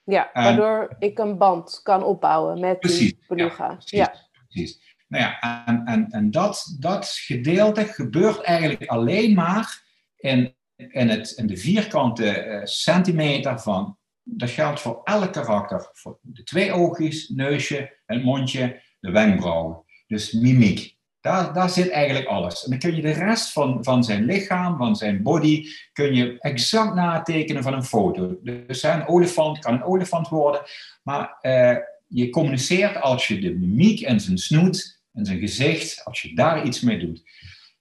Ja, 0.03 0.29
waardoor 0.34 0.95
ik 0.99 1.19
een 1.19 1.38
band 1.38 1.79
kan 1.84 2.03
opbouwen 2.03 2.59
met 2.59 2.81
die 2.81 3.17
beluga. 3.27 3.77
Ja, 3.79 4.13
precies, 4.47 4.95
Nou 5.07 5.23
ja, 5.23 5.65
en, 5.65 5.86
en, 5.86 6.07
en 6.09 6.31
dat, 6.31 6.75
dat 6.79 7.07
gedeelte 7.07 7.86
gebeurt 7.86 8.41
eigenlijk 8.41 8.89
alleen 8.89 9.34
maar 9.34 9.84
in, 10.17 10.55
in, 10.75 11.09
het, 11.09 11.31
in 11.31 11.47
de 11.47 11.57
vierkante 11.57 12.45
uh, 12.45 12.59
centimeter 12.63 13.59
van. 13.59 13.97
Dat 14.24 14.49
geldt 14.49 14.82
voor 14.82 15.01
elk 15.03 15.34
karakter. 15.34 15.89
Voor 15.93 16.17
de 16.21 16.43
twee 16.43 16.71
oogjes, 16.71 17.30
neusje, 17.30 17.97
het 18.05 18.24
mondje, 18.24 18.82
de 18.99 19.11
wenkbrauwen. 19.11 19.84
Dus 20.07 20.32
mimiek. 20.32 20.95
Daar, 21.21 21.53
daar 21.53 21.69
zit 21.69 21.89
eigenlijk 21.89 22.28
alles. 22.28 22.63
En 22.63 22.69
dan 22.69 22.80
kun 22.80 22.95
je 22.95 23.01
de 23.01 23.11
rest 23.11 23.51
van, 23.51 23.84
van 23.84 24.03
zijn 24.03 24.26
lichaam, 24.26 24.78
van 24.78 24.95
zijn 24.95 25.21
body, 25.21 25.65
kun 25.93 26.15
je 26.15 26.39
exact 26.39 26.93
natekenen 26.93 27.63
van 27.63 27.74
een 27.74 27.84
foto. 27.84 28.38
Dus 28.41 28.84
een 28.84 29.07
olifant 29.07 29.59
kan 29.59 29.74
een 29.74 29.84
olifant 29.84 30.28
worden, 30.28 30.61
maar 31.03 31.38
uh, 31.41 31.76
je 32.07 32.30
communiceert 32.30 33.01
als 33.01 33.28
je 33.28 33.39
de 33.39 33.53
mimiek 33.53 34.01
en 34.01 34.19
zijn 34.19 34.38
snoet 34.38 35.01
en 35.13 35.26
zijn 35.26 35.39
gezicht, 35.39 36.05
als 36.05 36.21
je 36.21 36.36
daar 36.36 36.65
iets 36.65 36.82
mee 36.82 36.99
doet. 36.99 37.24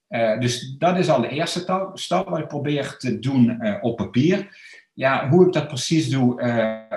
Uh, 0.09 0.39
dus 0.39 0.75
dat 0.77 0.97
is 0.97 1.09
al 1.09 1.21
de 1.21 1.29
eerste 1.29 1.89
stap 1.93 2.29
wat 2.29 2.39
ik 2.39 2.47
probeer 2.47 2.97
te 2.97 3.19
doen 3.19 3.57
uh, 3.61 3.77
op 3.81 3.97
papier. 3.97 4.57
Ja, 4.93 5.29
hoe 5.29 5.45
ik 5.45 5.53
dat 5.53 5.67
precies 5.67 6.09
doe, 6.09 6.41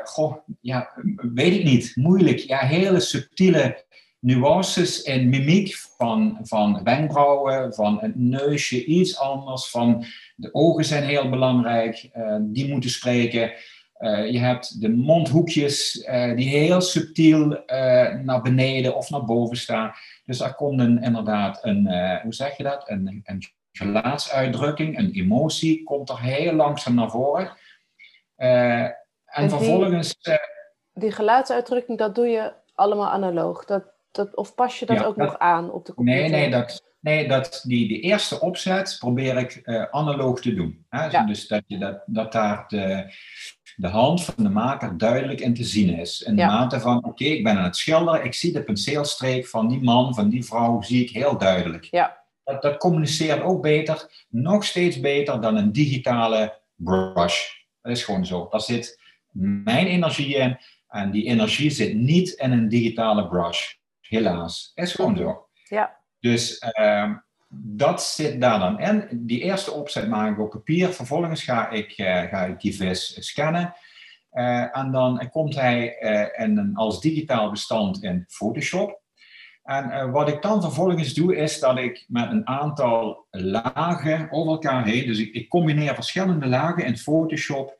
goh, 0.04 0.36
ja, 0.60 0.92
weet 1.34 1.52
ik 1.52 1.64
niet. 1.64 1.92
Moeilijk. 1.94 2.38
Ja, 2.38 2.58
hele 2.58 3.00
subtiele 3.00 3.84
nuances 4.20 5.02
en 5.02 5.28
mimiek 5.28 5.74
van, 5.96 6.38
van 6.42 6.80
wenkbrauwen, 6.84 7.74
van 7.74 7.98
het 8.00 8.16
neusje 8.16 8.84
iets 8.84 9.18
anders, 9.18 9.70
van 9.70 10.04
de 10.36 10.54
ogen 10.54 10.84
zijn 10.84 11.04
heel 11.04 11.30
belangrijk, 11.30 12.08
uh, 12.16 12.36
die 12.40 12.70
moeten 12.72 12.90
spreken. 12.90 13.52
Uh, 13.98 14.30
je 14.30 14.38
hebt 14.38 14.80
de 14.80 14.88
mondhoekjes 14.88 15.92
die 16.34 16.48
heel 16.48 16.80
subtiel 16.80 17.62
naar 18.22 18.40
beneden 18.42 18.96
of 18.96 19.10
naar 19.10 19.24
boven 19.24 19.56
staan. 19.56 19.92
Dus 20.24 20.40
er 20.40 20.54
komt 20.54 20.80
inderdaad 20.80 21.58
een, 21.64 21.88
hoe 22.22 22.34
zeg 22.34 22.56
je 22.56 22.62
dat, 22.62 22.90
een, 22.90 23.20
een 23.24 23.42
gelaatsuitdrukking, 23.72 24.98
een 24.98 25.10
emotie, 25.12 25.82
komt 25.82 26.08
er 26.08 26.20
heel 26.20 26.52
langzaam 26.52 26.94
naar 26.94 27.10
voren. 27.10 27.52
En, 28.36 28.96
en 29.24 29.50
vervolgens... 29.50 30.18
die 30.92 31.12
geluidsuitdrukking, 31.12 31.98
dat 31.98 32.14
doe 32.14 32.26
je 32.26 32.52
allemaal 32.74 33.10
analoog. 33.10 33.64
Dat, 33.64 33.84
dat, 34.10 34.36
of 34.36 34.54
pas 34.54 34.78
je 34.78 34.86
dat 34.86 35.04
ook 35.04 35.16
nog 35.16 35.38
aan 35.38 35.70
op 35.70 35.86
de 35.86 35.94
computer? 35.94 36.20
Nee, 36.20 36.30
nee, 36.30 36.50
dat, 36.50 36.82
nee 37.00 37.28
dat, 37.28 37.62
die, 37.66 37.88
die 37.88 38.00
eerste 38.00 38.40
opzet 38.40 38.96
probeer 38.98 39.36
ik 39.36 39.60
uh, 39.64 39.84
analoog 39.90 40.40
te 40.40 40.54
doen. 40.54 40.86
Hè? 40.88 41.24
Dus 41.26 41.48
dat, 41.48 41.62
je, 41.66 41.78
dat, 41.78 42.02
dat 42.06 42.32
daar 42.32 42.64
de, 42.68 43.14
de 43.76 43.88
hand 43.88 44.24
van 44.24 44.44
de 44.44 44.50
maker 44.50 44.98
duidelijk 44.98 45.40
in 45.40 45.54
te 45.54 45.64
zien 45.64 45.98
is. 45.98 46.22
In 46.22 46.36
de 46.36 46.42
Ja. 46.42 46.48
mate 46.48 46.80
van, 46.80 47.04
oké, 47.04 47.24
ik 47.24 47.44
ben 47.44 47.56
aan 47.56 47.64
het 47.64 47.76
schilderen, 47.76 48.24
ik 48.24 48.34
zie 48.34 48.52
de 48.52 48.62
penseelstreek 48.62 49.46
van 49.46 49.68
die 49.68 49.82
man, 49.82 50.14
van 50.14 50.28
die 50.28 50.44
vrouw, 50.44 50.82
zie 50.82 51.02
ik 51.02 51.10
heel 51.10 51.38
duidelijk. 51.38 51.84
Ja. 51.84 52.24
Dat, 52.44 52.62
dat 52.62 52.76
communiceert 52.76 53.42
ook 53.42 53.62
beter, 53.62 54.26
nog 54.28 54.64
steeds 54.64 55.00
beter 55.00 55.40
dan 55.40 55.56
een 55.56 55.72
digitale 55.72 56.60
brush. 56.74 57.64
Dat 57.86 57.96
is 57.96 58.04
gewoon 58.04 58.26
zo. 58.26 58.48
Daar 58.50 58.60
zit 58.60 59.00
mijn 59.32 59.86
energie 59.86 60.34
in 60.34 60.58
en 60.88 61.10
die 61.10 61.24
energie 61.24 61.70
zit 61.70 61.94
niet 61.94 62.30
in 62.30 62.52
een 62.52 62.68
digitale 62.68 63.28
brush. 63.28 63.74
Helaas. 64.00 64.72
Is 64.74 64.92
gewoon 64.92 65.16
zo. 65.16 65.46
Ja. 65.68 65.96
Dus 66.20 66.58
ehm, 66.58 67.14
dat 67.48 68.02
zit 68.02 68.40
daar 68.40 68.58
dan 68.58 68.80
in. 68.80 69.08
Die 69.12 69.40
eerste 69.40 69.72
opzet 69.72 70.08
maak 70.08 70.32
ik 70.32 70.40
op 70.40 70.50
papier. 70.50 70.88
Vervolgens 70.88 71.42
ga 71.44 71.70
ik, 71.70 71.92
eh, 71.92 72.22
ga 72.22 72.44
ik 72.44 72.60
die 72.60 72.76
vis 72.76 73.26
scannen. 73.26 73.74
Eh, 74.30 74.76
en 74.76 74.92
dan 74.92 75.28
komt 75.30 75.54
hij 75.54 75.98
eh, 75.98 76.44
in 76.44 76.58
een, 76.58 76.76
als 76.76 77.00
digitaal 77.00 77.50
bestand 77.50 78.02
in 78.02 78.24
Photoshop. 78.28 79.04
En 79.62 80.10
wat 80.10 80.28
ik 80.28 80.42
dan 80.42 80.62
vervolgens 80.62 81.14
doe, 81.14 81.36
is 81.36 81.60
dat 81.60 81.78
ik 81.78 82.04
met 82.08 82.30
een 82.30 82.46
aantal 82.46 83.26
lagen 83.30 84.28
over 84.30 84.52
elkaar 84.52 84.84
heen, 84.84 85.06
dus 85.06 85.18
ik, 85.18 85.34
ik 85.34 85.48
combineer 85.48 85.94
verschillende 85.94 86.46
lagen 86.46 86.84
in 86.84 86.96
Photoshop, 86.96 87.75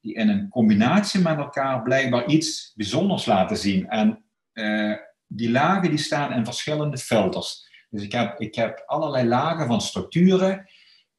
die 0.00 0.14
in 0.14 0.28
een 0.28 0.48
combinatie 0.48 1.20
met 1.20 1.38
elkaar 1.38 1.82
blijkbaar 1.82 2.26
iets 2.26 2.72
bijzonders 2.74 3.26
laten 3.26 3.56
zien. 3.56 3.88
En 3.88 4.24
eh, 4.52 4.94
die 5.26 5.50
lagen 5.50 5.90
die 5.90 5.98
staan 5.98 6.32
in 6.32 6.44
verschillende 6.44 6.98
filters. 6.98 7.66
Dus 7.90 8.02
ik 8.02 8.12
heb, 8.12 8.40
ik 8.40 8.54
heb 8.54 8.82
allerlei 8.86 9.28
lagen 9.28 9.66
van 9.66 9.80
structuren. 9.80 10.70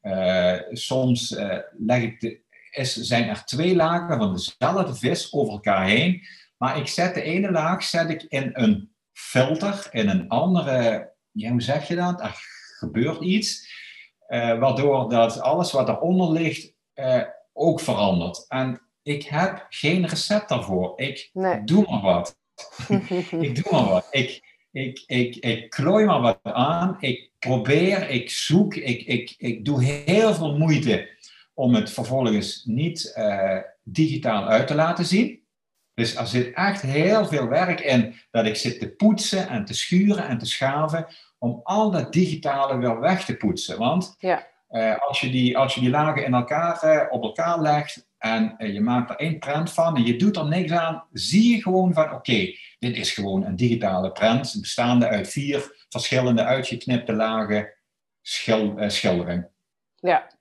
Eh, 0.02 0.58
soms 0.72 1.36
eh, 1.36 1.58
leg 1.78 2.02
ik 2.02 2.20
de, 2.20 2.42
zijn 2.84 3.30
er 3.30 3.46
twee 3.46 3.76
lagen 3.76 4.18
van 4.18 4.34
dezelfde 4.34 4.96
vis 4.96 5.34
over 5.34 5.54
elkaar 5.54 5.86
heen. 5.86 6.22
Maar 6.58 6.78
ik 6.78 6.88
zet 6.88 7.14
de 7.14 7.22
ene 7.22 7.52
laag 7.52 7.84
zet 7.84 8.10
ik 8.10 8.24
in 8.24 8.50
een 8.54 8.94
filter, 9.14 9.88
in 9.92 10.10
een 10.10 10.28
andere, 10.28 11.12
ja, 11.32 11.52
hoe 11.52 11.62
zeg 11.62 11.88
je 11.88 11.96
dat? 11.96 12.22
Er 12.22 12.36
gebeurt 12.78 13.22
iets, 13.22 13.78
waardoor 14.28 15.10
dat 15.10 15.40
alles 15.42 15.72
wat 15.72 15.90
eronder 15.90 16.32
ligt 16.32 16.74
ook 17.60 17.80
verandert. 17.80 18.46
En 18.48 18.82
ik 19.04 19.24
heb 19.24 19.66
geen 19.70 20.06
recept 20.08 20.50
daarvoor. 20.50 20.94
Ik 20.96 21.30
Nee. 21.34 21.64
doe 21.64 21.86
maar 21.90 22.02
wat. 22.02 22.38
ik 23.40 23.56
doe 23.64 23.72
maar 23.72 23.90
wat. 23.90 24.08
Ik, 24.12 24.42
ik, 24.72 25.04
ik, 25.06 25.36
ik 25.36 25.70
klooi 25.70 26.06
maar 26.06 26.22
wat 26.22 26.40
aan. 26.44 26.98
Ik 27.00 27.32
probeer, 27.40 28.10
ik 28.10 28.30
zoek, 28.30 28.76
ik, 28.76 29.02
ik, 29.02 29.34
ik 29.38 29.66
doe 29.66 29.84
heel 29.84 30.34
veel 30.34 30.58
moeite 30.58 31.10
om 31.54 31.74
het 31.76 31.90
vervolgens 31.92 32.64
niet 32.66 33.14
eh, 33.14 33.58
digitaal 33.84 34.46
uit 34.48 34.68
te 34.68 34.76
laten 34.76 35.06
zien. 35.06 35.38
Dus 35.94 36.16
er 36.16 36.28
zit 36.28 36.54
echt 36.54 36.82
heel 36.82 37.26
veel 37.26 37.48
werk 37.48 37.80
in 37.80 38.16
dat 38.32 38.46
ik 38.46 38.56
zit 38.56 38.80
te 38.80 38.90
poetsen 38.90 39.48
en 39.50 39.66
te 39.66 39.74
schuren 39.74 40.28
en 40.28 40.38
te 40.38 40.46
schaven 40.46 41.08
om 41.38 41.60
al 41.64 41.92
dat 41.92 42.14
digitale 42.14 42.78
weer 42.78 43.00
weg 43.00 43.26
te 43.26 43.36
poetsen. 43.38 43.78
Want 43.78 44.16
Ja. 44.18 44.48
Eh, 44.70 44.98
als, 44.98 45.20
je 45.20 45.30
die, 45.30 45.58
als 45.58 45.74
je 45.74 45.82
die 45.82 45.90
lagen 45.90 46.26
in 46.26 46.34
elkaar, 46.34 46.82
eh, 46.82 47.12
op 47.12 47.24
elkaar 47.24 47.62
legt 47.62 48.08
en 48.18 48.58
eh, 48.58 48.74
je 48.74 48.82
maakt 48.82 49.10
er 49.10 49.16
één 49.16 49.40
prent 49.40 49.72
van 49.72 49.96
en 49.96 50.06
je 50.06 50.16
doet 50.16 50.38
er 50.38 50.48
niks 50.48 50.72
aan, 50.72 51.04
zie 51.12 51.56
je 51.56 51.62
gewoon 51.62 51.94
van 51.94 52.14
oké, 52.14 52.54
dit 52.80 52.98
is 52.98 53.12
gewoon 53.12 53.46
een 53.46 53.56
digitale 53.56 54.12
prent 54.12 54.58
bestaande 54.60 55.08
uit 55.08 55.30
vier 55.30 55.86
verschillende 55.90 56.44
uitgeknipte 56.44 57.14
lagen 57.14 57.74
schil, 58.22 58.76
schildering. 58.88 59.48
Ja. 59.96 60.32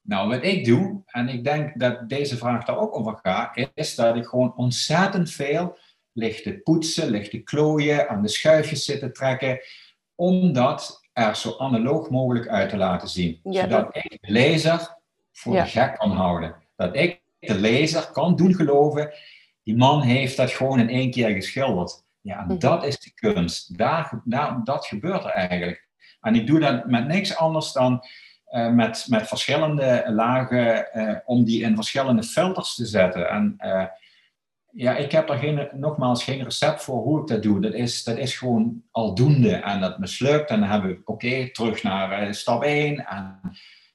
Nou, 0.00 0.28
wat 0.28 0.44
ik 0.44 0.64
doe, 0.64 1.02
en 1.06 1.28
ik 1.28 1.44
denk 1.44 1.80
dat 1.80 2.08
deze 2.08 2.36
vraag 2.36 2.64
daar 2.64 2.78
ook 2.78 2.96
over 2.96 3.18
gaat, 3.22 3.68
is 3.74 3.94
dat 3.94 4.16
ik 4.16 4.26
gewoon 4.26 4.56
ontzettend 4.56 5.30
veel 5.30 5.78
lig 6.12 6.42
te 6.42 6.58
poetsen, 6.58 7.10
lig 7.10 7.28
te 7.28 7.38
klooien, 7.38 8.08
aan 8.08 8.22
de 8.22 8.28
schuifjes 8.28 8.84
zitten 8.84 9.12
trekken, 9.12 9.60
om 10.14 10.52
dat 10.52 11.03
er 11.14 11.36
zo 11.36 11.54
analoog 11.58 12.10
mogelijk 12.10 12.48
uit 12.48 12.68
te 12.68 12.76
laten 12.76 13.08
zien. 13.08 13.40
Ja, 13.42 13.60
zodat 13.62 13.96
ik 13.96 14.10
de 14.20 14.32
lezer 14.32 14.96
voor 15.32 15.54
Ja. 15.54 15.62
de 15.62 15.68
gek 15.70 15.94
kan 15.96 16.10
houden. 16.10 16.54
Dat 16.76 16.96
ik 16.96 17.20
de 17.38 17.54
lezer 17.54 18.10
kan 18.12 18.36
doen 18.36 18.54
geloven, 18.54 19.12
die 19.62 19.76
man 19.76 20.02
heeft 20.02 20.36
dat 20.36 20.50
gewoon 20.50 20.80
in 20.80 20.88
één 20.88 21.10
keer 21.10 21.30
geschilderd. 21.30 22.02
Ja, 22.20 22.44
Mhm. 22.44 22.58
dat 22.58 22.84
is 22.84 22.98
de 23.00 23.12
kunst. 23.14 23.78
Daar, 23.78 24.20
daar, 24.24 24.60
dat 24.64 24.86
gebeurt 24.86 25.24
er 25.24 25.30
eigenlijk. 25.30 25.88
En 26.20 26.34
ik 26.34 26.46
doe 26.46 26.60
dat 26.60 26.86
met 26.86 27.06
niks 27.06 27.36
anders 27.36 27.72
dan 27.72 28.04
eh, 28.44 28.68
met, 28.68 29.06
met 29.08 29.28
verschillende 29.28 30.04
lagen 30.08 30.92
eh, 30.92 31.16
om 31.24 31.44
die 31.44 31.62
in 31.62 31.74
verschillende 31.74 32.22
filters 32.22 32.74
te 32.74 32.86
zetten. 32.86 33.28
En 33.28 33.54
eh, 33.58 33.84
ja, 34.74 34.96
ik 34.96 35.12
heb 35.12 35.28
er 35.28 35.38
geen, 35.38 35.68
nogmaals 35.72 36.24
geen 36.24 36.42
recept 36.42 36.82
voor 36.82 37.02
hoe 37.02 37.20
ik 37.20 37.26
dat 37.26 37.42
doe. 37.42 37.60
Dat 37.60 37.72
is, 37.72 38.04
dat 38.04 38.16
is 38.16 38.38
gewoon 38.38 38.82
aldoende 38.90 39.54
en 39.54 39.80
dat 39.80 39.98
mislukt. 39.98 40.50
En 40.50 40.60
dan 40.60 40.68
hebben 40.68 40.90
we, 40.90 41.00
oké, 41.04 41.50
terug 41.52 41.82
naar 41.82 42.12
eh, 42.12 42.32
stap 42.32 42.62
1 42.62 43.06
en 43.06 43.40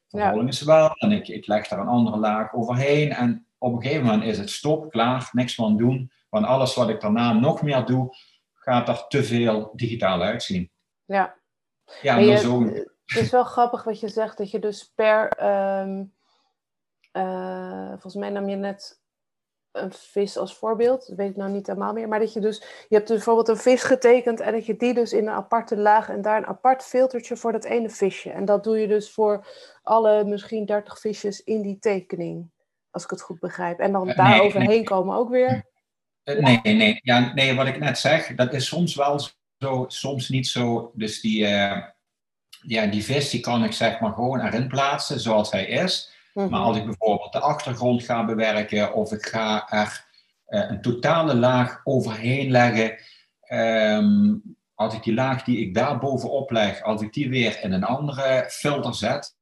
vervolgens 0.08 0.62
wel. 0.62 0.90
En 0.96 1.12
ik, 1.12 1.28
ik 1.28 1.48
leg 1.48 1.68
daar 1.68 1.80
een 1.80 1.88
andere 1.88 2.18
laag 2.18 2.54
overheen. 2.54 3.12
En 3.12 3.46
op 3.58 3.74
een 3.74 3.82
gegeven 3.82 4.06
moment 4.06 4.24
is 4.24 4.38
het 4.38 4.50
stop, 4.50 4.92
klaar, 4.92 5.30
niks 5.32 5.56
van 5.56 5.78
doen. 5.78 6.12
Want 6.30 6.46
alles 6.46 6.76
wat 6.76 6.90
ik 6.90 7.02
daarna 7.02 7.34
nog 7.34 7.62
meer 7.62 7.86
doe, 7.86 8.16
gaat 8.54 8.88
er 8.90 9.06
te 9.08 9.24
veel 9.24 9.72
digitaal 9.76 10.22
uitzien. 10.22 10.72
Ja. 11.06 11.36
Ja, 12.02 12.18
en 12.18 12.26
je- 12.26 12.38
zo... 12.38 12.64
Het 13.06 13.18
is 13.18 13.32
wel 13.32 13.44
grappig 13.44 13.84
wat 13.84 14.00
je 14.00 14.08
zegt, 14.08 14.38
dat 14.38 14.52
je 14.52 14.60
dus 14.60 14.92
per. 14.96 15.28
ehm, 15.30 16.04
eh, 17.12 17.90
volgens 17.90 18.16
mij 18.16 18.30
nam 18.30 18.50
je 18.50 18.56
net 18.56 18.99
een 19.72 19.94
vis 19.94 20.38
als 20.38 20.56
voorbeeld, 20.56 21.08
dat 21.08 21.18
weet 21.18 21.30
ik 21.30 21.36
nou 21.36 21.52
niet 21.52 21.68
helemaal 21.68 21.94
meer. 21.94 22.08
Maar 22.08 22.20
dat 22.20 22.34
je 22.34 22.40
dus. 22.40 22.58
Je 22.88 22.96
hebt 22.96 23.08
dus 23.08 23.16
bijvoorbeeld 23.16 23.48
een 23.48 23.58
vis 23.58 23.84
getekend 23.84 24.40
en 24.40 24.52
dat 24.52 24.66
je 24.66 24.76
die 24.76 24.94
dus 24.94 25.14
in 25.14 25.28
een 25.28 25.34
aparte 25.34 25.78
laag 25.78 26.10
en 26.10 26.22
daar 26.22 26.38
een 26.38 26.46
apart 26.46 26.84
filtertje 26.84 27.38
voor 27.38 27.52
dat 27.52 27.64
ene 27.64 27.90
visje. 27.90 28.32
En 28.32 28.46
dat 28.46 28.64
doe 28.64 28.80
je 28.80 28.88
dus 28.88 29.12
voor 29.12 29.48
alle 29.84 30.24
misschien 30.24 30.66
30 30.66 31.00
visjes 31.00 31.44
in 31.44 31.62
die 31.62 31.80
tekening. 31.80 32.50
Als 32.92 33.04
ik 33.04 33.10
het 33.10 33.22
goed 33.22 33.40
begrijp. 33.40 33.80
En 33.80 33.92
dan 33.92 34.10
Eh, 34.10 34.16
daar 34.16 34.30
nee, 34.30 34.42
overheen 34.42 34.68
nee. 34.68 34.84
komen 34.84 35.16
ook 35.16 35.30
weer. 35.30 35.68
Eh, 36.24 36.62
Nee, 36.64 36.76
nee, 36.76 37.00
ja, 37.04 37.34
nee, 37.34 37.56
wat 37.56 37.68
ik 37.68 37.80
net 37.80 37.98
zeg, 37.98 38.36
dat 38.36 38.54
is 38.54 38.68
soms 38.68 38.96
wel 38.96 39.20
zo, 39.58 39.86
soms 39.88 40.30
niet 40.30 40.48
zo. 40.48 40.92
Dus 40.94 41.22
die, 41.22 41.46
eh, 41.46 41.84
ja, 42.62 42.86
die 42.86 43.04
vis 43.04 43.30
die 43.30 43.40
kan 43.40 43.64
ik 43.64 43.72
zeg 43.72 44.00
maar 44.00 44.14
gewoon 44.14 44.40
erin 44.40 44.68
plaatsen 44.68 45.20
zoals 45.20 45.52
hij 45.52 45.66
is. 45.66 46.12
Mhm. 46.34 46.50
Maar 46.50 46.60
als 46.60 46.78
ik 46.78 46.86
bijvoorbeeld 46.86 47.32
de 47.34 47.40
achtergrond 47.40 48.04
ga 48.04 48.26
bewerken 48.26 48.94
of 48.94 49.12
ik 49.12 49.26
ga 49.26 49.70
er 49.72 50.08
eh, 50.46 50.70
een 50.70 50.82
totale 50.82 51.36
laag 51.36 51.82
overheen 51.84 52.52
leggen. 52.52 52.98
ehm, 53.42 54.36
als 54.76 54.94
ik 54.94 55.04
die 55.04 55.14
laag 55.14 55.44
die 55.44 55.58
ik 55.60 55.74
daar 55.74 55.98
bovenop 56.00 56.52
leg, 56.52 56.82
als 56.82 57.02
ik 57.02 57.14
die 57.14 57.30
weer 57.30 57.60
in 57.64 57.72
een 57.74 57.84
andere 57.84 58.46
filter 58.50 58.96
zet. 58.96 59.36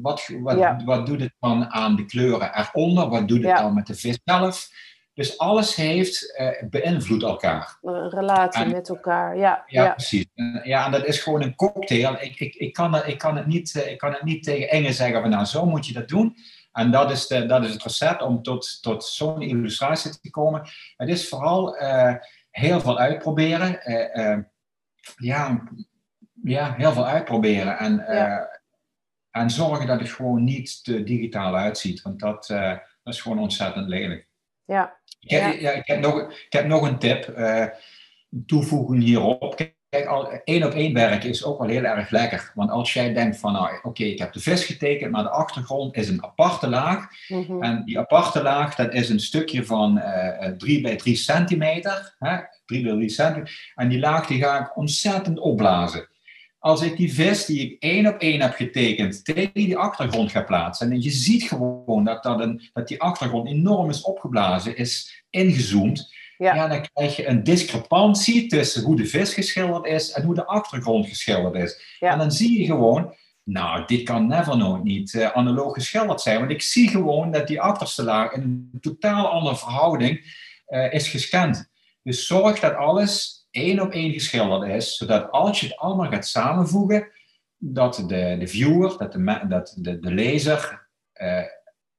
Wat, 0.00 0.28
wat, 0.40 0.58
Ja. 0.58 0.80
wat 0.84 1.06
doet 1.06 1.20
het 1.20 1.34
dan 1.40 1.66
aan 1.70 1.96
de 1.96 2.04
kleuren 2.04 2.58
eronder? 2.58 3.08
Wat 3.08 3.28
doet 3.28 3.38
het 3.42 3.46
Ja. 3.46 3.62
dan 3.62 3.74
met 3.74 3.86
de 3.86 3.94
vis 3.94 4.18
zelf? 4.24 4.68
Dus 5.14 5.38
alles 5.38 5.74
heeft 5.74 6.36
eh 6.36 6.68
beïnvloedt 6.70 7.22
elkaar. 7.22 7.78
Een 7.82 8.10
relatie 8.10 8.62
En- 8.64 8.70
met 8.72 8.88
elkaar. 8.88 9.36
Ja, 9.36 9.64
Ja, 9.66 9.84
ja. 9.84 9.90
precies. 9.92 10.26
En, 10.34 10.60
Ja, 10.64 10.84
en 10.84 10.90
dat 10.92 11.04
is 11.06 11.20
gewoon 11.22 11.42
een 11.42 11.54
cocktail. 11.54 12.16
Ik, 12.20 12.40
ik, 12.40 12.54
ik, 12.54 12.72
kan, 12.72 12.92
het, 12.94 13.06
ik, 13.06 13.18
kan, 13.18 13.36
het 13.36 13.46
niet, 13.46 13.74
eh, 13.82 13.90
ik 13.92 13.98
kan 13.98 14.12
het 14.12 14.22
niet 14.22 14.44
tegen 14.44 14.68
Enge 14.70 14.92
zeggen 14.92 15.20
van 15.20 15.30
nou, 15.30 15.44
zo 15.44 15.66
moet 15.66 15.86
je 15.86 15.92
dat 15.92 16.08
doen. 16.08 16.36
En 16.72 16.90
dat 16.90 17.10
is, 17.10 17.26
de, 17.26 17.46
dat 17.46 17.64
is 17.64 17.72
het 17.72 17.82
recept 17.82 18.22
om 18.22 18.42
tot, 18.42 18.82
tot 18.82 19.04
zo'n 19.04 19.42
illustratie 19.42 20.20
te 20.20 20.30
komen. 20.30 20.62
Het 20.96 21.08
is 21.08 21.28
vooral 21.28 21.76
eh, 21.76 22.14
heel 22.50 22.80
veel 22.80 22.98
uitproberen. 22.98 23.78
Ja, 25.16 25.62
ja, 26.42 26.74
heel 26.76 26.92
veel 26.92 27.06
uitproberen. 27.06 27.78
En, 27.78 27.96
Ja. 27.96 28.60
en 29.30 29.50
zorgen 29.50 29.86
dat 29.86 30.00
het 30.00 30.08
gewoon 30.10 30.44
niet 30.44 30.84
te 30.84 31.02
digitaal 31.02 31.56
uitziet. 31.56 32.02
Want 32.02 32.20
dat, 32.20 32.46
dat 33.02 33.14
is 33.14 33.20
gewoon 33.20 33.38
ontzettend 33.38 33.88
lelijk. 33.88 34.30
Ja. 34.72 34.96
Ik 35.20 35.30
heb, 35.30 35.60
Ja. 35.60 35.70
ik 35.70 35.86
heb, 35.86 36.00
nog, 36.00 36.20
ik 36.20 36.52
heb 36.52 36.66
nog 36.66 36.82
een 36.88 36.98
tip, 36.98 37.28
eh, 37.28 37.66
een 38.30 38.46
toevoeging 38.46 39.02
hierop. 39.02 39.56
Kijk, 39.88 40.06
al, 40.06 40.30
één 40.44 40.64
op 40.64 40.72
één 40.72 40.94
werken 40.94 41.28
is 41.28 41.44
ook 41.44 41.58
wel 41.58 41.68
heel 41.68 41.84
erg 41.84 42.10
lekker. 42.10 42.52
Want 42.54 42.70
als 42.70 42.92
jij 42.92 43.12
denkt 43.12 43.38
van, 43.38 43.52
nou, 43.52 43.78
oké, 43.82 44.04
ik 44.04 44.18
heb 44.18 44.32
de 44.32 44.40
vis 44.40 44.64
getekend, 44.64 45.10
maar 45.10 45.22
de 45.22 45.30
achtergrond 45.30 45.96
is 45.96 46.08
een 46.08 46.24
aparte 46.24 46.68
laag. 46.68 47.06
Mhm. 47.28 47.62
En 47.62 47.84
die 47.84 47.98
aparte 47.98 48.42
laag, 48.42 48.74
dat 48.74 48.92
is 48.92 49.08
een 49.08 49.20
stukje 49.20 49.64
van 49.64 49.98
eh 49.98 50.50
3 50.50 50.80
bij 50.80 50.96
3 50.96 51.16
centimeter. 51.16 52.14
Hè? 52.18 52.36
3 52.66 52.82
bij 52.82 52.92
3 52.92 53.08
centimeter. 53.08 53.72
En 53.74 53.88
die 53.88 53.98
laag 53.98 54.26
die 54.26 54.42
ga 54.42 54.60
ik 54.60 54.76
ontzettend 54.76 55.38
opblazen. 55.38 56.08
Als 56.62 56.82
ik 56.82 56.96
die 56.96 57.14
vis 57.14 57.44
die 57.44 57.60
ik 57.60 57.82
één 57.82 58.06
op 58.06 58.18
één 58.18 58.40
heb 58.40 58.54
getekend 58.54 59.24
tegen 59.24 59.52
die 59.52 59.76
achtergrond 59.76 60.30
ga 60.30 60.42
plaatsen. 60.42 60.90
En 60.90 61.02
je 61.02 61.10
ziet 61.10 61.42
gewoon 61.42 62.04
dat, 62.04 62.22
dat, 62.22 62.40
een, 62.40 62.70
dat 62.72 62.88
die 62.88 63.00
achtergrond 63.00 63.48
enorm 63.48 63.90
is 63.90 64.02
opgeblazen, 64.02 64.76
is 64.76 65.22
ingezoomd. 65.30 66.14
Ja. 66.38 66.54
Ja. 66.54 66.68
dan 66.68 66.86
krijg 66.92 67.16
je 67.16 67.28
een 67.28 67.42
discrepantie 67.42 68.46
tussen 68.46 68.82
hoe 68.82 68.96
de 68.96 69.06
vis 69.06 69.34
geschilderd 69.34 69.86
is 69.86 70.12
en 70.12 70.22
hoe 70.22 70.34
de 70.34 70.46
achtergrond 70.46 71.06
geschilderd 71.06 71.54
is. 71.54 71.96
Ja. 71.98 72.12
En 72.12 72.18
dan 72.18 72.32
zie 72.32 72.58
je 72.58 72.64
gewoon 72.64 73.14
nou, 73.44 73.86
dit 73.86 74.02
kan 74.02 74.26
never 74.26 74.56
nooit 74.56 74.84
niet 74.84 75.12
uh, 75.12 75.30
analoog 75.30 75.74
geschilderd 75.74 76.20
zijn. 76.20 76.38
Want 76.38 76.50
ik 76.50 76.62
zie 76.62 76.88
gewoon 76.88 77.30
dat 77.30 77.46
die 77.46 77.60
achterste 77.60 78.02
laag 78.02 78.32
in 78.32 78.42
een 78.42 78.80
totaal 78.80 79.28
andere 79.28 79.56
verhouding 79.56 80.36
uh, 80.68 80.92
is 80.92 81.08
gescand. 81.08 81.70
Dus 82.02 82.26
zorg 82.26 82.60
dat 82.60 82.74
alles 82.74 83.41
één 83.52 83.80
op 83.80 83.90
één 83.90 84.12
geschilderd 84.12 84.70
is, 84.70 84.96
zodat 84.96 85.30
als 85.30 85.60
je 85.60 85.66
het 85.66 85.76
allemaal 85.76 86.10
gaat 86.10 86.26
samenvoegen, 86.26 87.08
dat 87.56 88.04
de, 88.06 88.36
de 88.38 88.46
viewer, 88.46 88.98
dat 88.98 89.12
de, 89.12 89.44
dat 89.48 89.74
de, 89.78 89.98
de 89.98 90.12
lezer, 90.12 90.88
uh, 91.14 91.42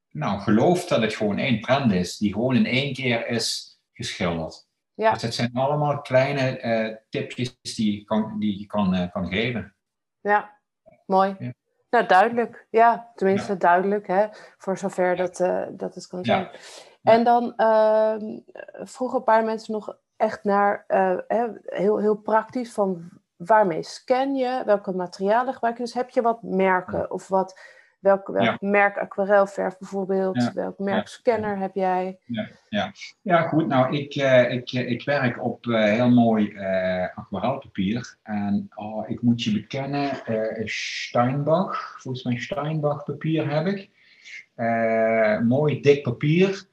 nou, 0.10 0.40
gelooft 0.40 0.90
dat 0.90 1.02
het 1.02 1.16
gewoon 1.16 1.38
één 1.38 1.60
prent 1.60 1.92
is, 1.92 2.18
die 2.18 2.34
gewoon 2.34 2.56
in 2.56 2.66
één 2.66 2.94
keer 2.94 3.28
is 3.28 3.80
geschilderd. 3.94 4.68
Ja. 4.94 5.12
Dus 5.12 5.22
het 5.22 5.34
zijn 5.34 5.54
allemaal 5.54 6.02
kleine 6.02 6.62
uh, 6.62 6.96
tipjes 7.10 7.76
die 7.76 7.98
je 7.98 8.04
kan, 8.04 8.40
die 8.40 8.60
je 8.60 8.66
kan, 8.66 8.96
uh, 8.96 9.12
kan 9.12 9.28
geven. 9.28 9.76
Ja, 10.22 10.60
mooi. 11.06 11.36
Ja. 11.40 11.54
Nou, 11.90 12.06
duidelijk. 12.06 12.68
Ja, 12.70 13.12
tenminste 13.16 13.52
ja. 13.52 13.58
duidelijk, 13.58 14.08
hè, 14.08 14.28
voor 14.58 14.78
zover 14.78 15.16
dat, 15.16 15.40
uh, 15.40 15.64
dat 15.72 15.96
het 15.96 16.08
kan 16.08 16.26
zijn. 16.26 16.50
En 17.04 17.24
dan 17.24 17.56
ehm, 17.56 18.40
vroegen 18.84 19.18
een 19.18 19.24
paar 19.24 19.44
mensen 19.44 19.74
nog 19.74 19.98
echt 20.24 20.44
naar, 20.44 20.84
heel, 21.66 22.00
heel 22.00 22.16
praktisch, 22.16 22.74
van 22.74 23.10
waarmee 23.38 23.84
scan 23.84 24.36
je, 24.36 24.62
welke 24.66 24.92
materialen 24.92 25.54
gebruik 25.54 25.78
je. 25.78 25.84
Dus 25.84 25.94
heb 25.94 26.10
je 26.10 26.22
wat 26.22 26.42
merken 26.42 27.12
of 27.12 27.28
wat 27.28 27.82
Welk, 28.04 28.28
welk 28.28 28.62
merk 28.62 28.98
aquarelverf 28.98 29.78
bijvoorbeeld? 29.78 30.54
Welk 30.54 30.80
merk 30.80 31.08
scanner 31.08 31.58
heb 31.58 31.76
jij? 31.76 32.20
Ja, 32.26 32.50
ja. 32.70 32.92
ja 33.22 33.42
goed. 33.48 33.68
Nou, 33.68 33.98
ik, 33.98 34.16
uh, 34.16 34.52
ik, 34.52 34.72
ik 34.72 35.04
werk 35.04 35.44
op 35.44 35.66
uh, 35.66 35.84
heel 35.84 36.10
mooi 36.10 36.58
aquarelpapier. 37.16 38.16
En 38.24 38.70
oh, 38.76 39.10
ik 39.10 39.22
moet 39.22 39.44
je 39.44 39.52
bekennen, 39.52 40.12
Steinbach. 40.66 41.96
Volgens 42.00 42.24
mij 42.24 42.38
Steinbach 42.38 43.04
papier 43.04 43.50
heb 43.50 43.66
ik. 43.66 43.90
mooi 45.44 45.82
dik 45.82 46.04
papier. 46.04 46.66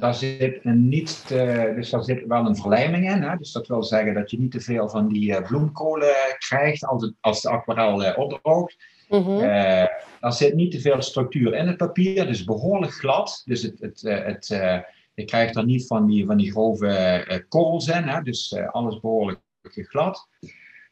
Daar 0.00 0.14
zit 0.14 0.58
een 0.62 0.88
niet 0.88 1.26
te, 1.26 1.72
dus 1.76 1.90
daar 1.90 2.04
zit 2.04 2.26
wel 2.26 2.46
een 2.46 2.56
verlijming 2.56 3.10
in. 3.10 3.22
Hè? 3.22 3.36
Dus 3.36 3.52
dat 3.52 3.66
wil 3.66 3.82
zeggen 3.82 4.14
dat 4.14 4.30
je 4.30 4.38
niet 4.38 4.50
te 4.50 4.60
veel 4.60 4.88
van 4.88 5.08
die 5.08 5.42
bloemkolen 5.42 6.14
krijgt 6.38 6.84
als, 6.84 7.02
het, 7.02 7.14
als 7.20 7.42
de 7.42 7.50
aquarel 7.50 8.14
opdroogt. 8.14 8.76
Mm 9.08 9.40
er 10.22 10.32
zit 10.32 10.54
niet 10.54 10.70
te 10.70 10.80
veel 10.80 11.02
structuur 11.02 11.54
in 11.54 11.66
het 11.66 11.76
papier, 11.76 12.26
dus 12.26 12.44
behoorlijk 12.44 12.92
glad. 12.92 13.42
Dus 13.44 13.62
het, 13.62 13.80
het, 13.80 14.04
eh, 14.04 14.24
het, 14.24 14.48
uh, 14.50 14.78
je 15.14 15.24
krijgt 15.24 15.56
er 15.56 15.64
niet 15.64 15.86
van 15.86 16.06
die, 16.06 16.26
van 16.26 16.36
die 16.36 16.50
grove 16.50 16.86
uh, 17.28 17.38
korrels 17.48 17.88
in, 17.88 18.02
hè? 18.02 18.22
dus 18.22 18.56
alles 18.70 19.00
behoorlijk 19.00 19.40
glad. 19.62 20.28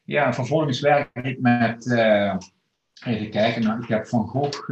Ja, 0.05 0.33
vervolgens 0.33 0.81
werk 0.81 1.09
ik 1.23 1.41
met, 1.41 1.87
even 3.05 3.31
kijken, 3.31 3.63
nou, 3.63 3.83
ik 3.83 3.89
heb 3.89 4.07
Van 4.07 4.27
Gogh, 4.27 4.71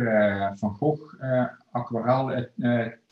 van 0.54 0.74
Gogh 0.74 1.14
aquarel 1.70 2.46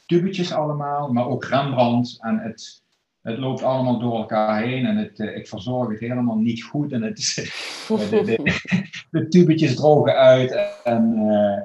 tubetjes 0.07 0.53
allemaal, 0.53 1.13
maar 1.13 1.27
ook 1.27 1.45
Rembrandt 1.45 2.19
en 2.21 2.39
het 2.39 2.85
het 3.27 3.39
loopt 3.39 3.63
allemaal 3.63 3.99
door 3.99 4.17
elkaar 4.17 4.63
heen 4.63 4.87
en 4.87 4.97
het, 4.97 5.19
uh, 5.19 5.37
ik 5.37 5.49
verzorg 5.49 5.89
het 5.89 6.01
helemaal 6.01 6.37
niet 6.37 6.63
goed. 6.63 6.93
En 6.93 7.03
het, 7.03 7.17
de, 7.89 8.23
de, 8.25 8.61
de, 9.11 9.29
tubetjes 9.29 9.75
drogen 9.75 10.15
uit. 10.17 10.59
En, 10.85 11.13
uh, 11.17 11.61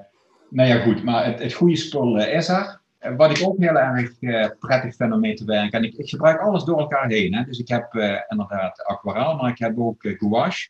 nou 0.49 0.69
ja, 0.69 0.79
goed, 0.79 1.03
maar 1.03 1.25
het, 1.25 1.39
het 1.39 1.53
goede 1.53 1.75
spul 1.75 2.17
is 2.17 2.47
er. 2.49 2.79
Wat 3.17 3.37
ik 3.37 3.47
ook 3.47 3.57
heel 3.57 3.77
erg 3.77 4.19
prettig 4.59 4.95
vind 4.95 5.13
om 5.13 5.19
mee 5.19 5.33
te 5.33 5.45
werken. 5.45 5.79
En 5.79 5.85
ik, 5.85 5.93
ik 5.93 6.09
gebruik 6.09 6.39
alles 6.39 6.63
door 6.63 6.79
elkaar 6.79 7.07
heen. 7.07 7.35
Hè. 7.35 7.43
Dus 7.43 7.59
ik 7.59 7.67
heb 7.67 7.93
inderdaad 8.27 8.83
aquarel, 8.83 9.35
maar 9.35 9.51
ik 9.51 9.59
heb 9.59 9.79
ook 9.79 10.15
gouache. 10.17 10.69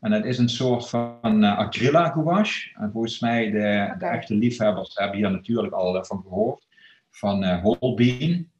En 0.00 0.10
dat 0.10 0.24
is 0.24 0.38
een 0.38 0.48
soort 0.48 0.88
van 0.88 1.44
acryla 1.44 2.08
gouache. 2.08 2.70
En 2.74 2.90
volgens 2.92 3.20
mij, 3.20 3.50
de, 3.50 3.94
de 3.98 4.06
echte 4.06 4.34
liefhebbers 4.34 4.94
hebben 4.94 5.16
hier 5.16 5.30
natuurlijk 5.30 5.74
al 5.74 6.04
van 6.04 6.22
gehoord. 6.22 6.66
Van 7.12 7.44
Holbein 7.44 8.52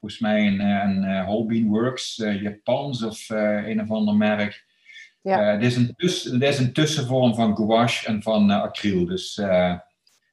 volgens 0.00 0.20
mij 0.20 0.46
een, 0.46 0.60
eh, 0.60 0.82
een, 0.82 1.02
een 1.02 1.24
Holbein 1.24 1.68
Works 1.68 2.18
uh, 2.18 2.42
Japans 2.42 3.02
of 3.02 3.30
uh, 3.30 3.68
een 3.68 3.80
of 3.80 3.90
ander 3.90 4.16
merk. 4.16 4.64
Ja. 5.22 5.54
Uh, 5.54 5.60
dit, 5.60 5.70
is 5.98 6.24
een 6.24 6.40
is 6.40 6.58
een 6.58 6.72
tussenvorm 6.72 7.34
van 7.34 7.56
gouache 7.56 8.06
en 8.06 8.22
van 8.22 8.50
acryl. 8.50 9.06
Dus 9.06 9.34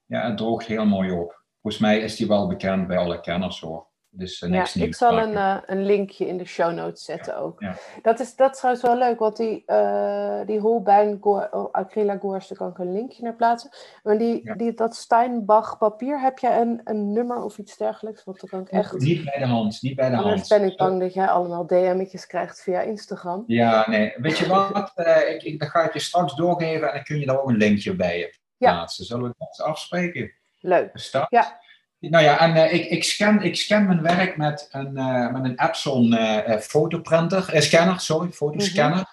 ja, 0.06 0.28
het 0.28 0.38
droogt 0.38 0.68
heel 0.68 0.86
mooi 0.86 1.12
op. 1.12 1.44
Volgens 1.62 1.84
mij 1.84 1.99
is 1.99 2.16
die 2.16 2.28
wel 2.28 2.48
bekend 2.48 2.88
bij 2.88 2.98
alle 2.98 3.20
kenners 3.20 3.60
hoor. 3.60 3.86
Dus, 4.18 4.41
uh, 4.41 4.53
ja, 4.53 4.68
ik 4.73 4.95
zal 4.95 5.19
een, 5.19 5.31
uh, 5.31 5.57
een 5.65 5.85
linkje 5.85 6.27
in 6.27 6.38
de 6.38 6.45
show 6.45 6.73
notes 6.73 7.03
zetten 7.03 7.38
ook. 7.38 7.61
Ja. 7.61 7.76
Dat, 8.02 8.19
is, 8.19 8.35
dat 8.35 8.52
is 8.52 8.57
trouwens 8.57 8.85
wel 8.85 8.98
leuk, 8.98 9.19
want 9.19 9.38
die, 9.38 9.64
uh, 9.68 10.39
die 10.45 10.60
Holbein 10.60 11.18
oh, 11.23 11.72
Acryla 11.72 12.18
Goers, 12.18 12.48
daar 12.48 12.57
kan 12.57 12.69
ik 12.69 12.77
een 12.77 12.94
linkje 12.94 13.23
naar 13.23 13.35
plaatsen. 13.35 13.69
Maar 14.03 14.18
die, 14.18 14.56
die, 14.56 14.73
dat 14.73 14.95
Steinbach 14.95 15.77
papier, 15.77 16.22
heb 16.22 16.39
jij 16.39 16.61
een, 16.61 16.81
een 16.84 17.14
nummer 17.14 17.44
of 17.44 17.57
iets 17.57 17.77
dergelijks? 17.77 18.23
Want 18.23 18.39
dan 18.39 18.49
kan 18.49 18.61
ik 18.61 18.69
echt... 18.69 18.99
Niet 18.99 19.23
bij 19.23 19.39
de 19.39 19.45
hand, 19.45 19.81
niet 19.81 19.95
bij 19.95 20.10
de 20.10 20.15
Anders 20.15 20.49
hand. 20.49 20.61
ben 20.61 20.72
ik 20.72 20.77
bang 20.77 20.99
dat 20.99 21.14
jij 21.14 21.27
allemaal 21.27 21.68
DM'tjes 21.68 22.27
krijgt 22.27 22.61
via 22.61 22.81
Instagram. 22.81 23.44
Ja, 23.48 23.89
nee. 23.89 24.14
Weet 24.18 24.38
je 24.38 24.48
wat? 24.48 24.91
ik, 25.34 25.44
ik, 25.44 25.60
dan 25.60 25.69
ga 25.69 25.84
ik 25.84 25.94
je 25.94 25.99
straks 25.99 26.35
doorgeven 26.35 26.88
en 26.88 26.94
dan 26.94 27.03
kun 27.03 27.19
je 27.19 27.26
daar 27.26 27.41
ook 27.41 27.49
een 27.49 27.57
linkje 27.57 27.95
bij 27.95 28.34
plaatsen. 28.57 29.06
Zullen 29.06 29.23
we 29.23 29.34
dat 29.38 29.61
afspreken? 29.65 30.31
Leuk. 30.60 30.89
Start. 30.94 31.30
Ja. 31.30 31.65
Nou 31.99 32.24
ja, 32.24 32.40
en 32.40 32.56
uh, 32.56 32.74
ik, 32.74 32.86
ik, 32.86 33.03
scan, 33.03 33.44
ik 33.44 33.56
scan 33.56 33.86
mijn 33.86 34.02
werk 34.02 34.38
met 34.38 34.68
een, 34.72 34.98
uh, 34.98 35.32
met 35.32 35.44
een 35.44 35.60
Epson 35.60 36.14
uh, 36.14 36.57
fotoprinter, 36.57 37.61
scanner, 37.61 37.99
sorry, 37.99 38.32
fotoscanner. 38.32 38.98
Mm 38.98 39.06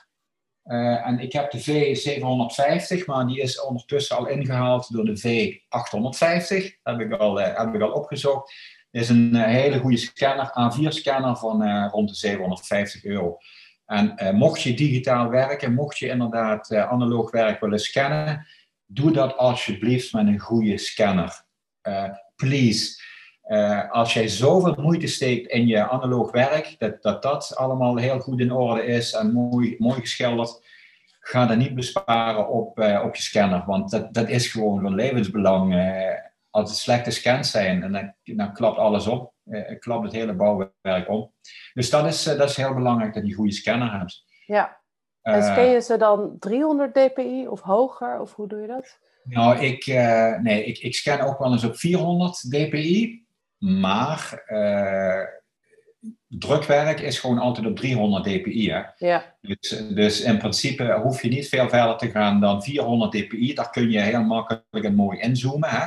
-hmm. 0.76 0.96
en 0.96 1.18
ik 1.18 1.32
heb 1.32 1.50
de 1.50 1.60
V750, 1.60 3.04
maar 3.04 3.26
die 3.26 3.40
is 3.40 3.60
ondertussen 3.60 4.16
al 4.16 4.26
ingehaald 4.26 4.92
door 4.92 5.04
de 5.04 5.18
V850. 5.18 6.82
Dat 6.82 6.98
heb 6.98 7.00
ik 7.00 7.12
al, 7.12 7.36
heb 7.36 7.74
ik 7.74 7.80
al 7.80 7.92
opgezocht. 7.92 8.52
Het 8.90 9.02
is 9.02 9.08
een 9.08 9.34
hele 9.34 9.78
goede 9.78 9.96
scanner, 9.96 10.46
A4-scanner 10.46 11.36
van 11.36 11.88
rond 11.88 12.08
de 12.08 12.14
750 12.14 13.04
euro. 13.04 13.36
En 13.86 14.36
mocht 14.36 14.62
je 14.62 14.74
digitaal 14.74 15.28
werken, 15.28 15.74
mocht 15.74 15.98
je 15.98 16.08
inderdaad 16.08 16.74
analoog 16.74 17.30
werk 17.30 17.60
willen 17.60 17.80
scannen, 17.80 18.46
doe 18.86 19.12
dat 19.12 19.36
alsjeblieft 19.36 20.12
met 20.12 20.26
een 20.26 20.38
goede 20.38 20.78
scanner 20.78 21.44
please. 22.36 23.02
Uh, 23.46 23.90
als 23.90 24.14
jij 24.14 24.28
zoveel 24.28 24.74
moeite 24.78 25.06
steekt 25.06 25.50
in 25.50 25.66
je 25.66 25.88
analoog 25.88 26.30
werk, 26.30 26.74
dat, 26.78 27.02
dat 27.02 27.22
dat 27.22 27.56
allemaal 27.56 27.96
heel 27.96 28.20
goed 28.20 28.40
in 28.40 28.52
orde 28.52 28.84
is 28.84 29.12
en 29.12 29.32
mooi, 29.32 29.74
mooi 29.78 30.00
geschilderd, 30.00 30.66
ga 31.20 31.46
dat 31.46 31.56
niet 31.56 31.74
besparen 31.74 32.48
op, 32.48 32.78
uh, 32.78 33.02
op 33.04 33.14
je 33.14 33.22
scanner. 33.22 33.64
Want 33.66 33.90
dat, 33.90 34.14
dat 34.14 34.28
is 34.28 34.48
gewoon 34.48 34.80
van 34.80 34.94
levensbelang. 34.94 35.74
Uh, 35.74 36.12
als 36.50 36.70
het 36.70 36.78
slechte 36.78 37.10
scans 37.10 37.50
zijn, 37.50 37.82
en 37.82 37.92
dan, 37.92 38.14
dan 38.22 38.52
klapt 38.52 38.78
alles 38.78 39.06
op. 39.06 39.32
klapt 39.78 40.04
het 40.04 40.12
hele 40.12 40.34
bouwwerk 40.34 41.08
om. 41.08 41.32
Dus 41.72 41.90
dat 41.90 42.06
is, 42.06 42.22
dat 42.22 42.48
is 42.48 42.56
heel 42.56 42.74
belangrijk 42.74 43.14
dat 43.14 43.22
je 43.22 43.28
een 43.28 43.34
goede 43.34 43.52
scanner 43.52 43.98
hebt. 43.98 44.24
Ja. 44.46 44.80
En 45.22 45.42
scan 45.42 45.68
je 45.68 45.80
ze 45.80 45.96
dan 45.96 46.36
300 46.38 46.94
dpi 46.94 47.48
of 47.48 47.60
hoger? 47.60 48.20
Of 48.20 48.34
hoe 48.34 48.48
doe 48.48 48.60
je 48.60 48.66
dat? 48.66 48.98
Nou, 49.24 49.58
ik, 49.58 49.86
uh, 49.86 50.38
nee, 50.38 50.64
ik, 50.64 50.78
ik 50.78 50.94
scan 50.94 51.20
ook 51.20 51.38
wel 51.38 51.52
eens 51.52 51.64
op 51.64 51.76
400 51.76 52.50
dpi, 52.50 53.24
maar 53.58 54.42
uh, 54.46 55.22
drukwerk 56.28 57.00
is 57.00 57.18
gewoon 57.18 57.38
altijd 57.38 57.66
op 57.66 57.76
300 57.76 58.24
dpi. 58.24 58.70
Hè? 58.70 58.82
Ja. 58.96 59.36
Dus, 59.40 59.84
dus 59.94 60.20
in 60.20 60.38
principe 60.38 61.00
hoef 61.02 61.22
je 61.22 61.28
niet 61.28 61.48
veel 61.48 61.68
verder 61.68 61.96
te 61.96 62.10
gaan 62.10 62.40
dan 62.40 62.62
400 62.62 63.12
dpi. 63.12 63.54
Daar 63.54 63.70
kun 63.70 63.90
je 63.90 64.00
heel 64.00 64.22
makkelijk 64.22 64.84
en 64.84 64.94
mooi 64.94 65.18
inzoomen. 65.18 65.68
Hè? 65.68 65.86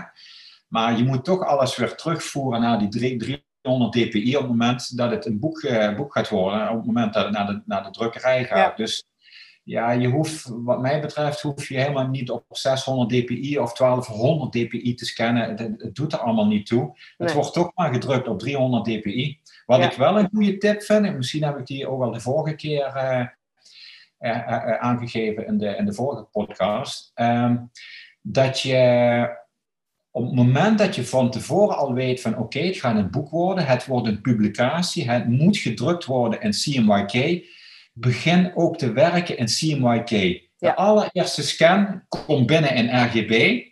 Maar 0.68 0.98
je 0.98 1.04
moet 1.04 1.24
toch 1.24 1.46
alles 1.46 1.76
weer 1.76 1.96
terugvoeren 1.96 2.62
naar 2.62 2.90
die 2.90 3.18
300 3.64 3.92
dpi 3.92 4.36
op 4.36 4.42
het 4.42 4.52
moment 4.52 4.98
dat 4.98 5.12
het 5.12 5.26
een 5.26 5.40
boek, 5.40 5.62
uh, 5.62 5.96
boek 5.96 6.14
gaat 6.14 6.30
worden. 6.30 6.70
Op 6.70 6.78
het 6.78 6.86
moment 6.86 7.14
dat 7.14 7.24
het 7.24 7.34
naar 7.34 7.46
de, 7.46 7.62
naar 7.66 7.84
de 7.84 7.90
drukkerij 7.90 8.46
gaat. 8.46 8.58
Ja. 8.58 8.84
Dus 8.84 9.07
ja, 9.68 9.92
je 9.92 10.08
hoeft, 10.08 10.52
wat 10.64 10.82
mij 10.82 11.02
betreft, 11.02 11.42
hoef 11.42 11.68
je 11.68 11.78
helemaal 11.78 12.08
niet 12.08 12.32
op 12.32 12.46
600 12.50 13.10
dpi 13.10 13.60
of 13.60 13.74
1200 13.74 14.52
dpi 14.52 14.94
te 14.94 15.06
scannen. 15.06 15.58
Het, 15.58 15.96
doet 15.96 16.14
er 16.14 16.20
allemaal 16.20 16.48
niet 16.48 16.66
toe. 16.66 16.98
Het 17.18 17.34
wordt 17.34 17.54
toch 17.54 17.72
maar 17.76 17.94
gedrukt 17.94 18.28
op 18.28 18.40
300 18.40 18.84
dpi. 18.84 19.40
Wat 19.66 19.84
ik 19.84 19.92
wel 19.92 20.20
een 20.20 20.30
goede 20.34 20.58
tip 20.58 20.82
vind, 20.82 21.06
en 21.06 21.18
misschien 21.18 21.44
heb 21.44 21.58
ik 21.58 21.66
die 21.66 21.88
ook 21.88 22.02
al 22.02 22.12
de 22.12 22.20
vorige 22.20 22.56
keer 22.56 22.94
uh, 22.96 23.26
uh, 24.20 24.48
uh, 24.48 24.78
aangegeven 24.78 25.48
in 25.48 25.58
de, 25.58 25.76
in 25.76 25.86
de 25.86 25.94
vorige 25.94 26.24
podcast, 26.24 27.12
um, 27.16 27.72
dat 28.22 28.62
je 28.62 29.38
op 30.12 30.26
het 30.26 30.36
moment 30.36 30.78
dat 30.78 30.96
je 30.96 31.06
van 31.06 31.32
tevoren 31.32 31.78
al 31.78 31.94
weet 31.94 32.22
van 32.22 32.32
oké, 32.32 32.42
okay, 32.42 32.68
het 32.68 32.78
gaat 32.78 32.96
een 32.96 33.12
boek 33.12 33.30
worden, 33.30 33.66
het 33.66 33.86
wordt 33.86 34.08
een 34.08 34.22
publicatie, 34.22 35.10
het 35.10 35.28
moet 35.28 35.58
gedrukt 35.58 36.06
worden 36.06 36.42
in 36.42 36.52
CMYK, 36.52 37.46
begin 38.00 38.52
ook 38.56 38.78
te 38.78 38.92
werken 38.92 39.38
in 39.38 39.46
CMYK. 39.46 40.42
De 40.58 40.76
allereerste 40.76 41.44
scan 41.44 42.04
komt 42.10 42.46
binnen 42.46 42.76
in 42.76 43.04
RGB. 43.04 43.64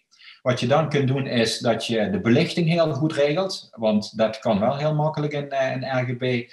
Wat 0.41 0.59
je 0.59 0.67
dan 0.67 0.89
kunt 0.89 1.07
doen 1.07 1.27
is 1.27 1.59
dat 1.59 1.85
je 1.87 2.09
de 2.09 2.19
belichting 2.21 2.67
heel 2.67 2.93
goed 2.93 3.13
regelt, 3.13 3.69
want 3.71 4.17
dat 4.17 4.39
kan 4.39 4.59
wel 4.59 4.77
heel 4.77 4.95
makkelijk 4.95 5.33
in, 5.33 5.49
in 5.49 5.99
RGB. 5.99 6.49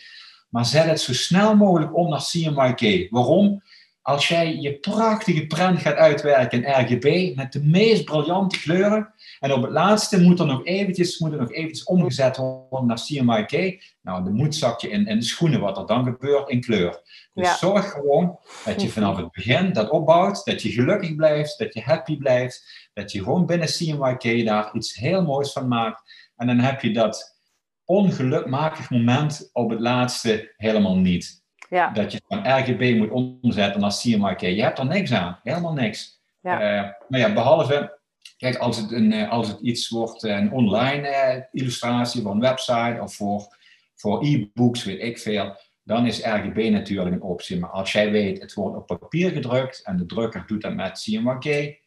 Maar 0.48 0.66
zet 0.66 0.84
het 0.84 1.00
zo 1.00 1.12
snel 1.12 1.56
mogelijk 1.56 1.96
om 1.96 2.08
naar 2.08 2.28
CMYK. 2.30 3.10
Waarom? 3.10 3.62
als 4.02 4.28
jij 4.28 4.56
je 4.56 4.78
prachtige 4.78 5.46
prent 5.46 5.80
gaat 5.80 5.96
uitwerken 5.96 6.64
in 6.64 6.80
RGB 6.80 7.36
met 7.36 7.52
de 7.52 7.62
meest 7.62 8.04
briljante 8.04 8.60
kleuren. 8.60 9.12
En 9.42 9.52
op 9.52 9.62
het 9.62 9.70
laatste 9.70 10.20
moet 10.20 10.40
er 10.40 10.46
nog 10.46 10.64
eventjes, 10.64 11.18
moet 11.18 11.32
er 11.32 11.38
nog 11.38 11.52
eventjes 11.52 11.84
omgezet 11.84 12.36
worden 12.36 12.86
naar 12.86 13.00
CMYK. 13.06 13.82
Nou, 14.02 14.24
de 14.24 14.30
moed 14.30 14.54
zak 14.54 14.80
je 14.80 14.88
in, 14.88 15.06
in 15.06 15.18
de 15.18 15.24
schoenen 15.24 15.60
wat 15.60 15.78
er 15.78 15.86
dan 15.86 16.04
gebeurt 16.04 16.48
in 16.48 16.60
kleur. 16.60 17.02
Dus 17.34 17.58
zorg 17.58 17.90
gewoon 17.90 18.38
dat 18.64 18.82
je 18.82 18.88
vanaf 18.88 19.16
het 19.16 19.30
begin 19.30 19.72
dat 19.72 19.90
opbouwt, 19.90 20.44
dat 20.44 20.62
je 20.62 20.70
gelukkig 20.70 21.14
blijft, 21.14 21.58
dat 21.58 21.74
je 21.74 21.80
happy 21.80 22.16
blijft, 22.16 22.88
dat 22.92 23.12
je 23.12 23.22
gewoon 23.22 23.46
binnen 23.46 23.68
CMYK 23.68 24.46
daar 24.46 24.74
iets 24.74 24.94
heel 24.94 25.22
moois 25.22 25.52
van 25.52 25.68
maakt. 25.68 26.30
En 26.36 26.46
dan 26.46 26.58
heb 26.58 26.80
je 26.80 26.92
dat 26.92 27.38
ongelukmakig 27.84 28.90
moment 28.90 29.50
op 29.52 29.70
het 29.70 29.80
laatste 29.80 30.54
helemaal 30.56 30.96
niet. 30.96 31.42
Ja. 31.68 31.90
Dat 31.90 32.12
je 32.12 32.20
van 32.28 32.58
RGB 32.58 32.96
moet 32.96 33.10
omzetten 33.10 33.80
naar 33.80 33.98
CMYK. 34.02 34.40
Je 34.40 34.62
hebt 34.62 34.78
er 34.78 34.86
niks 34.86 35.12
aan. 35.12 35.38
Helemaal 35.42 35.72
niks. 35.72 36.20
Ja. 36.40 36.82
Uh, 36.82 36.90
maar 37.08 37.20
ja, 37.20 37.32
behalve, 37.32 38.00
kijk, 38.42 38.56
als 38.56 38.76
het, 38.76 38.92
een, 38.92 39.12
eh, 39.12 39.30
als 39.30 39.48
het 39.48 39.60
iets 39.60 39.88
wordt, 39.88 40.24
eh, 40.24 40.36
een 40.36 40.52
online 40.52 41.48
illustratie 41.52 42.22
voor 42.22 42.30
een 42.30 42.40
website 42.40 42.98
of 43.00 43.14
voor, 43.14 43.56
voor 43.94 44.24
e-books, 44.24 44.84
weet 44.84 45.02
ik 45.02 45.18
veel, 45.18 45.56
dan 45.82 46.06
is 46.06 46.24
RGB 46.24 46.70
natuurlijk 46.70 47.14
een 47.14 47.22
optie. 47.22 47.58
Maar 47.58 47.70
als 47.70 47.92
jij 47.92 48.10
weet, 48.10 48.40
het 48.40 48.54
wordt 48.54 48.76
op 48.76 48.86
papier 48.86 49.30
gedrukt 49.30 49.82
en 49.82 49.96
de 49.96 50.06
drukker 50.06 50.46
doet 50.46 50.62
dat 50.62 50.74
met 50.74 51.00
CMYK, 51.02 51.80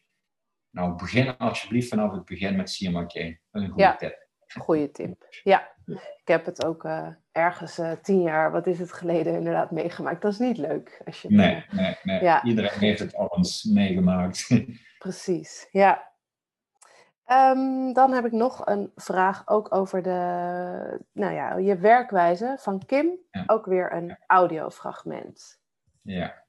nou 0.70 0.96
begin 0.96 1.36
alsjeblieft 1.36 1.88
vanaf 1.88 2.12
het 2.12 2.24
begin 2.24 2.56
met 2.56 2.76
CMYK. 2.76 3.14
Dat 3.50 3.62
is 3.62 3.68
een 3.68 3.68
goede 3.68 3.82
ja. 3.82 3.96
tip. 3.96 4.28
Goede 4.58 4.90
tip. 4.90 5.26
Ja, 5.42 5.72
ik 5.86 6.20
heb 6.24 6.44
het 6.44 6.64
ook 6.64 6.84
uh, 6.84 7.08
ergens 7.32 7.78
uh, 7.78 7.92
tien 8.02 8.22
jaar, 8.22 8.52
wat 8.52 8.66
is 8.66 8.78
het 8.78 8.92
geleden, 8.92 9.34
inderdaad 9.34 9.70
meegemaakt. 9.70 10.22
Dat 10.22 10.32
is 10.32 10.38
niet 10.38 10.58
leuk. 10.58 11.02
Als 11.04 11.22
je 11.22 11.30
nee, 11.30 11.64
nee, 11.70 11.96
nee. 12.02 12.22
Ja. 12.22 12.44
Iedereen 12.44 12.78
heeft 12.78 12.98
het 12.98 13.14
al 13.14 13.36
eens 13.36 13.64
meegemaakt. 13.64 14.48
Precies, 14.98 15.68
ja. 15.70 16.14
Um, 17.32 17.92
dan 17.92 18.12
heb 18.12 18.24
ik 18.24 18.32
nog 18.32 18.66
een 18.66 18.92
vraag 18.96 19.48
ook 19.48 19.74
over 19.74 20.02
de, 20.02 21.00
nou 21.12 21.34
ja, 21.34 21.56
je 21.56 21.76
werkwijze 21.76 22.56
van 22.58 22.82
Kim. 22.86 23.18
Ook 23.46 23.66
weer 23.66 23.92
een 23.92 24.16
audiofragment. 24.26 25.60
Ja. 26.02 26.44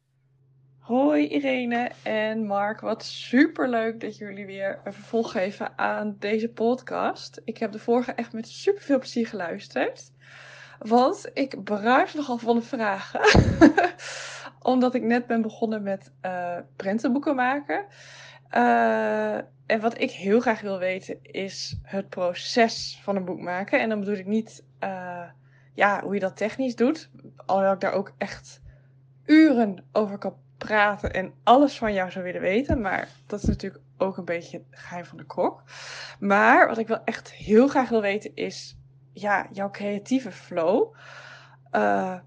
Hoi 0.79 1.27
Irene 1.27 1.91
en 2.03 2.45
Mark, 2.45 2.79
wat 2.79 3.03
super 3.03 3.69
leuk 3.69 3.99
dat 3.99 4.17
jullie 4.17 4.45
weer 4.45 4.81
een 4.83 4.93
vervolg 4.93 5.31
geven 5.31 5.77
aan 5.77 6.15
deze 6.19 6.49
podcast. 6.49 7.41
Ik 7.43 7.57
heb 7.57 7.71
de 7.71 7.79
vorige 7.79 8.11
echt 8.11 8.33
met 8.33 8.47
super 8.47 8.81
veel 8.81 8.99
plezier 8.99 9.27
geluisterd. 9.27 10.11
Want 10.79 11.29
ik 11.33 11.63
bruis 11.63 12.13
nogal 12.13 12.37
van 12.37 12.55
de 12.55 12.61
vragen. 12.61 13.21
Omdat 14.71 14.93
ik 14.93 15.03
net 15.03 15.27
ben 15.27 15.41
begonnen 15.41 15.83
met 15.83 16.13
uh, 16.25 16.57
prentenboeken 16.75 17.35
maken. 17.35 17.85
Uh, 18.51 19.35
en 19.65 19.79
wat 19.79 20.01
ik 20.01 20.11
heel 20.11 20.39
graag 20.39 20.61
wil 20.61 20.79
weten 20.79 21.17
is 21.21 21.79
het 21.83 22.09
proces 22.09 22.99
van 23.03 23.15
een 23.15 23.25
boek 23.25 23.41
maken. 23.41 23.79
En 23.81 23.89
dan 23.89 23.99
bedoel 23.99 24.15
ik 24.15 24.25
niet 24.25 24.63
uh, 24.83 25.23
ja, 25.73 26.01
hoe 26.03 26.13
je 26.13 26.19
dat 26.19 26.37
technisch 26.37 26.75
doet. 26.75 27.09
Alhoewel 27.45 27.73
ik 27.73 27.79
daar 27.79 27.93
ook 27.93 28.13
echt 28.17 28.61
uren 29.25 29.83
over 29.91 30.17
kan 30.17 30.35
praten 30.57 31.13
en 31.13 31.33
alles 31.43 31.77
van 31.77 31.93
jou 31.93 32.11
zou 32.11 32.25
willen 32.25 32.41
weten. 32.41 32.81
Maar 32.81 33.09
dat 33.25 33.39
is 33.39 33.45
natuurlijk 33.47 33.83
ook 33.97 34.17
een 34.17 34.25
beetje 34.25 34.57
het 34.57 34.79
geheim 34.79 35.05
van 35.05 35.17
de 35.17 35.23
kok. 35.23 35.63
Maar 36.19 36.67
wat 36.67 36.77
ik 36.77 36.87
wel 36.87 37.03
echt 37.03 37.31
heel 37.31 37.67
graag 37.67 37.89
wil 37.89 38.01
weten 38.01 38.31
is 38.35 38.77
ja, 39.13 39.47
jouw 39.51 39.69
creatieve 39.69 40.31
flow. 40.31 40.93
Uh, 41.71 42.19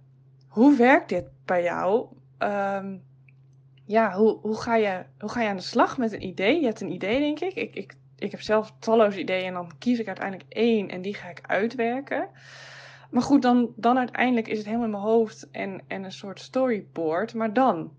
hoe 0.49 0.77
werkt 0.77 1.09
dit 1.09 1.25
bij 1.45 1.63
jou? 1.63 2.07
Um, 2.39 3.03
ja, 3.91 4.13
hoe, 4.13 4.39
hoe, 4.41 4.61
ga 4.61 4.77
je, 4.77 5.05
hoe 5.19 5.31
ga 5.31 5.41
je 5.43 5.49
aan 5.49 5.57
de 5.57 5.63
slag 5.63 5.99
met 5.99 6.13
een 6.13 6.27
idee? 6.27 6.61
Je 6.61 6.67
hebt 6.67 6.81
een 6.81 6.93
idee, 6.93 7.19
denk 7.19 7.41
ik. 7.41 7.55
Ik, 7.55 7.75
ik, 7.75 7.95
ik 8.19 8.31
heb 8.31 8.41
zelf 8.41 8.73
talloze 8.79 9.21
ideeën 9.21 9.47
en 9.47 9.55
dan 9.55 9.79
kies 9.79 9.99
ik 9.99 10.07
uiteindelijk 10.07 10.53
één 10.53 10.89
en 10.89 11.03
die 11.03 11.15
ga 11.15 11.29
ik 11.29 11.41
uitwerken. 11.43 12.29
Maar 13.11 13.23
goed, 13.23 13.43
dan, 13.43 13.73
dan 13.77 13.99
uiteindelijk 13.99 14.49
is 14.49 14.57
het 14.57 14.67
helemaal 14.67 14.87
in 14.87 14.93
mijn 14.93 15.03
hoofd 15.03 15.51
en, 15.51 15.83
en 15.87 16.05
een 16.05 16.13
soort 16.13 16.41
storyboard. 16.41 17.35
Maar 17.35 17.53
dan, 17.53 17.93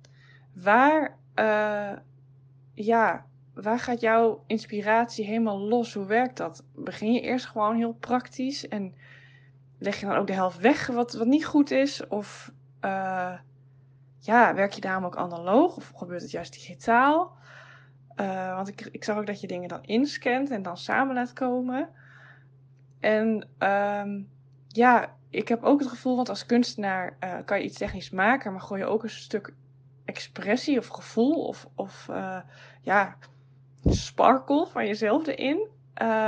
Waar, 0.54 1.18
uh, 1.36 1.92
ja, 2.74 3.26
waar 3.54 3.80
gaat 3.80 4.02
jouw 4.02 4.44
inspiratie 4.48 5.26
helemaal 5.26 5.60
los? 5.60 5.94
Hoe 5.94 6.06
werkt 6.06 6.38
dat? 6.38 6.64
Begin 6.76 7.14
je 7.14 7.22
eerst 7.22 7.46
gewoon 7.46 7.76
heel 7.76 7.94
praktisch 7.94 8.68
en 8.68 8.94
leg 9.78 10.00
je 10.00 10.06
dan 10.06 10.16
ook 10.16 10.28
de 10.28 10.34
helft 10.34 10.58
weg 10.58 10.88
wat, 10.88 11.14
wat 11.14 11.28
niet 11.28 11.46
goed 11.46 11.72
is? 11.72 12.08
Of 12.08 12.52
uh, 12.82 13.34
ja, 14.22 14.53
werk 14.53 14.72
je 14.72 14.81
daarom 14.81 15.06
ook 15.06 15.15
analoog 15.15 15.76
of 15.76 15.91
gebeurt 15.95 16.22
het 16.22 16.31
juist 16.31 16.53
digitaal? 16.53 17.39
Uh, 18.15 18.56
want 18.56 18.68
ik, 18.68 18.81
ik 18.91 19.03
zag 19.03 19.18
ook 19.18 19.26
dat 19.26 19.41
je 19.41 19.48
dingen 19.48 19.69
dan 19.69 19.84
inscant 19.84 20.49
en 20.49 20.61
dan 20.61 20.77
samen 20.77 21.15
laat 21.15 21.34
komen. 21.34 21.89
En 22.99 23.48
um, 23.60 24.30
ja, 24.68 25.15
ik 25.30 25.48
heb 25.48 25.64
ook 25.64 25.80
het 25.80 25.89
gevoel, 25.89 26.15
want 26.15 26.30
als 26.30 26.45
kunstenaar 26.45 27.18
uh, 27.23 27.38
kan 27.45 27.60
je 27.60 27.65
iets 27.65 27.77
technisch 27.77 28.10
maken, 28.10 28.52
maar 28.52 28.61
gooi 28.61 28.81
je 28.81 28.88
ook 28.88 29.03
een 29.03 29.10
stuk 29.10 29.53
expressie 30.06 30.77
of 30.77 30.88
gevoel 30.88 31.45
of, 31.45 31.68
of 31.76 32.07
uh, 32.10 32.39
ja, 32.81 33.15
sparkle 33.85 34.68
van 34.68 34.88
jezelf 34.88 35.27
erin. 35.27 35.68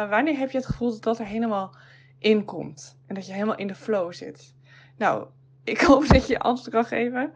Wanneer 0.09 0.37
heb 0.37 0.51
je 0.51 0.57
het 0.57 0.65
gevoel 0.65 0.89
dat 0.89 1.03
dat 1.03 1.19
er 1.19 1.25
helemaal 1.25 1.75
in 2.17 2.45
komt 2.45 2.97
en 3.07 3.15
dat 3.15 3.25
je 3.25 3.33
helemaal 3.33 3.57
in 3.57 3.67
de 3.67 3.75
flow 3.75 4.13
zit? 4.13 4.53
Nou, 4.97 5.27
ik 5.63 5.81
hoop 5.87 6.07
dat 6.07 6.27
je 6.27 6.39
antwoord 6.39 6.69
kan 6.69 6.85
geven. 6.85 7.33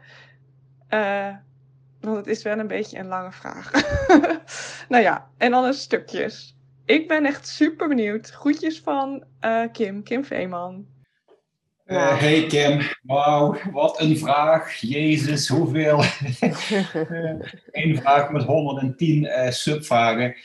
Uh, 0.89 1.35
want 1.99 2.17
het 2.17 2.27
is 2.27 2.43
wel 2.43 2.59
een 2.59 2.67
beetje 2.67 2.97
een 2.97 3.07
lange 3.07 3.31
vraag. 3.31 3.71
nou 4.89 5.03
ja, 5.03 5.29
en 5.37 5.51
dan 5.51 5.63
een 5.63 5.73
stukjes. 5.73 6.55
Ik 6.85 7.07
ben 7.07 7.25
echt 7.25 7.47
super 7.47 7.87
benieuwd. 7.87 8.29
Groetjes 8.29 8.79
van 8.79 9.23
Kim, 9.71 10.03
Kim 10.03 10.25
Veeman. 10.25 10.85
Uh, 11.87 12.19
hey 12.19 12.45
Kim, 12.47 12.81
wauw, 13.03 13.55
wat 13.71 13.99
een 13.99 14.17
vraag. 14.17 14.75
Jezus, 14.75 15.47
hoeveel. 15.47 15.99
Eén 17.71 17.97
vraag 17.97 18.31
met 18.31 18.43
110 18.43 19.23
uh, 19.23 19.49
subvragen. 19.49 20.35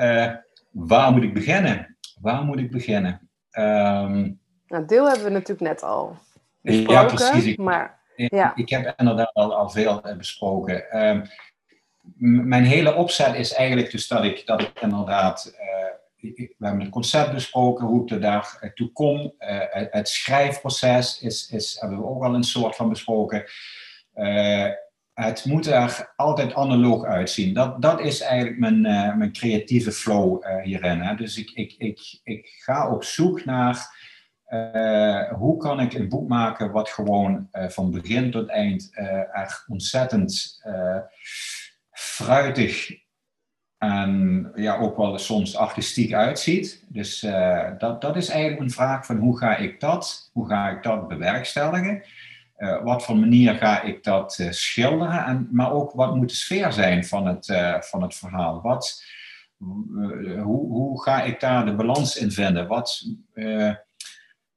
Uh, 0.00 0.32
waar 0.70 1.12
moet 1.12 1.22
ik 1.22 1.34
beginnen? 1.34 1.96
Waar 2.20 2.44
moet 2.44 2.58
ik 2.58 2.70
beginnen? 2.70 3.30
Um, 3.52 4.40
nou, 4.66 4.86
deel 4.86 5.06
hebben 5.06 5.24
we 5.24 5.30
natuurlijk 5.30 5.60
net 5.60 5.82
al 5.82 6.16
besproken. 6.60 6.92
Ja, 6.92 7.04
precies. 7.04 7.44
Ik, 7.44 7.58
maar, 7.58 8.00
ja. 8.16 8.52
ik 8.56 8.68
heb 8.68 8.94
inderdaad 8.96 9.34
al, 9.34 9.54
al 9.54 9.70
veel 9.70 10.02
besproken. 10.16 11.06
Um, 11.06 11.22
mijn 12.48 12.64
hele 12.64 12.94
opzet 12.94 13.34
is 13.34 13.52
eigenlijk 13.52 13.90
dus 13.90 14.08
dat 14.08 14.24
ik, 14.24 14.46
dat 14.46 14.60
ik 14.60 14.80
inderdaad 14.80 15.54
we 16.22 16.54
hebben 16.58 16.80
het 16.80 16.90
concept 16.90 17.32
besproken, 17.32 17.86
hoe 17.86 18.02
ik 18.02 18.10
er 18.10 18.20
daar 18.20 18.72
toe 18.74 18.92
kom. 18.92 19.18
Uh, 19.18 19.58
het, 19.70 20.08
schrijfproces 20.08 21.20
is, 21.20 21.48
is, 21.50 21.76
hebben 21.80 21.98
we 21.98 22.06
ook 22.06 22.24
al 22.24 22.34
een 22.34 22.42
soort 22.42 22.76
van 22.76 22.88
besproken. 22.88 23.44
Uh, 24.14 24.68
het 25.14 25.44
moet 25.44 25.66
er 25.66 26.12
altijd 26.16 26.54
analoog 26.54 27.04
uitzien. 27.04 27.54
Dat, 27.54 27.82
dat 27.82 28.00
is 28.00 28.20
eigenlijk 28.20 28.58
mijn, 28.58 28.80
mijn 29.18 29.32
creatieve 29.32 29.92
flow 29.92 30.44
hierin. 30.62 31.00
Hè. 31.00 31.14
Dus 31.14 31.38
ik, 31.38 31.50
ik, 31.50 31.74
ik, 31.78 32.20
ik 32.22 32.46
ga 32.46 32.90
op 32.90 33.04
zoek 33.04 33.44
naar 33.44 34.00
hoe 35.30 35.56
kan 35.56 35.80
ik 35.80 35.92
een 35.92 36.08
boek 36.08 36.28
maken 36.28 36.70
wat 36.70 36.88
gewoon 36.88 37.48
van 37.50 37.90
begin 37.90 38.30
tot 38.30 38.48
eind 38.48 38.90
er 39.32 39.64
ontzettend 39.66 40.62
fruitig 41.90 43.00
en 43.82 44.52
ja, 44.54 44.78
ook 44.78 44.96
wel 44.96 45.18
soms 45.18 45.56
artistiek 45.56 46.12
uitziet. 46.12 46.84
Dus 46.88 47.22
uh, 47.22 47.70
dat, 47.78 48.00
dat 48.00 48.16
is 48.16 48.28
eigenlijk 48.28 48.60
een 48.60 48.70
vraag 48.70 49.06
van 49.06 49.16
hoe 49.16 49.38
ga 49.38 49.56
ik 49.56 49.80
dat, 49.80 50.30
hoe 50.32 50.48
ga 50.48 50.68
ik 50.68 50.82
dat 50.82 51.08
bewerkstelligen? 51.08 52.02
Uh, 52.58 52.82
wat 52.82 53.04
voor 53.04 53.16
manier 53.16 53.54
ga 53.54 53.82
ik 53.82 54.04
dat 54.04 54.38
uh, 54.40 54.50
schilderen? 54.50 55.24
En, 55.24 55.48
maar 55.52 55.72
ook 55.72 55.92
wat 55.92 56.16
moet 56.16 56.28
de 56.28 56.34
sfeer 56.34 56.72
zijn 56.72 57.04
van 57.04 57.26
het, 57.26 57.46
van 57.80 58.02
het 58.02 58.14
verhaal? 58.14 58.60
Wat, 58.60 59.04
hoe, 60.42 60.66
hoe 60.68 61.02
ga 61.02 61.22
ik 61.22 61.40
daar 61.40 61.64
de 61.64 61.74
balans 61.74 62.16
in 62.16 62.30
vinden? 62.30 62.66
Wat, 62.66 63.06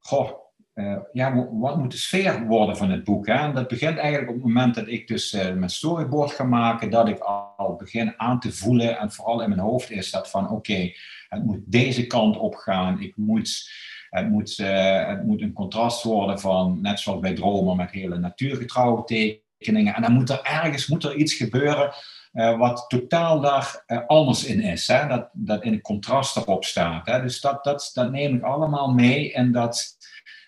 goh, 0.06 0.30
uh, 0.74 0.98
ja, 1.12 1.48
wat 1.52 1.78
moet 1.78 1.92
de 1.92 1.98
sfeer 1.98 2.46
worden 2.48 2.78
van 2.78 2.90
het 2.90 3.04
boek? 3.04 3.28
Hè? 3.28 3.52
Dat 3.52 3.68
begint 3.68 3.98
eigenlijk 3.98 4.30
op 4.30 4.36
het 4.36 4.44
moment 4.44 4.76
dat 4.76 4.88
ik 4.88 5.08
dus 5.08 5.34
uh, 5.34 5.42
mijn 5.42 5.70
storyboard 5.70 6.32
ga 6.32 6.44
maken, 6.44 6.90
dat 6.90 7.08
ik 7.08 7.20
al 7.20 7.76
begin 7.76 8.14
aan 8.18 8.40
te 8.40 8.52
voelen 8.52 8.98
en 8.98 9.12
vooral 9.12 9.42
in 9.42 9.50
mijn 9.50 9.62
hoofd 9.62 9.92
is 9.92 10.12
dat 10.12 10.30
van 10.30 10.50
oké, 10.50 10.92
het 11.30 11.44
moet 11.44 11.62
deze 11.66 12.08
kant 12.08 12.38
op 12.38 12.56
gaan. 12.56 13.02
Ik 13.02 13.18
moet, 13.18 13.70
het, 14.10 14.30
moet, 14.30 14.58
uh, 14.58 15.08
het 15.08 15.26
moet 15.26 15.42
een 15.42 15.54
contrast 15.54 16.04
worden 16.04 16.40
van, 16.40 16.82
net 16.82 17.00
zoals 17.00 17.20
bij 17.20 17.34
dromen, 17.34 17.78
met 17.78 17.92
hele 17.92 18.18
natuurgetrouwe 18.18 19.04
tekeningen. 19.04 19.96
En 19.96 20.02
dan 20.02 20.14
moet 20.14 20.30
er 20.30 20.42
ergens 20.44 20.88
moet 20.88 21.04
er 21.04 21.16
iets 21.16 21.34
gebeuren 21.34 21.94
wat 22.36 22.86
totaal 22.88 23.42
daar 23.42 23.84
anders 24.08 24.46
in 24.46 24.62
is. 24.62 24.88
Hè? 24.88 25.08
Dat, 25.08 25.30
dat 25.34 25.64
in 25.64 25.82
contrast 25.82 26.38
erop 26.38 26.66
staat. 26.66 27.06
Hè? 27.06 27.22
Dus 27.22 27.42
dat, 27.42 27.64
dat, 27.64 27.92
dat 27.94 28.12
neem 28.12 28.36
ik 28.36 28.44
allemaal 28.44 28.94
mee 28.94 29.34
en 29.34 29.52
dat 29.52 29.98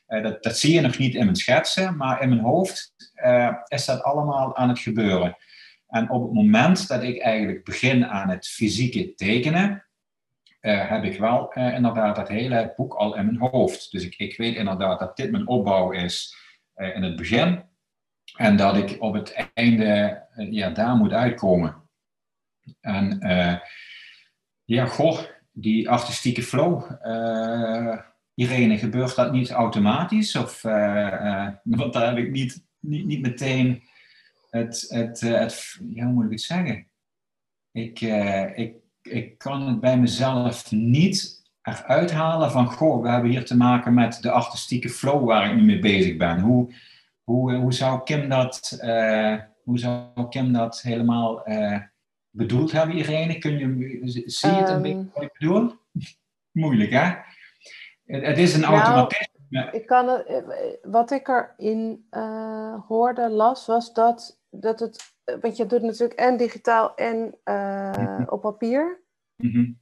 uh, 0.07 0.23
dat, 0.41 0.57
zie 0.57 0.73
je 0.73 0.81
nog 0.81 0.97
niet 0.97 1.15
in 1.15 1.23
mijn 1.23 1.35
schetsen, 1.35 1.97
maar 1.97 2.21
in 2.21 2.29
mijn 2.29 2.41
hoofd 2.41 2.93
is 3.67 3.85
dat 3.85 4.03
allemaal 4.03 4.55
aan 4.55 4.69
het 4.69 4.79
gebeuren. 4.79 5.37
En 5.87 6.09
op 6.09 6.21
het 6.23 6.33
moment 6.33 6.87
dat 6.87 7.03
ik 7.03 7.19
eigenlijk 7.19 7.63
begin 7.63 8.05
aan 8.05 8.29
het 8.29 8.47
fysieke 8.47 9.13
tekenen, 9.13 9.85
heb 10.59 11.03
ik 11.03 11.19
wel 11.19 11.53
inderdaad 11.53 12.15
dat 12.15 12.27
hele 12.27 12.73
boek 12.75 12.93
al 12.93 13.15
in 13.15 13.25
mijn 13.25 13.51
hoofd. 13.51 13.91
Dus 13.91 14.05
ik, 14.05 14.15
ik 14.15 14.37
weet 14.37 14.55
inderdaad 14.55 14.99
dat 14.99 15.17
dit 15.17 15.31
mijn 15.31 15.47
opbouw 15.47 15.91
is 15.91 16.35
in 16.75 17.03
het 17.03 17.15
begin. 17.15 17.63
En 18.35 18.57
dat 18.57 18.77
ik 18.77 19.01
op 19.01 19.13
het 19.13 19.49
einde 19.53 20.23
ja, 20.35 20.69
daar 20.69 20.95
moet 20.95 21.11
uitkomen. 21.11 21.75
En 22.79 23.19
ja, 24.63 24.85
goh, 24.85 25.19
die 25.51 25.89
artistieke 25.89 26.43
flow. 26.43 26.91
Irene, 28.33 28.77
gebeurt 28.77 29.15
dat 29.15 29.31
niet 29.31 29.49
automatisch? 29.49 30.35
Of, 30.35 30.61
want 31.63 31.93
daar 31.93 32.07
heb 32.07 32.17
ik 32.17 32.31
niet, 32.31 32.65
niet, 32.79 33.05
niet 33.05 33.21
meteen 33.21 33.83
het, 34.49 34.85
het, 34.87 35.19
het, 35.19 35.79
ja, 35.89 36.05
hoe 36.05 36.13
moet 36.13 36.25
ik 36.25 36.31
het 36.31 36.41
zeggen? 36.41 36.87
Ik, 37.71 38.01
ik 38.55 38.75
ik 39.09 39.37
kan 39.37 39.67
het 39.67 39.79
bij 39.79 39.97
mezelf 39.97 40.71
niet 40.71 41.45
eruit 41.61 42.11
halen 42.11 42.51
van, 42.51 42.65
goh, 42.65 43.01
we 43.01 43.09
hebben 43.09 43.29
hier 43.29 43.45
te 43.45 43.57
maken 43.57 43.93
met 43.93 44.17
de 44.21 44.31
artistieke 44.31 44.89
flow 44.89 45.25
waar 45.25 45.49
ik 45.49 45.55
nu 45.55 45.61
mee 45.61 45.79
bezig 45.79 46.17
ben. 46.17 46.39
Hoe, 46.39 46.73
hoe, 47.31 47.55
hoe 47.55 47.73
zou 47.73 48.03
Kim 48.03 48.29
dat, 48.29 48.79
uh, 48.83 49.41
hoe 49.63 49.79
zou 49.79 50.29
Kim 50.29 50.53
dat 50.53 50.81
helemaal 50.81 51.49
uh, 51.49 51.79
bedoeld 52.29 52.71
hebben, 52.71 52.95
Irene? 52.95 53.37
Kun 53.37 53.57
je, 53.57 53.99
zie 54.25 54.49
je 54.49 54.55
het 54.55 54.69
een 54.69 54.75
um, 54.75 54.81
beetje 54.81 55.09
wat 55.13 55.23
ik 55.23 55.37
bedoel? 55.39 55.73
Moeilijk, 56.63 56.91
hè? 56.91 57.15
Het, 58.05 58.25
het 58.25 58.37
is 58.37 58.53
een 58.53 58.61
nou, 58.61 58.73
automatisme. 58.73 59.69
Ik 59.71 59.85
kan 59.85 60.07
het, 60.07 60.25
eh, 60.25 60.43
wat 60.81 61.11
ik 61.11 61.27
erin 61.27 62.07
uh, 62.11 62.85
hoorde, 62.87 63.29
las, 63.29 63.65
was 63.65 63.93
dat, 63.93 64.41
dat 64.49 64.79
het 64.79 65.15
want 65.41 65.57
je 65.57 65.65
doet 65.65 65.81
natuurlijk 65.81 66.19
en 66.19 66.37
digitaal 66.37 66.95
en 66.95 67.37
uh, 67.45 68.21
op 68.25 68.41
papier. 68.41 69.03
Mm 69.35 69.51
-hmm. 69.51 69.79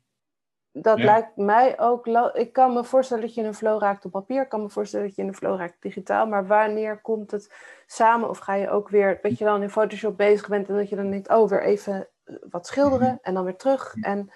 Dat 0.77 0.97
ja. 0.97 1.05
lijkt 1.05 1.35
mij 1.35 1.79
ook. 1.79 2.07
Ik 2.33 2.53
kan 2.53 2.73
me 2.73 2.83
voorstellen 2.83 3.23
dat 3.23 3.33
je 3.33 3.41
in 3.41 3.47
een 3.47 3.53
flow 3.53 3.81
raakt 3.81 4.05
op 4.05 4.11
papier. 4.11 4.41
Ik 4.41 4.49
kan 4.49 4.61
me 4.61 4.69
voorstellen 4.69 5.05
dat 5.05 5.15
je 5.15 5.21
in 5.21 5.27
een 5.27 5.33
flow 5.33 5.59
raakt 5.59 5.81
digitaal. 5.81 6.27
Maar 6.27 6.47
wanneer 6.47 7.01
komt 7.01 7.31
het 7.31 7.53
samen? 7.85 8.29
Of 8.29 8.37
ga 8.37 8.53
je 8.53 8.69
ook 8.69 8.89
weer, 8.89 9.19
dat 9.21 9.37
je 9.37 9.45
dan 9.45 9.61
in 9.61 9.69
Photoshop 9.69 10.17
bezig 10.17 10.47
bent 10.47 10.69
en 10.69 10.75
dat 10.75 10.89
je 10.89 10.95
dan 10.95 11.09
denkt: 11.09 11.29
oh, 11.29 11.49
weer 11.49 11.63
even 11.63 12.07
wat 12.49 12.67
schilderen 12.67 13.19
en 13.21 13.33
dan 13.33 13.43
weer 13.43 13.55
terug. 13.55 13.95
En, 14.01 14.29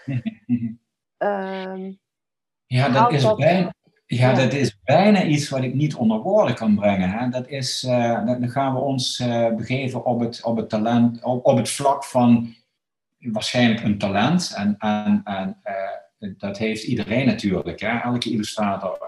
um, 1.18 2.00
ja, 2.78 2.90
dat 2.90 3.12
is 3.12 3.22
dat... 3.22 3.38
bijna. 3.38 3.74
Ja, 4.06 4.34
dat 4.34 4.54
is 4.54 4.80
bijna 4.84 5.24
iets 5.24 5.50
wat 5.50 5.64
ik 5.64 5.74
niet 5.74 5.96
onder 5.96 6.20
woorden 6.20 6.56
kan 6.56 6.76
brengen. 6.76 7.10
Hè. 7.10 7.30
Dat 7.30 7.48
is, 7.48 7.84
uh, 7.84 8.26
dan 8.26 8.50
gaan 8.50 8.74
we 8.74 8.80
ons 8.80 9.20
uh, 9.20 9.54
begeven 9.56 10.06
op 10.06 10.20
het, 10.20 10.44
op 10.44 10.58
het 10.58 10.70
talent, 10.70 11.24
op, 11.24 11.46
op, 11.46 11.58
het 11.58 11.70
vlak 11.70 12.04
van 12.04 12.56
waarschijnlijk 13.18 13.84
een 13.84 13.98
talent. 13.98 14.54
En, 14.58 14.76
en, 14.78 15.22
en 15.24 15.60
uh, 15.64 15.74
dat 16.20 16.58
heeft 16.58 16.84
iedereen 16.84 17.26
natuurlijk. 17.26 17.80
Hè. 17.80 17.98
Elke 17.98 18.32
illustrator, 18.32 19.00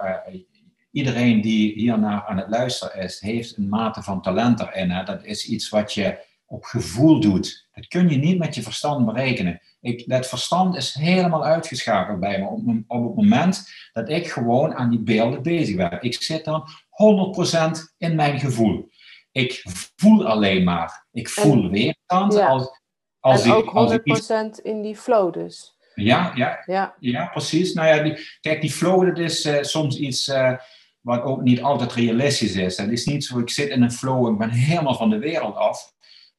iedereen 0.91 1.41
die 1.41 1.73
hiernaar 1.73 2.25
aan 2.25 2.37
het 2.37 2.49
luisteren 2.49 3.03
is, 3.03 3.19
heeft 3.19 3.57
een 3.57 3.69
mate 3.69 4.03
van 4.03 4.21
talent 4.21 4.59
erin. 4.59 4.89
Hè. 4.89 5.03
Dat 5.03 5.23
is 5.23 5.47
iets 5.47 5.69
wat 5.69 5.93
je 5.93 6.17
op 6.45 6.63
gevoel 6.63 7.19
doet. 7.19 7.67
Dat 7.73 7.87
kun 7.87 8.09
je 8.09 8.17
niet 8.17 8.37
met 8.37 8.55
je 8.55 8.61
verstand 8.61 9.05
berekenen. 9.05 9.61
Ik, 9.81 10.09
dat 10.09 10.27
verstand 10.27 10.75
is 10.75 10.93
helemaal 10.93 11.45
uitgeschakeld 11.45 12.19
bij 12.19 12.39
me 12.39 12.45
op, 12.45 12.61
op, 12.87 13.03
het 13.03 13.15
moment 13.15 13.71
dat 13.93 14.09
ik 14.09 14.27
gewoon 14.27 14.73
aan 14.73 14.89
die 14.89 14.99
beelden 14.99 15.41
bezig 15.41 15.75
ben. 15.75 15.97
Ik 16.01 16.23
zit 16.23 16.45
dan 16.45 16.63
100% 16.67 17.93
in 17.97 18.15
mijn 18.15 18.39
gevoel. 18.39 18.89
Ik 19.31 19.63
voel 19.95 20.27
alleen 20.27 20.63
maar. 20.63 21.05
Ik 21.11 21.29
voel 21.29 21.63
en, 21.63 21.69
weerstand. 21.69 22.33
Ja. 22.33 22.47
Als, 22.47 22.81
als 23.19 23.43
en 23.43 23.57
ik, 23.57 23.75
ook 23.75 23.91
100% 23.91 24.01
iets... 24.03 24.29
in 24.59 24.81
die 24.81 24.95
flow 24.95 25.33
dus. 25.33 25.75
Ja, 25.95 26.31
ja, 26.35 26.63
ja. 26.65 26.95
ja 26.99 27.25
precies. 27.25 27.73
Nou 27.73 27.87
ja, 27.87 28.03
die, 28.03 28.37
kijk, 28.41 28.61
die 28.61 28.71
flow 28.71 29.05
dat 29.05 29.17
is 29.17 29.45
uh, 29.45 29.61
soms 29.61 29.97
iets 29.97 30.27
uh, 30.27 30.53
wat 31.01 31.21
ook 31.21 31.41
niet 31.41 31.61
altijd 31.61 31.93
realistisch 31.93 32.55
is. 32.55 32.77
Het 32.77 32.91
is 32.91 33.05
niet 33.05 33.25
zo, 33.25 33.39
ik 33.39 33.49
zit 33.49 33.69
in 33.69 33.81
een 33.81 33.91
flow 33.91 34.27
en 34.27 34.37
ben 34.37 34.49
helemaal 34.49 34.95
van 34.95 35.09
de 35.09 35.19
wereld 35.19 35.55
af. 35.55 35.93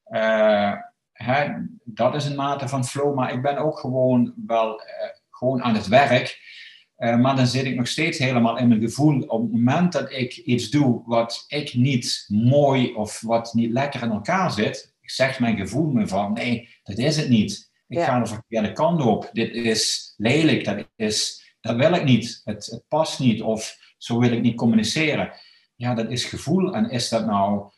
Uh, 0.07 0.73
hè, 1.11 1.47
dat 1.83 2.15
is 2.15 2.25
een 2.25 2.35
mate 2.35 2.67
van 2.67 2.85
flow, 2.85 3.15
maar 3.15 3.33
ik 3.33 3.41
ben 3.41 3.57
ook 3.57 3.79
gewoon 3.79 4.33
wel 4.45 4.81
gewoon 5.29 5.63
aan 5.63 5.75
het 5.75 5.87
werk. 5.87 6.51
Maar 6.97 7.35
dan 7.35 7.47
zit 7.47 7.65
ik 7.65 7.75
nog 7.75 7.87
steeds 7.87 8.17
helemaal 8.17 8.57
in 8.57 8.67
mijn 8.67 8.81
gevoel. 8.81 9.21
Op 9.21 9.41
het 9.41 9.51
moment 9.51 9.91
dat 9.91 10.11
ik 10.11 10.37
iets 10.37 10.69
doe 10.69 11.01
wat 11.05 11.45
ik 11.47 11.73
niet 11.73 12.25
mooi 12.27 12.93
of 12.93 13.21
wat 13.21 13.53
niet 13.53 13.71
lekker 13.71 14.03
in 14.03 14.11
elkaar 14.11 14.51
zit, 14.51 14.93
zegt 15.01 15.39
mijn 15.39 15.57
gevoel 15.57 15.91
me 15.91 16.07
van 16.07 16.33
nee, 16.33 16.69
dat 16.83 16.97
is 16.97 17.17
het 17.17 17.29
niet. 17.29 17.71
Ik 17.93 17.99
ja. 17.99 18.05
ga 18.05 18.19
de 18.19 18.25
verkeerde 18.25 18.71
kant 18.71 19.01
op. 19.01 19.29
Dit 19.31 19.53
is 19.53 20.13
lelijk, 20.17 20.65
dat, 20.65 20.87
is, 20.95 21.43
dat 21.61 21.75
wil 21.75 21.93
ik 21.93 22.03
niet. 22.03 22.41
Het, 22.43 22.65
het 22.65 22.83
past 22.87 23.19
niet 23.19 23.41
of 23.41 23.77
zo 23.97 24.19
wil 24.19 24.31
ik 24.31 24.41
niet 24.41 24.55
communiceren. 24.55 25.33
Ja, 25.75 25.93
dat 25.93 26.09
is 26.09 26.25
gevoel. 26.25 26.73
En 26.73 26.89
is 26.89 27.09
dat 27.09 27.25
nou 27.25 27.71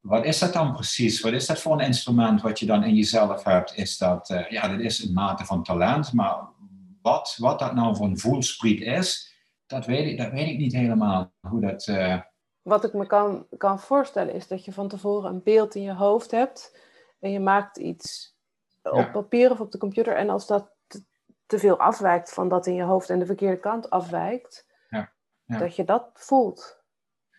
wat 0.00 0.24
is 0.24 0.38
dat 0.38 0.52
dan 0.52 0.72
precies? 0.72 1.20
Wat 1.20 1.32
is 1.32 1.46
dat 1.46 1.60
voor 1.60 1.72
een 1.72 1.86
instrument 1.86 2.42
wat 2.42 2.58
je 2.58 2.66
dan 2.66 2.84
in 2.84 2.94
jezelf 2.94 3.44
hebt? 3.44 3.76
Is 3.76 3.98
dat, 3.98 4.30
uh, 4.30 4.50
ja, 4.50 4.68
dat 4.68 4.80
is 4.80 5.04
een 5.04 5.12
mate 5.12 5.44
van 5.44 5.62
talent, 5.62 6.12
maar 6.12 6.48
wat, 7.02 7.34
wat 7.38 7.58
dat 7.58 7.74
nou 7.74 7.96
voor 7.96 8.06
een 8.06 8.18
voelspriet 8.18 8.80
is, 8.80 9.34
dat 9.66 9.86
weet 9.86 10.06
ik, 10.06 10.18
dat 10.18 10.30
weet 10.30 10.48
ik 10.48 10.58
niet 10.58 10.72
helemaal. 10.72 11.32
Hoe 11.40 11.60
dat, 11.60 11.86
uh... 11.86 12.20
Wat 12.62 12.84
ik 12.84 12.92
me 12.92 13.06
kan, 13.06 13.46
kan 13.56 13.80
voorstellen 13.80 14.34
is 14.34 14.48
dat 14.48 14.64
je 14.64 14.72
van 14.72 14.88
tevoren 14.88 15.30
een 15.30 15.42
beeld 15.42 15.74
in 15.74 15.82
je 15.82 15.94
hoofd 15.94 16.30
hebt 16.30 16.78
en 17.20 17.30
je 17.30 17.40
maakt 17.40 17.76
iets 17.76 18.36
op 18.92 19.12
papier 19.12 19.50
of 19.50 19.60
op 19.60 19.72
de 19.72 19.78
computer 19.78 20.16
en 20.16 20.30
als 20.30 20.46
dat 20.46 20.70
te, 21.46 21.58
veel 21.58 21.78
afwijkt 21.78 22.32
van 22.32 22.48
dat 22.48 22.66
in 22.66 22.74
je 22.74 22.82
hoofd 22.82 23.10
en 23.10 23.18
de 23.18 23.26
verkeerde 23.26 23.60
kant 23.60 23.90
afwijkt, 23.90 24.66
ja. 24.90 25.12
Ja. 25.44 25.58
dat 25.58 25.76
je 25.76 25.84
dat 25.84 26.10
voelt. 26.14 26.82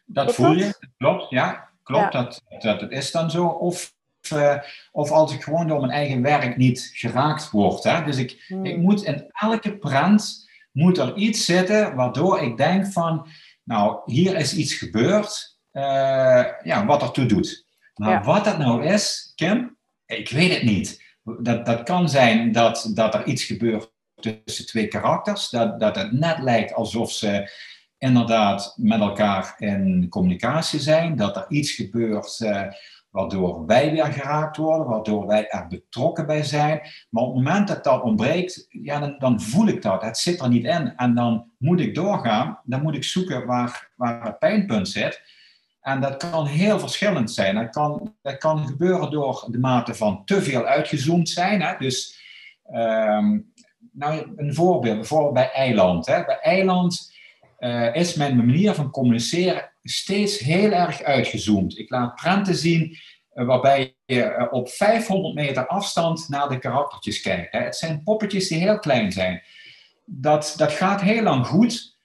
Dat 0.06 0.36
voel 0.36 0.52
je, 0.52 0.64
dat? 0.64 0.80
klopt, 0.98 1.30
ja. 1.30 1.70
Klopt, 1.84 2.12
dat, 2.12 2.44
dat 2.60 2.92
is 2.92 3.12
dan 3.12 3.32
zo. 3.32 3.46
Of, 3.48 3.94
uh, 4.34 4.58
of 4.92 5.12
als 5.12 5.34
ik 5.34 5.44
gewoon 5.44 5.68
door 5.68 5.80
mijn 5.80 5.92
eigen 5.92 6.22
werk 6.22 6.58
niet 6.58 6.92
geraakt 6.94 7.52
word. 7.52 7.84
Hè? 7.84 8.04
Dus 8.04 8.18
ik, 8.18 8.46
hmm. 8.48 8.66
ik 8.66 8.78
moet 8.78 9.04
in 9.04 9.30
elke 9.32 9.78
prent 9.78 10.50
moet 10.72 10.98
er 10.98 11.16
iets 11.16 11.46
zitten 11.46 11.96
waardoor 11.96 12.40
ik 12.40 12.58
denk 12.58 12.86
van, 12.86 13.28
nou, 13.64 14.00
hier 14.06 14.36
is 14.36 14.56
iets 14.56 14.74
gebeurd, 14.74 15.60
uh, 15.74 15.84
ja, 16.64 16.86
wat 16.86 17.02
ertoe 17.02 17.26
doet. 17.26 17.66
Maar 17.96 18.12
ja. 18.12 18.24
wat 18.24 18.46
dat 18.46 18.58
nou 18.58 18.86
is, 18.86 19.32
Kim, 19.36 19.78
ik 20.06 20.30
weet 20.30 20.54
het 20.54 20.64
niet. 20.64 21.04
Dat, 21.40 21.66
dat 21.66 21.84
kan 21.84 22.10
zijn 22.10 22.52
dat, 22.52 22.92
dat 22.94 23.14
er 23.14 23.26
iets 23.26 23.44
gebeurt 23.44 23.94
tussen 24.20 24.66
twee 24.66 24.88
karakters, 24.88 25.50
dat, 25.50 25.80
dat 25.80 25.96
het 25.96 26.12
net 26.12 26.40
lijkt 26.40 26.74
alsof 26.74 27.12
ze 27.12 27.52
inderdaad 27.98 28.74
met 28.78 29.00
elkaar 29.00 29.54
in 29.58 30.10
communicatie 30.10 30.80
zijn, 30.80 31.16
dat 31.16 31.36
er 31.36 31.46
iets 31.50 31.72
gebeurt 31.72 32.40
uh, 32.40 32.62
waardoor 33.10 33.66
wij 33.66 33.92
weer 33.92 34.06
geraakt 34.06 34.58
worden, 34.58 34.88
waardoor 34.88 35.28
wij 35.28 35.50
er 35.50 35.68
betrokken 35.68 36.26
bij 36.26 36.44
zijn. 36.44 36.82
Maar 37.10 37.24
op 37.24 37.36
het 37.36 37.44
moment 37.44 37.68
dat 37.68 37.84
dat 37.84 38.02
ontbreekt, 38.02 38.66
ja, 38.70 39.00
dan, 39.00 39.16
dan 39.18 39.42
voel 39.42 39.68
ik 39.68 39.82
dat. 39.82 40.02
Het 40.02 40.18
zit 40.18 40.42
er 40.42 40.50
niet 40.50 40.66
in. 40.66 40.96
En 40.96 41.16
dan 41.16 41.52
moet 41.58 41.80
ik 41.80 41.96
doorgaan, 41.96 42.60
dan 42.64 42.82
moet 42.82 42.96
ik 42.96 43.04
zoeken 43.04 43.46
waar, 43.46 43.92
waar 43.96 44.26
het 44.26 44.40
pijnpunt 44.40 44.88
zit. 44.88 45.22
En 45.82 46.02
dat 46.02 46.18
kan 46.18 46.46
heel 46.46 46.80
verschillend 46.80 47.32
zijn. 47.32 47.56
Dat 47.56 47.70
kan, 47.70 48.16
dat 48.22 48.38
kan 48.38 48.68
gebeuren 48.68 49.12
door 49.12 49.48
de 49.52 49.60
mate 49.60 49.96
van 49.96 50.26
te 50.26 50.42
veel 50.42 50.66
uitgezoomd 50.66 51.30
zijn. 51.30 51.62
Hè? 51.62 51.78
Dus 51.78 52.20
um, 52.74 53.54
nou, 53.92 54.34
een 54.36 54.54
voorbeeld, 54.54 54.96
bijvoorbeeld 54.96 55.34
bij 55.34 55.52
eiland. 55.52 56.06
Hè? 56.06 56.26
Bij 56.26 56.40
eiland 56.40 57.14
uh, 57.60 57.96
is 57.96 58.14
mijn 58.14 58.36
manier 58.36 58.74
van 58.74 58.92
communiceren 58.92 59.72
steeds 59.84 60.40
heel 60.40 60.72
erg 60.72 61.04
uitgezoomd. 61.04 61.78
Ik 61.78 61.90
laat 61.90 62.16
prenten 62.16 62.56
zien 62.56 62.98
uh, 63.34 63.46
waarbij 63.46 63.96
je 64.06 64.36
uh, 64.40 64.48
op 64.50 64.70
500 64.70 65.36
meter 65.36 65.68
afstand 65.68 66.30
naar 66.30 66.50
de 66.50 66.60
karaktertjes 66.60 67.22
kijkt. 67.22 67.52
Hè. 67.52 67.60
Het 67.60 67.76
zijn 67.76 68.04
poppetjes 68.04 68.48
die 68.48 68.58
heel 68.58 68.80
klein 68.80 69.12
zijn. 69.12 69.44
Dat, 70.06 70.54
dat 70.58 70.72
gaat 70.72 71.02
heel 71.02 71.24
lang 71.24 71.46
goed. 71.46 71.98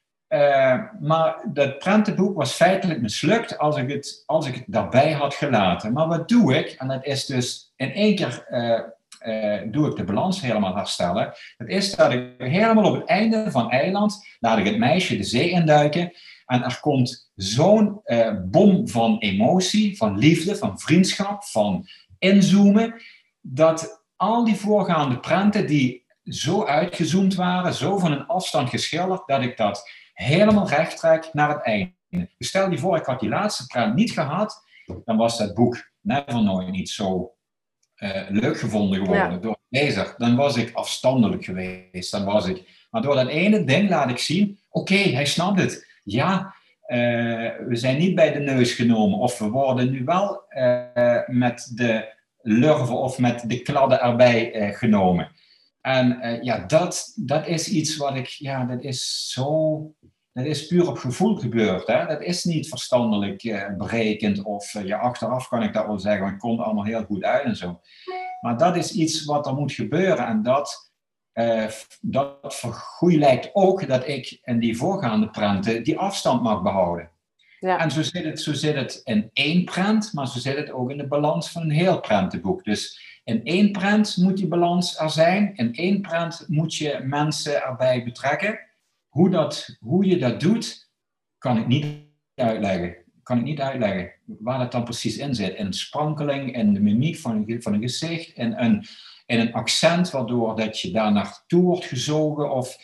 Maar 1.01 1.37
dat 1.53 1.79
prentenboek 1.79 2.37
was 2.37 2.53
feitelijk 2.53 3.01
mislukt 3.01 3.59
als 3.59 3.77
ik, 3.77 3.91
het, 3.91 4.23
als 4.27 4.47
ik 4.47 4.55
het 4.55 4.65
daarbij 4.67 5.13
had 5.13 5.35
gelaten. 5.35 5.93
Maar 5.93 6.07
wat 6.07 6.29
doe 6.29 6.57
ik? 6.57 6.71
En 6.71 6.89
dat 6.89 7.05
is 7.05 7.27
dus 7.27 7.73
in 7.77 7.93
één 7.93 8.15
keer 8.15 8.47
uh, 8.51 9.61
doe 9.73 9.89
ik 9.91 9.97
de 9.97 10.05
balans 10.05 10.41
helemaal 10.41 10.77
herstellen. 10.77 11.33
Het 11.57 11.69
is 11.69 11.95
dat 11.95 12.13
ik 12.13 12.23
helemaal 12.39 12.85
op 12.85 12.95
het 12.95 13.09
einde 13.09 13.51
van 13.51 13.71
eiland 13.71 14.27
laat 14.39 14.59
ik 14.59 14.65
het 14.67 14.79
meisje 14.79 15.17
de 15.17 15.25
zee 15.25 15.51
induiken. 15.51 16.13
En 16.47 16.63
er 16.63 16.79
komt 16.81 17.31
zo'n 17.35 18.01
bom 18.45 18.89
van 18.89 19.19
emotie, 19.19 19.97
van 19.97 20.19
liefde, 20.19 20.57
van 20.57 20.79
vriendschap, 20.79 21.45
van 21.45 21.87
inzoomen, 22.19 23.03
dat 23.41 24.05
al 24.17 24.45
die 24.45 24.57
voorgaande 24.57 25.19
prenten 25.21 25.67
die 25.67 26.05
zo 26.25 26.65
uitgezoomd 26.65 27.35
waren, 27.35 27.75
zo 27.75 27.99
van 27.99 28.13
een 28.13 28.27
afstand 28.27 28.69
geschilderd, 28.69 29.23
dat 29.27 29.43
ik 29.43 29.57
dat 29.57 29.91
helemaal 30.15 30.69
recht 30.69 30.97
trek 30.99 31.29
naar 31.33 31.49
het 31.49 31.63
einde. 31.63 31.93
Dus 32.39 32.49
stel 32.49 32.71
je 32.71 32.79
voor, 32.79 32.97
ik 32.97 33.05
had 33.05 33.21
die 33.21 33.29
laatste 33.29 33.67
prent 33.67 33.95
niet 33.95 34.13
gehad, 34.13 34.65
dan 35.05 35.17
was 35.17 35.39
dat 35.39 35.55
boek 35.55 35.93
Never 36.01 36.43
nooit 36.43 36.71
niet 36.71 36.89
zo 36.89 37.35
leuk 38.29 38.59
gevonden 38.59 38.99
geworden 38.99 39.41
door 39.41 39.59
de 39.69 39.79
lezer. 39.79 40.15
Dan 40.17 40.37
was 40.37 40.57
ik 40.57 40.75
afstandelijk 40.75 41.45
geweest. 41.45 42.11
Dan 42.11 42.25
was 42.25 42.47
ik, 42.47 42.87
maar 42.91 43.03
door 43.03 43.15
dat 43.15 43.29
ene 43.29 43.65
ding 43.65 43.89
laat 43.89 44.11
ik 44.11 44.19
zien, 44.19 44.59
oké, 44.71 44.95
hij 44.95 45.27
snapt 45.27 45.61
het. 45.61 46.01
Ja, 46.05 46.55
we 47.67 47.71
zijn 47.71 47.99
niet 47.99 48.15
bij 48.15 48.33
de 48.33 48.39
neus 48.41 48.73
genomen. 48.73 49.19
Of 49.19 49.39
we 49.39 49.49
worden 49.49 49.91
nu 49.91 50.05
wel 50.05 50.43
met 51.27 51.71
de 51.75 52.13
lurven 52.41 52.99
of 52.99 53.19
met 53.19 53.45
de 53.47 53.63
kladden 53.63 54.01
erbij 54.01 54.73
genomen. 54.75 55.31
En 55.85 56.39
ja, 56.43 56.59
dat, 56.59 57.13
dat 57.17 57.47
is 57.47 57.69
iets 57.69 57.97
wat 57.97 58.17
ik, 58.17 58.27
ja, 58.27 58.65
dat 58.65 58.83
is 58.83 59.31
zo 59.33 59.81
dat 60.35 60.45
is 60.45 60.67
puur 60.67 60.89
op 60.89 60.99
gevoel 60.99 61.37
gebeurd. 61.37 61.87
Hè? 61.87 62.07
Dat 62.07 62.23
is 62.23 62.45
niet 62.45 62.69
verstandelijk 62.69 63.45
uh, 63.45 63.77
berekend 63.77 64.43
of 64.43 64.75
uh, 64.75 64.85
ja, 64.85 64.99
achteraf 64.99 65.49
kan 65.49 65.63
ik 65.63 65.73
dat 65.73 65.87
wel 65.87 65.99
zeggen, 65.99 66.27
het 66.27 66.39
komt 66.39 66.61
allemaal 66.61 66.85
heel 66.85 67.05
goed 67.05 67.25
uit 67.25 67.45
en 67.45 67.57
zo. 67.57 67.81
Maar 68.41 68.59
dat 68.59 68.77
is 68.77 68.93
iets 68.93 69.25
wat 69.25 69.47
er 69.47 69.55
moet 69.55 69.73
gebeuren 69.73 70.27
en 70.27 70.43
dat, 70.43 70.93
dat 72.01 72.63
lijkt 73.01 73.51
ook 73.53 73.89
dat 73.89 74.09
ik 74.09 74.41
in 74.43 74.59
die 74.59 74.77
voorgaande 74.77 75.31
prenten 75.31 75.83
die 75.83 75.99
afstand 75.99 76.43
mag 76.43 76.63
behouden. 76.63 77.11
Ja. 77.61 77.79
En 77.79 77.91
zo 77.91 78.03
zit, 78.03 78.25
het, 78.25 78.41
zo 78.41 78.53
zit 78.53 78.75
het 78.75 79.01
in 79.05 79.31
één 79.33 79.65
prent, 79.65 80.13
maar 80.13 80.29
zo 80.29 80.39
zit 80.39 80.57
het 80.57 80.71
ook 80.71 80.91
in 80.91 80.99
de 80.99 81.07
balans 81.07 81.51
van 81.51 81.63
een 81.63 81.71
heel 81.71 82.01
prentenboek. 82.01 82.65
Dus 82.65 83.04
in 83.25 83.45
één 83.45 83.73
prent 83.73 84.17
moet 84.17 84.37
die 84.37 84.49
balans 84.49 84.99
er 84.99 85.11
zijn, 85.11 85.57
in 85.57 85.75
één 85.75 86.01
prent 86.01 86.45
moet 86.49 86.75
je 86.75 87.01
mensen 87.05 87.63
erbij 87.63 88.05
betrekken. 88.05 88.61
Hoe, 89.09 89.31
dat, 89.31 89.77
hoe 89.81 90.07
je 90.07 90.19
dat 90.19 90.41
doet, 90.41 90.91
kan 91.39 91.59
ik 91.59 91.67
niet 91.67 91.87
uitleggen. 92.35 92.97
Kan 93.23 93.39
ik 93.39 93.45
niet 93.45 93.61
uitleggen 93.61 94.13
waar 94.25 94.59
dat 94.59 94.73
dan 94.73 94.85
precies 94.85 95.17
in 95.17 95.35
zit. 95.35 95.55
In 95.55 95.73
sprankeling, 95.73 96.57
in 96.57 96.75
de 96.75 96.81
mimiek 96.81 97.17
van 97.17 97.45
een, 97.47 97.63
van 97.63 97.73
een 97.73 97.81
gezicht, 97.81 98.37
in 98.37 98.53
een, 98.57 98.85
in 99.27 99.41
een 99.41 99.53
accent 99.53 100.11
waardoor 100.11 100.57
dat 100.57 100.81
je 100.81 100.91
daar 100.91 101.13
naartoe 101.13 101.63
wordt 101.63 101.85
gezogen. 101.85 102.51
Of, 102.51 102.77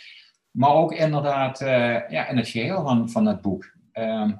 maar 0.50 0.72
ook 0.72 0.92
inderdaad 0.92 1.60
uh, 1.60 2.08
ja, 2.08 2.28
in 2.28 2.36
het 2.36 2.48
geheel 2.48 2.82
van, 2.82 3.10
van 3.10 3.26
het 3.26 3.40
boek. 3.40 3.72
Uh, 3.92 4.30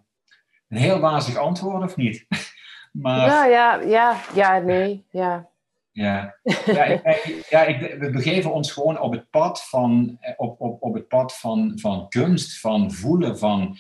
een 0.68 0.78
heel 0.78 0.98
wazig 0.98 1.36
antwoord, 1.36 1.82
of 1.82 1.97
niet? 1.97 2.27
maar, 3.02 3.27
ja, 3.27 3.44
ja, 3.44 3.81
ja, 3.81 4.20
ja, 4.35 4.59
nee, 4.59 5.05
ja. 5.10 5.49
Ja, 6.01 6.36
ja, 6.64 6.85
ik, 6.85 7.47
ja 7.48 7.64
ik, 7.64 7.97
we 7.98 8.10
begeven 8.10 8.52
ons 8.52 8.72
gewoon 8.72 9.01
op 9.01 9.12
het 9.12 9.31
pad 9.31 9.68
van, 9.68 10.18
op, 10.36 10.60
op, 10.60 10.82
op 10.82 10.94
het 10.94 11.09
pad 11.09 11.39
van, 11.39 11.72
van 11.74 12.09
kunst, 12.09 12.60
van 12.60 12.93
voelen, 12.93 13.39
van... 13.39 13.77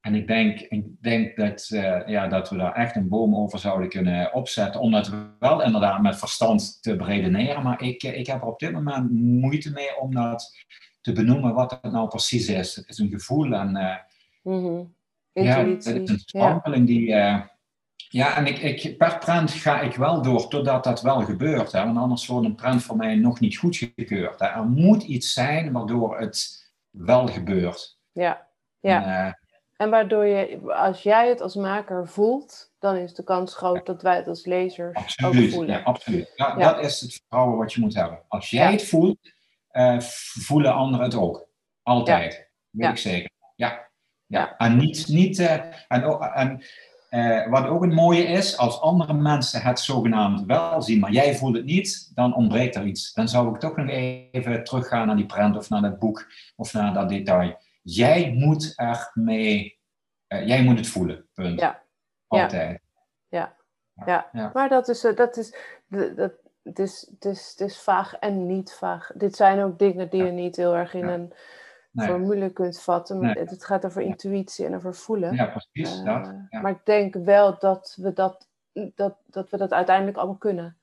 En 0.00 0.14
ik 0.14 0.26
denk, 0.26 0.60
ik 0.60 0.84
denk 1.00 1.36
dat, 1.36 1.68
uh, 1.72 2.06
ja, 2.06 2.28
dat 2.28 2.50
we 2.50 2.56
daar 2.56 2.74
echt 2.74 2.96
een 2.96 3.08
boom 3.08 3.36
over 3.36 3.58
zouden 3.58 3.88
kunnen 3.88 4.34
opzetten. 4.34 4.80
Om 4.80 4.90
dat 4.90 5.12
wel 5.38 5.62
inderdaad 5.62 6.02
met 6.02 6.18
verstand 6.18 6.82
te 6.82 6.96
beredeneren. 6.96 7.62
Maar 7.62 7.82
ik, 7.82 8.02
ik 8.02 8.26
heb 8.26 8.40
er 8.40 8.46
op 8.46 8.58
dit 8.58 8.72
moment 8.72 9.10
moeite 9.12 9.70
mee 9.70 10.00
om 10.00 10.14
dat 10.14 10.56
te 11.00 11.12
benoemen 11.12 11.54
wat 11.54 11.78
het 11.82 11.92
nou 11.92 12.08
precies 12.08 12.48
is. 12.48 12.76
Het 12.76 12.88
is 12.88 12.98
een 12.98 13.10
gevoel 13.10 13.52
en... 13.52 13.76
Uh, 13.76 13.96
mm 14.42 14.64
-hmm. 14.64 14.94
Ja, 15.32 15.64
het 15.64 15.86
is 15.86 16.10
een 16.10 16.18
sprankeling 16.18 16.86
die... 16.86 17.08
Uh, 17.08 17.40
ja, 18.16 18.36
en 18.36 18.46
ik, 18.46 18.58
ik, 18.58 18.98
per 18.98 19.18
prent 19.18 19.50
ga 19.50 19.80
ik 19.80 19.94
wel 19.94 20.22
door 20.22 20.48
totdat 20.48 20.84
dat 20.84 21.02
wel 21.02 21.20
gebeurt. 21.20 21.72
Hè? 21.72 21.84
Want 21.84 21.98
anders 21.98 22.26
wordt 22.26 22.46
een 22.46 22.54
prent 22.54 22.82
voor 22.82 22.96
mij 22.96 23.14
nog 23.14 23.40
niet 23.40 23.56
goedgekeurd. 23.56 24.40
Hè? 24.40 24.46
Er 24.46 24.64
moet 24.64 25.02
iets 25.02 25.32
zijn 25.32 25.72
waardoor 25.72 26.18
het 26.18 26.70
wel 26.90 27.26
gebeurt. 27.26 27.98
Ja, 28.12 28.48
ja. 28.80 29.04
En, 29.04 29.26
uh, 29.26 29.32
en 29.76 29.90
waardoor 29.90 30.24
je, 30.24 30.60
als 30.72 31.02
jij 31.02 31.28
het 31.28 31.40
als 31.40 31.54
maker 31.54 32.08
voelt, 32.08 32.72
dan 32.78 32.96
is 32.96 33.14
de 33.14 33.24
kans 33.24 33.54
groot 33.54 33.86
dat 33.86 34.02
wij 34.02 34.16
het 34.16 34.26
als 34.26 34.44
lezers 34.44 34.96
absoluut, 34.96 35.44
ook 35.44 35.50
voelen. 35.50 35.76
Ja, 35.76 35.82
absoluut. 35.82 36.32
Ja, 36.34 36.54
Dat 36.54 36.84
is 36.84 37.00
het 37.00 37.12
vertrouwen 37.12 37.58
wat 37.58 37.72
je 37.72 37.80
moet 37.80 37.94
hebben. 37.94 38.22
Als 38.28 38.50
jij 38.50 38.72
het 38.72 38.88
voelt, 38.88 39.18
uh, 39.72 40.00
voelen 40.00 40.74
anderen 40.74 41.04
het 41.04 41.14
ook. 41.14 41.48
Altijd. 41.82 42.50
Weet 42.70 42.90
ik 42.90 42.98
zeker. 42.98 43.30
Ja. 43.56 43.88
ja. 44.26 44.56
En 44.56 44.76
niet, 44.76 45.08
niet 45.08 45.38
uh, 45.38 45.52
en, 45.88 46.20
en 46.34 46.64
uh, 47.10 47.48
wat 47.50 47.66
ook 47.66 47.82
een 47.82 47.94
mooie 47.94 48.22
is, 48.22 48.58
als 48.58 48.80
andere 48.80 49.14
mensen 49.14 49.62
het 49.62 49.80
zogenaamd 49.80 50.46
wel 50.46 50.82
zien, 50.82 51.00
maar 51.00 51.12
jij 51.12 51.34
voelt 51.34 51.56
het 51.56 51.64
niet, 51.64 52.10
dan 52.14 52.34
ontbreekt 52.34 52.74
er 52.74 52.84
iets. 52.86 53.12
Dan 53.12 53.28
zou 53.28 53.54
ik 53.54 53.60
toch 53.60 53.76
nog 53.76 53.88
even 53.88 54.64
teruggaan 54.64 55.06
naar 55.06 55.16
die 55.16 55.26
prent 55.26 55.56
of 55.56 55.68
naar 55.68 55.82
dat 55.82 55.98
boek 55.98 56.26
of 56.56 56.72
naar 56.72 56.94
dat 56.94 57.08
detail. 57.08 57.56
Jij 57.82 58.32
moet 58.32 58.72
er 58.76 59.10
mee, 59.14 59.80
uh, 60.28 60.46
jij 60.46 60.62
moet 60.62 60.78
het 60.78 60.88
voelen, 60.88 61.28
punt. 61.34 61.60
Ja. 61.60 61.82
Altijd. 62.26 62.80
Ja. 63.28 63.56
Ja. 64.06 64.28
ja. 64.32 64.50
maar 64.54 64.68
dat 64.68 64.88
is, 64.88 65.04
uh, 65.04 65.16
dat 65.16 65.36
is, 65.36 65.56
dat, 65.88 66.32
het 66.62 66.78
is, 66.78 67.10
het, 67.12 67.24
is, 67.24 67.48
het 67.50 67.60
is 67.60 67.78
vaag 67.78 68.14
en 68.14 68.46
niet 68.46 68.72
vaag. 68.72 69.10
Dit 69.14 69.36
zijn 69.36 69.62
ook 69.62 69.78
dingen 69.78 70.10
die 70.10 70.24
je 70.24 70.30
niet 70.30 70.56
heel 70.56 70.74
erg 70.74 70.94
in 70.94 71.06
een 71.08 71.32
nee. 71.96 72.08
formule 72.08 72.50
kunt 72.50 72.80
vatten. 72.80 73.24
Het 73.24 73.64
gaat 73.64 73.84
over 73.84 74.02
intuïtie 74.02 74.66
en 74.66 74.74
over 74.74 74.94
voelen. 74.94 75.34
Ja, 75.34 75.46
precies. 75.46 76.02
dat, 76.02 76.26
eh, 76.26 76.32
ja. 76.48 76.60
Maar 76.60 76.70
ik 76.70 76.84
denk 76.84 77.14
wel 77.14 77.58
dat 77.58 77.96
we 78.00 78.12
dat, 78.12 78.48
dat, 78.94 79.16
dat 79.26 79.50
we 79.50 79.56
dat 79.56 79.72
uiteindelijk 79.72 80.16
allemaal 80.16 80.36
kunnen. 80.36 80.76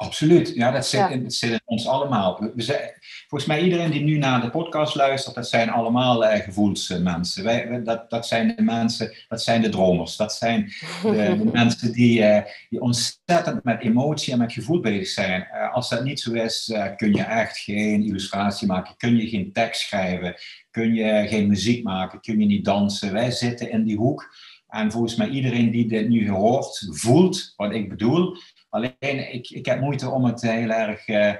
Absoluut, 0.00 0.52
ja, 0.54 0.70
dat 0.70 0.86
zit, 0.86 1.10
In, 1.10 1.30
zit 1.30 1.50
in 1.50 1.60
ons 1.64 1.86
allemaal. 1.86 2.50
We 2.54 2.62
zijn, 2.62 2.80
volgens 3.28 3.50
mij 3.50 3.62
iedereen 3.62 3.90
die 3.90 4.00
nu 4.00 4.18
naar 4.18 4.40
de 4.40 4.50
podcast 4.50 4.94
luistert, 4.94 5.34
dat 5.34 5.48
zijn 5.48 5.70
allemaal 5.70 6.24
uh, 6.24 6.34
gevoelsmensen. 6.34 7.44
Wij, 7.44 7.82
dat, 7.82 8.10
dat 8.10 8.26
zijn 8.26 8.54
de 8.56 8.62
mensen, 8.62 9.14
dat 9.28 9.42
zijn 9.42 9.62
de 9.62 9.68
dromers. 9.68 10.16
Dat 10.16 10.32
zijn 10.32 10.72
de, 11.02 11.36
de 11.44 11.50
mensen 11.52 11.92
die, 11.92 12.42
die 12.68 12.80
ontzettend 12.80 13.64
met 13.64 13.82
emotie 13.82 14.32
en 14.32 14.38
met 14.38 14.52
gevoel 14.52 14.80
bezig 14.80 15.06
zijn. 15.06 15.48
Uh, 15.54 15.74
als 15.74 15.88
dat 15.88 16.04
niet 16.04 16.20
zo 16.20 16.32
is, 16.32 16.72
kun 16.96 17.14
je 17.14 17.22
echt 17.22 17.58
geen 17.58 18.04
illustratie 18.04 18.66
maken, 18.66 18.96
kun 18.96 19.16
je 19.16 19.28
geen 19.28 19.52
tekst 19.52 19.80
schrijven, 19.80 20.34
kun 20.70 20.94
je 20.94 21.26
geen 21.28 21.48
muziek 21.48 21.84
maken, 21.84 22.20
kun 22.20 22.40
je 22.40 22.46
niet 22.46 22.64
dansen. 22.64 23.12
Wij 23.12 23.30
zitten 23.30 23.70
in 23.70 23.84
die 23.84 23.96
hoek. 23.96 24.34
En 24.68 24.92
volgens 24.92 25.14
mij 25.14 25.28
iedereen 25.28 25.70
die 25.70 25.88
dit 25.88 26.08
nu 26.08 26.30
hoort, 26.30 26.88
voelt 26.90 27.52
wat 27.56 27.72
ik 27.72 27.88
bedoel. 27.88 28.36
Alleen 28.68 29.32
ik, 29.32 29.50
ik 29.50 29.66
heb 29.66 29.80
moeite 29.80 30.10
om 30.10 30.24
het 30.24 30.42
heel 30.42 30.70
erg 30.70 31.08
uh, 31.08 31.34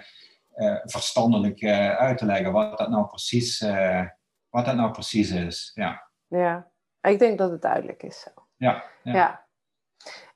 uh, 0.56 0.76
verstandelijk 0.84 1.62
uh, 1.62 1.96
uit 1.96 2.18
te 2.18 2.24
leggen 2.24 2.52
wat 2.52 2.78
dat 2.78 2.88
nou 2.88 3.06
precies, 3.06 3.60
wat 4.48 4.64
dat 4.64 4.74
nou 4.74 4.90
precies 4.90 5.30
is. 5.30 5.70
Ja. 5.74 6.08
ja, 6.26 6.70
ik 7.00 7.18
denk 7.18 7.38
dat 7.38 7.50
het 7.50 7.62
duidelijk 7.62 8.02
is 8.02 8.20
zo. 8.20 8.30
Ja. 8.56 8.84
ja. 9.02 9.12
ja. 9.12 9.46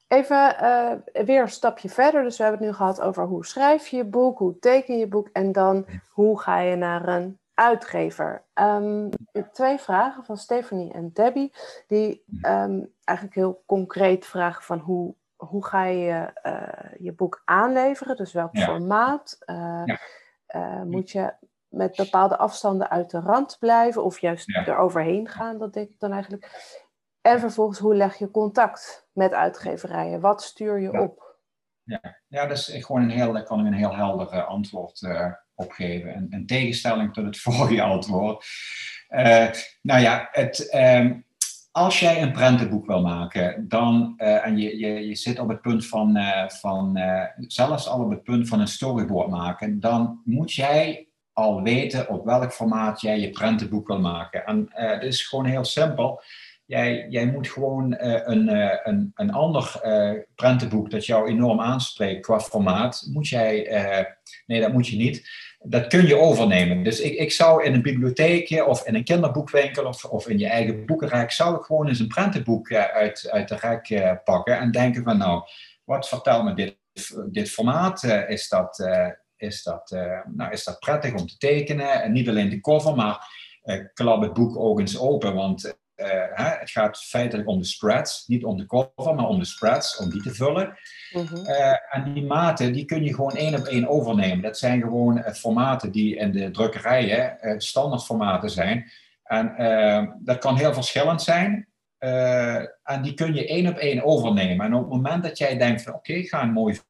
Even 0.07 1.05
weer 1.13 1.43
een 1.43 1.49
stapje 1.49 1.89
verder. 1.89 2.23
Dus 2.23 2.37
we 2.37 2.43
hebben 2.43 2.61
het 2.61 2.71
nu 2.71 2.77
gehad 2.77 3.01
over 3.01 3.25
hoe 3.25 3.47
schrijf 3.47 3.89
je 3.89 3.97
je 3.97 4.05
boek, 4.05 4.39
hoe 4.39 4.59
teken 4.59 4.95
je 4.95 5.01
je 5.01 5.09
boek 5.09 5.29
en 5.33 5.53
dan 5.53 5.87
hoe 6.11 6.41
ga 6.41 6.59
je 6.59 6.77
naar 6.77 7.09
een 7.09 7.41
uitgever. 7.55 8.45
Um, 8.55 9.09
twee 9.53 9.79
vragen 9.79 10.25
van 10.25 10.37
Stephanie 10.37 10.93
en 10.93 11.11
Debbie, 11.13 11.53
die 11.87 12.25
um, 12.47 12.93
eigenlijk 13.05 13.37
heel 13.37 13.63
concreet 13.67 14.27
vragen 14.27 14.63
van 14.63 14.79
hoe 14.79 15.15
hoe 15.49 15.67
ga 15.67 15.85
je 15.85 16.33
uh, 16.43 16.99
je 16.99 17.13
boek 17.13 17.43
aanleveren? 17.45 18.17
Dus 18.17 18.33
welk 18.33 18.59
formaat? 18.59 19.39
Uh, 19.47 19.83
ja. 19.85 19.99
uh, 20.49 20.83
moet 20.83 21.11
je 21.11 21.35
met 21.69 21.97
bepaalde 21.97 22.37
afstanden 22.37 22.91
uit 22.91 23.11
de 23.11 23.21
rand 23.21 23.57
blijven 23.61 24.05
of 24.05 24.19
juist 24.19 24.47
ja. 24.47 24.67
eroverheen 24.67 25.29
gaan? 25.29 25.59
Dat 25.59 25.73
denk 25.73 25.91
ik 25.91 26.01
dan 26.01 26.13
eigenlijk. 26.13 26.71
En 27.21 27.41
vervolgens, 27.41 27.79
hoe 27.79 27.95
leg 27.95 28.19
je 28.19 28.31
contact 28.31 29.09
met 29.13 29.33
uitgeverijen? 29.33 30.21
Wat 30.21 30.43
stuur 30.43 30.81
je 30.81 31.01
op? 31.01 31.37
Ja, 31.83 32.01
ja 32.29 32.47
dat 32.47 32.57
is 32.57 32.85
gewoon 32.85 33.03
een 33.03 33.11
heel, 33.11 33.33
daar 33.33 33.45
kan 33.45 33.61
ik 33.61 33.67
een 33.67 33.73
heel 33.73 33.97
helder 33.97 34.45
antwoord 34.45 35.07
op 35.55 35.71
geven. 35.71 36.15
En 36.15 36.27
in 36.31 36.47
tegenstelling 36.47 37.13
tot 37.13 37.25
het 37.25 37.39
vorige 37.47 37.83
antwoord. 37.83 38.47
nou 39.83 40.01
ja, 40.01 40.29
het. 40.31 40.75
Um, 40.75 41.25
als 41.73 42.01
jij 42.01 42.23
een 42.23 42.33
prentenboek 42.33 42.87
wil 42.87 43.01
maken, 43.01 43.69
dan, 43.69 44.15
uh, 44.19 44.47
en 44.47 44.59
je, 44.59 44.79
je, 44.79 45.09
je 45.09 45.15
zit 45.15 45.39
op 45.39 45.49
het 45.49 45.61
punt 45.61 45.87
van, 45.87 46.17
uh, 46.17 46.49
van 46.49 46.99
uh, 46.99 47.23
zelfs 47.37 47.89
al 47.89 48.05
op 48.05 48.11
het 48.11 48.23
punt 48.23 48.49
van 48.49 48.61
een 48.61 48.69
storyboard 48.69 49.29
maken, 49.29 49.81
dan 49.81 50.21
moet 50.25 50.53
jij 50.53 51.07
al 51.33 51.63
weten 51.63 52.09
op 52.09 52.25
welk 52.25 52.53
formaat 52.53 53.01
jij 53.01 53.21
je 53.21 53.31
prentenboek 53.31 53.87
wil 53.87 54.01
maken. 54.01 54.47
En 54.47 54.69
het 54.71 55.03
is 55.03 55.27
gewoon 55.27 55.45
heel 55.45 55.65
simpel. 55.65 56.23
Jij, 56.67 57.07
jij 57.09 57.27
moet 57.27 57.49
gewoon 57.49 57.95
een, 57.99 58.49
een, 58.89 59.13
een 59.15 59.33
ander 59.33 59.81
prentenboek 60.35 60.91
dat 60.91 61.07
jou 61.07 61.29
enorm 61.29 61.61
aanspreekt 61.61 62.23
qua 62.23 62.41
formaat, 62.41 63.09
moet 63.13 63.29
jij, 63.29 63.69
nee 64.47 64.61
dat 64.61 64.73
moet 64.73 64.89
je 64.89 64.97
niet, 64.97 65.29
dat 65.63 65.87
kun 65.87 66.07
je 66.07 66.17
overnemen. 66.17 66.83
Dus 66.83 67.01
ik, 67.01 67.15
ik 67.15 67.33
zou 67.33 67.65
in 67.65 67.75
een 67.75 67.83
bibliotheekje 67.83 68.65
of 68.65 68.87
in 68.87 68.95
een 68.95 69.05
kinderboekwinkel 69.05 69.85
of, 69.85 70.05
of 70.05 70.29
in 70.29 70.39
je 70.39 70.47
eigen 70.47 70.87
boekenrek, 70.87 71.31
zou 71.31 71.57
ik 71.57 71.63
gewoon 71.63 71.89
eens 71.89 71.99
een 71.99 72.07
prentenboek 72.07 72.69
uh, 72.69 72.85
uit, 72.85 73.29
uit 73.31 73.49
de 73.49 73.57
rek 73.57 73.91
uh, 73.91 74.13
pakken 74.25 74.59
en 74.59 74.71
denken 74.71 75.03
van 75.03 75.19
nou, 75.19 75.43
wat 75.85 76.09
vertelt 76.09 76.45
me 76.45 76.55
dit, 76.55 76.77
dit 77.31 77.51
formaat? 77.51 78.03
Uh, 78.03 78.31
is, 78.31 78.49
dat, 78.49 78.89
is, 79.37 79.63
dat, 79.63 79.91
nou, 80.35 80.53
is 80.53 80.65
dat 80.65 80.79
prettig 80.79 81.13
om 81.15 81.27
te 81.27 81.37
tekenen? 81.37 82.03
En 82.03 82.13
niet 82.13 82.29
alleen 82.29 82.49
de 82.49 82.61
cover, 82.61 82.95
maar 82.95 83.27
klap 83.95 84.23
het 84.23 84.33
boek 84.33 84.59
ook 84.59 84.81
eens 84.81 84.99
open, 84.99 85.35
want 85.35 85.81
hè, 85.95 86.49
het 86.59 86.71
gaat 86.71 86.99
feitelijk 86.99 87.49
om 87.49 87.59
de 87.59 87.65
spreads, 87.65 88.27
niet 88.27 88.45
om 88.45 88.57
de 88.57 88.67
cover, 88.67 89.15
maar 89.15 89.29
om 89.29 89.39
de 89.39 89.45
spreads, 89.45 89.97
om 89.97 90.11
die 90.11 90.23
te 90.23 90.35
vullen. 90.35 90.79
Mhm. 91.13 91.47
en 91.91 92.15
die 92.15 92.25
maten, 92.25 92.73
die 92.73 92.85
kun 92.85 93.05
je 93.05 93.15
gewoon 93.15 93.37
één 93.37 93.55
op 93.55 93.65
één 93.65 93.89
overnemen. 93.89 94.43
Dat 94.43 94.59
zijn 94.59 94.81
gewoon 94.81 95.25
formaten 95.35 95.91
die 95.91 96.17
in 96.17 96.33
de 96.33 96.51
drukkerijen 96.51 97.37
standaard 97.59 98.05
formaten 98.05 98.51
zijn. 98.51 98.91
En 99.23 99.55
dat 100.21 100.39
kan 100.39 100.57
heel 100.57 100.75
verschillend 100.75 101.23
zijn. 101.23 101.69
en 102.83 103.03
die 103.03 103.15
kun 103.15 103.35
je 103.35 103.47
één 103.47 103.67
op 103.67 103.77
één 103.77 104.05
overnemen. 104.05 104.67
En 104.67 104.75
op 104.75 104.81
het 104.81 104.91
moment 104.91 105.23
dat 105.23 105.39
jij 105.39 105.59
denkt 105.59 105.83
van 105.83 105.95
oké, 105.95 106.13
ik 106.13 106.29
ga 106.29 106.43
een 106.43 106.53
mooi 106.53 106.81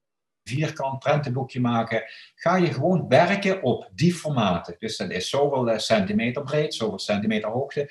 vierkant 0.45 0.99
prentenboekje 0.99 1.61
maken, 1.61 2.05
ga 2.35 2.57
je 2.57 2.73
gewoon 2.73 3.09
werken 3.09 3.63
op 3.63 3.91
die 3.95 4.15
formaten. 4.15 4.77
Dus 4.79 4.97
dat 4.97 5.11
is 5.11 5.29
zoveel 5.29 5.71
eh, 5.71 5.79
centimeter 5.79 6.43
breed, 6.43 6.75
zoveel 6.75 6.99
centimeter 6.99 7.51
hoogte. 7.51 7.91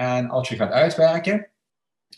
En 0.00 0.30
als 0.30 0.48
je 0.48 0.56
gaat 0.56 0.70
uitwerken, 0.70 1.50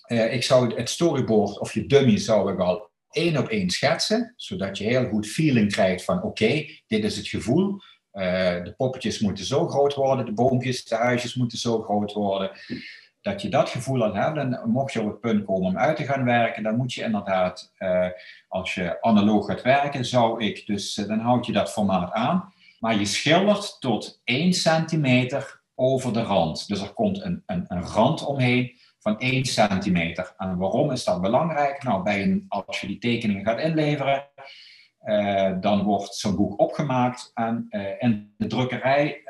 uh, 0.08 0.32
ik 0.32 0.42
zou 0.42 0.74
het 0.74 0.90
storyboard 0.90 1.58
of 1.58 1.74
je 1.74 1.86
dummy 1.86 2.18
zou 2.18 2.52
ik 2.52 2.58
al 2.58 2.90
één 3.10 3.36
op 3.36 3.48
één 3.48 3.70
schetsen, 3.70 4.32
zodat 4.36 4.78
je 4.78 4.84
heel 4.84 5.08
goed 5.08 5.26
feeling 5.26 5.72
krijgt 5.72 6.04
van 6.04 6.22
oké, 6.22 6.66
dit 6.86 7.04
is 7.04 7.16
het 7.16 7.28
gevoel. 7.28 7.80
Uh, 8.12 8.22
de 8.64 8.74
poppetjes 8.76 9.20
moeten 9.20 9.44
zo 9.44 9.68
groot 9.68 9.94
worden, 9.94 10.26
de 10.26 10.32
boompjes, 10.32 10.84
de 10.84 10.94
huisjes 10.94 11.34
moeten 11.34 11.58
zo 11.58 11.82
groot 11.82 12.12
worden 12.12 12.50
dat 13.20 13.42
je 13.42 13.48
dat 13.48 13.68
gevoel 13.68 14.02
al 14.04 14.14
hebt. 14.14 14.36
En 14.36 14.60
mocht 14.66 14.92
je 14.92 15.00
op 15.00 15.06
het 15.06 15.20
punt 15.20 15.44
komen 15.44 15.66
om 15.66 15.78
uit 15.78 15.96
te 15.96 16.04
gaan 16.04 16.24
werken, 16.24 16.62
dan 16.62 16.76
moet 16.76 16.92
je 16.92 17.02
inderdaad, 17.02 17.72
uh, 17.78 18.06
als 18.48 18.74
je 18.74 19.02
analoog 19.02 19.46
gaat 19.46 19.62
werken, 19.62 20.04
zou 20.04 20.44
ik, 20.44 20.66
dus 20.66 20.96
uh, 20.96 21.06
dan 21.06 21.18
houd 21.18 21.46
je 21.46 21.52
dat 21.52 21.72
formaat 21.72 22.12
aan. 22.12 22.52
Maar 22.78 22.98
je 22.98 23.04
schildert 23.04 23.76
tot 23.80 24.20
1 24.24 24.52
centimeter 24.52 25.61
over 25.82 26.12
de 26.12 26.22
rand. 26.22 26.68
Dus 26.68 26.82
er 26.82 26.92
komt 26.92 27.22
een, 27.22 27.42
een, 27.46 27.64
een 27.68 27.82
rand 27.82 28.24
omheen 28.24 28.78
van 28.98 29.18
1 29.18 29.44
centimeter. 29.44 30.34
En 30.36 30.56
waarom 30.56 30.90
is 30.90 31.04
dat 31.04 31.20
belangrijk? 31.20 31.82
Nou, 31.82 32.02
bij 32.02 32.22
een, 32.22 32.44
als 32.48 32.80
je 32.80 32.86
die 32.86 32.98
tekeningen 32.98 33.44
gaat 33.44 33.60
inleveren, 33.60 34.26
uh, 35.04 35.52
dan 35.60 35.82
wordt 35.82 36.14
zo'n 36.14 36.36
boek 36.36 36.60
opgemaakt 36.60 37.30
en 37.34 37.66
in 37.98 38.34
de 38.36 38.46
drukkerij, 38.46 39.22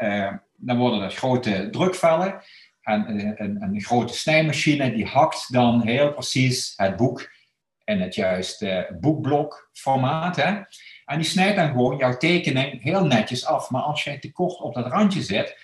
dan 0.57 0.79
worden 0.79 1.01
dat 1.01 1.15
grote 1.15 1.69
drukvellen. 1.70 2.43
En 2.83 3.09
een, 3.43 3.62
een, 3.62 3.81
grote 3.81 4.15
snijmachine 4.15 4.93
die 4.93 5.07
hakt 5.07 5.53
dan 5.53 5.83
heel 5.83 6.12
precies 6.12 6.73
het 6.77 6.97
boek 6.97 7.31
in 7.85 8.01
het 8.01 8.15
juiste 8.15 8.97
boekblokformaat. 9.01 10.37
Hè? 10.37 10.61
En 11.05 11.19
die 11.19 11.24
snijdt 11.24 11.57
dan 11.57 11.69
gewoon 11.69 11.97
jouw 11.97 12.16
tekening 12.16 12.83
heel 12.83 13.05
netjes 13.05 13.47
af. 13.47 13.70
Maar 13.70 13.83
als 13.83 14.05
jij 14.05 14.19
te 14.19 14.33
kort 14.33 14.61
op 14.61 14.74
dat 14.74 14.87
randje 14.87 15.23
zit, 15.23 15.57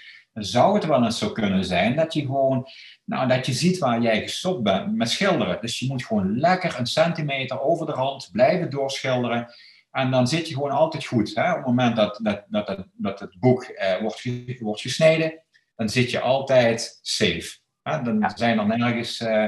zou 0.44 0.74
het 0.74 0.86
wel 0.86 1.04
eens 1.04 1.18
zo 1.18 1.32
kunnen 1.32 1.64
zijn 1.64 1.96
dat 1.96 2.14
je 2.14 2.20
gewoon, 2.20 2.66
nou, 3.04 3.28
dat 3.28 3.46
je 3.46 3.52
ziet 3.52 3.78
waar 3.78 4.00
jij 4.00 4.22
gestopt 4.22 4.62
bent 4.62 4.96
met 4.96 5.10
schilderen. 5.10 5.58
Dus 5.60 5.78
je 5.78 5.88
moet 5.88 6.04
gewoon 6.04 6.38
lekker 6.38 6.78
een 6.78 6.86
centimeter 6.86 7.60
over 7.60 7.86
de 7.86 7.92
rand 7.92 8.28
blijven 8.32 8.70
doorschilderen. 8.70 9.54
En 9.90 10.10
dan 10.10 10.28
zit 10.28 10.48
je 10.48 10.54
gewoon 10.54 10.70
altijd 10.70 11.06
goed. 11.06 11.34
Hè? 11.34 11.50
Op 11.50 11.56
het 11.56 11.66
moment 11.66 11.96
dat, 11.96 12.18
dat, 12.22 12.44
dat, 12.48 12.68
het, 12.68 12.86
dat 12.92 13.20
het 13.20 13.38
boek 13.38 13.62
eh, 13.62 14.00
wordt, 14.00 14.28
wordt 14.60 14.80
gesneden, 14.80 15.42
dan 15.76 15.88
zit 15.88 16.10
je 16.10 16.20
altijd 16.20 16.98
safe. 17.02 17.58
Dan 17.82 18.32
zijn 18.34 18.58
er 18.58 18.78
nergens 18.78 19.20
uh, 19.20 19.46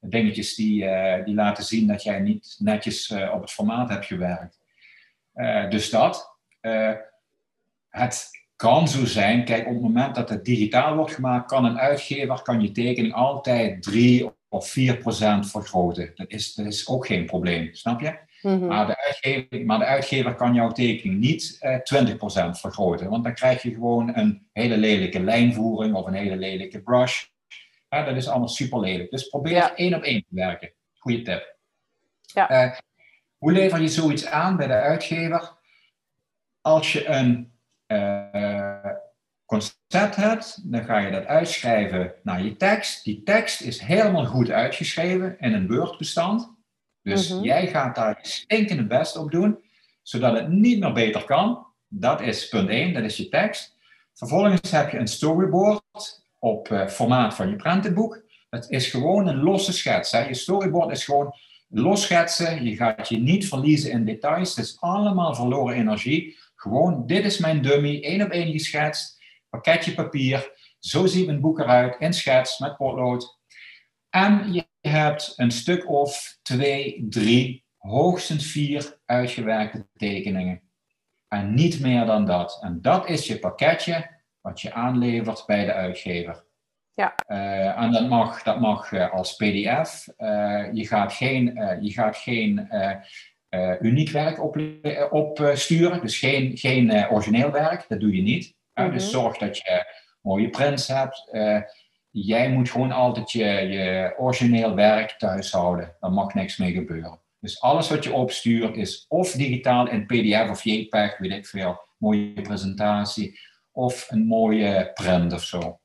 dingetjes 0.00 0.54
die, 0.54 0.84
uh, 0.84 1.24
die 1.24 1.34
laten 1.34 1.64
zien 1.64 1.86
dat 1.86 2.02
jij 2.02 2.20
niet 2.20 2.56
netjes 2.58 3.10
uh, 3.10 3.32
op 3.34 3.40
het 3.40 3.50
formaat 3.50 3.88
hebt 3.88 4.06
gewerkt. 4.06 4.60
dus 5.68 5.90
dat. 5.90 6.36
het 7.88 8.37
kan 8.58 8.88
zo 8.88 9.04
zijn, 9.04 9.44
kijk, 9.44 9.66
op 9.66 9.72
het 9.72 9.82
moment 9.82 10.14
dat 10.14 10.28
het 10.28 10.44
digitaal 10.44 10.96
wordt 10.96 11.14
gemaakt, 11.14 11.48
kan 11.48 11.64
een 11.64 11.78
uitgever 11.78 12.42
kan 12.42 12.60
je 12.60 12.70
tekening 12.70 13.14
altijd 13.14 13.82
3 13.82 14.30
of 14.48 14.68
4 14.68 14.96
procent 14.96 15.50
vergroten. 15.50 16.10
Dat 16.14 16.30
is, 16.30 16.54
dat 16.54 16.66
is 16.66 16.88
ook 16.88 17.06
geen 17.06 17.26
probleem, 17.26 17.74
snap 17.74 18.00
je? 18.00 18.18
Mhm. 18.42 18.66
maar, 18.66 18.86
de 18.86 19.04
uitgever, 19.04 19.64
maar 19.64 19.78
de 19.78 19.84
uitgever 19.84 20.34
kan 20.34 20.54
jouw 20.54 20.70
tekening 20.70 21.20
niet 21.20 21.56
eh, 21.60 21.76
20% 21.76 22.50
vergroten, 22.50 23.10
want 23.10 23.24
dan 23.24 23.34
krijg 23.34 23.62
je 23.62 23.70
gewoon 23.70 24.16
een 24.16 24.46
hele 24.52 24.76
lelijke 24.76 25.20
lijnvoering 25.20 25.94
of 25.94 26.06
een 26.06 26.14
hele 26.14 26.36
lelijke 26.36 26.82
brush. 26.82 27.24
Ja, 27.88 28.02
dat 28.04 28.16
is 28.16 28.28
allemaal 28.28 28.48
super 28.48 28.80
lelijk. 28.80 29.10
Dus 29.10 29.28
probeer 29.28 29.72
één 29.74 29.94
op 29.94 30.02
één 30.02 30.20
te 30.20 30.34
werken. 30.34 30.72
Goeie 30.94 31.22
tip. 31.22 31.56
Ja. 32.20 32.64
Uh, 32.64 32.78
hoe 33.36 33.52
lever 33.52 33.80
je 33.80 33.88
zoiets 33.88 34.26
aan 34.26 34.56
bij 34.56 34.66
de 34.66 34.72
uitgever? 34.72 35.52
Als 36.60 36.92
je 36.92 37.06
een 37.06 37.57
uh, 37.88 38.90
concept 39.44 40.16
hebt, 40.16 40.72
dan 40.72 40.84
ga 40.84 40.98
je 40.98 41.10
dat 41.10 41.26
uitschrijven 41.26 42.14
naar 42.22 42.42
je 42.42 42.56
tekst. 42.56 43.04
Die 43.04 43.22
tekst 43.22 43.60
is 43.60 43.80
helemaal 43.80 44.26
goed 44.26 44.50
uitgeschreven 44.50 45.36
in 45.38 45.52
een 45.52 45.68
Word-bestand. 45.68 46.56
Dus 47.02 47.28
mhm. 47.28 47.42
jij 47.42 47.66
gaat 47.66 47.94
daar 47.94 48.18
je 48.22 48.28
stinkende 48.28 48.86
best 48.86 49.16
op 49.16 49.30
doen, 49.30 49.64
zodat 50.02 50.34
het 50.34 50.48
niet 50.48 50.80
meer 50.80 50.92
beter 50.92 51.24
kan. 51.24 51.66
Dat 51.88 52.20
is 52.20 52.48
punt 52.48 52.68
1, 52.68 52.94
dat 52.94 53.02
is 53.02 53.16
je 53.16 53.28
tekst. 53.28 53.76
Vervolgens 54.14 54.70
heb 54.70 54.90
je 54.90 54.98
een 54.98 55.08
storyboard 55.08 56.24
op 56.38 56.68
uh, 56.68 56.86
formaat 56.86 57.34
van 57.34 57.48
je 57.48 57.56
prentenboek. 57.56 58.22
Het 58.50 58.70
is 58.70 58.90
gewoon 58.90 59.26
een 59.26 59.42
losse 59.42 59.72
schets. 59.72 60.12
Hè. 60.12 60.26
Je 60.26 60.34
storyboard 60.34 60.90
is 60.90 61.04
gewoon 61.04 61.34
los 61.68 62.02
schetsen. 62.02 62.64
Je 62.64 62.76
gaat 62.76 63.08
je 63.08 63.18
niet 63.18 63.48
verliezen 63.48 63.90
in 63.90 64.04
details. 64.04 64.56
Het 64.56 64.64
is 64.64 64.80
allemaal 64.80 65.34
verloren 65.34 65.76
energie. 65.76 66.36
Gewoon, 66.60 67.06
dit 67.06 67.24
is 67.24 67.38
mijn 67.38 67.62
dummy, 67.62 68.00
één 68.02 68.22
op 68.22 68.30
één 68.30 68.52
geschetst. 68.52 69.22
Pakketje 69.48 69.94
papier. 69.94 70.52
Zo 70.78 71.06
ziet 71.06 71.26
mijn 71.26 71.40
boek 71.40 71.58
eruit, 71.58 71.96
in 71.98 72.12
schets, 72.12 72.58
met 72.58 72.76
potlood. 72.76 73.38
En 74.10 74.52
je 74.52 74.66
hebt 74.80 75.32
een 75.36 75.50
stuk 75.50 75.88
of 75.88 76.38
twee, 76.42 77.06
drie, 77.08 77.64
hoogstens 77.76 78.50
vier 78.50 78.98
uitgewerkte 79.04 79.86
tekeningen. 79.96 80.62
En 81.28 81.54
niet 81.54 81.80
meer 81.80 82.06
dan 82.06 82.26
dat. 82.26 82.58
En 82.62 82.82
dat 82.82 83.08
is 83.08 83.26
je 83.26 83.38
pakketje 83.38 84.10
wat 84.40 84.60
je 84.60 84.72
aanlevert 84.72 85.44
bij 85.46 85.64
de 85.64 85.72
uitgever. 85.72 86.44
Ja. 86.94 87.14
Uh, 87.26 87.82
en 87.82 87.92
dat 87.92 88.08
mag, 88.08 88.42
dat 88.42 88.60
mag 88.60 88.92
uh, 88.92 89.12
als 89.12 89.36
PDF. 89.36 90.08
Uh, 90.18 90.72
je 90.72 90.86
gaat 90.86 91.12
geen, 91.12 91.44
je 91.80 91.92
gaat 91.92 92.16
geen 92.16 92.68
uniek 93.80 94.10
werk 94.10 94.42
opsturen, 94.42 95.10
op 95.10 95.36
dus 96.02 96.18
geen, 96.18 96.56
geen 96.56 97.10
origineel 97.10 97.50
werk. 97.50 97.84
Dat 97.88 98.00
doe 98.00 98.16
je 98.16 98.22
niet. 98.22 98.56
Mm 98.74 98.92
Dus 98.92 99.10
zorg 99.10 99.38
dat 99.38 99.56
je 99.56 99.84
mooie 100.20 100.50
prints 100.50 100.88
hebt 100.88 101.30
jij 102.10 102.50
moet 102.50 102.70
gewoon 102.70 102.92
altijd 102.92 103.32
je, 103.32 103.44
je 103.44 104.14
origineel 104.16 104.74
werk 104.74 105.10
thuis 105.10 105.52
houden. 105.52 105.96
Daar 106.00 106.12
mag 106.12 106.34
niks 106.34 106.56
mee 106.56 106.72
gebeuren. 106.72 107.20
Dus 107.40 107.60
alles 107.60 107.88
wat 107.88 108.04
je 108.04 108.12
opstuurt 108.12 108.76
is 108.76 109.04
of 109.08 109.32
digitaal 109.32 109.88
in 109.88 110.06
PDF 110.06 110.50
of 110.50 110.64
JPEG, 110.64 111.18
weet 111.18 111.32
ik 111.32 111.46
veel, 111.46 111.80
mooie 111.98 112.42
presentatie, 112.42 113.38
of 113.72 114.10
een 114.10 114.26
mooie 114.26 114.90
print 114.94 115.32
of 115.32 115.42
zo. 115.42 115.80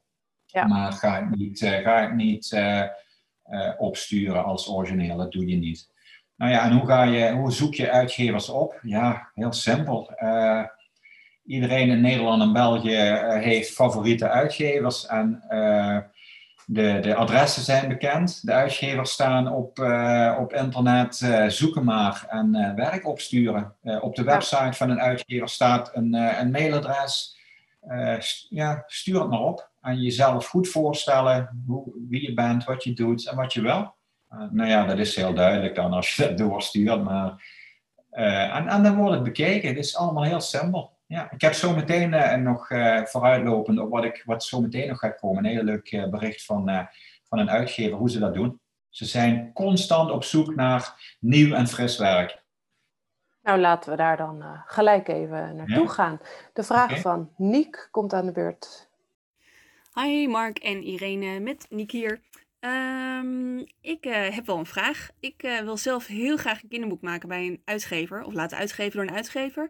Ja. 0.46 0.66
Maar 0.66 0.92
ga 0.92 1.16
het 1.16 1.36
niet, 1.36 1.60
ga 1.60 2.02
het 2.02 2.16
niet 2.16 2.52
uh, 2.52 2.84
uh, 3.50 3.72
opsturen 3.78 4.44
als 4.44 4.70
origineel, 4.70 5.18
dat 5.18 5.32
doe 5.32 5.48
je 5.48 5.56
niet. 5.56 5.92
Nou 6.38 6.52
ja, 6.52 6.64
en 6.64 6.78
hoe, 6.78 6.88
ga 6.88 7.04
je, 7.04 7.32
hoe 7.32 7.52
zoek 7.52 7.74
je 7.74 7.92
uitgevers 7.92 8.50
op? 8.50 8.80
Ja, 8.82 9.30
heel 9.34 9.54
simpel. 9.54 10.14
iedereen 11.46 11.90
in 11.90 12.02
Nederland 12.02 12.42
en 12.42 12.54
België 12.54 12.98
heeft 13.40 13.72
favoriete 13.72 14.30
uitgevers 14.30 15.06
en 15.06 15.44
de, 16.66 17.00
de 17.02 17.16
adressen 17.16 17.64
zijn 17.64 17.88
bekend. 17.88 18.46
De 18.46 18.52
uitgevers 18.52 19.12
staan 19.12 19.52
op, 19.54 19.80
uh, 19.80 20.38
op 20.40 20.54
internet. 20.54 21.20
Uh, 21.24 21.48
zoeken 21.48 21.84
maar 21.84 22.26
en 22.30 22.76
werk 22.76 23.08
opsturen. 23.08 23.76
op 24.02 24.16
de 24.16 24.24
website 24.24 24.74
van 24.74 24.90
een 24.90 25.02
uitgever 25.02 25.50
staat 25.50 25.96
een, 25.96 26.14
een 26.14 26.52
mailadres. 26.52 27.38
ja, 28.50 28.84
stuur 28.88 29.20
het 29.20 29.30
maar 29.30 29.40
op. 29.40 29.72
En 29.82 30.02
jezelf 30.02 30.48
goed 30.48 30.68
voorstellen 30.68 31.64
hoe, 31.68 31.92
wie 32.10 32.22
je 32.22 32.34
bent, 32.34 32.64
wat 32.64 32.84
je 32.84 32.94
doet 32.94 33.28
en 33.28 33.36
wat 33.36 33.54
je 33.54 33.62
wil. 33.62 33.96
Nou 34.52 34.70
ja, 34.70 34.86
dat 34.86 34.98
is 34.98 35.16
heel 35.16 35.34
duidelijk 35.34 35.76
dan 35.76 35.94
als 35.94 36.16
je 36.16 36.28
dat 36.28 36.38
doorstuurt. 36.48 37.04
Maar, 37.04 37.44
en, 38.10 38.68
en 38.68 38.84
dan 38.84 38.96
wordt 38.96 39.14
het 39.14 39.24
bekeken. 39.24 39.70
Het 39.70 39.78
is 39.78 39.96
allemaal 39.96 40.24
heel 40.24 40.42
simpel 40.42 40.94
ja, 41.14 41.32
ik 41.32 41.42
heb 41.42 41.54
zo 41.54 41.76
meteen 41.76 42.14
uh, 42.14 42.34
nog 42.36 42.70
uh, 42.70 43.04
vooruitlopend 43.04 43.80
op 43.80 43.90
wat, 43.90 44.04
ik, 44.04 44.24
wat 44.26 44.44
zo 44.44 44.62
meteen 44.62 44.88
nog 44.88 45.00
gaat 45.00 45.20
komen. 45.20 45.46
Een 45.46 45.52
heel 45.52 45.64
leuk 45.64 45.92
uh, 45.92 46.08
bericht 46.10 46.46
van, 46.46 46.88
van 47.24 47.40
een 47.40 47.50
uitgever 47.50 47.98
hoe 47.98 48.10
ze 48.10 48.20
dat 48.20 48.34
doen. 48.34 48.60
Ze 48.90 49.06
zijn 49.06 49.54
constant 49.54 50.12
op 50.12 50.24
zoek 50.24 50.56
naar 50.56 51.16
nieuw 51.20 51.54
en 51.54 51.68
fris 51.68 51.98
werk. 51.98 52.42
Nou, 53.42 53.60
laten 53.60 53.92
we 53.92 53.98
daar 53.98 54.18
dan 54.18 54.44
gelijk 54.66 55.08
even 55.08 55.56
naartoe 55.56 55.90
gaan. 55.90 56.20
De 56.54 56.64
vraag 56.64 57.00
van 57.00 57.30
Niek 57.38 57.88
komt 57.92 58.14
aan 58.14 58.26
de 58.26 58.32
beurt. 58.32 58.90
Hi 59.94 60.28
Mark 60.28 60.58
en 60.58 60.84
Irene, 60.84 61.40
met 61.40 61.66
Niek 61.70 61.92
hier. 61.92 62.22
Um, 62.66 63.66
ik 63.82 64.04
heb 64.04 64.46
wel 64.46 64.58
een 64.58 64.66
vraag. 64.66 65.10
Ik 65.20 65.60
wil 65.64 65.78
zelf 65.78 66.08
heel 66.08 66.38
graag 66.38 66.64
een 66.64 66.70
kinderboek 66.70 67.02
maken 67.02 67.30
bij 67.30 67.46
een 67.46 67.62
uitgever, 67.66 68.24
of 68.24 68.34
laten 68.34 68.58
uitgeven 68.58 68.92
door 68.92 69.08
een 69.08 69.16
uitgever. 69.16 69.70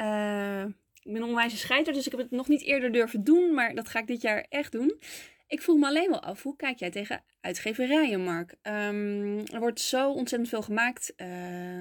Uh, 0.00 0.64
ik 1.02 1.12
ben 1.12 1.22
onwijs 1.22 1.52
een 1.52 1.58
scheiter, 1.58 1.92
dus 1.92 2.06
ik 2.06 2.12
heb 2.12 2.20
het 2.20 2.30
nog 2.30 2.48
niet 2.48 2.62
eerder 2.62 2.92
durven 2.92 3.24
doen, 3.24 3.54
maar 3.54 3.74
dat 3.74 3.88
ga 3.88 3.98
ik 3.98 4.06
dit 4.06 4.22
jaar 4.22 4.46
echt 4.48 4.72
doen. 4.72 5.00
Ik 5.46 5.62
voel 5.62 5.76
me 5.76 5.86
alleen 5.86 6.10
wel 6.10 6.22
af, 6.22 6.42
hoe 6.42 6.56
kijk 6.56 6.78
jij 6.78 6.90
tegen 6.90 7.22
uitgeverijen, 7.40 8.24
Mark? 8.24 8.54
Ehm, 8.62 9.38
er 9.38 9.58
wordt 9.58 9.80
zo 9.80 10.12
ontzettend 10.12 10.50
veel 10.50 10.62
gemaakt 10.62 11.12
uh, 11.16 11.26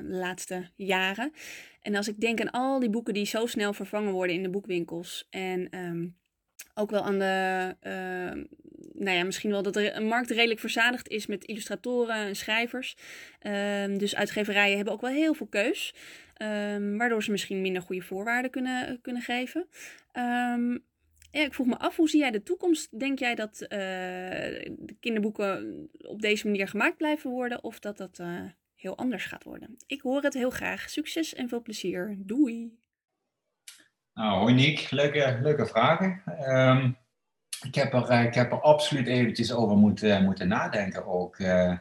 de 0.01 0.15
laatste 0.15 0.69
jaren. 0.75 1.33
En 1.81 1.95
als 1.95 2.07
ik 2.07 2.19
denk 2.19 2.41
aan 2.41 2.51
al 2.51 2.79
die 2.79 2.89
boeken 2.89 3.13
die 3.13 3.25
zo 3.25 3.45
snel 3.45 3.73
vervangen 3.73 4.11
worden 4.11 4.35
in 4.35 4.43
de 4.43 4.49
boekwinkels 4.49 5.27
en 5.29 5.69
ehm, 5.69 6.07
ook 6.73 6.89
wel 6.89 7.03
aan 7.03 7.19
de, 7.19 8.47
nou 8.93 9.17
ja, 9.17 9.23
misschien 9.23 9.51
wel 9.51 9.63
dat 9.63 9.73
de 9.73 9.99
markt 10.01 10.29
redelijk 10.29 10.59
verzadigd 10.59 11.07
is 11.07 11.25
met 11.25 11.43
illustratoren 11.43 12.15
en 12.15 12.35
schrijvers. 12.35 12.95
Uh, 13.41 13.97
dus 13.97 14.15
uitgeverijen 14.15 14.75
hebben 14.75 14.93
ook 14.93 15.01
wel 15.01 15.11
heel 15.11 15.33
veel 15.33 15.47
keus, 15.47 15.95
um, 16.41 16.97
waardoor 16.97 17.23
ze 17.23 17.31
misschien 17.31 17.61
minder 17.61 17.81
goede 17.81 18.01
voorwaarden 18.01 18.51
kunnen, 18.51 19.01
kunnen 19.01 19.21
geven. 19.21 19.67
Um, 20.13 20.83
ik 21.31 21.53
vroeg 21.53 21.67
me 21.67 21.77
af, 21.77 21.95
hoe 21.95 22.09
zie 22.09 22.19
jij 22.19 22.31
de 22.31 22.43
toekomst? 22.43 22.99
Denk 22.99 23.19
jij 23.19 23.35
dat 23.35 23.61
uh, 23.61 23.69
de 23.69 24.95
kinderboeken 24.99 25.89
op 26.01 26.21
deze 26.21 26.47
manier 26.47 26.67
gemaakt 26.67 26.97
blijven 26.97 27.29
worden 27.29 27.63
of 27.63 27.79
dat 27.79 27.97
dat 27.97 28.19
uh, 28.21 28.41
heel 28.75 28.97
anders 28.97 29.25
gaat 29.25 29.43
worden? 29.43 29.77
Ik 29.85 30.01
hoor 30.01 30.23
het 30.23 30.33
heel 30.33 30.49
graag. 30.49 30.89
Succes 30.89 31.33
en 31.33 31.49
veel 31.49 31.61
plezier. 31.61 32.15
Doei! 32.17 32.77
Nou, 34.13 34.39
hoi 34.39 34.53
Nick, 34.53 34.91
leuke, 34.91 35.39
leuke 35.41 35.65
vragen. 35.65 36.21
Um, 36.49 36.97
ik, 37.63 37.75
heb 37.75 37.93
er, 37.93 38.25
ik 38.25 38.33
heb 38.33 38.51
er 38.51 38.61
absoluut 38.61 39.07
eventjes 39.07 39.53
over 39.53 39.77
moeten, 39.77 40.23
moeten 40.23 40.47
nadenken 40.47 41.05
ook. 41.05 41.39
Uh, 41.39 41.77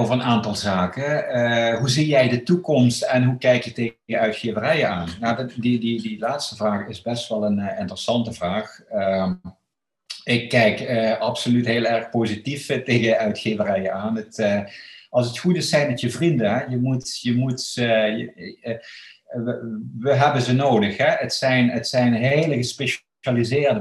over 0.00 0.14
een 0.14 0.22
aantal 0.22 0.54
zaken. 0.54 1.78
Hoe 1.78 1.90
zie 1.90 2.06
jij 2.06 2.28
de 2.28 2.42
toekomst 2.42 3.02
en 3.02 3.24
hoe 3.24 3.38
kijk 3.38 3.62
je 3.62 3.72
tegen 3.72 3.96
je 4.04 4.18
uitgeverijen 4.18 4.88
aan? 4.88 5.08
Nou, 5.20 5.50
die, 5.56 5.80
die, 5.80 6.02
die 6.02 6.18
laatste 6.18 6.56
vraag 6.56 6.86
is 6.86 7.02
best 7.02 7.28
wel 7.28 7.44
een 7.44 7.58
interessante 7.78 8.32
vraag. 8.32 8.80
Ehm, 8.90 9.34
ik 10.24 10.48
kijk 10.48 10.90
absoluut 11.18 11.66
heel 11.66 11.84
erg 11.84 12.10
positief 12.10 12.66
tegen 12.66 13.18
uitgeverijen 13.18 13.92
aan. 13.92 14.16
Het, 14.16 14.66
als 15.08 15.26
het 15.26 15.38
goed 15.38 15.56
is, 15.56 15.68
zijn 15.68 15.90
het 15.90 16.00
je 16.00 16.10
vrienden. 16.10 16.70
Je 16.70 16.78
moet, 16.78 17.20
je 17.20 17.34
moet, 17.34 17.72
we, 19.98 20.14
hebben 20.14 20.42
ze 20.42 20.52
nodig. 20.52 20.96
Hè? 20.96 21.10
Het, 21.10 21.34
zijn, 21.34 21.70
het 21.70 21.88
zijn 21.88 22.12
hele 22.12 22.54
gespecialiseerde 22.54 23.12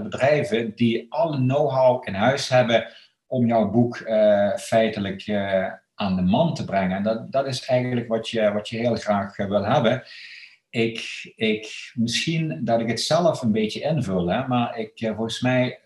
bedrijven 0.02 0.76
die 0.76 1.06
alle 1.10 1.38
know-how 1.38 2.08
in 2.08 2.14
huis 2.14 2.50
hebben 2.50 2.94
om 3.28 3.48
jouw 3.48 3.70
boek 3.70 3.98
uh, 3.98 4.56
feitelijk 4.56 5.28
uh, 5.28 5.72
aan 5.96 6.16
de 6.16 6.22
man 6.22 6.54
te 6.54 6.66
brengen. 6.66 6.98
En 6.98 7.04
dat, 7.04 7.32
dat 7.32 7.48
is 7.48 7.66
eigenlijk 7.66 8.08
wat 8.08 8.30
je, 8.30 8.52
wat 8.52 8.70
je 8.70 8.78
heel 8.78 8.96
graag 8.96 9.38
uh, 9.38 9.48
wil 9.48 9.66
hebben. 9.66 10.04
Ik, 10.70 11.32
ik, 11.36 11.92
misschien 11.94 12.62
dat 12.64 12.80
ik 12.80 12.88
het 12.88 13.02
zelf 13.02 13.42
een 13.42 13.52
beetje 13.52 13.82
invul, 13.82 14.28
hè, 14.28 14.48
maar 14.48 14.78
ik, 14.78 15.12
volgens 15.16 15.42
mij 15.42 15.80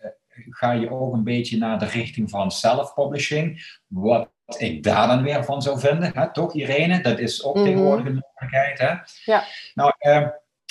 ga 0.50 0.72
je 0.72 0.90
ook 0.90 1.12
een 1.12 1.24
beetje 1.24 1.58
naar 1.58 1.78
de 1.78 1.86
richting 1.86 2.30
van 2.30 2.50
self-publishing. 2.50 3.78
Wat 3.86 4.28
ik 4.56 4.82
daar 4.82 5.06
dan 5.06 5.22
weer 5.22 5.44
van 5.44 5.62
zou 5.62 5.80
vinden. 5.80 6.10
Hè? 6.14 6.32
Toch, 6.32 6.54
Irene? 6.54 7.00
Dat 7.00 7.18
is 7.18 7.44
ook 7.44 7.54
mm 7.54 7.62
-hmm. 7.62 7.70
tegenwoordig 7.70 8.06
een 8.06 8.24
mogelijkheid. 8.28 8.78
Hè? 8.78 8.94
Ja. 9.32 9.44
Nou, 9.74 9.92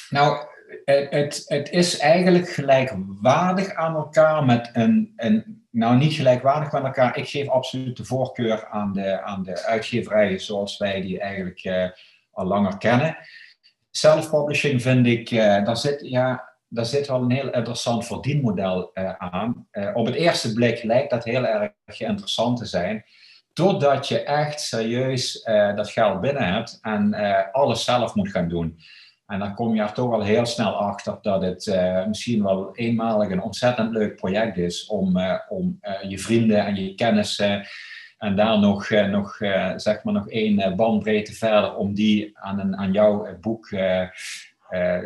nou 0.10 0.48
het, 0.86 1.44
het 1.48 1.70
is 1.70 1.98
eigenlijk 1.98 2.50
gelijkwaardig 2.50 3.74
aan 3.74 3.96
elkaar 3.96 4.46
met 4.46 4.70
een, 4.74 5.14
een 5.16 5.66
nou, 5.72 5.98
niet 5.98 6.14
gelijkwaardig 6.14 6.72
met 6.72 6.84
elkaar. 6.84 7.18
Ik 7.18 7.28
geef 7.28 7.48
absoluut 7.48 7.98
de 7.98 8.06
voorkeur 8.06 8.68
aan 8.68 8.94
de, 8.94 9.22
aan 9.22 9.44
de 9.44 9.66
uitgeverijen 9.66 10.42
zoals 10.42 10.78
wij 10.78 11.02
die 11.02 11.20
eigenlijk 11.20 11.64
uh, 11.64 11.90
al 12.32 12.46
langer 12.46 12.78
kennen. 12.78 13.18
Self-publishing 13.92 14.82
vind 14.82 15.06
ik, 15.06 15.32
uh, 15.32 15.66
daar, 15.66 15.78
zit, 15.78 16.00
ja, 16.02 16.50
daar 16.68 16.86
zit 16.86 17.08
wel 17.08 17.22
een 17.22 17.32
heel 17.32 17.52
interessant 17.52 18.06
verdienmodel 18.06 18.92
uh, 18.94 19.14
aan. 19.18 19.68
op 19.94 20.06
het 20.06 20.16
eerste 20.16 20.54
blik 20.54 20.84
lijkt 20.84 21.10
dat 21.10 21.24
heel 21.24 21.46
erg 21.46 21.72
interessant 21.88 22.58
te 22.58 22.66
zijn. 22.66 23.06
Totdat 23.54 24.08
je 24.08 24.24
echt 24.24 24.62
serieus 24.62 25.44
dat 25.76 25.90
geld 25.90 26.22
binnen 26.22 26.54
hebt 26.54 26.78
en 26.82 27.14
alles 27.52 27.84
zelf 27.84 28.16
moet 28.16 28.32
gaan 28.32 28.50
doen. 28.50 28.80
En 29.28 29.40
dan 29.40 29.54
kom 29.54 29.76
je 29.76 29.82
er 29.82 29.94
toch 29.94 30.14
al 30.14 30.22
heel 30.24 30.46
snel 30.46 30.74
achter 30.74 31.18
dat 31.22 31.42
het 31.42 31.66
uh, 31.66 32.06
misschien 32.06 32.44
wel 32.44 32.76
eenmalig 32.76 33.30
een 33.30 33.42
ontzettend 33.42 33.92
leuk 33.92 34.16
project 34.16 34.58
is 34.58 34.86
om, 34.86 35.18
uh, 35.18 35.40
om 35.50 35.80
uh, 35.82 36.10
je 36.10 36.20
vrienden 36.20 36.66
en 36.66 36.76
je 36.76 36.96
kennissen 36.96 37.68
en 38.18 38.36
daar 38.36 38.60
nog, 38.60 38.90
nog, 38.90 39.38
zeg 39.76 40.04
maar 40.04 40.14
nog 40.14 40.30
één 40.30 40.76
bandbreedte 40.76 41.34
verder 41.34 41.76
om 41.76 41.94
die 41.94 42.38
aan, 42.38 42.60
een, 42.60 42.78
aan 42.78 42.92
jouw, 42.92 43.38
boek, 43.42 43.70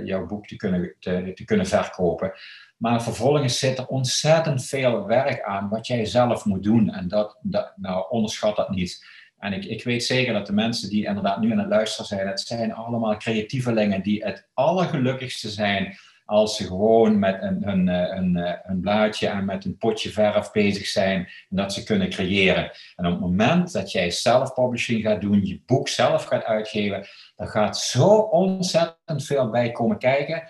jouw 0.03 0.25
boek 0.25 0.47
te 0.47 0.55
kunnen, 0.55 0.95
te, 0.99 1.31
te 1.35 1.45
kunnen 1.45 1.65
verkopen. 1.65 2.33
Maar 2.77 3.03
vervolgens 3.03 3.59
zit 3.59 3.77
er 3.77 3.87
ontzettend 3.87 4.65
veel 4.65 5.05
werk 5.05 5.41
aan 5.41 5.69
wat 5.69 5.87
jij 5.87 6.05
zelf 6.05 6.45
moet 6.45 6.63
doen. 6.63 6.89
En 6.89 7.07
dat, 7.07 7.37
dat 7.41 7.73
nou, 7.75 8.05
onderschat 8.09 8.55
dat 8.55 8.69
niet. 8.69 9.05
En 9.41 9.53
ik, 9.53 9.65
ik 9.65 9.83
weet 9.83 10.03
zeker 10.03 10.33
dat 10.33 10.45
de 10.47 10.53
mensen 10.53 10.89
die 10.89 11.05
inderdaad 11.05 11.39
nu 11.41 11.51
aan 11.51 11.59
het 11.59 11.69
luisteren 11.69 12.05
zijn, 12.05 12.27
het 12.27 12.39
zijn 12.39 12.73
allemaal 12.73 13.17
creatievelingen 13.17 14.01
die 14.01 14.23
het 14.23 14.49
allergelukkigste 14.53 15.49
zijn 15.49 15.97
als 16.25 16.55
ze 16.55 16.65
gewoon 16.65 17.19
met 17.19 17.41
een, 17.41 17.63
hun, 17.63 17.87
hun, 17.87 18.59
hun 18.63 18.79
blaadje 18.79 19.27
en 19.27 19.45
met 19.45 19.65
een 19.65 19.77
potje 19.77 20.09
verf 20.09 20.51
bezig 20.51 20.87
zijn 20.87 21.19
en 21.49 21.55
dat 21.55 21.73
ze 21.73 21.83
kunnen 21.83 22.09
creëren. 22.09 22.71
En 22.95 23.05
op 23.05 23.11
het 23.11 23.21
moment 23.21 23.71
dat 23.71 23.91
jij 23.91 24.09
self-publishing 24.09 25.03
gaat 25.03 25.21
doen, 25.21 25.45
je 25.45 25.61
boek 25.65 25.87
zelf 25.87 26.23
gaat 26.23 26.43
uitgeven, 26.43 27.07
dan 27.35 27.47
gaat 27.47 27.77
zo 27.77 28.17
ontzettend 28.17 29.25
veel 29.25 29.49
bij 29.49 29.71
komen 29.71 29.97
kijken. 29.97 30.43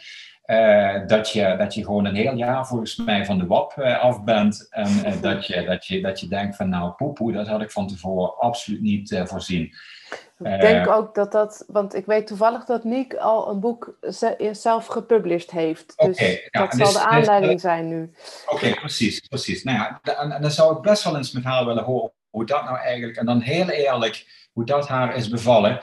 Uh, 0.52 1.07
dat, 1.07 1.32
je, 1.32 1.56
dat 1.57 1.73
je 1.73 1.84
gewoon 1.84 2.06
een 2.06 2.15
heel 2.15 2.36
jaar 2.36 2.68
volgens 2.68 2.95
mij 2.95 3.26
van 3.26 3.38
de 3.38 3.45
WAP 3.45 3.76
uh, 3.78 3.99
af 3.99 4.23
bent. 4.23 4.68
En 4.69 4.88
uh, 4.88 5.22
dat, 5.22 5.45
je, 5.48 5.64
dat, 5.64 5.86
je, 5.86 6.02
dat 6.02 6.19
je 6.19 6.28
denkt 6.28 6.56
van 6.56 6.69
nou 6.69 6.91
poepoe, 6.91 7.32
dat 7.32 7.48
had 7.48 7.61
ik 7.61 7.72
van 7.72 7.88
tevoren 7.88 8.38
absoluut 8.38 8.82
niet 8.82 9.22
voorzien. 9.26 9.76
Ik 10.38 10.61
denk 10.61 10.88
ook 10.88 11.15
dat 11.15 11.32
dat, 11.32 11.64
want 11.68 11.95
ik 11.95 12.06
weet 12.06 12.28
toevallig 12.28 12.65
dat 12.65 12.84
Nick 12.84 13.14
al 13.14 13.49
een 13.49 13.60
boek 13.60 13.98
zelf 14.52 14.86
gepubliceerd 14.86 15.52
heeft. 15.52 15.94
Dus 15.98 16.19
ja, 16.19 16.61
dat 16.61 16.72
dus, 16.72 16.91
zal 16.91 17.02
de 17.02 17.10
aanleiding 17.10 17.52
dus, 17.52 17.61
zijn 17.61 17.88
nu. 17.88 18.11
Oké, 18.45 18.53
okay, 18.53 18.73
precies, 18.73 19.19
precies. 19.19 19.64
Nou 19.64 19.78
ja, 19.78 19.99
en, 20.19 20.32
en 20.32 20.41
dan 20.41 20.52
zou 20.52 20.76
ik 20.76 20.82
best 20.82 21.03
wel 21.03 21.18
eens 21.18 21.32
met 21.32 21.44
haar 21.44 21.65
willen 21.65 21.84
horen 21.84 22.11
hoe 22.30 22.45
dat 22.45 22.64
nou 22.64 22.78
eigenlijk, 22.78 23.18
en 23.18 23.26
dan 23.26 23.41
heel 23.41 23.69
eerlijk, 23.69 24.48
hoe 24.53 24.65
dat 24.65 24.88
haar 24.88 25.15
is 25.15 25.30
bevallen 25.30 25.82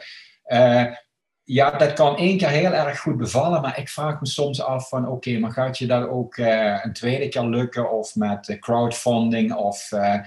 ja, 1.48 1.70
dat 1.70 1.92
kan 1.92 2.16
één 2.16 2.38
keer 2.38 2.48
heel 2.48 2.72
erg 2.72 3.00
goed 3.00 3.16
bevallen, 3.16 3.60
maar 3.60 3.78
ik 3.78 3.88
vraag 3.88 4.20
me 4.20 4.26
soms 4.26 4.62
af 4.62 4.88
van 4.88 5.08
oké, 5.08 5.38
maar 5.38 5.50
gaat 5.50 5.78
je 5.78 5.86
dat 5.86 6.08
ook 6.08 6.36
uh, 6.36 6.78
een 6.82 6.92
tweede 6.92 7.28
keer 7.28 7.44
lukken 7.44 7.90
of 7.90 8.14
met 8.16 8.56
crowdfunding 8.60 9.54
of 9.54 9.92
uh, 9.92 10.20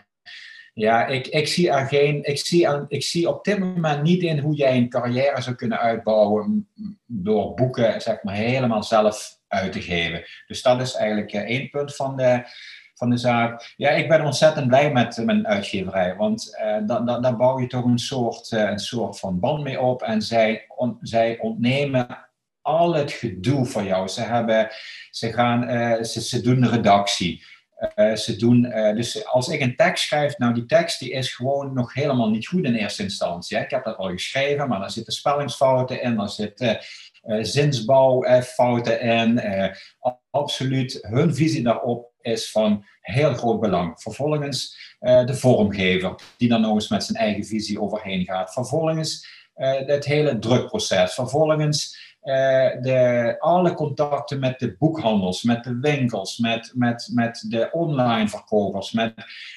ja, 0.73 1.05
ik, 1.05 1.27
ik 1.27 1.47
zie 1.47 1.71
er 1.71 1.87
geen, 1.87 2.23
ik 2.23 2.37
zie, 2.37 2.67
ik 2.87 3.03
zie 3.03 3.29
op 3.29 3.43
dit 3.43 3.59
moment 3.59 4.03
niet 4.03 4.21
in 4.21 4.39
hoe 4.39 4.55
jij 4.55 4.77
een 4.77 4.89
carrière 4.89 5.41
zou 5.41 5.55
kunnen 5.55 5.79
uitbouwen 5.79 6.69
door 7.05 7.53
boeken 7.53 8.01
zeg 8.01 8.23
maar 8.23 8.35
helemaal 8.35 8.83
zelf 8.83 9.39
uit 9.47 9.71
te 9.71 9.81
geven. 9.81 10.23
Dus 10.47 10.61
dat 10.61 10.81
is 10.81 10.95
eigenlijk 10.95 11.33
één 11.33 11.69
punt 11.69 11.95
van 11.95 12.17
de, 12.17 12.43
de 13.09 13.17
zaak. 13.17 13.73
Ja, 13.77 13.89
ik 13.89 14.07
ben 14.07 14.25
ontzettend 14.25 14.67
blij 14.67 14.91
met 14.91 15.21
mijn 15.25 15.47
uitgeverij, 15.47 16.15
want 16.15 16.57
uh, 16.63 16.77
dan, 16.87 17.05
dan, 17.05 17.21
dan, 17.21 17.37
bouw 17.37 17.59
je 17.59 17.67
toch 17.67 17.85
een 17.85 17.99
soort, 17.99 18.51
uh, 18.51 18.69
een 18.69 18.79
soort 18.79 19.19
van 19.19 19.39
band 19.39 19.63
mee 19.63 19.79
op 19.79 20.01
en 20.01 20.21
zij, 20.21 20.65
on, 20.67 20.97
zij 21.01 21.39
ontnemen 21.39 22.27
al 22.61 22.93
het 22.93 23.11
gedoe 23.11 23.65
van 23.65 23.85
jou. 23.85 24.07
Ze, 24.07 24.21
hebben, 24.21 24.69
ze, 25.09 25.33
gaan, 25.33 25.61
ze, 26.05 26.21
ze 26.21 26.41
doen 26.41 26.69
redactie. 26.69 27.43
ze 28.15 28.35
doen, 28.37 28.61
dus 28.95 29.27
als 29.27 29.47
ik 29.47 29.61
een 29.61 29.75
tekst 29.75 30.03
schrijf, 30.03 30.37
nou 30.37 30.53
die 30.53 30.65
tekst 30.65 30.99
die 30.99 31.11
is 31.11 31.35
gewoon 31.35 31.73
nog 31.73 31.93
helemaal 31.93 32.29
niet 32.29 32.47
goed 32.47 32.65
in 32.65 32.75
eerste 32.75 33.03
instantie. 33.03 33.57
Hè. 33.57 33.63
Ik 33.63 33.69
heb 33.71 33.83
dat 33.83 33.97
al 33.97 34.09
geschreven, 34.09 34.67
maar 34.67 34.79
daar 34.79 34.91
zitten 34.91 35.13
spellingsfouten 35.13 36.01
in, 36.01 36.15
daar 36.15 36.29
zitten 36.29 36.79
zinsbouwfouten 37.41 39.01
in. 39.01 39.41
absoluut 40.29 40.99
hun 41.01 41.35
visie 41.35 41.63
daarop 41.63 42.10
is 42.21 42.51
van 42.51 42.85
heel 43.01 43.33
groot 43.33 43.59
belang. 43.59 44.01
Vervolgens 44.01 44.77
uh, 45.01 45.25
de 45.25 45.35
vormgever, 45.35 46.15
die 46.37 46.49
dan 46.49 46.61
nog 46.61 46.73
eens 46.73 46.89
met 46.89 47.03
zijn 47.03 47.17
eigen 47.17 47.45
visie 47.45 47.81
overheen 47.81 48.25
gaat. 48.25 48.53
Vervolgens 48.53 49.27
uh, 49.55 49.73
het 49.85 50.05
hele 50.05 50.39
drukproces. 50.39 51.13
Vervolgens 51.13 52.09
uh, 52.23 52.33
de, 52.81 53.35
alle 53.39 53.73
contacten 53.73 54.39
met 54.39 54.59
de 54.59 54.75
boekhandels, 54.77 55.43
met 55.43 55.63
de 55.63 55.79
winkels, 55.79 56.37
met, 56.37 56.71
met, 56.75 57.09
met 57.13 57.45
de 57.47 57.69
online 57.71 58.29
verkopers. 58.29 58.91
Met, 58.91 59.13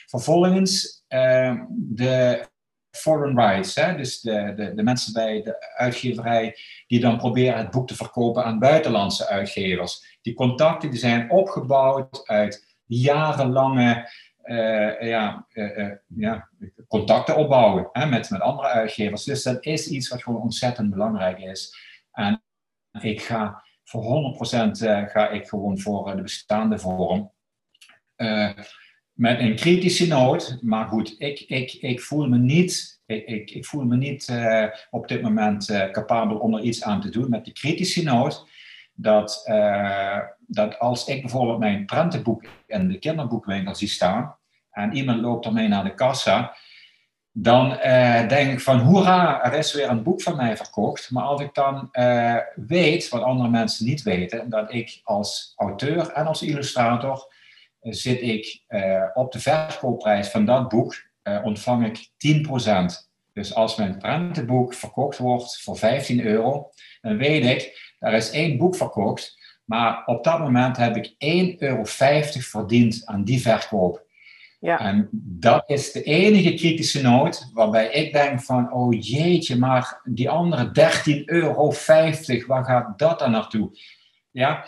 vervolgens 0.07 1.03
de 1.69 2.47
foreign 2.97 3.39
rights, 3.39 3.75
hè? 3.75 3.97
dus 3.97 4.21
de, 4.21 4.53
de, 4.57 4.75
de 4.75 4.83
mensen 4.83 5.13
bij 5.13 5.43
de 5.43 5.75
uitgeverij 5.77 6.57
die 6.87 7.01
dan 7.01 7.17
proberen 7.17 7.59
het 7.59 7.71
boek 7.71 7.89
te 7.89 7.95
verkopen 7.95 8.45
aan 8.45 8.59
buitenlandse 8.59 9.29
uitgevers. 9.29 10.14
Die 10.25 10.35
contacten 10.35 10.91
die 10.91 10.99
zijn 10.99 11.31
opgebouwd 11.31 12.29
uit 12.29 12.77
jarenlange 12.85 14.11
uh, 14.45 15.01
ja, 15.01 15.47
uh, 15.53 15.91
ja, 16.07 16.49
contacten 16.89 17.37
opbouwen 17.37 17.89
hè, 17.93 18.07
met, 18.07 18.31
met 18.31 18.41
andere 18.41 18.69
uitgevers. 18.69 19.25
Dus 19.25 19.43
dat 19.43 19.65
is 19.65 19.89
iets 19.89 20.09
wat 20.09 20.23
gewoon 20.23 20.41
ontzettend 20.41 20.91
belangrijk 20.91 21.39
is. 21.39 21.77
En 22.13 22.43
ik 23.01 23.23
ga 23.23 23.63
voor 23.85 24.37
100% 24.67 24.71
ga 25.11 25.29
ik 25.29 25.49
gewoon 25.49 25.79
voor 25.79 26.17
de 26.17 26.23
bestaande 26.23 26.79
vorm. 26.79 27.33
met 29.13 29.41
een 29.41 29.57
kritische 29.57 30.07
noot. 30.07 30.59
Maar 30.61 30.87
goed, 30.87 31.15
ik, 31.19 31.41
ik, 31.41 31.73
ik 31.73 32.01
voel 32.01 32.29
me 32.29 32.39
niet, 32.39 33.03
ik, 33.07 33.27
ik, 33.27 33.51
ik 33.51 33.67
voel 33.67 33.85
me 33.85 33.97
niet 33.97 34.33
op 34.91 35.09
dit 35.09 35.23
moment 35.23 35.67
capabel 35.93 36.39
om 36.39 36.55
er 36.55 36.63
iets 36.63 36.83
aan 36.83 37.01
te 37.01 37.09
doen. 37.09 37.31
Met 37.31 37.45
die 37.45 37.53
kritische 37.53 38.03
noot 38.03 38.47
dat, 38.95 39.45
dat 40.47 40.79
als 40.79 41.07
ik 41.07 41.21
bijvoorbeeld 41.21 41.59
mijn 41.59 41.85
prentenboek 41.85 42.45
in 42.67 42.89
de 42.89 42.99
kinderboekwinkel 42.99 43.75
zie 43.75 43.89
staan 43.89 44.37
en 44.71 44.93
iemand 44.93 45.21
loopt 45.21 45.47
ermee 45.47 45.69
naar 45.69 45.85
de 45.85 45.95
kassa, 45.95 46.57
dan 47.37 47.73
uh, 47.73 48.29
denk 48.29 48.53
ik 48.53 48.61
van 48.61 48.79
hoera, 48.79 49.45
er 49.45 49.53
is 49.53 49.73
weer 49.73 49.89
een 49.89 50.03
boek 50.03 50.23
van 50.23 50.37
mij 50.37 50.57
verkocht. 50.57 51.11
Maar 51.11 51.25
als 51.25 51.41
ik 51.41 51.55
dan 51.55 51.89
uh, 51.93 52.37
weet, 52.55 53.09
wat 53.09 53.23
andere 53.23 53.49
mensen 53.49 53.87
niet 53.87 54.03
weten, 54.03 54.51
dat 54.51 54.73
ik 54.73 55.01
als 55.03 55.53
auteur 55.57 56.11
en 56.11 56.27
als 56.27 56.43
illustrator 56.43 57.33
zit 57.81 58.23
ik 58.23 58.65
op 59.15 59.33
de 59.33 59.41
verkoopprijs 59.41 60.29
van 60.29 60.45
dat 60.45 60.69
boek, 60.69 60.95
ontvang 61.43 61.87
ik 61.87 62.11
10%. 62.63 63.11
Dus 63.33 63.55
als 63.55 63.77
mijn 63.77 63.99
prentenboek 63.99 64.75
verkocht 64.75 65.19
wordt 65.19 65.63
voor 65.63 65.77
15 65.77 66.25
euro, 66.25 66.71
dan 67.01 67.17
weet 67.17 67.45
ik, 67.45 67.94
er 68.05 68.13
is 68.13 68.31
één 68.31 68.57
boek 68.57 68.77
verkocht, 68.77 69.39
maar 69.65 70.03
op 70.07 70.25
dat 70.25 70.39
moment 70.39 70.77
heb 70.77 70.97
ik 70.97 71.11
1,50 71.53 71.59
euro 71.59 71.83
verdiend 72.41 73.03
aan 73.05 73.25
die 73.25 73.41
verkoop. 73.41 74.03
Ja. 74.61 74.79
En 74.79 75.09
dat 75.13 75.65
is 75.67 75.93
de 75.93 76.03
enige 76.03 76.55
kritische 76.55 77.03
noot 77.03 77.51
waarbij 77.53 77.91
ik 77.91 78.13
denk 78.13 78.41
van, 78.41 78.73
oh 78.73 78.93
jeetje, 79.01 79.57
maar 79.57 80.01
die 80.05 80.31
andere 80.31 80.67
13,50 80.67 81.25
euro, 81.25 81.73
waar 82.47 82.65
gaat 82.65 82.99
dat 82.99 83.19
dan 83.19 83.31
naartoe? 83.31 83.71
Ja, 84.31 84.65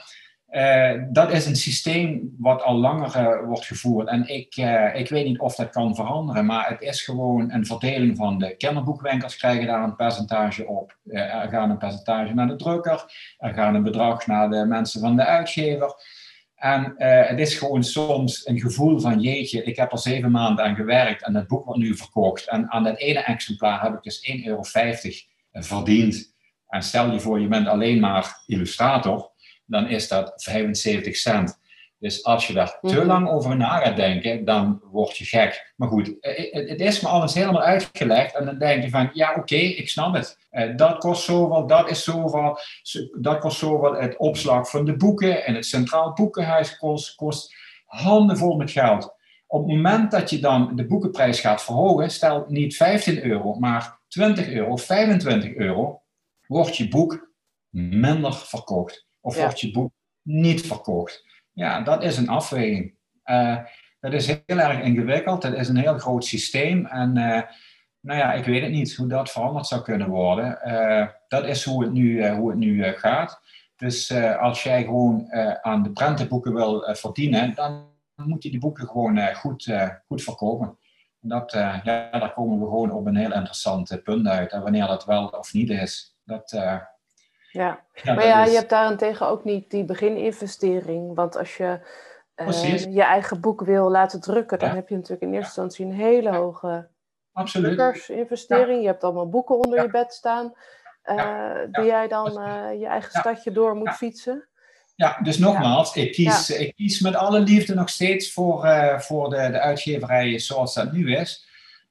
uh, 0.50 0.92
dat 1.08 1.32
is 1.32 1.46
een 1.46 1.56
systeem 1.56 2.34
wat 2.38 2.62
al 2.62 2.74
langer 2.74 3.16
uh, 3.16 3.46
wordt 3.46 3.64
gevoerd. 3.64 4.08
En 4.08 4.28
ik, 4.28 4.56
uh, 4.56 4.94
ik 4.94 5.08
weet 5.08 5.24
niet 5.24 5.38
of 5.38 5.54
dat 5.54 5.70
kan 5.70 5.94
veranderen, 5.94 6.46
maar 6.46 6.68
het 6.68 6.80
is 6.80 7.02
gewoon 7.02 7.52
een 7.52 7.66
verdeling 7.66 8.16
van 8.16 8.38
de 8.38 8.56
kinderboekwinkels 8.56 9.36
krijgen 9.36 9.66
daar 9.66 9.82
een 9.82 9.96
percentage 9.96 10.66
op. 10.66 10.98
er 11.04 11.48
gaat 11.48 11.70
een 11.70 11.78
percentage 11.78 12.34
naar 12.34 12.46
de 12.46 12.56
drukker, 12.56 13.04
er 13.38 13.54
gaat 13.54 13.74
een 13.74 13.82
bedrag 13.82 14.26
naar 14.26 14.50
de 14.50 14.64
mensen 14.64 15.00
van 15.00 15.16
de 15.16 15.24
uitgever. 15.24 15.94
En 16.54 16.94
het 16.98 17.38
is 17.38 17.58
gewoon 17.58 17.84
soms 17.84 18.46
een 18.46 18.60
gevoel 18.60 19.00
van 19.00 19.20
jeetje, 19.20 19.64
ik 19.64 19.76
heb 19.76 19.92
er 19.92 19.98
zeven 19.98 20.30
maanden 20.30 20.64
aan 20.64 20.74
gewerkt 20.74 21.24
en 21.24 21.34
het 21.34 21.46
boek 21.46 21.64
wordt 21.64 21.80
nu 21.80 21.96
verkocht. 21.96 22.48
En 22.48 22.70
aan 22.70 22.84
dat 22.84 22.98
ene 22.98 23.20
exemplaar 23.20 23.82
heb 23.82 23.94
ik 23.94 24.02
dus 24.02 24.30
1,50 24.32 24.46
euro 24.46 24.62
verdiend. 25.52 26.34
En 26.68 26.82
stel 26.82 27.12
je 27.12 27.20
voor, 27.20 27.40
je 27.40 27.48
bent 27.48 27.66
alleen 27.66 28.00
maar 28.00 28.42
illustrator, 28.46 29.30
dan 29.66 29.88
is 29.88 30.08
dat 30.08 30.32
75 30.36 31.16
cent. 31.16 31.58
Dus 31.98 32.24
als 32.24 32.46
je 32.46 32.52
daar 32.52 32.78
te 32.82 32.94
mhm. 32.94 33.06
lang 33.06 33.28
over 33.28 33.56
na 33.56 33.78
gaat 33.78 33.96
denken, 33.96 34.44
dan 34.44 34.80
word 34.90 35.16
je 35.16 35.24
gek. 35.24 35.72
Maar 35.76 35.88
goed, 35.88 36.20
eh, 36.20 36.54
eh, 36.54 36.68
het 36.68 36.80
is 36.80 37.00
me 37.00 37.08
alles 37.08 37.34
helemaal 37.34 37.62
uitgelegd. 37.62 38.34
En 38.34 38.44
dan 38.44 38.58
denk 38.58 38.82
je 38.82 38.90
van, 38.90 39.10
ja 39.12 39.34
oké, 39.34 39.54
ik 39.54 39.88
snap 39.88 40.14
het. 40.14 40.38
Eh, 40.50 40.76
dat 40.76 40.98
kost 40.98 41.24
zoveel, 41.24 41.66
dat 41.66 41.90
is 41.90 42.04
zoveel. 42.04 42.58
Dat 43.20 43.38
kost 43.38 43.58
zoveel. 43.58 43.94
Het 43.94 44.16
opslag 44.16 44.70
van 44.70 44.84
de 44.84 44.96
boeken 44.96 45.44
en 45.44 45.54
het 45.54 45.66
Centraal 45.66 46.12
Boekenhuis 46.12 46.76
kost, 46.76 47.14
kost 47.14 47.54
handenvol 47.86 48.56
met 48.56 48.70
geld. 48.70 49.14
Op 49.46 49.66
het 49.66 49.76
moment 49.76 50.10
dat 50.10 50.30
je 50.30 50.38
dan 50.38 50.76
de 50.76 50.86
boekenprijs 50.86 51.40
gaat 51.40 51.62
verhogen, 51.62 52.10
stel 52.10 52.44
niet 52.48 52.76
15 52.76 53.24
euro, 53.24 53.54
maar 53.54 53.98
20 54.08 54.48
euro, 54.48 54.76
25 54.76 55.54
euro, 55.54 56.02
wordt 56.46 56.76
je 56.76 56.88
boek 56.88 57.30
minder 57.70 58.34
verkocht. 58.34 59.05
Of 59.26 59.36
wordt 59.36 59.60
je 59.60 59.70
boek 59.70 59.92
niet 60.22 60.66
verkocht. 60.66 61.24
Ja, 61.52 61.80
dat 61.80 62.02
is 62.02 62.16
een 62.16 62.28
afweging. 62.28 62.94
Uh, 63.24 63.58
dat 64.00 64.12
is 64.12 64.26
heel 64.26 64.58
erg 64.58 64.80
ingewikkeld. 64.80 65.42
Het 65.42 65.54
is 65.54 65.68
een 65.68 65.76
heel 65.76 65.98
groot 65.98 66.24
systeem. 66.24 66.86
En 66.86 67.16
uh, 67.16 67.42
nou 68.00 68.18
ja, 68.18 68.32
ik 68.32 68.44
weet 68.44 68.62
het 68.62 68.70
niet 68.70 68.94
hoe 68.96 69.08
dat 69.08 69.30
veranderd 69.30 69.66
zou 69.66 69.82
kunnen 69.82 70.08
worden. 70.08 70.58
Uh, 70.66 71.06
dat 71.28 71.44
is 71.44 71.64
hoe 71.64 71.82
het 71.82 71.92
nu, 71.92 72.28
hoe 72.28 72.50
het 72.50 72.58
nu 72.58 72.82
gaat. 72.82 73.40
Dus 73.76 74.12
als 74.38 74.62
jij 74.62 74.84
gewoon 74.84 75.32
aan 75.62 75.82
de 75.82 75.90
prentenboeken 75.90 76.54
wil 76.54 76.94
verdienen, 76.94 77.54
dan 77.54 77.88
moet 78.14 78.42
je 78.42 78.50
die 78.50 78.60
boeken 78.60 78.86
gewoon 78.88 79.34
goed, 79.34 79.72
goed 80.06 80.22
verkopen. 80.22 80.78
Dat, 81.20 81.52
ja, 81.52 81.80
daar 82.10 82.32
komen 82.32 82.58
we 82.58 82.64
gewoon 82.64 82.90
op 82.90 83.06
een 83.06 83.16
heel 83.16 83.32
interessant 83.32 84.02
punt 84.02 84.26
uit. 84.26 84.52
En 84.52 84.62
wanneer 84.62 84.86
dat 84.86 85.04
wel 85.04 85.26
of 85.26 85.52
niet 85.52 85.70
is, 85.70 86.16
dat, 86.24 86.50
ja, 87.56 87.84
maar 88.04 88.26
ja, 88.26 88.44
je 88.44 88.54
hebt 88.54 88.70
daarentegen 88.70 89.26
ook 89.26 89.44
niet 89.44 89.70
die 89.70 89.84
begininvestering. 89.84 91.14
Want 91.14 91.36
als 91.36 91.56
je 91.56 91.80
uh, 92.36 92.94
je 92.94 93.02
eigen 93.02 93.40
boek 93.40 93.60
wil 93.60 93.90
laten 93.90 94.20
drukken, 94.20 94.58
dan 94.58 94.70
heb 94.70 94.88
je 94.88 94.94
natuurlijk 94.94 95.22
in 95.22 95.34
eerste 95.34 95.60
instantie 95.60 95.86
een 95.86 96.06
hele 96.06 96.34
hoge 96.36 96.88
investering. 98.06 98.80
Je 98.80 98.86
hebt 98.86 99.04
allemaal 99.04 99.28
boeken 99.28 99.58
onder 99.58 99.82
je 99.82 99.90
bed 99.90 100.12
staan. 100.12 100.52
Uh, 101.04 101.50
die 101.70 101.84
jij 101.84 102.08
dan 102.08 102.42
uh, 102.42 102.80
je 102.80 102.86
eigen 102.86 103.18
stadje 103.20 103.52
door 103.52 103.76
moet 103.76 103.90
fietsen. 103.90 104.48
Ja, 104.94 105.18
dus 105.22 105.38
nogmaals, 105.38 105.96
ik, 105.96 106.12
kies, 106.12 106.50
ik 106.50 106.74
kies 106.74 107.00
met 107.00 107.14
alle 107.14 107.40
liefde 107.40 107.74
nog 107.74 107.88
steeds 107.88 108.32
voor, 108.32 108.68
voor 108.98 109.30
de, 109.30 109.50
de 109.50 109.60
uitgeverijen 109.60 110.40
zoals 110.40 110.74
dat 110.74 110.92
nu 110.92 111.16
is. 111.16 111.45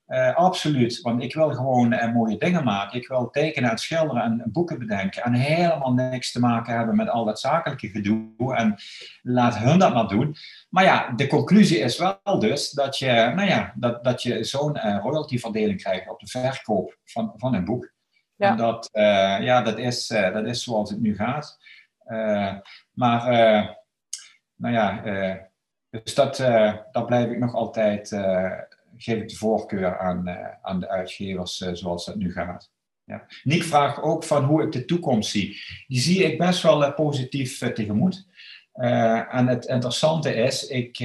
Uh, 0.08 0.36
absoluut, 0.36 1.02
want 1.02 1.24
ik 1.24 1.34
wil 1.34 1.54
gewoon 1.54 1.94
uh, 1.94 2.14
mooie 2.14 2.38
dingen 2.38 2.64
maken. 2.64 3.00
Ik 3.00 3.08
wil 3.08 3.30
tekenen 3.30 3.70
en 3.70 3.78
schilderen 3.78 4.24
en 4.24 4.44
boeken 4.46 4.80
bedenken. 4.80 5.24
En 5.24 5.34
helemaal 5.34 5.94
niks 5.94 6.32
te 6.32 6.40
maken 6.40 6.78
hebben 6.78 6.96
met 6.96 7.10
al 7.10 7.26
dat 7.26 7.40
zakelijke 7.40 7.88
gedoe. 7.88 8.56
En 8.56 8.76
laat 9.22 9.58
hun 9.58 9.80
dat 9.80 9.94
maar 9.94 10.08
doen. 10.08 10.36
Maar 10.70 10.84
ja, 10.84 11.12
de 11.16 11.28
conclusie 11.28 11.80
is 11.80 11.98
wel 11.98 12.40
dus 12.40 12.72
dat 12.72 12.98
je, 12.98 13.32
nou 13.36 13.48
ja, 13.48 13.74
dat, 13.76 14.04
dat 14.04 14.24
je 14.24 14.44
zo'n 14.44 14.78
uh, 14.78 14.98
royaltyverdeling 15.02 15.82
krijgt 15.82 16.10
op 16.10 16.20
de 16.20 16.28
verkoop 16.28 16.98
van, 17.04 17.34
van 17.36 17.54
een 17.54 17.66
boek. 17.66 17.94
Ja. 18.36 18.50
En 18.50 18.58
dat, 18.58 18.90
ja, 19.42 19.62
dat, 19.62 19.78
is, 19.78 20.08
dat 20.08 20.46
is 20.46 20.64
zoals 20.64 20.90
het 20.90 21.02
nu 21.02 21.16
gaat. 21.16 21.58
maar, 22.92 23.26
nou 24.56 24.74
ja, 24.74 25.02
dus 25.90 26.16
dat, 26.16 26.38
dat 26.92 27.06
blijf 27.06 27.30
ik 27.30 27.40
nog 27.40 27.54
altijd 27.54 28.12
geef 28.98 29.22
ik 29.22 29.30
de 29.30 29.36
voorkeur 29.36 30.00
aan, 30.00 30.28
uh, 30.28 30.48
aan 30.62 30.80
de 30.80 30.90
uitgevers 30.90 31.62
uh, 31.62 31.70
zoals 31.74 32.06
dat 32.06 32.16
nu 32.16 32.32
gaat. 32.32 32.72
Ja. 33.04 33.26
Nick 33.44 33.64
vraagt 33.64 34.02
ook 34.02 34.24
van 34.24 34.44
hoe 34.44 34.64
ik 34.64 34.72
de 34.72 34.86
toekomst 34.86 35.30
zie. 35.30 35.62
Die 35.88 36.00
zie 36.00 36.24
ik 36.24 36.38
best 36.38 36.62
wel 36.62 36.84
uh, 36.84 36.96
positief 36.96 37.58
tegemoet. 37.58 38.28
en 39.30 39.48
het 39.48 39.66
interessante 39.66 40.34
is, 40.34 40.68
ik, 40.68 41.00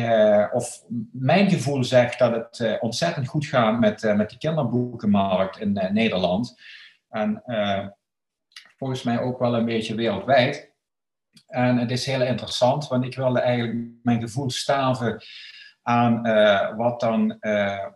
of 0.53 0.85
mijn 1.13 1.51
gevoel 1.51 1.85
zegt 1.85 2.19
dat 2.19 2.33
het 2.33 2.81
ontzettend 2.81 3.29
goed 3.29 3.47
gaat 3.47 3.81
met, 3.81 4.03
met 4.17 4.31
de 4.31 4.39
kinderboekenmarkt 4.39 5.59
in 5.59 5.73
Nederland. 5.93 6.61
En 7.09 7.43
volgens 8.77 9.03
mij 9.03 9.21
ook 9.21 9.39
wel 9.39 9.55
een 9.55 9.65
beetje 9.65 9.95
wereldwijd. 9.95 10.73
En 11.47 11.79
het 11.79 11.91
is 11.91 12.07
heel 12.07 12.23
interessant, 12.23 12.89
want 12.89 13.05
ik 13.05 13.17
wilde 13.17 13.41
eigenlijk 13.41 13.89
mijn 14.03 14.21
gevoel 14.21 14.51
staven 14.51 15.23
aan 15.83 16.27
uh, 16.27 16.77
wat 16.77 17.01
dan 17.01 17.37
uh, 17.41 17.87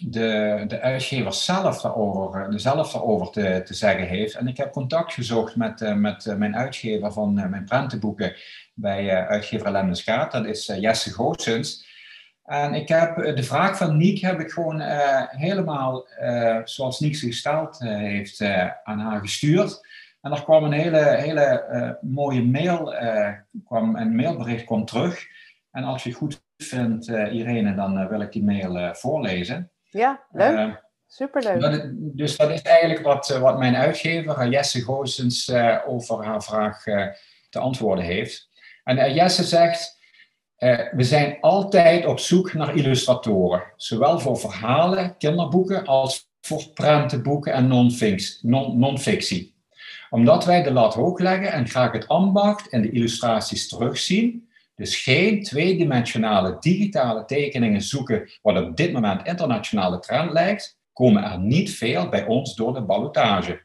de, 0.00 0.64
de 0.66 0.80
uitgever 0.80 1.32
zelf 1.32 1.80
daarover, 1.80 2.60
zelf 2.60 2.92
daarover 2.92 3.30
te, 3.30 3.62
te 3.64 3.74
zeggen 3.74 4.06
heeft. 4.06 4.34
En 4.34 4.46
ik 4.46 4.56
heb 4.56 4.72
contact 4.72 5.12
gezocht 5.12 5.56
met, 5.56 5.96
met 5.96 6.34
mijn 6.38 6.56
uitgever 6.56 7.12
van 7.12 7.34
mijn 7.34 7.64
prentenboeken 7.64 8.36
bij 8.74 9.26
uitgever 9.26 9.70
Lemmenskaat. 9.70 10.32
Dat 10.32 10.46
is 10.46 10.66
Jesse 10.66 11.12
Goossens. 11.12 11.88
En 12.44 12.74
ik 12.74 12.88
heb 12.88 13.16
de 13.16 13.42
vraag 13.42 13.76
van 13.76 13.96
Niek 13.96 14.20
heb 14.20 14.40
ik 14.40 14.50
gewoon 14.50 14.80
helemaal 15.28 16.06
zoals 16.64 17.00
Niek 17.00 17.16
ze 17.16 17.26
gesteld 17.26 17.78
heeft 17.78 18.42
aan 18.82 18.98
haar 18.98 19.20
gestuurd. 19.20 19.88
En 20.20 20.32
er 20.32 20.42
kwam 20.42 20.64
een 20.64 20.72
hele, 20.72 20.98
hele 20.98 21.98
mooie 22.00 22.44
mail, 22.44 22.94
kwam, 23.64 23.96
een 23.96 24.14
mailbericht 24.14 24.64
kwam 24.64 24.84
terug. 24.84 25.26
En 25.70 25.84
als 25.84 26.02
je 26.02 26.12
goed 26.12 26.42
vindt, 26.62 27.08
uh, 27.08 27.34
Irene, 27.34 27.74
dan 27.74 27.98
uh, 27.98 28.08
wil 28.08 28.20
ik 28.20 28.32
die 28.32 28.44
mail 28.44 28.76
uh, 28.76 28.92
voorlezen. 28.92 29.70
Ja, 29.90 30.24
leuk. 30.30 30.88
Superleuk. 31.06 31.60
Dat, 31.60 31.90
dus 31.94 32.36
dat 32.36 32.50
is 32.50 32.62
eigenlijk 32.62 33.02
wat, 33.02 33.28
wat 33.28 33.58
mijn 33.58 33.76
uitgever, 33.76 34.48
Jesse 34.48 34.80
Goossens, 34.80 35.52
over 35.86 36.24
haar 36.24 36.42
vraag 36.42 36.82
te 37.48 37.58
antwoorden 37.58 38.04
heeft. 38.04 38.48
En 38.84 39.14
Jesse 39.14 39.44
zegt, 39.44 39.98
we 40.92 41.02
zijn 41.02 41.36
altijd 41.40 42.06
op 42.06 42.18
zoek 42.18 42.52
naar 42.54 42.76
illustratoren. 42.76 43.62
Zowel 43.76 44.18
voor 44.18 44.38
verhalen, 44.38 45.16
kinderboeken, 45.16 45.86
als 45.86 46.28
voor 46.40 46.68
prentenboeken 46.74 47.52
en 47.52 47.68
non-fictie. 48.78 49.54
Omdat 50.10 50.44
wij 50.44 50.62
de 50.62 50.72
lat 50.72 50.94
hoog 50.94 51.18
leggen 51.18 51.52
en 51.52 51.68
graag 51.68 51.92
het 51.92 52.08
ambacht 52.08 52.68
en 52.68 52.82
de 52.82 52.90
illustraties 52.90 53.68
terugzien, 53.68 54.49
dus 54.80 55.02
geen 55.02 55.42
tweedimensionale 55.42 56.56
digitale 56.60 57.24
tekeningen 57.24 57.80
zoeken, 57.80 58.30
wat 58.42 58.62
op 58.62 58.76
dit 58.76 58.92
moment 58.92 59.26
internationale 59.26 59.98
trend 59.98 60.32
lijkt, 60.32 60.78
komen 60.92 61.24
er 61.24 61.38
niet 61.38 61.70
veel 61.70 62.08
bij 62.08 62.26
ons 62.26 62.54
door 62.54 62.74
de 62.74 62.82
ballotage. 62.82 63.62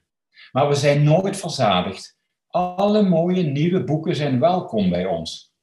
Maar 0.52 0.68
we 0.68 0.76
zijn 0.76 1.04
nooit 1.04 1.38
verzadigd. 1.38 2.18
Alle 2.48 3.02
mooie 3.02 3.44
nieuwe 3.44 3.84
boeken 3.84 4.16
zijn 4.16 4.40
welkom 4.40 4.90
bij 4.90 5.06
ons. 5.06 5.54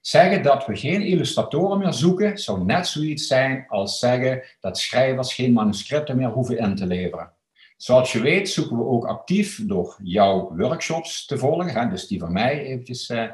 Zeggen 0.00 0.42
dat 0.42 0.66
we 0.66 0.76
geen 0.76 1.02
illustratoren 1.02 1.78
meer 1.78 1.92
zoeken, 1.92 2.38
zou 2.38 2.64
net 2.64 2.86
zoiets 2.86 3.26
zijn 3.26 3.64
als 3.68 3.98
zeggen 3.98 4.42
dat 4.60 4.78
schrijvers 4.78 5.34
geen 5.34 5.52
manuscripten 5.52 6.16
meer 6.16 6.30
hoeven 6.30 6.58
in 6.58 6.74
te 6.74 6.86
leveren. 6.86 7.32
Zoals 7.76 8.12
je 8.12 8.20
weet 8.20 8.48
zoeken 8.48 8.76
we 8.76 8.84
ook 8.84 9.06
actief 9.06 9.66
door 9.66 9.96
jouw 10.02 10.56
workshops 10.56 11.26
te 11.26 11.38
volgen, 11.38 11.90
dus 11.90 12.06
die 12.06 12.18
van 12.18 12.32
mij 12.32 12.64
eventjes 12.64 13.10
uh, 13.10 13.30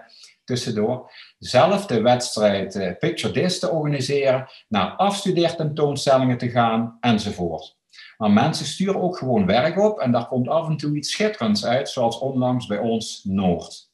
tussendoor, 0.48 1.10
zelf 1.38 1.86
de 1.86 2.02
wedstrijd 2.02 2.74
uh, 2.74 2.90
Picture 2.98 3.32
This 3.32 3.58
te 3.58 3.70
organiseren, 3.70 4.48
naar 4.68 4.90
afstudeertentoonstellingen 4.90 6.38
te 6.38 6.50
gaan 6.50 6.96
enzovoort. 7.00 7.76
Maar 8.16 8.30
mensen 8.30 8.66
sturen 8.66 9.00
ook 9.00 9.16
gewoon 9.16 9.46
werk 9.46 9.78
op 9.78 9.98
en 9.98 10.12
daar 10.12 10.26
komt 10.26 10.48
af 10.48 10.68
en 10.68 10.76
toe 10.76 10.96
iets 10.96 11.10
schitterends 11.10 11.66
uit, 11.66 11.88
zoals 11.88 12.18
onlangs 12.18 12.66
bij 12.66 12.78
ons 12.78 13.20
Noord. 13.24 13.90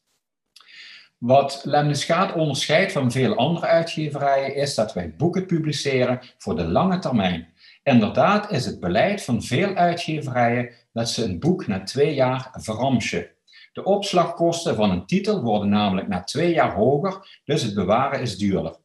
Wat 1.18 1.60
Lemniscaat 1.64 2.32
onderscheidt 2.32 2.92
van 2.92 3.10
veel 3.10 3.34
andere 3.36 3.66
uitgeverijen 3.66 4.54
is 4.54 4.74
dat 4.74 4.92
wij 4.92 5.14
boeken 5.16 5.46
publiceren 5.46 6.20
voor 6.38 6.56
de 6.56 6.64
lange 6.64 6.98
termijn. 6.98 7.48
Inderdaad 7.82 8.50
is 8.50 8.66
het 8.66 8.80
beleid 8.80 9.22
van 9.22 9.42
veel 9.42 9.74
uitgeverijen 9.74 10.70
dat 10.92 11.08
ze 11.08 11.24
een 11.24 11.40
boek 11.40 11.66
na 11.66 11.82
twee 11.82 12.14
jaar 12.14 12.50
verramschen. 12.52 13.33
De 13.74 13.84
opslagkosten 13.84 14.74
van 14.74 14.90
een 14.90 15.06
titel 15.06 15.42
worden 15.42 15.68
namelijk 15.68 16.08
na 16.08 16.22
twee 16.22 16.52
jaar 16.52 16.74
hoger, 16.74 17.40
dus 17.44 17.62
het 17.62 17.74
bewaren 17.74 18.20
is 18.20 18.38
duurder. 18.38 18.76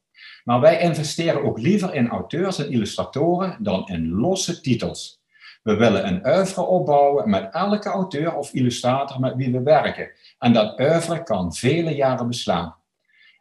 Maar 0.44 0.60
wij 0.60 0.80
investeren 0.80 1.44
ook 1.44 1.60
liever 1.60 1.94
in 1.94 2.10
auteurs 2.10 2.60
en 2.60 2.72
illustratoren 2.72 3.58
dan 3.60 3.88
in 3.88 4.10
losse 4.10 4.62
titels. 4.62 5.22
We 5.64 5.76
willen 5.76 6.08
een 6.08 6.28
oeuvre 6.28 6.62
opbouwen 6.62 7.30
met 7.30 7.50
elke 7.52 7.90
auteur 7.90 8.36
of 8.36 8.54
illustrator 8.54 9.20
met 9.20 9.36
wie 9.36 9.52
we 9.52 9.62
werken. 9.62 10.12
En 10.40 10.54
dat 10.54 10.80
oeuvre 10.80 11.24
kan 11.24 11.54
vele 11.54 11.96
jaren 11.96 12.28
beslaan. 12.28 12.76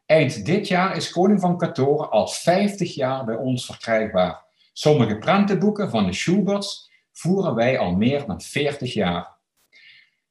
Eind 0.06 0.46
dit 0.46 0.68
jaar 0.68 0.96
is 0.96 1.10
Koning 1.10 1.40
van 1.40 1.58
Katoren 1.58 2.10
al 2.10 2.28
50 2.28 2.94
jaar 2.94 3.24
bij 3.24 3.36
ons 3.36 3.66
verkrijgbaar. 3.66 4.44
Sommige 4.72 5.18
prentenboeken 5.18 5.90
van 5.90 6.06
de 6.06 6.12
Schuberts 6.12 6.90
voeren 7.12 7.54
wij 7.54 7.78
al 7.78 7.94
meer 7.94 8.26
dan 8.26 8.40
40 8.40 8.92
jaar. 8.92 9.37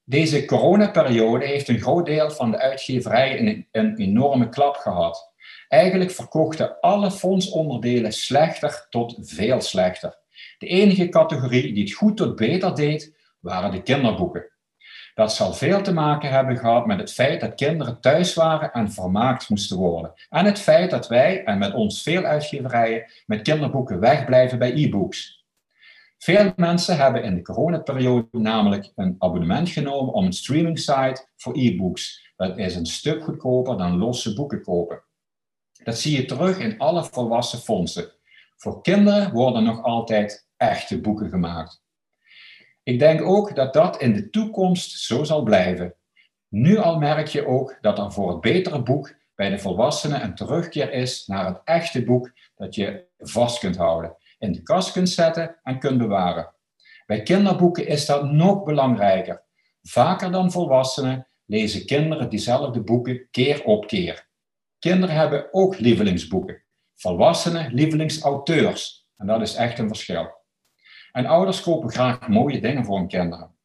Deze 0.10 0.46
coronaperiode 0.46 1.46
heeft 1.46 1.68
een 1.68 1.80
groot 1.80 2.06
deel 2.06 2.30
van 2.32 2.52
de 2.52 2.58
uitgeverijen 2.58 3.48
een, 3.48 3.68
een 3.72 3.98
enorme 3.98 4.50
klap 4.50 4.76
gehad. 4.76 5.34
Eigenlijk 5.68 6.12
verkochten 6.12 6.80
alle 6.80 7.12
fondsonderdelen 7.12 8.12
slechter 8.12 8.88
tot 8.90 9.18
veel 9.22 9.62
slechter. 9.62 10.18
De 10.58 10.68
enige 10.68 11.10
categorie 11.10 11.74
die 11.74 11.84
het 11.84 11.94
goed 11.94 12.18
tot 12.18 12.36
beter 12.36 12.76
deed, 12.76 13.16
waren 13.40 13.72
de 13.72 13.82
kinderboeken. 13.82 14.52
Dat 15.14 15.34
zal 15.34 15.54
veel 15.54 15.82
te 15.82 15.94
maken 15.94 16.30
hebben 16.30 16.58
gehad 16.58 16.86
met 16.86 17.00
het 17.00 17.14
feit 17.14 17.42
dat 17.42 17.56
kinderen 17.56 18.02
thuis 18.02 18.34
waren 18.34 18.72
en 18.72 18.92
vermaakt 18.92 19.50
moesten 19.50 19.78
worden. 19.78 20.14
En 20.30 20.46
het 20.46 20.60
feit 20.60 20.90
dat 20.90 21.08
wij, 21.08 21.44
en 21.44 21.58
met 21.58 21.74
ons 21.74 22.02
veel 22.02 22.24
uitgeverijen, 22.24 23.12
met 23.26 23.42
kinderboeken 23.42 24.00
wegblijven 24.00 24.60
bij 24.60 24.74
e-books. 24.74 25.37
Veel 26.18 26.54
mensen 26.56 26.98
hebben 26.98 27.24
in 27.24 27.36
de 27.36 27.42
coronaperiode 27.42 28.28
namelijk 28.32 28.92
een 28.96 29.16
abonnement 29.20 29.70
genomen 29.70 30.14
om 30.14 30.26
een 30.26 30.34
streaming 30.34 30.80
site 30.80 31.28
voor 31.36 31.54
e-books. 31.58 32.32
Dat 32.36 32.58
is 32.58 32.76
een 32.76 32.86
stuk 32.86 33.24
goedkoper 33.24 33.78
dan 33.78 33.98
losse 33.98 34.34
boeken 34.34 34.62
kopen. 34.62 35.04
Dat 35.84 35.98
zie 35.98 36.18
je 36.18 36.26
terug 36.26 36.60
in 36.60 36.78
alle 36.78 37.04
volwassen 37.04 37.60
fondsen. 37.60 38.12
Voor 38.56 38.82
kinderen 38.82 39.32
worden 39.32 39.64
nog 39.64 39.84
altijd 39.84 40.48
echte 40.58 41.02
boeken 41.02 41.30
gemaakt. 41.30 41.82
Ik 42.84 43.00
denk 43.00 43.22
ook 43.22 43.56
dat 43.56 43.74
dat 43.74 44.02
in 44.02 44.14
de 44.14 44.30
toekomst 44.30 45.00
zo 45.00 45.24
zal 45.24 45.44
blijven. 45.44 45.96
Nu 46.48 46.78
al 46.78 46.98
merk 47.00 47.28
je 47.28 47.46
ook 47.46 47.78
dat 47.82 48.00
er 48.00 48.12
voor 48.12 48.30
het 48.30 48.42
betere 48.42 48.84
boek 48.84 49.16
bij 49.36 49.50
de 49.50 49.60
volwassenen 49.60 50.24
een 50.24 50.36
terugkeer 50.36 50.92
is 50.92 51.26
naar 51.26 51.46
het 51.46 51.62
echte 51.64 52.04
boek 52.04 52.32
dat 52.56 52.76
je 52.76 53.06
vast 53.18 53.60
kunt 53.60 53.78
houden, 53.78 54.16
in 54.38 54.52
de 54.52 54.64
kast 54.64 54.92
kunt 54.92 55.10
zetten 55.10 55.60
en 55.64 55.80
kunt 55.80 55.98
bewaren. 55.98 56.56
Bij 57.06 57.24
kinderboeken 57.24 57.88
is 57.88 58.06
dat 58.06 58.32
nog 58.32 58.64
belangrijker. 58.64 59.44
Vaker 59.82 60.32
dan 60.32 60.52
volwassenen 60.52 61.28
lezen 61.46 61.86
kinderen 61.86 62.30
diezelfde 62.30 62.82
boeken 62.82 63.28
keer 63.32 63.64
op 63.64 63.88
keer. 63.88 64.28
Kinderen 64.80 65.16
hebben 65.16 65.48
ook 65.52 65.80
lievelingsboeken. 65.80 66.64
Volwassenen 66.96 67.74
lievelingsauteurs. 67.74 69.08
En 69.16 69.28
dat 69.28 69.42
is 69.42 69.56
echt 69.56 69.80
een 69.80 69.88
verschil. 69.88 70.36
En 71.12 71.26
ouders 71.26 71.62
kopen 71.62 71.90
graag 71.90 72.28
mooie 72.28 72.62
dingen 72.62 72.86
voor 72.86 72.98
hun 72.98 73.08
kinderen. 73.08 73.56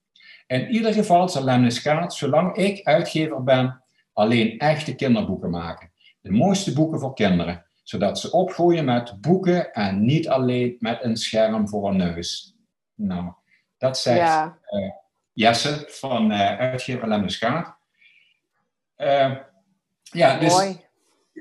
In 0.47 0.71
ieder 0.71 0.93
geval 0.93 1.29
zal 1.29 1.45
Lemniskaat, 1.45 2.15
zolang 2.15 2.57
ik 2.57 2.87
uitgever 2.87 3.43
ben, 3.43 3.85
alleen 4.13 4.59
echte 4.59 4.95
kinderboeken 4.95 5.51
maken. 5.51 5.93
De 6.21 6.31
mooiste 6.31 6.73
boeken 6.73 7.01
voor 7.01 7.15
kinderen, 7.15 7.67
zodat 7.83 8.19
ze 8.19 8.33
opgroeien 8.33 8.85
met 8.85 9.21
boeken 9.21 9.73
en 9.73 10.05
niet 10.05 10.29
alleen 10.29 10.77
met 10.79 11.03
een 11.03 11.17
scherm 11.17 11.69
voor 11.69 11.89
een 11.89 11.97
neus. 11.97 12.57
Nou, 12.95 13.33
dat 13.79 13.99
zegt 13.99 14.19
ja. 14.19 14.59
uh, 14.71 14.91
Jesse 15.33 15.85
van 15.89 16.33
uh, 16.33 16.59
uitgever. 16.59 17.09
Uh, 17.09 17.65
eh, 18.97 19.37
ja, 20.03 20.39
dus, 20.39 20.53
Mooi. 20.53 20.81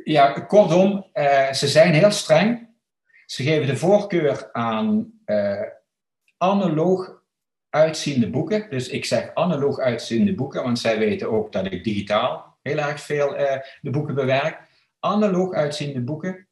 Ja, 0.03 0.31
kortom, 0.31 1.05
ze 1.51 1.67
zijn 1.67 1.93
heel 1.93 2.11
streng. 2.11 2.69
Ze 3.25 3.43
geven 3.43 3.67
de 3.67 3.77
voorkeur 3.77 4.49
aan 4.51 5.13
analoog 6.37 7.21
uitziende 7.69 8.29
boeken. 8.29 8.69
Dus 8.69 8.87
ik 8.87 9.05
zeg 9.05 9.33
analoog 9.33 9.79
uitziende 9.79 10.35
boeken, 10.35 10.63
want 10.63 10.79
zij 10.79 10.99
weten 10.99 11.31
ook 11.31 11.51
dat 11.51 11.65
ik 11.65 11.83
digitaal 11.83 12.57
heel 12.61 12.77
erg 12.77 13.01
veel 13.01 13.29
de 13.81 13.89
boeken 13.89 14.15
bewerk. 14.15 14.69
Analoog 15.01 15.53
uitziende 15.53 16.01
boeken. 16.01 16.47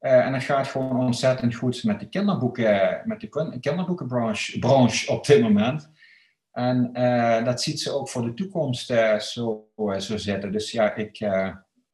Uh, 0.00 0.26
en 0.26 0.32
dat 0.32 0.42
gaat 0.42 0.68
gewoon 0.68 1.00
ontzettend 1.00 1.54
goed 1.54 1.84
met 1.84 2.00
de 2.00 2.08
kinderboeken, 2.08 3.02
met 3.04 3.20
de 3.20 3.58
kinderboekenbranche 3.60 4.58
branche 4.58 5.12
op 5.12 5.26
dit 5.26 5.42
moment. 5.42 5.90
En 6.50 6.90
uh, 6.92 7.44
dat 7.44 7.62
ziet 7.62 7.80
ze 7.80 7.92
ook 7.92 8.08
voor 8.08 8.22
de 8.22 8.34
toekomst 8.34 8.86
zo, 9.18 9.68
zo 9.98 10.16
zitten. 10.16 10.52
Dus 10.52 10.70
ja, 10.70 10.94
ik, 10.94 11.18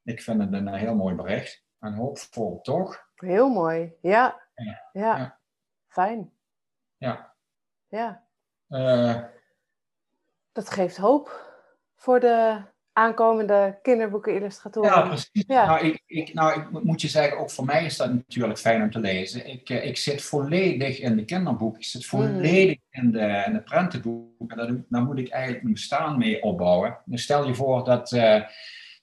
ik 0.02 0.22
vind 0.22 0.40
het 0.40 0.52
een 0.52 0.74
heel 0.74 0.94
mooi 0.94 1.14
bericht. 1.14 1.64
En 1.80 1.94
hoopvol, 1.94 2.60
toch? 2.60 3.08
Heel 3.14 3.48
mooi, 3.48 3.92
ja. 4.00 4.42
ja. 4.54 4.90
ja. 4.92 5.38
Fijn. 5.88 6.32
Ja. 6.96 7.34
Ja. 7.88 8.26
Dat 10.52 10.70
geeft 10.70 10.96
hoop 10.96 11.52
voor 11.96 12.20
de 12.20 12.62
aankomende 12.94 13.78
kinderboeken-illustratoren. 13.82 14.90
Ja, 14.90 15.00
precies. 15.00 15.44
Ja. 15.46 15.66
Nou, 15.66 15.86
ik, 15.86 16.02
ik, 16.06 16.34
nou, 16.34 16.60
ik 16.60 16.82
moet 16.82 17.00
je 17.00 17.08
zeggen, 17.08 17.38
ook 17.38 17.50
voor 17.50 17.64
mij 17.64 17.84
is 17.84 17.96
dat 17.96 18.12
natuurlijk 18.12 18.58
fijn 18.58 18.82
om 18.82 18.90
te 18.90 18.98
lezen. 18.98 19.46
Ik, 19.46 19.70
eh, 19.70 19.86
ik 19.86 19.96
zit 19.96 20.22
volledig 20.22 21.00
in 21.00 21.16
de 21.16 21.24
kinderboeken, 21.24 21.80
ik 21.80 21.86
zit 21.86 22.02
mm. 22.02 22.08
volledig 22.08 22.78
in, 22.90 23.10
de, 23.10 23.42
in 23.46 23.52
de 23.52 23.62
prentenboeken. 23.64 24.56
Daar, 24.56 24.74
daar 24.88 25.02
moet 25.02 25.18
ik 25.18 25.28
eigenlijk 25.28 25.62
mijn 25.62 25.74
bestaan 25.74 26.18
mee 26.18 26.42
opbouwen. 26.42 26.98
Dus 27.04 27.22
stel 27.22 27.46
je 27.46 27.54
voor 27.54 27.84
dat... 27.84 28.12
Uh, 28.12 28.42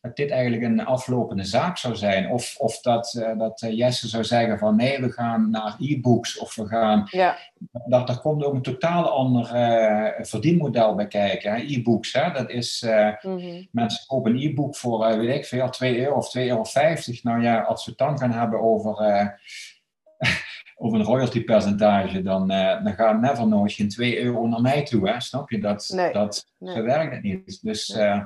dat 0.02 0.16
dit 0.16 0.30
eigenlijk 0.30 0.64
een 0.64 0.86
aflopende 0.86 1.44
zaak 1.44 1.78
zou 1.78 1.96
zijn. 1.96 2.30
Of, 2.30 2.56
of 2.58 2.80
dat, 2.82 3.16
uh, 3.18 3.38
dat 3.38 3.62
uh, 3.62 3.78
Jesse 3.78 4.08
zou 4.08 4.24
zeggen 4.24 4.58
van 4.58 4.76
nee, 4.76 5.02
we 5.02 5.12
gaan 5.12 5.50
naar 5.50 5.76
e-books 5.80 6.38
of 6.40 6.56
we 6.56 6.68
gaan... 6.68 7.08
Ja. 7.12 7.38
Dat, 7.86 8.08
daar 8.08 8.20
komt 8.20 8.44
ook 8.44 8.54
een 8.54 8.62
totaal 8.62 9.10
ander 9.10 9.56
uh, 9.56 10.26
verdienmodel 10.26 10.96
bij 10.96 11.08
kijken. 11.08 11.56
E-books, 11.56 12.14
hè? 12.14 12.32
dat 12.32 12.50
is... 12.50 12.86
Mm-hmm. 13.22 13.68
Mensen 13.72 14.08
kopen 14.08 14.32
een 14.32 14.42
e-book 14.42 14.76
voor, 14.76 15.18
weet 15.18 15.36
ik 15.36 15.46
veel, 15.46 15.70
2 15.70 16.00
euro 16.00 16.16
of 16.16 16.38
2,50 16.38 16.44
euro. 16.44 16.64
Nou 17.22 17.42
ja, 17.42 17.60
als 17.60 17.86
we 17.86 17.92
het 17.92 18.00
dan 18.00 18.20
gaan 18.20 18.32
hebben 18.32 18.62
over... 18.62 18.96
over 20.84 21.00
een 21.00 21.06
royaltypercentage, 21.06 22.22
dan, 22.22 22.48
dan 22.84 22.94
gaat 22.94 23.22
never 23.22 23.48
nooit 23.48 23.74
geen 23.74 23.90
2 23.90 24.22
euro 24.22 24.48
naar 24.48 24.62
mij 24.62 24.84
toe. 24.84 25.10
Hè? 25.10 25.20
Snap 25.20 25.50
je? 25.50 25.60
Dat, 25.60 25.92
nee. 25.96 26.12
dat, 26.14 26.46
nee. 26.58 26.76
Zo 26.76 26.84
werkt 26.84 27.14
het 27.14 27.24
niet. 27.24 27.60
Dus 27.62 27.88
nee 27.88 28.22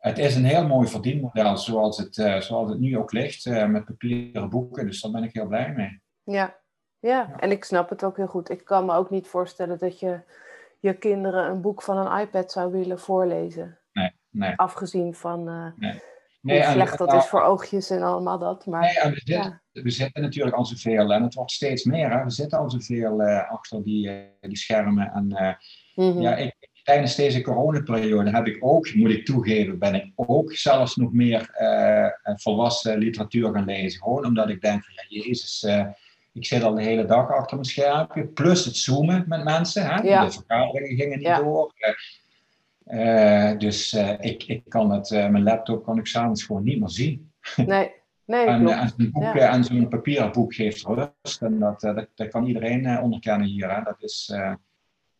het 0.00 0.18
is 0.18 0.36
een 0.36 0.44
heel 0.44 0.66
mooi 0.66 0.88
verdienmodel 0.88 1.56
zoals 1.56 1.98
het, 1.98 2.16
uh, 2.16 2.40
zoals 2.40 2.70
het 2.70 2.78
nu 2.78 2.98
ook 2.98 3.12
ligt, 3.12 3.46
uh, 3.46 3.66
met 3.66 3.84
papieren 3.84 4.48
boeken. 4.48 4.86
Dus 4.86 5.00
daar 5.00 5.12
ben 5.12 5.22
ik 5.22 5.32
heel 5.32 5.46
blij 5.46 5.72
mee. 5.72 6.02
Ja. 6.22 6.56
ja. 6.98 7.36
en 7.36 7.50
ik 7.50 7.64
snap 7.64 7.88
het 7.88 8.04
ook 8.04 8.16
heel 8.16 8.26
goed. 8.26 8.50
Ik 8.50 8.64
kan 8.64 8.86
me 8.86 8.94
ook 8.94 9.10
niet 9.10 9.28
voorstellen 9.28 9.78
dat 9.78 10.00
je 10.00 10.20
je 10.80 10.94
kinderen 10.94 11.50
een 11.50 11.60
boek 11.60 11.82
van 11.82 11.96
een 11.96 12.20
iPad 12.20 12.52
zou 12.52 12.72
willen 12.72 12.98
voorlezen. 12.98 13.78
Nee, 13.92 14.10
nee. 14.30 14.56
Afgezien 14.56 15.14
van 15.14 15.48
uh, 15.48 15.66
nee. 15.76 16.02
Nee, 16.40 16.62
hoe 16.62 16.72
slecht 16.72 16.98
dat 16.98 17.12
is 17.12 17.26
voor 17.26 17.42
oogjes 17.42 17.90
en 17.90 18.02
allemaal 18.02 18.38
dat. 18.38 18.66
Maar, 18.66 18.80
nee, 18.80 19.12
we, 19.12 19.20
zitten, 19.24 19.62
we, 19.72 19.90
zitten, 19.90 20.22
natuurlijk 20.22 20.56
al 20.56 20.64
zoveel 20.64 21.12
en 21.12 21.22
het 21.22 21.34
wordt 21.34 21.50
steeds 21.50 21.84
meer. 21.84 22.10
Hè? 22.10 22.24
We 22.24 22.30
zitten 22.30 22.58
al 22.58 22.70
zoveel 22.70 23.22
achter 23.22 23.84
die, 23.84 24.10
die 24.40 24.56
schermen. 24.56 25.12
En 25.12 25.24
mm 25.94 26.12
-hmm. 26.12 26.20
ja, 26.20 26.36
ik, 26.36 26.67
tijdens 26.88 27.14
deze 27.14 27.40
coronaperiode 27.40 28.30
heb 28.30 28.46
ik 28.46 28.56
ook, 28.60 28.94
moet 28.94 29.10
ik 29.10 29.24
toegeven, 29.24 29.78
ben 29.78 29.94
ik 29.94 30.12
ook 30.14 30.52
zelfs 30.52 30.96
nog 30.96 31.12
meer 31.12 31.50
uh, 31.60 32.34
volwassen 32.36 32.98
literatuur 32.98 33.52
gaan 33.52 33.64
lezen. 33.64 34.02
Gewoon 34.02 34.24
omdat 34.24 34.48
ik 34.48 34.60
denk 34.60 34.84
van, 34.84 34.94
ja, 34.94 35.22
jezus, 35.22 35.62
uh, 35.66 35.86
ik 36.32 36.46
zit 36.46 36.62
al 36.62 36.74
de 36.74 36.82
hele 36.82 37.04
dag 37.04 37.30
achter 37.30 37.56
mijn 37.56 37.68
schermpje. 37.68 38.24
Plus 38.26 38.64
het 38.64 38.76
zoomen 38.76 39.24
met 39.26 39.44
mensen. 39.44 39.86
Hè? 39.86 40.02
Ja. 40.02 40.24
De 40.24 40.30
vergaderingen 40.32 40.96
gingen 40.96 41.18
niet 41.18 41.26
ja. 41.26 41.38
door. 41.42 41.72
Uh, 42.86 43.58
dus 43.58 43.94
ik, 44.20 44.44
ik 44.44 44.62
kan 44.68 44.90
het, 44.90 45.10
mijn 45.10 45.42
laptop 45.42 45.84
kan 45.84 45.98
ik 45.98 46.06
s'avonds 46.06 46.44
gewoon 46.44 46.64
niet 46.64 46.78
meer 46.80 46.90
zien. 46.90 47.30
Nee, 47.56 47.90
nee, 48.24 48.46
en, 48.46 48.60
klopt. 48.60 48.78
en 48.78 48.88
zo'n 48.96 49.10
boek, 49.12 49.22
Ja. 49.22 49.34
eh, 49.34 49.54
en 49.54 49.64
zo'n 49.64 49.88
papieren 49.88 50.32
boek 50.32 50.54
geeft 50.54 50.86
rust. 50.86 51.42
En 51.42 51.58
dat, 51.58 51.82
eh, 51.82 51.94
dat, 51.94 52.08
dat 52.14 52.28
kan 52.28 52.46
iedereen 52.46 52.86
eh, 52.86 53.02
onderkennen 53.02 53.46
hier. 53.46 53.74
Hè. 53.74 53.82
Dat, 53.82 53.96
is, 54.02 54.30
eh, 54.32 54.54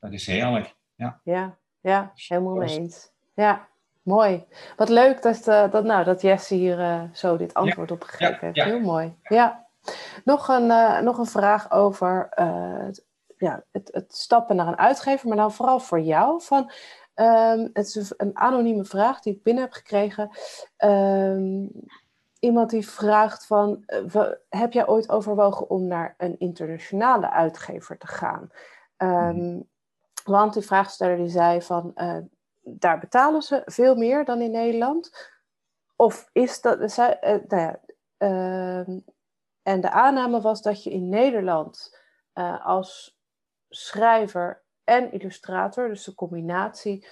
dat 0.01 0.13
is 0.13 0.27
heerlijk. 0.27 0.77
Ja, 1.23 1.57
ja, 1.81 2.13
helemaal 2.15 2.55
mee 2.55 2.79
eens. 2.79 3.11
Ja, 3.35 3.69
mooi. 4.03 4.47
Wat 4.77 4.89
leuk 4.89 5.23
dat, 5.23 5.47
eh, 5.49 5.71
dat, 5.71 5.85
nou, 5.85 6.05
dat 6.05 6.21
Jesse 6.23 6.55
hier 6.55 6.81
eh, 6.81 7.03
zo 7.13 7.37
dit 7.37 7.55
antwoord 7.55 7.91
op 7.91 8.03
gegeven 8.03 8.35
ja, 8.35 8.39
heeft. 8.41 8.57
ja. 8.57 8.65
Heel 8.65 8.81
mooi. 8.81 9.17
Ja. 9.23 9.67
Nog, 10.25 10.49
een, 10.49 10.71
eh, 10.71 11.01
nog 11.01 11.19
een 11.19 11.27
vraag 11.27 11.71
over 11.71 12.29
het, 12.85 13.05
ja, 13.37 13.63
het, 13.73 13.89
het 13.93 14.15
stappen 14.15 14.57
naar 14.57 14.67
een 14.67 14.79
uitgever, 14.79 15.29
maar 15.29 15.37
dan 15.37 15.53
vooral 15.53 15.81
voor 15.81 16.01
jou. 16.01 16.43
Van, 16.43 16.71
ehm, 17.15 17.69
het 17.73 17.87
is 17.97 18.15
een- 18.17 18.39
anonieme 18.39 18.85
vraag 18.85 19.21
die 19.21 19.35
ik 19.35 19.43
binnen 19.43 19.63
heb 19.63 19.73
gekregen. 19.73 20.31
Ehm, 20.77 21.67
iemand 22.41 22.71
die 22.71 22.89
vraagt 22.89 23.47
van, 23.47 23.85
heb 24.49 24.73
jij 24.73 24.87
ooit 24.87 25.11
overwogen 25.11 25.71
om 25.71 25.87
naar 25.87 26.15
een 26.19 26.39
internationale 26.39 27.31
uitgever 27.31 27.99
te 27.99 28.07
gaan? 28.07 28.51
Ehm, 28.97 29.61
Want 30.29 30.53
die 30.55 30.63
vraagsteller 30.63 31.17
die 31.17 31.29
zei 31.29 31.63
van, 31.63 31.95
eh, 31.95 32.17
daar 32.63 32.99
betalen 32.99 33.43
ze 33.43 33.63
veel 33.65 33.95
meer 33.95 34.25
dan 34.25 34.41
in 34.41 34.51
Nederland. 34.51 35.31
Of 35.97 36.29
is 36.33 36.61
dat, 36.61 36.93
zij, 36.93 37.19
eh, 37.19 37.39
nou 37.49 37.63
ja, 37.63 37.81
ehm, 38.17 38.99
en 39.63 39.81
de 39.81 39.91
aanname 39.91 40.41
was 40.41 40.63
dat 40.63 40.83
je 40.83 40.91
in 40.91 41.09
Nederland 41.09 41.97
eh, 42.33 42.67
als 42.67 43.19
schrijver 43.69 44.63
en 44.85 45.13
illustrator, 45.13 45.89
dus 45.89 46.05
de 46.05 46.15
combinatie, 46.15 47.07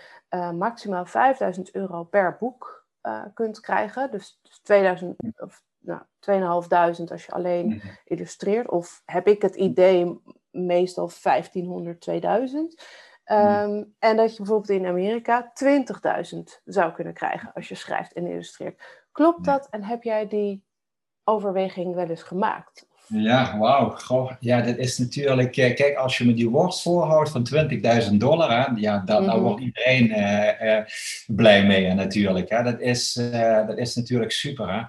maximaal 0.55 1.06
5000 1.06 1.74
euro 1.74 2.05
per 2.05 2.36
boek 2.38 2.86
kunt 3.34 3.60
krijgen. 3.60 4.10
Dus, 4.10 4.38
dus 4.43 4.59
2000 4.59 5.16
of 5.36 5.62
nou, 5.78 6.01
2500 6.18 7.10
als 7.10 7.26
je 7.26 7.32
alleen 7.32 7.66
Mhm. 7.66 7.86
illustreert. 8.05 8.68
Of 8.68 9.02
heb 9.05 9.26
ik 9.26 9.43
het 9.43 9.55
idee 9.55 10.20
meestal 10.56 11.10
1500, 11.22 12.00
2000. 12.00 12.82
Ehm, 13.24 13.82
En 13.98 14.16
dat 14.16 14.30
je 14.30 14.36
bijvoorbeeld 14.36 14.80
in 14.80 14.86
Amerika 14.86 15.50
20.000 15.54 16.60
zou 16.64 16.92
kunnen 16.92 17.14
krijgen 17.14 17.52
als 17.54 17.68
je 17.68 17.74
schrijft 17.74 18.12
en 18.12 18.26
illustreert. 18.26 18.82
Klopt 19.12 19.46
Ja. 19.46 19.52
dat 19.52 19.66
en 19.70 19.84
heb 19.84 20.02
jij 20.02 20.28
die 20.28 20.64
overweging 21.24 21.94
wel 21.94 22.08
eens 22.08 22.22
gemaakt? 22.22 22.86
Ja, 23.08 23.58
wauw. 23.58 23.90
Goh, 23.90 24.32
Ja, 24.40 24.60
dat 24.60 24.76
is 24.76 24.98
natuurlijk... 24.98 25.56
eh, 25.56 25.74
Kijk, 25.74 25.96
als 25.96 26.18
je 26.18 26.24
me 26.26 26.34
die 26.34 26.50
worst 26.50 26.82
voorhoudt 26.82 27.30
van 27.30 27.44
20.000 27.44 28.20
dollar, 28.20 28.50
hè, 28.50 28.72
ja, 28.74 28.98
daar 29.04 29.22
Mhm. 29.22 29.38
wordt 29.40 29.60
iedereen 29.60 30.12
eh, 30.12 30.76
eh, 30.78 30.86
blij 31.26 31.64
mee 31.66 31.92
natuurlijk. 31.94 32.48
Hè. 32.50 32.62
Dat, 32.62 32.80
is, 32.80 33.12
dat 33.66 33.76
is 33.78 33.94
natuurlijk 33.94 34.32
super. 34.32 34.72
Hè. 34.74 34.82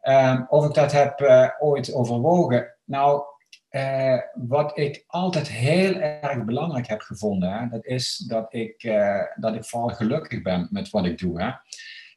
Ehm, 0.00 0.42
of 0.48 0.64
ik 0.66 0.74
dat 0.74 0.92
heb 0.92 1.20
ooit 1.60 1.94
overwogen? 1.94 2.74
Nou, 2.84 3.22
eh, 3.74 4.18
wat 4.34 4.78
ik 4.78 5.04
altijd 5.06 5.48
heel 5.48 5.94
erg 5.94 6.44
belangrijk 6.44 6.86
heb 6.86 7.00
gevonden, 7.00 7.52
hè, 7.52 7.68
dat 7.68 7.84
is 7.84 8.16
dat 8.16 8.46
ik, 8.54 8.82
eh, 8.82 9.22
dat 9.34 9.54
ik 9.54 9.64
vooral 9.64 9.88
gelukkig 9.88 10.42
ben 10.42 10.68
met 10.70 10.90
wat 10.90 11.04
ik 11.04 11.18
doe. 11.18 11.42
Hè. 11.42 11.50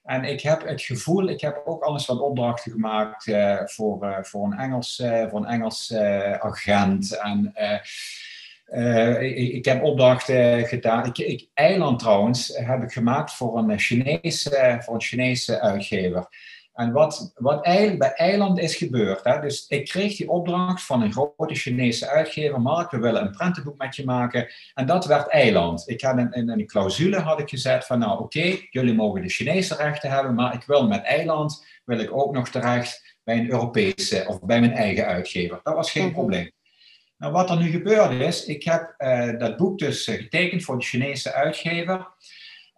En 0.03 0.23
ik 0.23 0.41
heb 0.41 0.67
het 0.67 0.81
gevoel, 0.81 1.27
ik 1.27 1.41
heb 1.41 1.61
ook 1.65 1.83
al 1.83 1.93
eens 1.93 2.05
wat 2.05 2.19
opdrachten 2.19 2.71
gemaakt 2.71 3.27
eh, 3.27 3.61
voor, 3.65 4.19
voor 4.21 4.45
een 4.45 4.57
Engels, 4.57 4.95
voor 5.29 5.39
een 5.39 5.45
Engels 5.45 5.93
agent. 6.39 7.17
En 7.17 7.51
ik, 9.19 9.53
ik 9.53 9.65
heb 9.65 9.83
opdrachten 9.83 10.67
gedaan. 10.67 11.05
Ik, 11.05 11.17
ik, 11.17 11.47
Eiland 11.53 11.99
trouwens 11.99 12.57
heb 12.57 12.83
ik 12.83 12.91
gemaakt 12.91 13.33
voor 13.33 13.57
een 13.57 13.79
Chinese, 13.79 14.77
voor 14.81 14.93
een 14.93 15.01
Chinese 15.01 15.61
uitgever. 15.61 16.27
En 16.77 16.91
wat, 16.91 17.31
wat 17.35 17.65
eigenlijk 17.65 17.99
bij 17.99 18.13
Eiland 18.13 18.59
is 18.59 18.75
gebeurd. 18.75 19.23
Hè, 19.23 19.39
dus 19.39 19.65
ik 19.67 19.85
kreeg 19.85 20.15
die 20.17 20.29
opdracht 20.29 20.83
van 20.83 21.01
een 21.01 21.11
grote 21.11 21.55
Chinese 21.55 22.09
uitgever. 22.09 22.61
Mark, 22.61 22.91
we 22.91 22.97
willen 22.99 23.21
een 23.21 23.31
prentenboek 23.31 23.77
met 23.77 23.95
je 23.95 24.05
maken. 24.05 24.47
En 24.73 24.85
dat 24.85 25.05
werd 25.05 25.27
Eiland. 25.27 25.89
Ik 25.89 26.01
had 26.01 26.17
in, 26.17 26.49
een 26.49 26.67
clausule 26.67 27.19
had 27.19 27.39
ik 27.39 27.49
gezet 27.49 27.85
van 27.85 27.99
nou 27.99 28.19
oké, 28.19 28.57
jullie 28.69 28.93
mogen 28.93 29.21
de 29.21 29.29
Chinese 29.29 29.75
rechten 29.75 30.11
hebben. 30.11 30.33
Maar 30.33 30.53
ik 30.53 30.63
wil 30.63 30.87
met 30.87 31.03
Eiland, 31.03 31.65
wil 31.85 31.99
ik 31.99 32.11
ook 32.17 32.33
nog 32.33 32.49
terecht 32.49 33.17
bij 33.23 33.37
een 33.37 33.51
Europese 33.51 34.25
of 34.27 34.41
bij 34.41 34.59
mijn 34.59 34.73
eigen 34.73 35.05
uitgever. 35.05 35.59
Dat 35.63 35.75
was 35.75 35.91
geen 35.91 36.03
Mhm. 36.03 36.13
probleem. 36.13 36.51
Nou, 37.17 37.33
wat 37.33 37.49
er 37.49 37.57
nu 37.57 37.69
gebeurd 37.69 38.11
is, 38.11 38.45
ik 38.45 38.63
heb 38.63 38.93
eh, 38.97 39.37
dat 39.37 39.57
boek 39.57 39.79
dus 39.79 40.07
eh, 40.07 40.15
getekend 40.15 40.63
voor 40.63 40.79
de 40.79 40.85
Chinese 40.85 41.33
uitgever. 41.33 42.07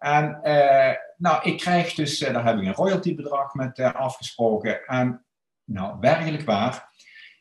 En 0.00 0.42
eh, 0.42 0.94
nou, 1.16 1.50
ik 1.50 1.58
krijg 1.58 1.94
dus, 1.94 2.22
eh, 2.22 2.32
daar 2.32 2.44
heb 2.44 2.58
ik 2.58 2.66
een 2.66 2.74
royaltybedrag 2.74 3.54
met 3.54 3.78
eh, 3.78 3.94
afgesproken. 3.94 4.84
En 4.86 5.24
nou, 5.64 5.96
werkelijk 6.00 6.42
waar, 6.42 6.88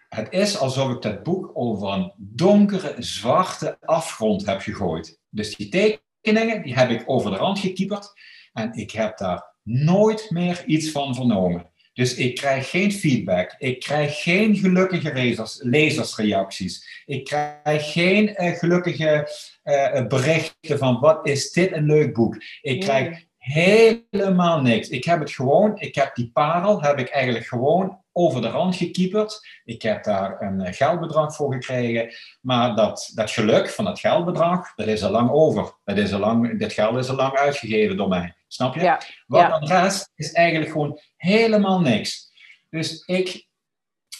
het 0.10 0.28
is 0.32 0.58
alsof 0.58 0.92
ik 0.92 1.02
dat 1.02 1.24
boek 1.24 1.52
over 1.54 1.94
een 1.94 2.14
donkere, 2.18 2.96
zwarte 2.98 3.78
afgrond 3.82 4.46
heb 4.46 4.62
gegooid. 4.62 5.20
Dus 5.30 5.56
die 5.56 5.70
tekeningen, 5.70 6.64
die 6.64 6.74
heb 6.74 6.90
ik 6.90 7.04
over 7.06 7.32
de 7.32 7.38
rand 7.38 7.60
gekieperd. 7.60 8.12
En 8.54 8.74
ik 8.74 8.92
heb 8.92 9.18
daar 9.18 9.56
nooit 9.64 10.30
meer 10.30 10.66
iets 10.66 10.92
van 10.92 11.16
vernomen. 11.16 11.70
Dus 11.94 12.16
ik 12.16 12.36
krijg 12.36 12.70
geen 12.70 12.92
feedback. 12.92 13.56
Ik 13.58 13.80
krijg 13.80 14.22
geen 14.22 14.56
gelukkige 14.56 15.14
lezers, 15.14 15.60
lezersreacties. 15.62 17.04
Ik 17.06 17.24
krijg 17.24 17.92
geen 17.92 18.36
gelukkige 18.38 19.28
eh, 19.70 20.08
berichten 20.08 20.78
van 20.78 21.00
wat 21.00 21.28
is 21.28 21.52
dit 21.52 21.72
een 21.72 21.86
leuk 21.86 22.14
boek. 22.14 22.36
Ik 22.62 22.80
krijg 22.80 23.28
helemaal 23.38 24.62
niks. 24.62 24.90
Ik 24.90 25.04
heb 25.04 25.20
het 25.20 25.32
gewoon, 25.32 25.80
ik 25.80 25.96
heb 25.96 26.16
die 26.16 26.32
parel, 26.34 26.82
heb 26.82 27.00
ik 27.00 27.10
eigenlijk 27.10 27.46
gewoon 27.46 28.02
over 28.12 28.42
de 28.42 28.50
rand 28.50 28.76
gekieperd. 28.76 29.48
Ik 29.64 29.82
heb 29.82 30.04
daar 30.04 30.42
een 30.42 30.62
eh, 30.62 30.74
geldbedrag 30.74 31.36
voor 31.36 31.54
gekregen. 31.54 32.14
Maar 32.42 32.76
dat, 32.76 33.12
dat 33.14 33.32
geluk 33.32 33.70
van 33.70 33.86
dat 33.86 34.00
geldbedrag, 34.00 34.76
dat 34.76 34.88
is 34.88 35.04
al 35.04 35.12
lang 35.12 35.32
over. 35.32 35.74
Dat 35.84 35.98
is 35.98 36.14
al 36.14 36.20
lang, 36.20 36.60
dit 36.60 36.74
geld 36.74 36.98
is 36.98 37.10
al 37.10 37.16
lang 37.16 37.38
uitgegeven 37.38 37.98
door 37.98 38.08
mij. 38.08 38.36
Snap 38.48 38.76
je? 38.76 38.82
Ja, 38.82 39.02
Wat 39.28 39.42
ja. 39.42 39.50
dan 39.50 39.68
rest 39.68 40.12
is 40.16 40.32
eigenlijk 40.32 40.72
gewoon 40.72 41.00
helemaal 41.16 41.82
niks. 41.82 42.32
Dus 42.70 43.04
ik, 43.06 43.48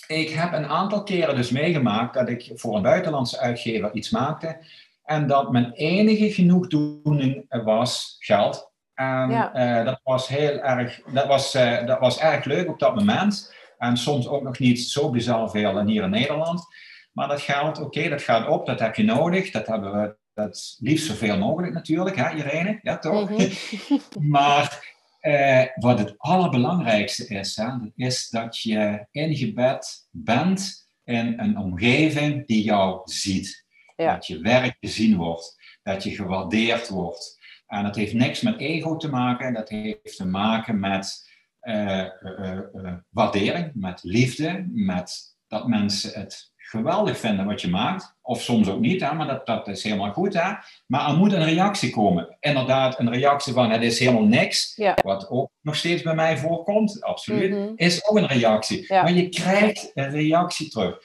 ik 0.08 0.30
heb 0.30 0.54
een 0.54 0.68
aantal 0.68 1.04
keren 1.04 1.36
dus 1.36 1.50
meegemaakt 1.50 2.14
dat 2.14 2.30
ik 2.30 2.52
voor 2.54 2.76
een 2.76 2.82
buitenlandse 2.82 3.40
uitgever 3.40 3.94
iets 3.94 4.10
maakte. 4.10 4.58
En 5.10 5.28
dat 5.28 5.52
mijn 5.52 5.72
enige 5.72 6.32
genoegdoening 6.32 7.46
was 7.64 8.16
geld. 8.20 8.72
En 8.94 9.30
Ja. 9.30 9.54
eh, 9.54 9.86
dat 9.86 10.00
was 10.04 10.28
heel 10.28 10.60
erg, 10.60 11.02
dat 11.14 11.28
was, 11.28 11.54
eh, 11.56 11.86
dat 11.86 12.00
was 12.00 12.20
erg 12.20 12.46
leuk 12.46 12.70
op 12.70 12.80
dat 12.80 12.96
moment. 12.96 13.54
En 13.78 13.98
soms 13.98 14.28
ook 14.28 14.44
nog 14.44 14.60
niet 14.60 14.82
zo 14.82 15.10
bizar 15.10 15.50
veel 15.50 15.78
en 15.78 15.88
hier 15.88 16.04
in 16.04 16.10
Nederland. 16.10 16.66
Maar 17.14 17.28
dat 17.28 17.42
geld, 17.42 17.80
oké, 17.82 18.10
dat 18.10 18.22
gaat 18.22 18.48
op, 18.48 18.66
dat 18.66 18.80
heb 18.80 18.96
je 18.96 19.04
nodig. 19.04 19.52
Dat 19.52 19.68
hebben 19.68 20.02
we 20.02 20.16
dat 20.34 20.76
liefst 20.80 21.06
zoveel 21.06 21.38
mogelijk 21.38 21.74
natuurlijk, 21.74 22.16
hè 22.16 22.30
Irene? 22.36 22.80
Ja, 22.82 22.98
toch? 22.98 23.30
Mhm. 23.30 23.50
Maar 24.36 24.96
eh, 25.20 25.64
wat 25.76 26.00
het 26.00 26.14
allerbelangrijkste 26.18 27.28
is, 27.28 27.56
hè, 27.56 27.66
dat 27.66 27.92
is 27.96 28.30
dat 28.30 28.60
je 28.62 29.06
ingebed 29.12 30.08
bent 30.12 30.88
in 31.04 31.34
een 31.40 31.58
omgeving 31.58 32.48
die 32.48 32.64
jou 32.64 33.02
ziet. 33.04 33.68
Ja. 34.04 34.14
Dat 34.14 34.28
je 34.28 34.40
werk 34.40 34.78
gezien 34.80 35.18
wordt, 35.18 35.78
dat 35.84 36.04
je 36.04 36.16
gewaardeerd 36.16 36.90
wordt. 36.90 37.40
En 37.68 37.84
dat 37.84 37.96
heeft 37.96 38.14
niks 38.14 38.42
met 38.42 38.60
ego 38.60 38.98
te 38.98 39.10
maken, 39.10 39.54
dat 39.54 39.70
heeft 39.70 40.18
te 40.18 40.26
maken 40.26 40.80
met 40.80 41.30
eh, 41.60 42.00
eh, 42.00 42.58
eh, 42.74 42.94
waardering, 43.10 43.72
met 43.74 44.00
liefde, 44.04 44.68
met 44.74 45.38
dat 45.48 45.68
mensen 45.68 46.20
het 46.20 46.52
geweldig 46.56 47.18
vinden 47.18 47.46
wat 47.46 47.62
je 47.62 47.70
maakt. 47.70 48.16
Of 48.22 48.42
soms 48.42 48.70
ook 48.70 48.80
niet, 48.80 49.02
hè, 49.02 49.14
maar 49.14 49.28
dat, 49.28 49.46
dat 49.46 49.68
is 49.68 49.84
helemaal 49.84 50.12
goed. 50.12 50.34
Hè? 50.34 50.54
Maar 50.86 51.10
er 51.10 51.18
moet 51.18 51.34
een 51.34 51.44
reactie 51.44 51.90
komen. 51.90 52.38
Inderdaad, 52.40 53.00
een 53.00 53.12
reactie 53.12 53.54
van 53.54 53.72
het 53.72 53.82
is 53.82 54.00
helemaal 54.00 54.24
niks. 54.24 54.74
Ja. 54.76 54.98
Wat 55.04 55.30
ook 55.30 55.52
nog 55.62 55.76
steeds 55.76 56.02
bij 56.02 56.16
mij 56.16 56.38
voorkomt, 56.38 57.04
absoluut. 57.04 57.52
Mhm. 57.52 57.72
Is 57.76 58.08
ook 58.08 58.18
een 58.18 58.28
reactie. 58.28 58.86
Ja. 58.88 59.02
Maar 59.02 59.14
je 59.14 59.30
krijgt 59.30 59.92
een 59.94 60.10
reactie 60.10 60.70
terug. 60.70 60.98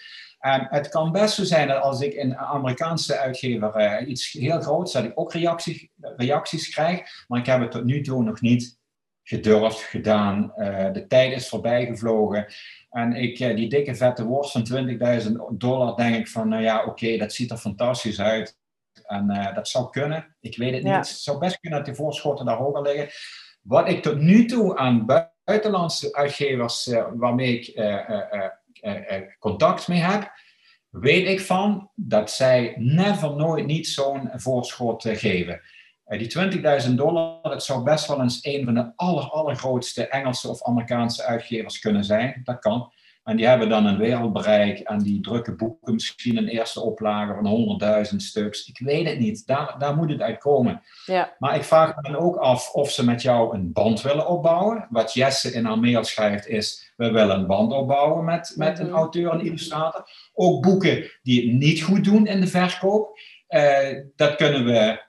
En 0.45 0.67
het 0.71 0.89
kan 0.89 1.13
best 1.13 1.35
zo 1.35 1.45
zijn 1.45 1.69
dat 1.69 1.83
als 1.83 2.01
ik 2.01 2.15
een 2.15 2.37
Amerikaanse 2.37 3.19
uitgever 3.19 3.75
eh, 3.75 4.09
iets 4.09 4.33
heel 4.33 4.61
groots, 4.61 4.93
dat 4.93 5.05
ik 5.05 5.13
ook 5.15 5.33
reactie, 5.33 5.91
reacties 6.01 6.69
krijg. 6.69 7.25
Maar 7.29 7.41
ik 7.41 7.47
heb 7.47 7.61
het 7.61 7.71
tot 7.71 7.85
nu 7.85 8.01
toe 8.01 8.23
nog 8.23 8.41
niet 8.41 8.79
gedurfd, 9.23 9.81
gedaan. 9.81 10.55
Eh, 10.55 10.93
de 10.93 11.07
tijd 11.07 11.33
is 11.33 11.49
voorbij 11.49 11.87
gevlogen. 11.87 12.47
En 12.91 13.13
ik, 13.13 13.39
eh, 13.39 13.57
die 13.57 13.69
dikke 13.69 13.95
vette 13.95 14.25
worst 14.25 14.51
van 14.51 14.65
20.000 14.65 15.41
dollar, 15.51 15.97
denk 15.97 16.17
ik 16.17 16.29
van, 16.29 16.49
nou 16.49 16.63
ja, 16.63 16.85
oké, 16.85 17.17
dat 17.17 17.33
ziet 17.33 17.51
er 17.51 17.57
fantastisch 17.57 18.21
uit. 18.21 18.59
En 19.07 19.53
dat 19.55 19.69
zou 19.69 19.91
kunnen. 19.91 20.37
Ik 20.41 20.57
weet 20.57 20.75
het 20.75 20.83
niet. 20.83 20.95
Het 20.95 21.07
zou 21.07 21.39
best 21.39 21.61
kunnen 21.61 21.79
dat 21.79 21.89
de 21.89 21.95
voorschotten 21.95 22.47
daar 22.47 22.57
hoger 22.57 22.83
liggen. 22.83 23.09
Wat 23.63 23.89
ik 23.89 24.03
tot 24.03 24.19
nu 24.19 24.45
toe 24.45 24.77
aan 24.77 25.07
buitenlandse 25.45 26.15
uitgevers 26.15 26.91
waarmee 27.15 27.59
ik 27.59 27.67
eh, 28.85 29.17
eh, 29.17 29.23
contact 29.39 29.89
mee 29.89 30.01
heb, 30.01 30.33
weet 30.89 31.27
ik 31.27 31.41
van 31.41 31.91
dat 31.95 32.31
zij 32.31 32.75
never 32.77 33.37
nooit 33.37 33.67
niet 33.67 33.89
zo'n 33.89 34.31
voorschot 34.35 35.05
eh, 35.05 35.17
geven. 35.17 35.61
die 36.05 36.29
20.000 36.87 36.95
dollar, 36.95 37.41
het 37.43 37.63
zou 37.63 37.83
best 37.83 38.07
wel 38.07 38.21
eens 38.21 38.45
een 38.45 38.65
van 38.65 38.75
de 38.75 38.93
aller, 38.97 39.25
allergrootste 39.25 40.09
Engelse 40.09 40.49
of 40.49 40.65
Amerikaanse 40.65 41.23
uitgevers 41.23 41.79
kunnen 41.79 42.05
zijn. 42.05 42.41
Dat 42.45 42.59
kan. 42.59 42.93
En 43.25 43.37
die 43.37 43.47
hebben 43.47 43.69
dan 43.69 43.87
een 43.87 43.99
wereldbereik 43.99 44.79
en 44.79 44.99
die 44.99 45.21
drukken 45.21 45.57
boeken 45.57 45.93
misschien 45.93 46.37
een 46.37 46.49
eerste 46.49 46.81
oplage 46.81 47.35
van 47.35 47.81
100.000 48.11 48.17
stuks. 48.17 48.67
Ik 48.69 48.79
weet 48.79 49.09
het 49.09 49.19
niet, 49.19 49.47
daar, 49.47 49.75
daar 49.79 49.97
moet 49.97 50.11
het 50.11 50.21
uit 50.21 50.39
komen. 50.39 50.83
Ja. 51.07 51.35
Maar 51.39 51.57
ik 51.57 51.65
vraag 51.65 51.97
me 51.97 52.03
dan 52.03 52.17
ook 52.17 52.37
af 52.37 52.73
of 52.73 52.91
ze 52.91 53.05
met 53.05 53.23
jou 53.23 53.55
een 53.55 53.73
band 53.73 54.03
willen 54.03 54.29
opbouwen. 54.29 54.87
Wat 54.91 55.13
Jesse 55.13 55.53
in 55.53 55.65
haar 55.65 55.79
mail 55.79 56.05
schrijft 56.05 56.49
is, 56.49 56.93
we 56.97 57.11
willen 57.11 57.39
een 57.39 57.47
band 57.47 57.73
opbouwen 57.73 58.25
met, 58.25 58.53
met 58.57 58.79
een 58.79 58.87
Mhm. 58.87 58.95
auteur 58.95 59.33
en 59.33 59.41
illustrator. 59.45 60.05
Ook 60.35 60.63
boeken 60.63 61.11
die 61.23 61.47
het 61.51 61.59
niet 61.59 61.83
goed 61.83 62.05
doen 62.05 62.27
in 62.27 62.41
de 62.41 62.47
verkoop, 62.47 63.19
eh, 63.47 63.99
dat 64.17 64.37
kunnen 64.37 64.65
we 64.65 65.03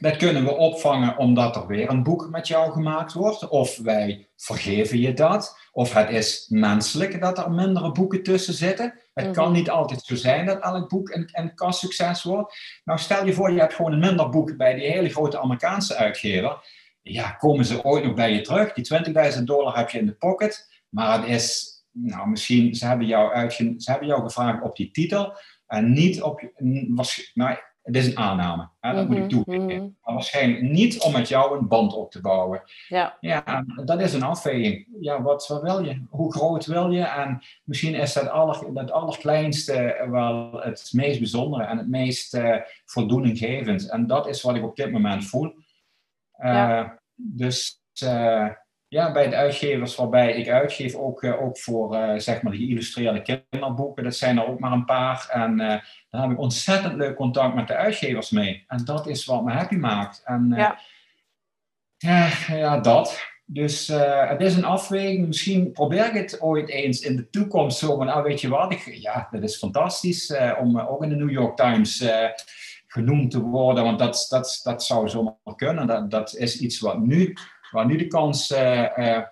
dat 0.00 0.16
kunnen 0.16 0.44
we 0.44 0.56
opvangen 0.56 1.16
omdat 1.18 1.56
er 1.56 1.66
weer 1.66 1.90
een 1.90 2.02
boek 2.02 2.28
met 2.30 2.48
jou 2.48 2.72
gemaakt 2.72 3.12
wordt. 3.12 3.48
Of 3.48 3.76
wij 3.78 4.28
vergeven 4.36 4.98
je 4.98 5.12
dat. 5.12 5.59
Of 5.72 5.92
het 5.94 6.10
is 6.10 6.46
menselijk 6.48 7.20
dat 7.20 7.38
er 7.38 7.50
mindere 7.50 7.92
boeken 7.92 8.22
tussen 8.22 8.54
zitten. 8.54 8.98
Het 9.14 9.24
Mhm. 9.24 9.34
kan 9.34 9.52
niet 9.52 9.70
altijd 9.70 10.02
zo 10.02 10.14
zijn 10.14 10.46
dat 10.46 10.62
elk 10.62 10.88
boek 10.88 11.14
een, 11.14 11.28
een 11.32 11.54
kassucces 11.54 12.22
wordt. 12.22 12.54
Nou, 12.84 12.98
stel 12.98 13.26
je 13.26 13.32
voor, 13.32 13.52
je 13.52 13.60
hebt 13.60 13.74
gewoon 13.74 13.92
een 13.92 13.98
minder 13.98 14.28
boek 14.28 14.56
bij 14.56 14.74
die 14.74 14.90
hele 14.90 15.08
grote 15.08 15.40
Amerikaanse 15.40 15.96
uitgever. 15.96 16.58
Ja, 17.02 17.30
komen 17.30 17.64
ze 17.64 17.84
ooit 17.84 18.04
nog 18.04 18.14
bij 18.14 18.32
je 18.32 18.40
terug? 18.40 18.72
Die 18.72 18.84
20.000 18.84 19.46
dollar 19.46 19.76
heb 19.76 19.90
je 19.90 19.98
in 19.98 20.06
de 20.06 20.14
pocket. 20.14 20.68
Maar 20.88 21.20
het 21.20 21.28
is, 21.28 21.74
nou, 21.92 22.28
misschien, 22.28 22.74
ze 22.74 22.86
hebben 22.86 23.06
jou, 23.06 23.32
uitge, 23.32 23.74
ze 23.76 23.90
hebben 23.90 24.08
jou 24.08 24.22
gevraagd 24.22 24.62
op 24.62 24.76
die 24.76 24.90
titel. 24.90 25.32
En 25.66 25.92
niet 25.92 26.22
op, 26.22 26.50
was, 26.88 27.30
nou, 27.34 27.56
het 27.82 27.96
is 27.96 28.06
een 28.06 28.18
aanname, 28.18 28.68
hè, 28.80 28.94
dat 28.94 29.06
moet 29.06 29.16
ik 29.16 29.20
Mhm, 29.22 29.28
toegeven. 29.30 29.64
mhm. 29.64 29.88
Maar 30.02 30.14
waarschijnlijk 30.14 30.62
niet 30.62 31.00
om 31.02 31.12
met 31.12 31.28
jou 31.28 31.58
een 31.58 31.68
band 31.68 31.92
op 31.94 32.10
te 32.10 32.20
bouwen. 32.20 32.62
Ja. 32.88 33.16
Ja, 33.20 33.64
dat 33.84 34.00
is 34.00 34.12
een 34.12 34.22
afweging. 34.22 34.86
Ja, 35.00 35.22
wat, 35.22 35.46
wat 35.46 35.62
wil 35.62 35.84
je? 35.84 36.02
Hoe 36.10 36.32
groot 36.32 36.66
wil 36.66 36.90
je? 36.90 37.02
En 37.04 37.42
misschien 37.64 37.94
is 37.94 38.12
dat, 38.12 38.28
aller, 38.28 38.74
dat 38.74 38.90
allerkleinste 38.90 40.06
wel 40.10 40.60
het 40.60 40.90
meest 40.92 41.18
bijzondere 41.18 41.64
en 41.64 41.78
het 41.78 41.88
meest 41.88 42.34
eh 42.34 42.56
voldoeninggevend. 42.84 43.88
En 43.90 44.06
dat 44.06 44.26
is 44.28 44.42
wat 44.42 44.56
ik 44.56 44.64
op 44.64 44.76
dit 44.76 44.92
moment 44.92 45.24
voel. 45.26 45.54
Eh, 46.32 46.52
Ja. 46.52 47.00
Dus 47.14 47.80
eh, 47.94 48.48
ja, 48.90 49.12
bij 49.12 49.28
de 49.28 49.36
uitgevers 49.36 49.96
waarbij 49.96 50.32
ik 50.32 50.48
uitgeef, 50.48 50.94
ook, 50.94 51.22
eh, 51.22 51.42
ook 51.42 51.58
voor 51.58 51.94
eh, 51.94 52.18
zeg 52.18 52.42
maar 52.42 52.52
de 52.52 52.58
geïllustreerde 52.58 53.22
kinderboeken, 53.50 54.04
dat 54.04 54.14
zijn 54.14 54.38
er 54.38 54.46
ook 54.46 54.58
maar 54.58 54.72
een 54.72 54.84
paar. 54.84 55.28
En 55.28 55.60
eh, 55.60 55.80
daar 56.10 56.22
heb 56.22 56.30
ik 56.30 56.38
ontzettend 56.38 56.94
leuk 56.94 57.16
contact 57.16 57.54
met 57.54 57.66
de 57.66 57.74
uitgevers 57.74 58.30
mee. 58.30 58.64
En 58.66 58.84
dat 58.84 59.06
is 59.06 59.24
wat 59.24 59.44
me 59.44 59.52
happy 59.52 59.74
maakt. 59.74 60.22
En, 60.24 60.52
Ja. 60.56 60.78
ja, 61.96 62.28
ja, 62.46 62.80
dat. 62.80 63.28
Dus 63.44 63.86
het 64.28 64.40
is 64.40 64.56
een 64.56 64.64
afweging. 64.64 65.26
Misschien 65.26 65.72
probeer 65.72 66.06
ik 66.06 66.14
het 66.14 66.40
ooit 66.40 66.68
eens 66.68 67.00
in 67.00 67.16
de 67.16 67.30
toekomst 67.30 67.78
zo 67.78 67.96
van, 67.96 68.06
nou 68.06 68.22
weet 68.22 68.40
je 68.40 68.48
wat, 68.48 68.72
ik, 68.72 68.94
ja, 68.94 69.28
dat 69.30 69.42
is 69.42 69.56
fantastisch 69.56 70.34
om 70.60 70.80
ook 70.80 71.02
in 71.02 71.08
de 71.08 71.14
New 71.14 71.30
York 71.30 71.56
Times 71.56 72.04
genoemd 72.86 73.30
te 73.30 73.40
worden, 73.40 73.84
want 73.84 73.98
dat, 73.98 74.26
dat, 74.28 74.60
dat 74.62 74.84
zou 74.84 75.08
zomaar 75.08 75.54
kunnen. 75.56 75.86
Dat, 75.86 76.10
dat 76.10 76.36
is 76.36 76.60
iets 76.60 76.80
wat 76.80 76.98
nu, 76.98 77.34
waar 77.70 77.86
nu 77.86 77.96
de 77.96 78.06
kans, 78.06 78.50
eh, 78.50 79.16
eh, 79.16 79.22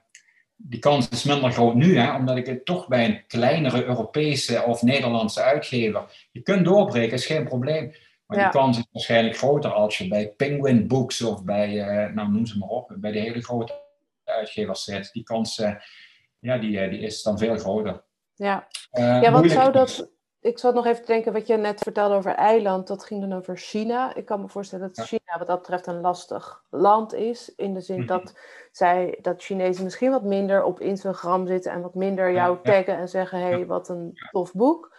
die 0.56 0.78
kans 0.78 1.08
is 1.08 1.22
minder 1.24 1.52
groot 1.52 1.74
nu, 1.74 1.98
hè, 1.98 2.16
omdat 2.16 2.36
ik 2.36 2.46
het 2.46 2.64
toch 2.64 2.88
bij 2.88 3.04
een 3.04 3.26
kleinere 3.26 3.84
Europese 3.84 4.62
of 4.62 4.82
Nederlandse 4.82 5.42
uitgever, 5.42 6.28
je 6.32 6.40
kunt 6.40 6.64
doorbreken, 6.64 7.12
is 7.12 7.26
geen 7.26 7.44
probleem. 7.44 7.94
Maar 8.26 8.38
Ja. 8.38 8.42
die 8.42 8.60
kans 8.60 8.78
is 8.78 8.84
waarschijnlijk 8.92 9.36
groter 9.36 9.72
als 9.72 9.98
je 9.98 10.08
bij 10.08 10.28
Penguin 10.28 10.86
Books 10.86 11.22
of 11.22 11.44
bij, 11.44 11.80
eh, 11.80 12.14
nou 12.14 12.30
noem 12.30 12.46
ze 12.46 12.58
maar 12.58 12.68
op, 12.68 12.94
bij 12.96 13.12
de 13.12 13.18
hele 13.18 13.42
grote 13.42 13.82
uitgevers 14.24 14.84
zit. 14.84 15.12
Die 15.12 15.22
kans, 15.22 15.62
ja, 16.38 16.58
die, 16.58 16.88
die 16.88 17.00
is 17.00 17.22
dan 17.22 17.38
veel 17.38 17.56
groter. 17.56 18.02
Ja. 18.34 18.68
Ja, 18.90 19.30
wat 19.30 19.50
zou 19.50 19.72
dat. 19.72 20.10
Ik 20.48 20.58
zat 20.58 20.74
nog 20.74 20.86
even 20.86 21.00
te 21.04 21.12
denken, 21.12 21.32
wat 21.32 21.46
je 21.46 21.56
net 21.56 21.80
vertelde 21.80 22.14
over 22.14 22.34
eiland, 22.34 22.86
dat 22.86 23.04
ging 23.04 23.20
dan 23.20 23.32
over 23.32 23.56
China. 23.56 24.14
Ik 24.14 24.24
kan 24.24 24.40
me 24.40 24.48
voorstellen 24.48 24.92
dat. 24.94 25.06
China 25.06 25.38
wat 25.38 25.46
dat 25.46 25.58
betreft 25.58 25.86
een 25.86 26.00
lastig 26.00 26.64
land 26.70 27.14
is. 27.14 27.54
In 27.54 27.74
de 27.74 27.80
zin 27.80 27.98
Mhm. 27.98 28.06
dat 28.06 28.38
zij, 28.72 29.18
dat 29.22 29.42
Chinezen 29.42 29.84
misschien 29.84 30.10
wat 30.10 30.22
minder 30.22 30.62
op 30.64 30.80
Instagram 30.80 31.46
zitten 31.46 31.72
en 31.72 31.80
wat 31.80 31.94
minder 31.94 32.32
jou 32.32 32.58
taggen 32.62 32.96
en 32.96 33.08
zeggen: 33.08 33.38
hé, 33.38 33.48
hey, 33.48 33.66
wat 33.66 33.88
een 33.88 34.18
tof 34.30 34.52
boek. 34.52 34.96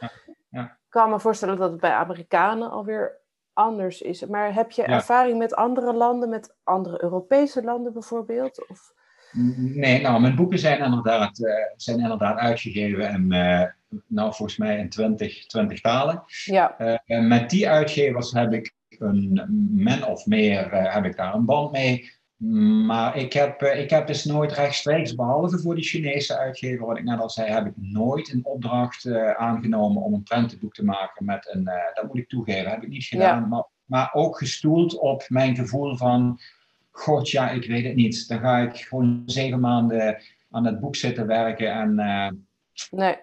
Ik 0.52 0.96
kan 0.96 1.10
me 1.10 1.20
voorstellen 1.20 1.58
dat 1.58 1.72
het 1.72 1.80
bij 1.80 1.92
Amerikanen 1.92 2.70
alweer 2.70 3.20
anders 3.54 4.02
is. 4.02 4.26
Maar 4.26 4.54
heb 4.54 4.72
je 4.72 4.84
ervaring 4.84 5.38
met 5.38 5.56
andere 5.56 5.94
landen, 5.94 6.30
met 6.30 6.56
andere 6.64 7.04
Europese 7.04 7.64
landen 7.64 7.94
bijvoorbeeld? 7.94 8.70
Of... 8.70 8.94
Nee, 9.32 10.02
nou, 10.02 10.22
mijn 10.22 10.36
boeken 10.36 10.60
zijn 10.60 10.84
inderdaad, 10.84 11.40
eh, 11.44 11.54
zijn 11.76 12.00
inderdaad 12.00 12.38
uitgegeven 12.38 13.10
in, 13.10 13.32
eh, 13.32 13.64
nou, 14.08 14.34
volgens 14.34 14.58
mij 14.58 14.78
in 14.78 14.90
20, 14.90 15.46
20 15.46 15.82
talen. 15.82 16.24
Ja, 16.46 16.78
Eh, 16.78 16.98
en 17.06 17.28
met 17.28 17.50
die 17.50 17.70
uitgevers 17.70 18.32
heb 18.32 18.54
ik 18.54 18.74
een 18.90 19.46
min 19.76 20.06
of 20.06 20.26
meer 20.26 20.68
heb 20.72 21.06
ik 21.06 21.16
daar 21.16 21.34
een 21.34 21.46
band 21.46 21.72
mee. 21.72 22.18
Maar 22.86 23.18
ik 23.18 23.34
heb, 23.34 23.62
ik 23.62 23.90
heb 23.90 24.08
dus 24.08 24.26
nooit 24.26 24.52
rechtstreeks, 24.52 25.16
behalve 25.16 25.60
voor 25.60 25.76
die 25.76 25.84
Chinese 25.84 26.38
uitgever, 26.38 26.86
wat 26.86 26.98
ik 26.98 27.04
net 27.04 27.20
al 27.20 27.30
zei, 27.30 27.52
heb 27.52 27.66
ik 27.66 27.74
nooit 27.76 28.34
een 28.34 28.46
opdracht 28.46 29.12
aangenomen 29.38 30.02
om 30.02 30.14
een 30.14 30.24
prentenboek 30.24 30.74
te 30.74 30.84
maken 30.84 31.26
met 31.26 31.50
een, 31.52 31.70
dat 31.94 32.04
moet 32.08 32.18
ik 32.18 32.30
toegeven, 32.30 32.72
heb 32.72 32.84
ik 32.84 32.90
niet 32.90 33.04
gedaan. 33.04 33.48
Maar, 33.48 33.64
maar 33.86 34.10
ook 34.14 34.38
gestoeld 34.38 34.98
op 34.98 35.26
mijn 35.28 35.56
gevoel 35.56 35.98
van, 35.98 36.40
god 37.00 37.30
ja, 37.30 37.50
ik 37.50 37.66
weet 37.66 37.86
het 37.86 37.96
niet. 37.96 38.28
Dan 38.28 38.40
ga 38.40 38.58
ik 38.58 38.78
gewoon 38.78 39.24
zeven 39.26 39.60
maanden 39.60 40.22
aan 40.52 40.66
het 40.66 40.80
boek 40.80 40.96
zitten 40.96 41.28
werken 41.28 41.72
en... 41.74 42.00
eh, 42.00 42.30
nee. 42.92 43.16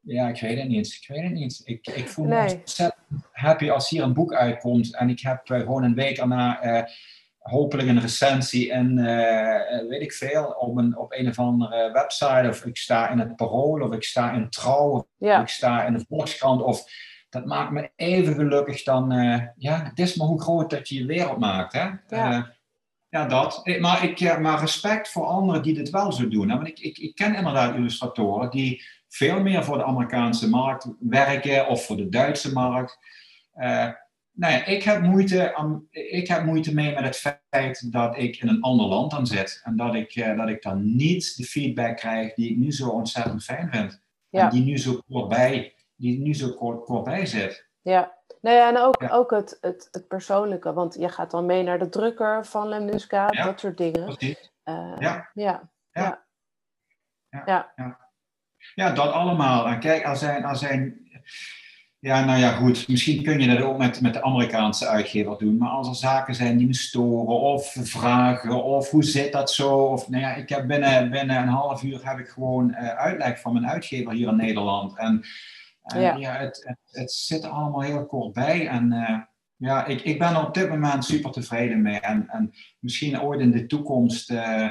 ja, 0.00 0.28
ik 0.28 0.40
weet 0.40 0.58
het 0.58 0.68
niet. 0.68 0.98
Ik 1.00 1.08
weet 1.08 1.22
het 1.22 1.32
niet. 1.32 1.60
Ik, 1.64 1.86
ik 1.86 2.08
voel 2.08 2.24
me 2.24 2.56
ontzettend 2.58 3.06
happy 3.32 3.70
als 3.70 3.88
hier 3.88 4.02
een 4.02 4.12
boek 4.12 4.34
uitkomt 4.34 4.94
en 4.96 5.08
ik 5.08 5.20
heb 5.20 5.50
eh, 5.50 5.58
gewoon 5.58 5.82
een 5.82 5.94
week 5.94 6.16
daarna 6.16 6.60
eh, 6.60 6.82
hopelijk 7.38 7.88
een 7.88 8.00
recensie 8.00 8.72
en 8.72 8.94
weet 9.88 10.02
ik 10.02 10.12
veel 10.12 10.44
op 10.44 10.76
een, 10.76 10.96
op 10.96 11.12
een 11.12 11.28
of 11.28 11.38
andere 11.38 11.92
website 11.92 12.48
of 12.48 12.64
ik 12.64 12.76
sta 12.76 13.10
in 13.10 13.18
het 13.18 13.36
Parool 13.36 13.80
of 13.80 13.94
ik 13.94 14.04
sta 14.04 14.32
in 14.32 14.50
Trouw 14.50 14.90
of 14.90 15.04
Ja, 15.16 15.40
ik 15.40 15.48
sta 15.48 15.84
in 15.84 15.92
de 15.92 16.04
Volkskrant 16.08 16.62
of 16.62 16.84
dat 17.28 17.44
maakt 17.44 17.70
me 17.70 17.90
even 17.96 18.34
gelukkig 18.34 18.82
dan, 18.82 19.10
ja, 19.56 19.84
het 19.84 19.98
is 19.98 20.16
maar 20.16 20.26
hoe 20.26 20.40
groot 20.40 20.70
dat 20.70 20.88
je 20.88 20.98
je 20.98 21.06
wereld 21.06 21.38
maakt, 21.38 21.72
hè. 21.72 21.88
Ja. 22.08 22.57
Ja, 23.08 23.26
dat. 23.26 23.60
Eh, 23.62 23.80
Maar, 23.80 24.04
ik, 24.04 24.20
eh, 24.20 24.38
maar 24.38 24.60
respect 24.60 25.08
voor 25.08 25.24
anderen 25.26 25.62
die 25.62 25.74
dit 25.74 25.90
wel 25.90 26.12
zo 26.12 26.28
doen. 26.28 26.48
Hè? 26.50 26.56
Want 26.56 26.68
ik, 26.68 26.78
ik, 26.78 26.98
ik 26.98 27.14
ken 27.14 27.34
inderdaad 27.34 27.74
illustratoren 27.74 28.50
die 28.50 28.82
veel 29.08 29.40
meer 29.42 29.64
voor 29.64 29.76
de 29.78 29.84
Amerikaanse 29.84 30.48
markt 30.48 30.88
werken 31.00 31.68
of 31.68 31.84
voor 31.86 31.96
de 31.96 32.08
Duitse 32.08 32.52
markt. 32.52 32.98
Eh, 33.52 33.88
nou 34.32 34.52
ja, 34.52 34.64
ik 34.64 34.82
heb, 34.82 35.02
moeite, 35.02 35.54
aan- 35.54 35.86
ik 35.90 36.28
heb 36.28 36.44
moeite 36.44 36.74
mee 36.74 36.94
met 36.94 37.04
het 37.04 37.16
feit 37.50 37.92
dat 37.92 38.16
ik 38.18 38.36
in 38.36 38.48
een 38.48 38.60
ander 38.62 38.86
land 38.86 39.10
dan 39.10 39.26
zit. 39.26 39.60
En 39.64 39.76
dat 39.76 39.94
ik, 39.94 40.34
dat 40.36 40.48
ik 40.48 40.62
dan 40.62 40.96
niet 40.96 41.36
de 41.36 41.44
feedback 41.44 41.96
krijg 41.96 42.34
die 42.34 42.50
ik 42.50 42.56
nu 42.56 42.72
zo 42.72 42.88
ontzettend 42.88 43.44
fijn 43.44 43.68
vind. 43.72 44.02
Ja. 44.28 44.42
En 44.44 44.50
die 44.50 44.64
nu 44.64 44.78
zo 44.78 45.00
kort 45.08 45.28
bij, 45.28 45.74
die 45.96 46.18
nu 46.20 46.34
zo 46.34 46.52
kort, 46.52 46.84
kort 46.84 47.04
bij 47.04 47.26
zit. 47.26 47.68
ja. 47.82 48.16
Nou 48.40 48.56
ja, 48.56 48.68
en 48.68 48.78
ook, 48.78 49.00
Ja. 49.02 49.08
ook 49.10 49.30
het, 49.30 49.58
het, 49.60 49.88
het 49.90 50.08
persoonlijke, 50.08 50.72
want 50.72 50.94
je 50.94 51.08
gaat 51.08 51.30
dan 51.30 51.46
mee 51.46 51.62
naar 51.62 51.78
de 51.78 51.88
drukker 51.88 52.46
van 52.46 52.68
Lemnuska, 52.68 53.26
Ja. 53.30 53.44
dat 53.44 53.60
soort 53.60 53.76
dingen. 53.76 54.04
Precies. 54.04 54.52
Eh, 54.62 54.92
Ja. 54.98 55.30
ja. 55.92 57.72
Ja, 58.74 58.90
dat 58.90 59.12
allemaal. 59.12 59.66
En 59.66 59.78
kijk, 59.80 60.04
er 60.06 60.16
zijn, 60.16 60.44
er 60.44 60.56
zijn. 60.56 61.06
Ja, 61.98 62.24
nou 62.24 62.38
ja, 62.38 62.50
goed. 62.52 62.88
Misschien 62.88 63.22
kun 63.22 63.40
je 63.40 63.54
dat 63.56 63.62
ook 63.64 63.78
met, 63.78 64.00
met 64.00 64.12
de 64.14 64.22
Amerikaanse 64.22 64.86
uitgever 64.86 65.38
doen. 65.38 65.56
Maar 65.56 65.68
als 65.68 65.88
er 65.88 65.94
zaken 65.94 66.34
zijn 66.34 66.56
die 66.56 66.66
me 66.66 66.74
storen, 66.74 67.40
of 67.40 67.76
vragen, 67.80 68.64
of 68.64 68.90
hoe 68.90 69.04
zit 69.04 69.32
dat 69.32 69.50
zo? 69.50 69.76
Of 69.78 70.08
nou 70.08 70.22
ja, 70.22 70.34
ik 70.34 70.48
heb 70.48 70.66
binnen, 70.66 71.10
binnen 71.10 71.36
een 71.36 71.48
half 71.48 71.82
uur 71.82 72.00
heb 72.08 72.18
ik 72.18 72.28
gewoon 72.28 72.74
eh, 72.74 72.88
uitleg 72.96 73.40
van 73.40 73.52
mijn 73.52 73.68
uitgever 73.68 74.12
hier 74.12 74.28
in 74.28 74.36
Nederland. 74.36 74.98
En, 74.98 75.24
en 75.92 76.00
Ja. 76.00 76.14
ja, 76.16 76.32
het, 76.36 76.62
het, 76.66 76.78
het 76.90 77.12
zit 77.12 77.42
er 77.44 77.50
allemaal 77.50 77.80
heel 77.82 78.06
kort 78.06 78.32
bij. 78.32 78.66
En 78.68 78.92
eh, 78.92 79.18
ja, 79.56 79.86
ik, 79.86 80.00
ik 80.00 80.18
ben 80.18 80.28
er 80.34 80.46
op 80.46 80.54
dit 80.54 80.68
moment 80.68 81.04
super 81.04 81.30
tevreden 81.30 81.82
mee. 81.82 82.00
En, 82.00 82.28
en 82.28 82.54
misschien 82.78 83.20
ooit 83.20 83.40
in 83.40 83.50
de 83.50 83.66
toekomst. 83.66 84.30
eh, 84.30 84.68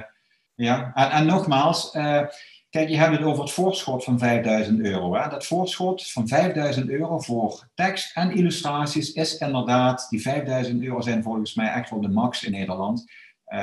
ja, 0.55 0.91
en, 0.93 1.09
en 1.11 1.25
nogmaals. 1.25 1.91
eh, 1.91 2.21
Kijk, 2.69 2.89
je 2.89 2.97
hebt 2.97 3.15
het 3.17 3.25
over 3.25 3.43
het 3.43 3.51
voorschot 3.51 4.03
van 4.03 4.19
5000 4.19 4.79
euro. 4.79 5.15
Hè? 5.15 5.29
Dat 5.29 5.45
voorschot 5.45 6.11
van 6.11 6.27
5000 6.27 6.89
euro 6.89 7.19
voor 7.19 7.67
tekst 7.73 8.15
en 8.15 8.31
illustraties 8.31 9.11
is 9.13 9.37
inderdaad, 9.37 10.07
die 10.09 10.21
5000 10.21 10.83
euro 10.83 11.01
zijn 11.01 11.23
volgens 11.23 11.53
mij 11.55 11.67
echt 11.71 11.89
wel 11.89 12.01
de 12.01 12.07
max 12.09 12.43
in 12.43 12.51
Nederland. 12.51 13.11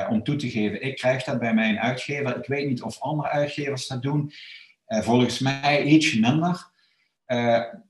om 0.08 0.22
toe 0.22 0.36
te 0.36 0.50
geven, 0.50 0.82
ik 0.82 0.96
krijg 0.96 1.24
dat 1.24 1.38
bij 1.38 1.54
mijn 1.54 1.78
uitgever. 1.78 2.36
Ik 2.38 2.46
weet 2.46 2.68
niet 2.68 2.82
of 2.82 3.00
andere 3.00 3.28
uitgevers 3.28 3.86
dat 3.86 4.02
doen. 4.02 4.32
Volgens 4.86 5.38
mij 5.38 5.82
iets 5.82 6.14
minder. 6.18 6.70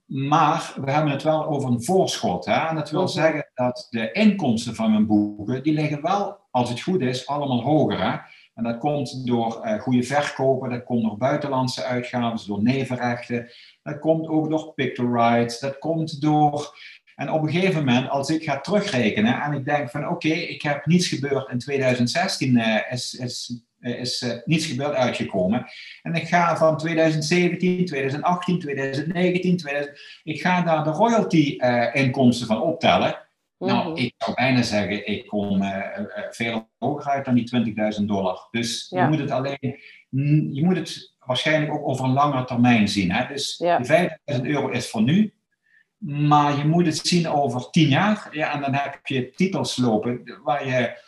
Maar 0.06 0.74
we 0.80 0.90
hebben 0.90 1.12
het 1.12 1.22
wel 1.22 1.46
over 1.46 1.70
een 1.70 1.84
voorschot. 1.84 2.44
Hè? 2.44 2.66
En 2.68 2.74
dat 2.74 2.90
wil 2.90 3.02
Mhm. 3.02 3.10
zeggen 3.10 3.50
dat 3.54 3.86
de 3.90 4.12
inkomsten 4.12 4.74
van 4.74 4.90
mijn 4.90 5.06
boeken, 5.06 5.62
die 5.62 5.72
liggen 5.74 6.02
wel, 6.02 6.38
als 6.50 6.68
het 6.68 6.80
goed 6.80 7.00
is, 7.00 7.26
allemaal 7.26 7.62
hoger. 7.62 8.02
Hè? 8.02 8.16
En 8.54 8.64
dat 8.64 8.78
komt 8.78 9.26
door 9.26 9.60
eh, 9.62 9.80
goede 9.80 10.02
verkopen, 10.02 10.70
dat 10.70 10.84
komt 10.84 11.02
door 11.02 11.16
buitenlandse 11.16 11.84
uitgaven, 11.84 12.46
door 12.46 12.62
nevenrechten. 12.62 13.50
Dat 13.82 13.98
komt 13.98 14.28
ook 14.28 14.50
door 14.50 14.72
picture 14.74 15.12
rights, 15.12 15.60
dat 15.60 15.78
komt 15.78 16.20
door... 16.20 16.76
En 17.14 17.30
op 17.30 17.42
een 17.42 17.50
gegeven 17.50 17.84
moment, 17.84 18.08
als 18.08 18.30
ik 18.30 18.42
ga 18.42 18.60
terugrekenen 18.60 19.42
en 19.42 19.52
ik 19.52 19.64
denk 19.64 19.90
van 19.90 20.08
oké, 20.08 20.28
ik 20.28 20.62
heb 20.62 20.86
niets 20.86 21.08
gebeurd 21.08 21.50
in 21.50 21.58
2016, 21.58 22.56
eh, 22.56 22.92
is, 22.92 23.14
is, 23.14 23.62
is 23.84 24.22
eh, 24.22 24.36
niets 24.44 24.66
gebeurd 24.66 24.94
uitgekomen. 24.94 25.66
En 26.02 26.14
ik 26.14 26.28
ga 26.28 26.56
van 26.56 26.76
2017, 26.78 27.84
2018, 27.86 28.58
2019, 28.60 29.56
2000, 29.56 29.98
ik 30.22 30.40
ga 30.40 30.62
daar 30.62 30.84
de 30.84 30.90
royalty-inkomsten 30.90 32.46
van 32.46 32.62
optellen. 32.62 33.18
Nou, 33.58 33.90
Mhm. 33.92 34.02
ik 34.02 34.14
zou 34.18 34.34
bijna 34.36 34.62
zeggen, 34.62 35.06
ik 35.08 35.26
kom 35.26 35.62
eh, 35.62 35.98
eh, 35.98 36.04
veel 36.30 36.68
hoger 36.78 37.10
uit 37.10 37.24
dan 37.24 37.34
die 37.34 37.44
20.000 37.44 38.08
dollar. 38.08 38.48
Dus 38.50 38.86
Ja. 38.90 39.02
je 39.02 39.08
moet 39.08 39.18
het 39.18 39.30
alleen, 39.30 39.78
je 40.54 40.64
moet 40.64 40.76
het 40.76 41.14
waarschijnlijk 41.18 41.72
ook 41.72 41.88
over 41.88 42.04
een 42.04 42.12
langere 42.12 42.44
termijn 42.44 42.88
zien. 42.88 43.12
Hè? 43.12 43.26
Dus 43.34 43.56
Ja. 43.58 43.76
die 43.76 43.86
5.000 43.86 44.44
euro 44.46 44.68
is 44.68 44.90
voor 44.90 45.02
nu, 45.02 45.32
maar 45.98 46.56
je 46.56 46.64
moet 46.64 46.86
het 46.86 46.96
zien 46.96 47.28
over 47.28 47.70
10 47.70 47.88
jaar. 47.88 48.28
Ja, 48.30 48.54
en 48.54 48.60
dan 48.60 48.74
heb 48.74 49.06
je 49.06 49.30
titels 49.30 49.76
lopen 49.76 50.40
waar 50.42 50.66
je, 50.66 51.02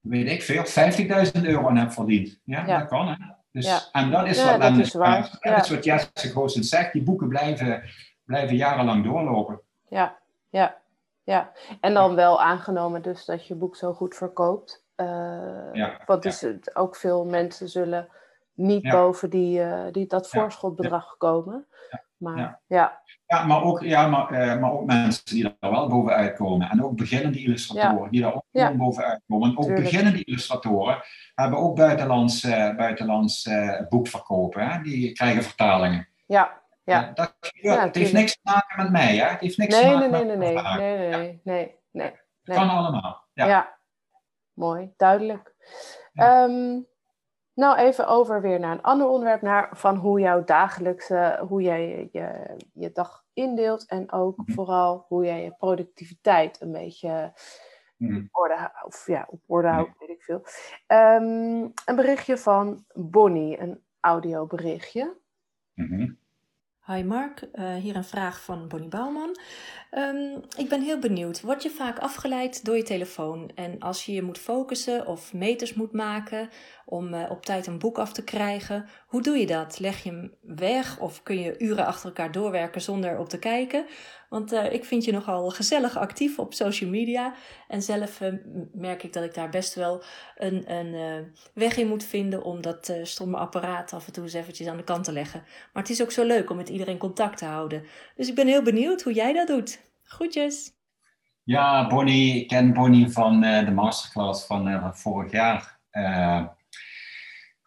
weet 0.00 0.26
ik 0.28 0.42
veel, 0.42 0.64
50.000 0.64 1.44
euro 1.46 1.68
aan 1.68 1.76
hebt 1.76 1.94
verdiend. 1.94 2.40
Ja, 2.44 2.66
Ja. 2.66 2.78
dat 2.78 2.88
kan 2.88 3.08
hè. 3.08 3.14
Dus, 3.52 3.66
Ja. 3.66 3.80
En 3.92 4.10
dat 4.10 4.26
is 4.26 4.38
Ja, 4.38 4.50
wat 4.50 4.60
dat 4.60 4.76
is 4.76 4.94
waar. 4.94 5.38
Ja. 5.40 5.54
Dat 5.54 5.64
is 5.64 5.70
wat 5.70 5.84
Jesse 5.84 6.28
Goossens 6.28 6.68
zegt. 6.68 6.92
Die 6.92 7.02
boeken 7.02 7.28
blijven, 7.28 7.82
blijven 8.24 8.56
jarenlang 8.56 9.04
doorlopen. 9.04 9.60
Ja, 9.88 10.16
ja, 10.48 10.76
ja. 11.22 11.52
En 11.80 11.94
dan 11.94 12.14
wel 12.14 12.42
aangenomen 12.42 13.02
dus 13.02 13.24
dat 13.24 13.46
je 13.46 13.54
boek 13.54 13.76
zo 13.76 13.92
goed 13.92 14.14
verkoopt. 14.14 14.84
Eh, 14.94 15.06
Ja, 15.72 16.00
want 16.06 16.22
dus 16.22 16.46
ook 16.74 16.96
veel 16.96 17.24
mensen 17.24 17.68
zullen 17.68 18.08
niet 18.54 18.88
boven 18.88 19.30
die, 19.30 19.62
eh, 19.62 19.92
die, 19.92 20.06
dat 20.06 20.28
voorschotbedrag 20.28 21.16
komen. 21.16 21.66
Maar 22.16 22.60
Ja. 22.66 22.99
Ja, 23.30 23.44
maar 23.46 23.62
ook, 23.62 23.80
ja, 23.82 24.06
maar, 24.06 24.30
eh, 24.30 24.60
maar 24.60 24.72
ook 24.72 24.84
mensen 24.86 25.24
die 25.24 25.44
er 25.60 25.70
wel 25.70 25.88
bovenuit 25.88 26.36
komen. 26.36 26.70
En 26.70 26.84
ook 26.84 26.96
beginnende 26.96 27.38
illustratoren 27.42 28.10
die 28.10 28.20
daar 28.20 28.34
ook 28.34 28.44
Ja. 28.50 28.74
bovenuit 28.76 29.20
komen. 29.28 29.48
En 29.50 29.58
ook 29.58 29.64
Tuurlijk. 29.64 29.84
beginnende 29.84 30.24
illustratoren 30.24 31.02
hebben 31.34 31.58
ook 31.58 31.76
buitenlands, 31.76 32.44
eh, 32.44 32.76
buitenlands 32.76 33.48
boekverkopen. 33.88 34.68
Hè? 34.68 34.82
Die 34.82 35.12
krijgen 35.12 35.42
vertalingen. 35.42 36.08
ja, 36.26 36.58
ja. 36.84 37.08
Eh, 37.08 37.14
dat 37.14 37.36
gebeurt. 37.40 37.76
Ja, 37.78 37.84
het 37.86 37.94
heeft 37.94 38.12
niks 38.12 38.32
te 38.32 38.40
maken 38.42 38.82
met 38.82 38.90
mij. 38.92 39.16
Hè? 39.16 39.24
Het 39.24 39.40
heeft 39.40 39.58
niks 39.58 39.78
te 39.78 39.84
Nee, 39.84 39.94
maken 39.94 40.10
nee, 40.10 40.24
nee, 40.24 40.36
met 40.36 40.54
nee, 40.54 40.54
nee, 40.54 40.96
nee, 40.96 40.98
nee, 40.98 41.08
nee, 41.18 41.40
nee, 41.44 41.76
nee. 41.92 42.12
Het 42.42 42.56
kan 42.56 42.68
allemaal. 42.70 43.24
Ja. 43.32 43.46
Ja. 43.46 43.78
mooi, 44.52 44.92
duidelijk. 44.96 45.54
Ja. 46.12 46.44
Nou, 47.60 47.76
even 47.78 48.06
over 48.08 48.40
weer 48.40 48.60
naar 48.60 48.72
een 48.72 48.82
ander 48.82 49.06
onderwerp, 49.08 49.42
naar 49.42 49.68
van 49.72 49.96
hoe 49.96 50.20
jouw 50.20 50.44
dagelijkse, 50.44 51.44
hoe 51.48 51.62
jij 51.62 52.08
je, 52.12 52.56
je 52.72 52.92
dag 52.92 53.24
indeelt 53.32 53.86
en 53.88 54.12
ook 54.12 54.36
Mhm. 54.36 54.52
vooral 54.52 55.04
hoe 55.08 55.24
jij 55.24 55.42
je 55.44 55.54
productiviteit 55.56 56.60
een 56.60 56.72
beetje 56.72 57.32
Mhm. 57.96 58.16
op 58.16 58.24
orde, 58.30 58.70
of 58.84 59.06
ja, 59.06 59.26
op 59.30 59.40
orde 59.46 59.68
houdt, 59.68 59.98
weet 59.98 60.08
ik 60.08 60.22
veel. 60.22 60.42
Ehm, 60.86 61.68
een 61.84 61.96
berichtje 61.96 62.38
van 62.38 62.84
Bonnie, 62.94 63.60
een 63.60 63.82
audioberichtje. 64.00 65.16
Mhm. 65.74 66.12
Hi 66.90 67.04
Mark, 67.04 67.48
Eh, 67.52 67.74
hier 67.74 67.96
een 67.96 68.04
vraag 68.04 68.40
van 68.40 68.68
Bonnie 68.68 68.88
Bouwman. 68.88 69.36
Ehm, 69.90 70.38
ik 70.56 70.68
ben 70.68 70.82
heel 70.82 70.98
benieuwd, 70.98 71.40
word 71.40 71.62
je 71.62 71.70
vaak 71.70 71.98
afgeleid 71.98 72.64
door 72.64 72.76
je 72.76 72.82
telefoon? 72.82 73.50
En 73.54 73.78
als 73.78 74.06
je 74.06 74.12
je 74.12 74.22
moet 74.22 74.38
focussen 74.38 75.06
of 75.06 75.32
meters 75.32 75.74
moet 75.74 75.92
maken 75.92 76.48
om 76.84 77.14
eh, 77.14 77.30
op 77.30 77.44
tijd 77.44 77.66
een 77.66 77.78
boek 77.78 77.98
af 77.98 78.12
te 78.12 78.24
krijgen, 78.24 78.86
hoe 79.10 79.22
doe 79.22 79.36
je 79.36 79.46
dat? 79.46 79.78
Leg 79.78 80.02
je 80.02 80.10
hem 80.10 80.34
weg 80.40 80.98
of 80.98 81.22
kun 81.22 81.40
je 81.40 81.58
uren 81.58 81.86
achter 81.86 82.06
elkaar 82.06 82.32
doorwerken 82.32 82.80
zonder 82.80 83.18
op 83.18 83.28
te 83.28 83.38
kijken? 83.38 83.86
Want 84.28 84.52
eh, 84.52 84.72
ik 84.72 84.84
vind 84.84 85.04
je 85.04 85.12
nogal 85.12 85.50
gezellig 85.50 85.98
actief 85.98 86.38
op 86.38 86.54
social 86.54 86.90
media. 86.90 87.34
En 87.68 87.82
zelf 87.82 88.20
eh, 88.20 88.32
merk 88.72 89.02
ik 89.02 89.12
dat 89.12 89.24
ik 89.24 89.34
daar 89.34 89.48
best 89.48 89.74
wel 89.74 90.02
een, 90.36 90.72
een 90.72 90.94
eh, 90.94 91.26
weg 91.54 91.76
in 91.76 91.88
moet 91.88 92.04
vinden 92.04 92.42
om 92.42 92.60
dat 92.60 92.92
stomme 93.02 93.36
apparaat 93.36 93.92
af 93.92 94.06
en 94.06 94.12
toe 94.12 94.22
eens 94.22 94.32
eventjes 94.32 94.68
aan 94.68 94.76
de 94.76 94.84
kant 94.84 95.04
te 95.04 95.12
leggen. 95.12 95.42
Maar 95.72 95.82
het 95.82 95.92
is 95.92 96.02
ook 96.02 96.10
zo 96.10 96.24
leuk 96.24 96.50
om 96.50 96.56
met 96.56 96.68
iedereen 96.68 96.98
contact 96.98 97.38
te 97.38 97.44
houden. 97.44 97.84
Dus 98.16 98.28
ik 98.28 98.34
ben 98.34 98.46
heel 98.46 98.62
benieuwd 98.62 99.02
hoe 99.02 99.12
jij 99.12 99.32
dat 99.32 99.46
doet. 99.46 99.80
Groetjes! 100.02 100.72
Ja, 101.44 101.86
Bonnie, 101.86 102.40
ik 102.40 102.48
ken 102.48 102.72
Bonnie 102.72 103.08
van 103.08 103.40
de 103.40 103.72
masterclass 103.74 104.46
van, 104.46 104.80
van 104.80 104.96
vorig 104.96 105.32
jaar. 105.32 105.78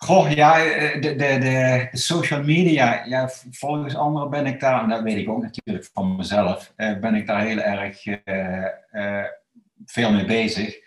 Goh, 0.03 0.31
ja, 0.31 0.65
eh, 0.65 1.01
de, 1.01 1.15
de, 1.15 1.37
de, 1.37 1.89
social 1.91 2.43
media, 2.43 3.05
ja, 3.05 3.29
volgens 3.51 3.95
anderen 3.95 4.29
ben 4.29 4.45
ik 4.45 4.59
daar, 4.59 4.83
en 4.83 4.89
dat 4.89 5.01
weet 5.01 5.17
ik 5.17 5.29
ook 5.29 5.41
natuurlijk 5.41 5.89
van 5.93 6.15
mezelf, 6.15 6.73
eh, 6.75 6.99
ben 6.99 7.15
ik 7.15 7.27
daar 7.27 7.45
heel 7.45 7.59
erg 7.59 8.05
eh, 8.05 9.23
veel 9.85 10.11
mee 10.11 10.25
bezig. 10.25 10.79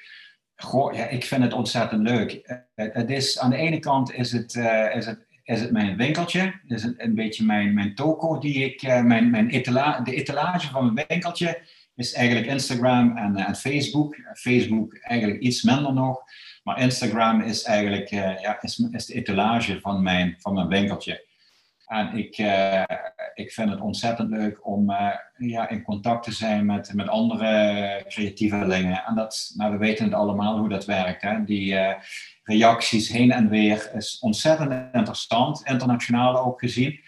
Goh, 0.56 0.94
ja, 0.94 1.06
ik 1.06 1.24
vind 1.24 1.42
het 1.42 1.52
ontzettend 1.52 2.08
leuk. 2.08 2.60
Het 2.74 3.10
is, 3.10 3.38
aan 3.38 3.50
de 3.50 3.56
ene 3.56 3.78
kant 3.78 4.12
is 4.12 4.32
het, 4.32 4.54
is 4.94 5.06
het, 5.06 5.26
is 5.44 5.60
het 5.60 5.72
mijn 5.72 5.96
winkeltje, 5.96 6.60
is 6.66 6.82
het 6.82 6.94
een 6.96 7.14
beetje 7.14 7.44
mijn, 7.44 7.74
mijn 7.74 7.94
toko 7.94 8.38
die 8.38 8.64
ik, 8.64 8.82
mijn, 8.82 9.30
mijn 9.30 9.50
etala, 9.50 10.00
de 10.00 10.14
etalage 10.14 10.70
van 10.70 10.94
mijn 10.94 11.06
winkeltje 11.08 11.60
is 11.94 12.12
eigenlijk 12.12 12.46
Instagram 12.46 13.16
en, 13.16 13.36
en 13.36 13.56
Facebook. 13.56 14.16
Facebook 14.34 14.96
eigenlijk 14.96 15.40
iets 15.40 15.62
minder 15.62 15.92
nog. 15.92 16.22
Maar 16.66 16.80
Instagram 16.80 17.40
is 17.40 17.62
eigenlijk 17.62 18.10
eh, 18.10 18.40
ja, 18.40 18.62
is, 18.62 18.78
is 18.90 19.06
de 19.06 19.14
etalage 19.14 19.80
van 19.80 20.02
mijn, 20.02 20.36
van 20.38 20.54
mijn 20.54 20.68
winkeltje. 20.68 21.24
En 21.86 22.12
ik, 22.14 22.38
eh, 22.38 22.82
ik 23.34 23.52
vind 23.52 23.70
het 23.70 23.80
ontzettend 23.80 24.30
leuk 24.30 24.66
om 24.66 24.90
eh, 24.90 25.10
ja, 25.36 25.68
in 25.68 25.82
contact 25.82 26.24
te 26.24 26.32
zijn 26.32 26.66
met, 26.66 26.92
met 26.94 27.08
andere 27.08 28.04
creatievelingen. 28.08 29.04
En 29.04 29.14
dat, 29.14 29.52
nou, 29.54 29.72
we 29.72 29.78
weten 29.78 30.04
het 30.04 30.14
allemaal 30.14 30.58
hoe 30.58 30.68
dat 30.68 30.84
werkt. 30.84 31.22
Hè? 31.22 31.44
Die 31.44 31.76
reacties 32.42 33.08
heen 33.08 33.30
en 33.30 33.48
weer 33.48 33.90
is 33.94 34.18
ontzettend 34.20 34.94
interessant, 34.94 35.62
internationaal 35.64 36.44
ook 36.44 36.60
gezien. 36.60 37.00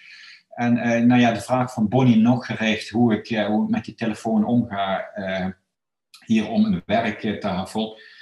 En 0.49 1.07
nou 1.07 1.21
ja, 1.21 1.33
de 1.33 1.41
vraag 1.41 1.73
van 1.73 1.89
Bonnie 1.89 2.17
nog 2.17 2.47
gericht, 2.47 2.89
hoe 2.89 3.15
ik, 3.15 3.47
hoe 3.47 3.69
met 3.69 3.85
die 3.85 3.95
telefoon 3.95 4.45
omga 4.45 5.11
hier 6.27 6.49
om 6.49 6.65
een 6.65 6.83
werktafel. 6.87 7.93
Ehm, 7.93 8.17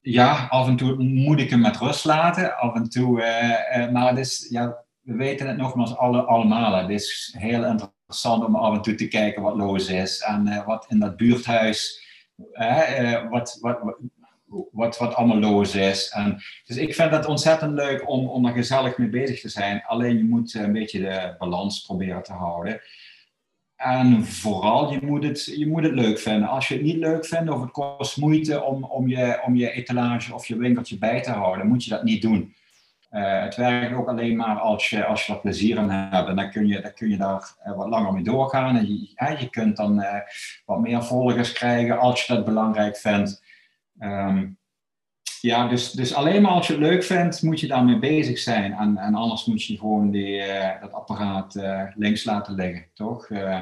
ja, 0.00 0.46
af 0.48 0.68
en 0.68 0.76
toe 0.76 1.02
moet 1.02 1.40
ik 1.40 1.50
hem 1.50 1.60
met 1.60 1.76
rust 1.76 2.04
laten. 2.04 2.56
Af 2.56 2.74
en 2.74 2.88
toe, 2.88 3.22
eh, 3.22 3.82
eh, 3.82 3.92
maar 3.92 4.08
het 4.08 4.18
is, 4.18 4.46
ja, 4.50 4.84
we 5.00 5.14
weten 5.14 5.48
het 5.48 5.56
nogmaals 5.56 5.96
alle, 5.96 6.22
allemaal. 6.22 6.74
Het 6.74 6.90
is 6.90 7.34
heel 7.38 7.64
interessant 7.64 8.44
om 8.44 8.56
af 8.56 8.74
en 8.74 8.82
toe 8.82 8.94
te 8.94 9.08
kijken 9.08 9.42
wat 9.42 9.56
los 9.56 9.88
is. 9.88 10.20
En 10.20 10.46
eh, 10.46 10.66
wat 10.66 10.86
in 10.88 10.98
dat 10.98 11.16
buurthuis, 11.16 12.04
wat, 13.30 13.58
wat, 13.60 13.80
wat, 13.82 13.96
wat, 14.72 14.98
wat 14.98 15.14
allemaal 15.14 15.38
los 15.38 15.74
is. 15.74 16.08
En, 16.08 16.42
dus 16.64 16.76
ik 16.76 16.94
vind 16.94 17.10
het 17.10 17.26
ontzettend 17.26 17.72
leuk 17.72 18.08
om, 18.08 18.28
om 18.28 18.46
er 18.46 18.52
gezellig 18.52 18.98
mee 18.98 19.08
bezig 19.08 19.40
te 19.40 19.48
zijn. 19.48 19.82
Alleen 19.86 20.16
je 20.16 20.24
moet 20.24 20.54
een 20.54 20.72
beetje 20.72 21.00
de 21.00 21.34
balans 21.38 21.80
proberen 21.80 22.22
te 22.22 22.32
houden. 22.32 22.80
En 23.76 24.24
vooral, 24.24 24.92
je 24.92 24.98
moet, 25.02 25.22
het, 25.22 25.44
je 25.44 25.66
moet 25.66 25.82
het 25.82 25.92
leuk 25.92 26.18
vinden. 26.18 26.48
Als 26.48 26.68
je 26.68 26.74
het 26.74 26.82
niet 26.82 26.96
leuk 26.96 27.26
vindt 27.26 27.50
of 27.50 27.60
het 27.60 27.70
kost 27.70 28.16
moeite 28.16 28.62
om, 28.62 28.84
om, 28.84 29.08
je, 29.08 29.40
om 29.44 29.56
je 29.56 29.70
etalage 29.70 30.34
of 30.34 30.46
je 30.46 30.56
winkeltje 30.56 30.98
bij 30.98 31.22
te 31.22 31.30
houden, 31.30 31.66
moet 31.66 31.84
je 31.84 31.90
dat 31.90 32.04
niet 32.04 32.22
doen. 32.22 32.54
Uh, 33.10 33.40
het 33.42 33.56
werkt 33.56 33.94
ook 33.94 34.08
alleen 34.08 34.36
maar 34.36 34.58
als 34.58 34.90
je, 34.90 35.04
als 35.04 35.26
je 35.26 35.32
er 35.32 35.40
plezier 35.40 35.76
in 35.76 35.90
hebt. 35.90 36.28
En 36.28 36.36
dan 36.36 36.50
kun 36.50 36.66
je, 36.66 36.80
dan 36.80 36.92
kun 36.94 37.08
je 37.08 37.16
daar 37.16 37.56
uh, 37.66 37.76
wat 37.76 37.88
langer 37.88 38.12
mee 38.12 38.22
doorgaan. 38.22 38.76
En 38.76 38.86
je, 38.86 39.36
je 39.38 39.48
kunt 39.50 39.76
dan 39.76 40.04
wat 40.64 40.80
meer 40.80 41.04
volgers 41.04 41.52
krijgen 41.52 41.98
als 41.98 42.24
je 42.24 42.34
dat 42.34 42.44
belangrijk 42.44 42.96
vindt. 42.96 43.42
Um, 44.00 44.58
ja, 45.46 45.68
dus, 45.68 45.90
dus 45.90 46.14
alleen 46.14 46.42
maar 46.42 46.50
als 46.50 46.66
je 46.66 46.72
het 46.72 46.82
leuk 46.82 47.04
vindt, 47.04 47.42
moet 47.42 47.60
je 47.60 47.66
daarmee 47.66 47.98
bezig 47.98 48.38
zijn. 48.38 48.72
En, 48.72 48.96
en 48.96 49.14
anders 49.14 49.44
moet 49.44 49.64
je 49.64 49.78
gewoon 49.78 50.10
die, 50.10 50.36
uh, 50.36 50.80
dat 50.80 50.92
apparaat 50.92 51.54
uh, 51.54 51.82
links 51.94 52.24
laten 52.24 52.54
liggen, 52.54 52.84
toch? 52.94 53.28
Uh, 53.28 53.58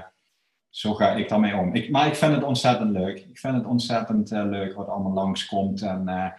zo 0.69 0.94
ga 0.94 1.11
ik 1.11 1.28
daarmee 1.28 1.56
om. 1.56 1.74
Ik, 1.74 1.90
maar 1.90 2.06
ik 2.06 2.15
vind 2.15 2.35
het 2.35 2.44
ontzettend 2.44 2.90
leuk. 2.90 3.19
Ik 3.19 3.39
vind 3.39 3.55
het 3.55 3.66
ontzettend 3.66 4.31
leuk 4.31 4.74
wat 4.74 4.89
allemaal 4.89 5.12
langskomt. 5.12 5.82
En 5.82 6.35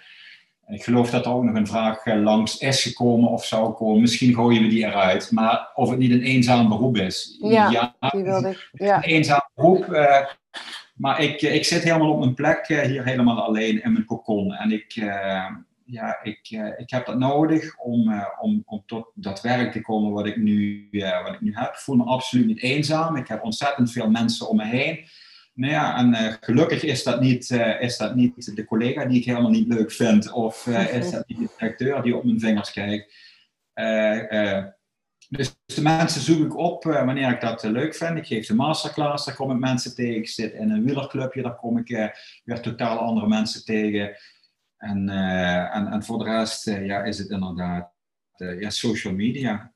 ik 0.68 0.84
geloof 0.84 1.10
dat 1.10 1.26
er 1.26 1.32
ook 1.32 1.44
nog 1.44 1.56
een 1.56 1.68
vraag 1.68 2.06
langs 2.06 2.58
is 2.58 2.84
gekomen 2.84 3.30
of 3.30 3.46
zou 3.46 3.74
komen. 3.74 4.02
Misschien 4.02 4.34
gooien 4.34 4.62
we 4.62 4.68
die 4.68 4.86
eruit. 4.86 5.32
Maar 5.32 5.72
of 5.74 5.90
het 5.90 6.00
niet 6.00 6.12
een 6.12 6.22
eenzaam 6.22 6.70
beroep 6.70 6.98
is. 6.98 7.38
Ja, 7.42 7.70
ja 7.70 7.96
die 8.12 8.24
wilde 8.24 8.50
ik. 8.50 8.70
Ja. 8.72 8.96
Een 8.96 9.04
eenzaam 9.04 9.50
beroep. 9.54 9.86
Maar 10.96 11.22
ik, 11.22 11.42
ik 11.42 11.66
zit 11.66 11.84
helemaal 11.84 12.12
op 12.12 12.20
mijn 12.20 12.34
plek 12.34 12.68
hier 12.68 13.06
helemaal 13.06 13.42
alleen 13.42 13.84
in 13.84 13.94
mijn 13.94 14.06
kokon. 14.06 14.54
En 14.54 14.72
ik, 14.72 14.96
uh, 14.96 15.48
ja, 15.86 16.20
ik, 16.24 16.50
ik 16.78 16.90
heb 16.90 17.06
dat 17.06 17.18
nodig 17.18 17.78
om, 17.78 18.26
om, 18.40 18.64
om 18.66 18.84
tot 18.86 19.12
dat 19.14 19.42
werk 19.42 19.72
te 19.72 19.82
komen 19.82 20.12
wat 20.12 20.26
ik, 20.26 20.38
nu, 20.38 20.88
wat 21.24 21.34
ik 21.34 21.42
nu 21.42 21.54
heb. 21.54 21.70
Ik 21.70 21.80
voel 21.80 21.96
me 21.96 22.04
absoluut 22.04 22.46
niet 22.46 22.62
eenzaam. 22.62 23.16
Ik 23.16 23.28
heb 23.28 23.44
ontzettend 23.44 23.92
veel 23.92 24.10
mensen 24.10 24.50
om 24.50 24.56
me 24.56 24.66
heen. 24.66 25.06
Nou 25.54 25.72
ja, 25.72 25.98
en 25.98 26.38
gelukkig 26.42 26.84
is 26.84 27.04
dat, 27.04 27.22
niet, 27.22 27.52
is 27.80 27.98
dat 27.98 28.16
niet 28.16 28.56
de 28.56 28.66
collega 28.66 29.06
die 29.06 29.20
ik 29.20 29.26
helemaal 29.26 29.50
niet 29.50 29.68
leuk 29.68 29.92
vind, 29.92 30.32
of 30.32 30.68
is 30.68 31.12
dat 31.12 31.28
niet 31.28 31.38
de 31.38 31.50
directeur 31.58 32.02
die 32.02 32.16
op 32.16 32.24
mijn 32.24 32.40
vingers 32.40 32.72
kijkt. 32.72 33.14
Dus 35.38 35.56
de 35.66 35.82
mensen 35.82 36.22
zoek 36.22 36.46
ik 36.46 36.58
op 36.58 36.86
uh, 36.86 37.06
wanneer 37.06 37.32
ik 37.32 37.42
dat 37.42 37.64
uh, 37.64 37.72
leuk 37.72 37.96
vind. 37.96 38.18
Ik 38.18 38.26
geef 38.26 38.48
de 38.48 38.56
masterclass, 38.56 39.26
daar 39.26 39.36
kom 39.36 39.52
ik 39.52 39.60
mensen 39.60 39.96
tegen. 39.96 40.16
Ik 40.16 40.28
zit 40.28 40.54
in 40.54 40.70
een 40.70 40.84
wielerclubje, 40.84 41.42
daar 41.42 41.56
kom 41.56 41.78
ik 41.78 41.90
uh, 41.90 42.08
weer 42.44 42.62
totaal 42.62 42.98
andere 42.98 43.28
mensen 43.28 43.66
tegen. 43.66 44.18
En, 44.78 45.10
en, 45.10 45.88
en 45.88 46.04
voor 46.04 46.18
de 46.18 46.24
rest 46.24 46.66
ja, 46.66 47.04
is 47.04 47.18
het 47.18 47.30
inderdaad 47.30 47.94
ja, 48.36 48.70
social 48.70 49.14
media. 49.14 49.74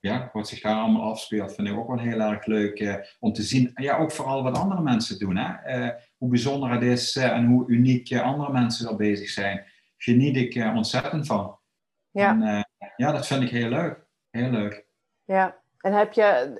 ja, 0.00 0.30
wat 0.32 0.48
zich 0.48 0.60
daar 0.60 0.74
allemaal 0.74 1.10
afspeelt, 1.10 1.54
vind 1.54 1.68
ik 1.68 1.76
ook 1.76 1.88
wel 1.88 1.98
heel 1.98 2.20
erg 2.20 2.46
leuk 2.46 3.06
om 3.18 3.32
te 3.32 3.42
zien. 3.42 3.70
En 3.74 3.82
ja, 3.82 3.96
ook 3.96 4.12
vooral 4.12 4.42
wat 4.42 4.58
andere 4.58 4.82
mensen 4.82 5.18
doen. 5.18 5.36
Hè? 5.36 5.90
hoe 6.16 6.28
bijzonder 6.28 6.70
het 6.70 6.82
is 6.82 7.16
en 7.16 7.46
hoe 7.46 7.68
uniek 7.68 8.16
andere 8.16 8.52
mensen 8.52 8.88
er 8.88 8.96
bezig 8.96 9.28
zijn. 9.28 9.64
Geniet 9.96 10.36
ik 10.36 10.74
ontzettend 10.74 11.26
van. 11.26 11.58
Ja. 12.10 12.30
En, 12.30 12.66
ja, 12.96 13.12
dat 13.12 13.26
vind 13.26 13.42
ik 13.42 13.50
heel 13.50 13.68
leuk. 13.68 14.01
Heel 14.32 14.50
leuk. 14.50 14.86
Ja, 15.24 15.56
en 15.78 15.92
heb 15.92 16.12
je 16.12 16.52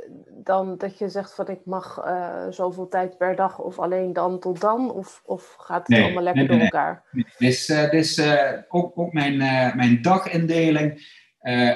dan 0.45 0.79
dat 0.79 0.99
je 0.99 1.09
zegt 1.09 1.35
van 1.35 1.49
ik 1.49 1.61
mag 1.65 2.05
uh, 2.07 2.47
zoveel 2.51 2.89
tijd 2.89 3.19
per 3.19 3.37
dag 3.37 3.59
of 3.59 3.79
alleen 3.79 4.13
dan 4.13 4.41
tot 4.41 4.61
dan? 4.61 4.93
Of, 4.93 5.23
of 5.25 5.55
gaat 5.59 5.87
het 5.87 5.99
allemaal 5.99 6.23
lekker 6.23 6.49
door 6.49 6.59
elkaar? 6.59 7.05
Nee, 7.39 7.51
uh, 7.69 7.93
is 7.93 8.19
uh, 8.19 8.53
ook, 8.69 8.99
ook 8.99 9.13
mijn, 9.13 9.37
mijn 9.77 10.03
dagindeling. 10.03 11.21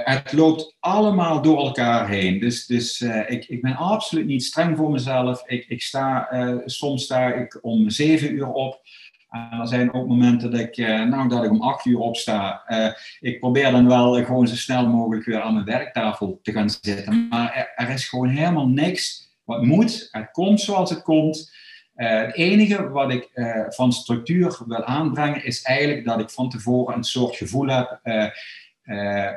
het 0.04 0.32
loopt 0.32 0.76
allemaal 0.80 1.42
door 1.42 1.58
elkaar 1.58 2.08
heen. 2.08 2.40
Dus, 2.40 2.66
dus 2.66 3.00
ik, 3.26 3.44
ik 3.44 3.62
ben 3.62 3.76
absoluut 3.76 4.26
niet 4.26 4.44
streng 4.44 4.76
voor 4.76 4.90
mezelf. 4.90 5.48
Ik, 5.48 5.64
ik 5.68 5.82
sta, 5.82 6.28
soms 6.64 7.04
sta 7.04 7.32
ik 7.32 7.58
om 7.60 7.90
zeven 7.90 8.32
uur 8.32 8.52
op. 8.52 8.80
En 9.30 9.60
er 9.60 9.68
zijn 9.68 9.92
ook 9.92 10.08
momenten 10.08 10.50
dat 10.50 10.60
ik, 10.60 10.76
eh, 10.76 11.02
nou, 11.02 11.28
dat 11.28 11.44
ik 11.44 11.50
om 11.50 11.62
acht 11.62 11.84
uur 11.84 11.98
opsta. 11.98 12.62
Uh, 12.68 12.88
ik 13.20 13.40
probeer 13.40 13.70
dan 13.70 13.88
wel 13.88 14.24
gewoon 14.24 14.48
zo 14.48 14.54
snel 14.54 14.88
mogelijk 14.88 15.24
weer 15.24 15.40
aan 15.40 15.52
mijn 15.52 15.64
werktafel 15.64 16.38
te 16.42 16.52
gaan 16.52 16.70
zitten. 16.70 17.28
Maar 17.28 17.72
er, 17.76 17.90
is 17.90 18.08
gewoon 18.08 18.28
helemaal 18.28 18.68
niks 18.68 19.34
wat 19.44 19.62
moet. 19.62 20.08
Het 20.10 20.30
komt 20.30 20.60
zoals 20.60 20.90
het 20.90 21.02
komt. 21.02 21.54
Het 21.94 22.34
enige 22.34 22.88
wat 22.88 23.12
ik 23.12 23.30
van 23.68 23.92
structuur 23.92 24.58
wil 24.66 24.84
aanbrengen 24.84 25.44
is 25.44 25.62
eigenlijk 25.62 26.04
dat 26.04 26.20
ik 26.20 26.30
van 26.30 26.50
tevoren 26.50 26.96
een 26.96 27.04
soort 27.04 27.36
gevoel 27.36 27.66
heb 27.66 28.00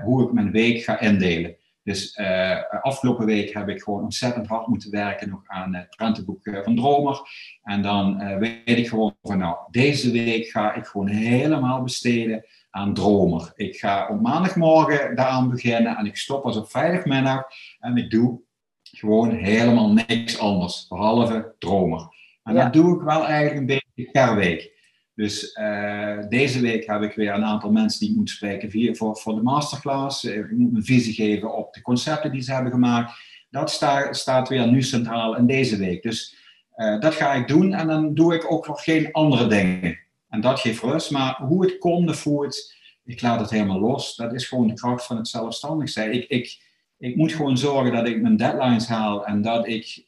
hoe 0.03 0.23
ik 0.23 0.33
mijn 0.33 0.51
week 0.51 0.83
ga 0.83 0.99
indelen. 0.99 1.55
Dus 1.89 2.17
uh, 2.17 2.57
afgelopen 2.81 3.25
week 3.25 3.53
heb 3.53 3.69
ik 3.69 3.81
gewoon 3.81 4.03
ontzettend 4.03 4.47
hard 4.47 4.67
moeten 4.67 4.91
werken 4.91 5.29
nog 5.29 5.41
aan 5.45 5.75
het 5.75 5.89
prentenboek 5.89 6.45
uh, 6.45 6.63
van 6.63 6.75
Dromer. 6.75 7.21
En 7.63 7.81
dan 7.81 8.21
uh, 8.21 8.37
weet 8.37 8.77
ik 8.77 8.87
gewoon 8.87 9.15
van 9.21 9.37
nou, 9.37 9.57
deze 9.71 10.11
week 10.11 10.47
ga 10.47 10.73
ik 10.73 10.85
gewoon 10.85 11.07
helemaal 11.07 11.83
besteden 11.83 12.45
aan 12.69 12.93
Dromer. 12.93 13.51
Ik 13.55 13.77
ga 13.77 14.07
op 14.07 14.21
maandagmorgen 14.21 15.15
daaraan 15.15 15.49
beginnen 15.49 15.97
en 15.97 16.05
ik 16.05 16.17
stop 16.17 16.43
als 16.45 16.57
op 16.57 16.69
vrijdagmiddag 16.69 17.43
en 17.79 17.97
ik 17.97 18.11
doe 18.11 18.41
gewoon 18.83 19.31
helemaal 19.31 19.93
niks 19.93 20.39
anders, 20.39 20.87
behalve 20.87 21.55
Dromer. 21.59 22.07
En 22.43 22.53
ja. 22.53 22.63
dat 22.63 22.73
doe 22.73 22.95
ik 22.95 23.01
wel 23.01 23.25
eigenlijk 23.25 23.59
een 23.59 23.65
beetje 23.65 24.11
per 24.11 24.35
week. 24.35 24.78
Dus 25.19 25.55
uh, 25.59 26.17
deze 26.29 26.61
week 26.61 26.85
heb 26.85 27.01
ik 27.01 27.13
weer 27.13 27.33
een 27.33 27.45
aantal 27.45 27.71
mensen 27.71 27.99
die 27.99 28.09
ik 28.09 28.15
moet 28.15 28.29
spreken 28.29 28.69
via, 28.69 28.93
voor, 28.93 29.17
voor 29.17 29.35
de 29.35 29.41
masterclass. 29.41 30.25
Eh, 30.25 30.37
ik 30.37 30.51
moet 30.51 30.75
een 30.75 30.83
visie 30.83 31.13
geven 31.13 31.55
op 31.55 31.73
de 31.73 31.81
concepten 31.81 32.31
die 32.31 32.41
ze 32.41 32.53
hebben 32.53 32.71
gemaakt. 32.71 33.11
Dat 33.49 33.71
sta, 33.71 34.13
staat 34.13 34.49
weer 34.49 34.67
nu 34.67 34.81
centraal 34.83 35.37
in 35.37 35.45
deze 35.45 35.77
week. 35.77 36.03
Dus 36.03 36.35
uh, 36.75 36.99
dat 36.99 37.13
ga 37.13 37.33
ik 37.33 37.47
doen 37.47 37.73
en 37.73 37.87
dan 37.87 38.13
doe 38.13 38.33
ik 38.33 38.51
ook 38.51 38.67
nog 38.67 38.83
geen 38.83 39.11
andere 39.11 39.47
dingen. 39.47 39.99
En 40.29 40.41
dat 40.41 40.59
geeft 40.59 40.81
rust. 40.81 41.11
Maar 41.11 41.35
hoe 41.47 41.65
het 41.65 41.77
komt 41.77 42.23
het, 42.23 42.75
ik 43.05 43.21
laat 43.21 43.39
het 43.39 43.49
helemaal 43.49 43.79
los. 43.79 44.15
Dat 44.15 44.33
is 44.33 44.47
gewoon 44.47 44.67
de 44.67 44.73
kracht 44.73 45.05
van 45.05 45.17
het 45.17 45.27
zelfstandig 45.27 45.89
zijn. 45.89 46.13
Ik, 46.13 46.27
ik, 46.27 46.61
ik 46.97 47.15
moet 47.15 47.31
gewoon 47.31 47.57
zorgen 47.57 47.91
dat 47.91 48.07
ik 48.07 48.21
mijn 48.21 48.37
deadlines 48.37 48.87
haal 48.87 49.25
en 49.25 49.41
dat 49.41 49.67
ik, 49.67 50.05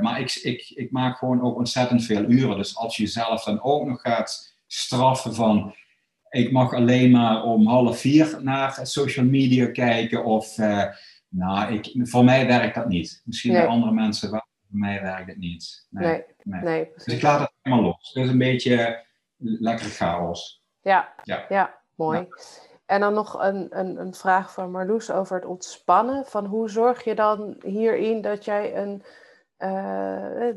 maar 0.00 0.20
ik, 0.20 0.72
ik, 0.74 0.90
maak 0.90 1.18
gewoon 1.18 1.42
ook 1.42 1.56
ontzettend 1.56 2.04
veel 2.04 2.24
uren. 2.24 2.56
Dus 2.56 2.76
als 2.76 2.96
je 2.96 3.02
jezelf 3.02 3.44
dan 3.44 3.62
ook 3.62 3.86
nog 3.86 4.00
gaat 4.00 4.53
straffen 4.66 5.34
van 5.34 5.74
ik 6.34 6.52
mag 6.52 6.72
alleen 6.72 7.10
maar 7.10 7.42
om 7.42 7.66
half 7.66 7.98
vier 7.98 8.38
naar 8.42 8.78
social 8.82 9.26
media 9.26 9.70
kijken 9.70 10.24
of 10.24 10.58
uh, 10.58 10.84
nou, 11.28 11.72
ik, 11.72 12.08
voor 12.08 12.24
mij 12.24 12.46
werkt 12.46 12.74
dat 12.74 12.88
niet. 12.88 13.22
Misschien 13.24 13.52
nee. 13.52 13.60
bij 13.60 13.70
andere 13.70 13.92
mensen 13.92 14.30
wel, 14.30 14.46
voor 14.68 14.78
mij 14.78 15.02
werkt 15.02 15.28
het 15.28 15.38
niet. 15.38 15.86
Nee, 15.90 16.24
nee. 16.42 16.62
nee. 16.62 16.90
dus 16.94 17.06
ik 17.14 17.22
laat 17.22 17.40
het 17.40 17.52
helemaal 17.62 17.84
los. 17.84 18.12
Is 18.12 18.28
een 18.28 18.38
beetje 18.38 19.04
lekker 19.36 19.86
chaos. 19.86 20.62
Ja, 20.80 21.14
ja. 21.22 21.44
ja 21.48 21.80
mooi. 21.94 22.18
Ja. 22.18 22.36
En 22.86 23.00
dan 23.00 23.14
nog 23.14 23.42
een, 23.42 23.78
een, 23.78 24.00
een 24.00 24.14
vraag 24.14 24.52
van 24.52 24.70
Marloes 24.70 25.10
over 25.10 25.36
het 25.36 25.44
ontspannen. 25.44 26.26
Van 26.26 26.46
hoe 26.46 26.70
zorg 26.70 27.04
je 27.04 27.14
dan 27.14 27.56
hierin 27.64 28.20
dat 28.20 28.44
jij 28.44 28.76
een... 28.76 29.02
Uh, 29.58 30.48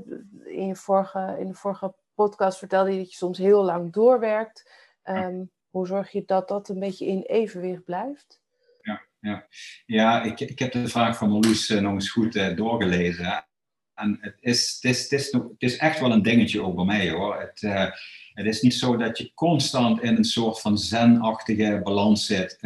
in, 0.43 0.67
je 0.67 0.75
vorige, 0.75 1.35
in 1.39 1.47
de 1.47 1.53
vorige 1.53 1.93
podcast 2.18 2.57
vertelde 2.57 2.91
je 2.91 2.98
dat 2.98 3.11
je 3.11 3.18
soms 3.18 3.38
heel 3.38 3.64
lang 3.64 3.94
doorwerkt. 3.94 4.72
Um, 5.03 5.52
hoe 5.69 5.88
zorg 5.88 6.11
je 6.11 6.23
dat 6.26 6.48
dat 6.48 6.69
een 6.69 6.80
beetje 6.80 7.06
in 7.06 7.22
evenwicht 7.22 7.84
blijft? 7.84 8.41
Ja, 8.81 9.02
ja. 9.19 9.48
ja 9.85 10.23
ik, 10.23 10.39
ik 10.39 10.60
heb 10.60 10.72
de 10.72 10.88
vraag 10.88 11.18
van 11.18 11.30
Marloes 11.30 11.69
uh, 11.69 11.81
nog 11.81 11.94
eens 11.94 12.11
goed 12.11 12.35
uh, 12.35 12.56
doorgelezen. 12.56 13.45
En 13.94 14.18
het 14.22 14.38
is, 14.39 14.80
het, 14.81 14.91
is, 14.91 15.02
het, 15.02 15.11
is 15.11 15.31
nog, 15.31 15.44
het 15.44 15.61
is 15.61 15.77
echt 15.77 15.99
wel 15.99 16.11
een 16.11 16.22
dingetje 16.22 16.61
ook 16.61 16.76
bij 16.76 16.85
mij 16.85 17.10
hoor. 17.10 17.39
Het, 17.39 17.61
uh, 17.61 17.91
het 18.34 18.45
is 18.45 18.61
niet 18.61 18.73
zo 18.73 18.98
dat 18.98 19.18
je 19.18 19.34
constant 19.34 20.02
in 20.02 20.15
een 20.15 20.23
soort 20.23 20.61
van 20.61 20.77
zenachtige 20.77 21.81
balans 21.84 22.26
zit. 22.26 22.57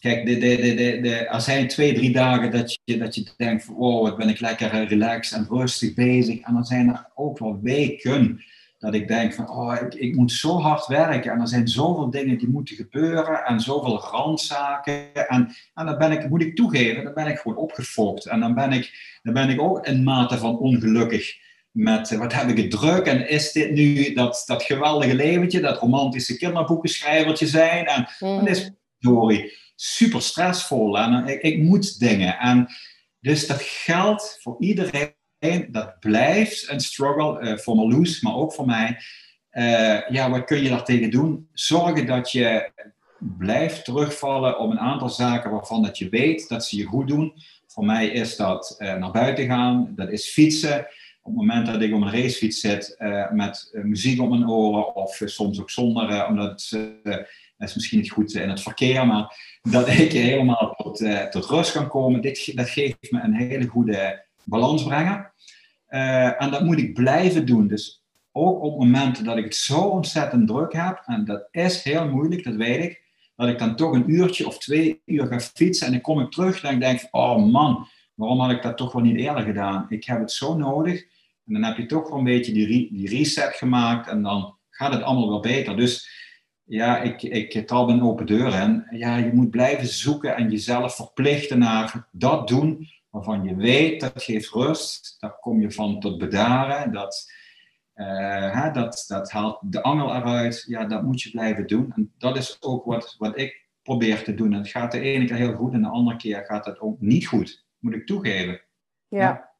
Kijk, 0.00 0.26
de, 0.26 0.38
de, 0.38 0.56
de, 0.56 1.00
de, 1.00 1.14
er 1.14 1.40
zijn 1.40 1.68
twee, 1.68 1.94
drie 1.94 2.12
dagen 2.12 2.50
dat 2.50 2.78
je, 2.84 2.98
dat 2.98 3.14
je 3.14 3.26
denkt 3.36 3.64
van, 3.64 3.74
wow, 3.74 4.02
wat 4.02 4.16
ben 4.16 4.28
ik 4.28 4.40
lekker 4.40 4.86
relaxed 4.88 5.38
en 5.38 5.46
rustig 5.50 5.94
bezig. 5.94 6.40
En 6.40 6.54
dan 6.54 6.64
zijn 6.64 6.88
er 6.88 7.10
ook 7.14 7.38
wel 7.38 7.58
weken 7.62 8.44
dat 8.78 8.94
ik 8.94 9.08
denk 9.08 9.34
van, 9.34 9.50
oh, 9.50 9.76
ik, 9.82 9.94
ik 9.94 10.16
moet 10.16 10.32
zo 10.32 10.58
hard 10.58 10.86
werken. 10.86 11.32
En 11.32 11.40
er 11.40 11.48
zijn 11.48 11.68
zoveel 11.68 12.10
dingen 12.10 12.38
die 12.38 12.48
moeten 12.48 12.76
gebeuren 12.76 13.44
en 13.44 13.60
zoveel 13.60 14.00
randzaken. 14.00 15.14
En, 15.14 15.54
en 15.74 15.86
dan 15.86 15.98
ben 15.98 16.12
ik, 16.12 16.28
moet 16.28 16.42
ik 16.42 16.56
toegeven, 16.56 17.04
dan 17.04 17.14
ben 17.14 17.26
ik 17.26 17.38
gewoon 17.38 17.56
opgefokt. 17.56 18.26
En 18.26 18.40
dan 18.40 18.54
ben 18.54 18.72
ik, 18.72 19.18
dan 19.22 19.34
ben 19.34 19.48
ik 19.48 19.60
ook 19.60 19.86
in 19.86 20.02
mate 20.02 20.38
van 20.38 20.58
ongelukkig 20.58 21.42
met 21.70 22.16
wat 22.16 22.32
heb 22.32 22.48
ik 22.48 22.56
het 22.56 22.70
druk 22.70 23.06
en 23.06 23.28
is 23.28 23.52
dit 23.52 23.70
nu 23.70 24.12
dat, 24.12 24.42
dat 24.46 24.62
geweldige 24.62 25.14
leventje, 25.14 25.60
dat 25.60 25.78
romantische 25.78 26.36
kinderboekenschrijvertje 26.36 27.46
zijn. 27.46 27.86
En 27.86 28.08
mm. 28.18 28.36
dan 28.36 28.48
is, 28.48 28.70
sorry, 28.98 29.52
super 29.74 30.22
stressvol 30.22 30.98
en 30.98 31.42
ik, 31.42 31.58
moet 31.58 31.98
dingen. 31.98 32.38
En 32.38 32.68
dus 33.20 33.46
dat 33.46 33.62
geldt 33.62 34.38
voor 34.40 34.56
iedereen. 34.58 35.12
Dat 35.68 36.00
blijft 36.00 36.68
een 36.70 36.80
struggle 36.80 37.40
uh, 37.40 37.56
voor 37.56 37.76
Marloes, 37.76 38.20
maar 38.20 38.34
ook 38.34 38.52
voor 38.52 38.66
mij. 38.66 38.98
Uh, 39.52 40.08
ja, 40.08 40.30
wat 40.30 40.44
kun 40.44 40.62
je 40.62 40.68
daartegen 40.68 41.10
doen? 41.10 41.48
Zorgen 41.52 42.06
dat 42.06 42.32
je 42.32 42.70
blijft 43.18 43.84
terugvallen 43.84 44.58
op 44.58 44.70
een 44.70 44.78
aantal 44.78 45.08
zaken 45.08 45.50
waarvan 45.50 45.82
dat 45.82 45.98
je 45.98 46.08
weet 46.08 46.48
dat 46.48 46.64
ze 46.64 46.76
je 46.76 46.84
goed 46.84 47.08
doen. 47.08 47.32
Voor 47.66 47.84
mij 47.84 48.06
is 48.06 48.36
dat 48.36 48.76
uh, 48.78 48.94
naar 48.94 49.10
buiten 49.10 49.46
gaan, 49.46 49.92
dat 49.96 50.10
is 50.10 50.30
fietsen. 50.30 50.78
Op 51.22 51.32
het 51.32 51.34
moment 51.34 51.66
dat 51.66 51.80
ik 51.80 51.94
op 51.94 52.02
een 52.02 52.12
racefiets 52.12 52.60
zit 52.60 52.96
met 53.32 53.70
muziek 53.72 54.20
op 54.20 54.28
mijn 54.28 54.48
oren, 54.48 54.94
of 54.94 55.20
soms 55.24 55.60
ook 55.60 55.70
zonder, 55.70 56.26
omdat 56.26 56.72
dat 57.56 57.68
is 57.68 57.74
misschien 57.74 57.98
niet 57.98 58.10
goed 58.10 58.34
in 58.34 58.48
het 58.48 58.62
verkeer, 58.62 59.06
maar 59.06 59.36
dat 59.62 59.88
ik 59.88 60.12
helemaal 60.12 60.74
tot, 60.76 61.00
uh, 61.00 61.22
tot 61.22 61.46
rust 61.46 61.72
kan 61.72 61.88
komen, 61.88 62.20
dit, 62.20 62.56
dat 62.56 62.68
geeft 62.68 63.10
me 63.10 63.20
een 63.20 63.34
hele 63.34 63.66
goede 63.66 64.24
balans 64.44 64.84
brengen. 64.84 65.32
Uh, 65.88 66.42
en 66.42 66.50
dat 66.50 66.64
moet 66.64 66.78
ik 66.78 66.94
blijven 66.94 67.46
doen. 67.46 67.66
Dus 67.66 68.02
ook 68.32 68.62
op 68.62 68.78
momenten 68.78 69.24
dat 69.24 69.36
ik 69.36 69.44
het 69.44 69.54
zo 69.54 69.80
ontzettend 69.80 70.46
druk 70.48 70.72
heb, 70.72 71.02
en 71.06 71.24
dat 71.24 71.48
is 71.50 71.82
heel 71.82 72.08
moeilijk, 72.08 72.44
dat 72.44 72.54
weet 72.54 72.84
ik, 72.84 73.02
dat 73.36 73.48
ik 73.48 73.58
dan 73.58 73.76
toch 73.76 73.92
een 73.92 74.10
uurtje 74.10 74.46
of 74.46 74.58
twee 74.58 75.00
uur 75.04 75.26
ga 75.26 75.40
fietsen 75.40 75.86
en 75.86 75.92
dan 75.92 76.00
kom 76.00 76.20
ik 76.20 76.30
terug 76.30 76.62
en 76.62 76.74
ik 76.74 76.80
denk, 76.80 77.08
oh 77.10 77.52
man, 77.52 77.88
waarom 78.14 78.40
had 78.40 78.50
ik 78.50 78.62
dat 78.62 78.76
toch 78.76 78.92
wel 78.92 79.02
niet 79.02 79.16
eerder 79.16 79.42
gedaan? 79.42 79.86
Ik 79.88 80.04
heb 80.04 80.18
het 80.18 80.32
zo 80.32 80.56
nodig. 80.56 81.02
En 81.46 81.52
dan 81.52 81.62
heb 81.62 81.76
je 81.76 81.86
toch 81.86 82.08
wel 82.08 82.18
een 82.18 82.24
beetje 82.24 82.52
die, 82.52 82.92
die 82.92 83.08
reset 83.08 83.54
gemaakt 83.54 84.08
en 84.08 84.22
dan 84.22 84.56
gaat 84.70 84.92
het 84.92 85.02
allemaal 85.02 85.28
wel 85.28 85.40
beter. 85.40 85.76
Dus 85.76 86.08
ja, 86.64 87.00
ik, 87.00 87.22
ik 87.22 87.66
trap 87.66 87.88
een 87.88 88.02
open 88.02 88.26
deur 88.26 88.52
en 88.52 88.86
ja, 88.90 89.16
je 89.16 89.32
moet 89.32 89.50
blijven 89.50 89.86
zoeken 89.86 90.36
en 90.36 90.50
jezelf 90.50 90.96
verplichten 90.96 91.58
naar 91.58 92.08
dat 92.10 92.48
doen 92.48 92.88
waarvan 93.10 93.44
je 93.44 93.56
weet 93.56 94.00
dat 94.00 94.22
geeft 94.22 94.50
rust. 94.50 95.16
Daar 95.18 95.38
kom 95.40 95.60
je 95.60 95.70
van 95.70 96.00
tot 96.00 96.18
bedaren. 96.18 96.92
Dat, 96.92 97.32
hè, 97.94 98.70
dat, 98.70 99.04
dat 99.08 99.30
haalt 99.30 99.58
de 99.62 99.82
angel 99.82 100.14
eruit. 100.14 100.64
Ja, 100.66 100.84
dat 100.84 101.02
moet 101.02 101.22
je 101.22 101.30
blijven 101.30 101.66
doen. 101.66 101.92
En 101.96 102.12
dat 102.18 102.36
is 102.36 102.62
ook 102.62 102.84
wat, 102.84 103.14
wat 103.18 103.38
ik 103.38 103.66
probeer 103.82 104.24
te 104.24 104.34
doen. 104.34 104.52
Het 104.52 104.68
gaat 104.68 104.92
de 104.92 105.00
ene 105.00 105.24
keer 105.24 105.36
heel 105.36 105.54
goed 105.54 105.72
en 105.72 105.82
de 105.82 105.88
andere 105.88 106.16
keer 106.16 106.44
gaat 106.44 106.66
het 106.66 106.80
ook 106.80 107.00
niet 107.00 107.26
goed. 107.26 107.66
Moet 107.78 107.94
ik 107.94 108.06
toegeven. 108.06 108.60
Ja, 109.08 109.50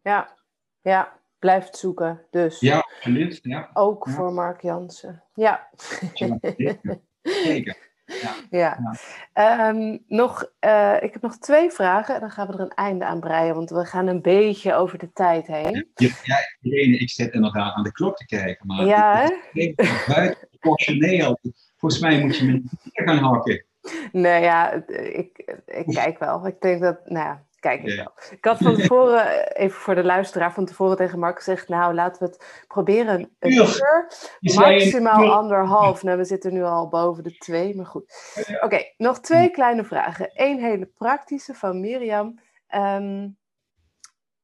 ja, 0.00 0.36
ja. 0.80 1.22
Blijft 1.44 1.76
zoeken. 1.76 2.20
Dus. 2.30 2.60
Ja, 2.60 2.76
absoluut. 2.78 3.38
Ja. 3.42 3.70
Ook 3.72 4.06
Ja. 4.06 4.12
voor 4.12 4.32
Mark 4.32 4.62
Jansen. 4.62 5.22
Ja. 5.34 5.68
Zeker. 6.14 6.38
Zeker. 7.22 7.76
Ja. 8.04 8.34
Ja. 8.50 8.94
Ehm, 9.32 9.98
nog, 10.06 10.50
eh, 10.58 10.96
ik 11.00 11.12
heb 11.12 11.22
nog 11.22 11.38
twee 11.38 11.70
vragen 11.70 12.14
en 12.14 12.20
dan 12.20 12.30
gaan 12.30 12.46
we 12.46 12.52
er 12.52 12.60
een 12.60 12.68
einde 12.74 13.04
aan 13.04 13.20
breien, 13.20 13.54
want 13.54 13.70
we 13.70 13.84
gaan 13.84 14.06
een 14.06 14.22
beetje 14.22 14.74
over 14.74 14.98
de 14.98 15.12
tijd 15.12 15.46
heen. 15.46 15.88
Ja, 15.94 16.36
Irene, 16.60 16.96
ik 16.98 17.10
zit 17.10 17.32
inderdaad 17.32 17.74
aan 17.74 17.82
de 17.82 17.92
klok 17.92 18.16
te 18.16 18.26
kijken, 18.26 18.66
maar 18.66 18.86
Ja, 18.86 19.30
ik 19.52 20.04
buitenproportioneel. 20.06 21.38
Volgens 21.76 22.00
mij 22.00 22.20
moet 22.20 22.36
je 22.36 22.44
me 22.44 22.52
niet 22.52 22.70
gaan 22.82 23.18
hakken. 23.18 23.64
Nee, 24.12 24.42
ja, 24.42 24.72
ik, 24.88 25.54
ik 25.66 25.86
kijk 25.86 26.18
wel. 26.18 26.46
Ik 26.46 26.60
denk 26.60 26.80
dat, 26.82 27.08
nou 27.08 27.26
ja, 27.26 27.42
kijk 27.64 27.82
ik 27.82 27.96
wel. 27.96 28.12
Ik 28.30 28.44
had 28.44 28.58
van 28.58 28.76
tevoren, 28.76 29.56
even 29.56 29.80
voor 29.80 29.94
de 29.94 30.04
luisteraar, 30.04 30.52
van 30.52 30.64
tevoren 30.64 30.96
tegen 30.96 31.18
Mark 31.18 31.36
gezegd, 31.36 31.68
nou, 31.68 31.94
laten 31.94 32.22
we 32.22 32.32
het 32.32 32.64
proberen 32.66 33.30
een 33.38 33.52
Uur. 33.52 34.08
maximaal 34.40 35.32
anderhalf. 35.32 36.02
Nou, 36.02 36.18
we 36.18 36.24
zitten 36.24 36.52
nu 36.52 36.62
al 36.62 36.88
boven 36.88 37.22
de 37.22 37.36
twee, 37.36 37.76
maar 37.76 37.86
goed. 37.86 38.14
Oké, 38.60 38.92
nog 38.96 39.20
twee 39.20 39.50
kleine 39.50 39.84
vragen. 39.84 40.30
Eén 40.32 40.60
hele 40.60 40.86
praktische 40.86 41.54
van 41.54 41.80
Mirjam. 41.80 42.38
Ehm, 42.66 43.28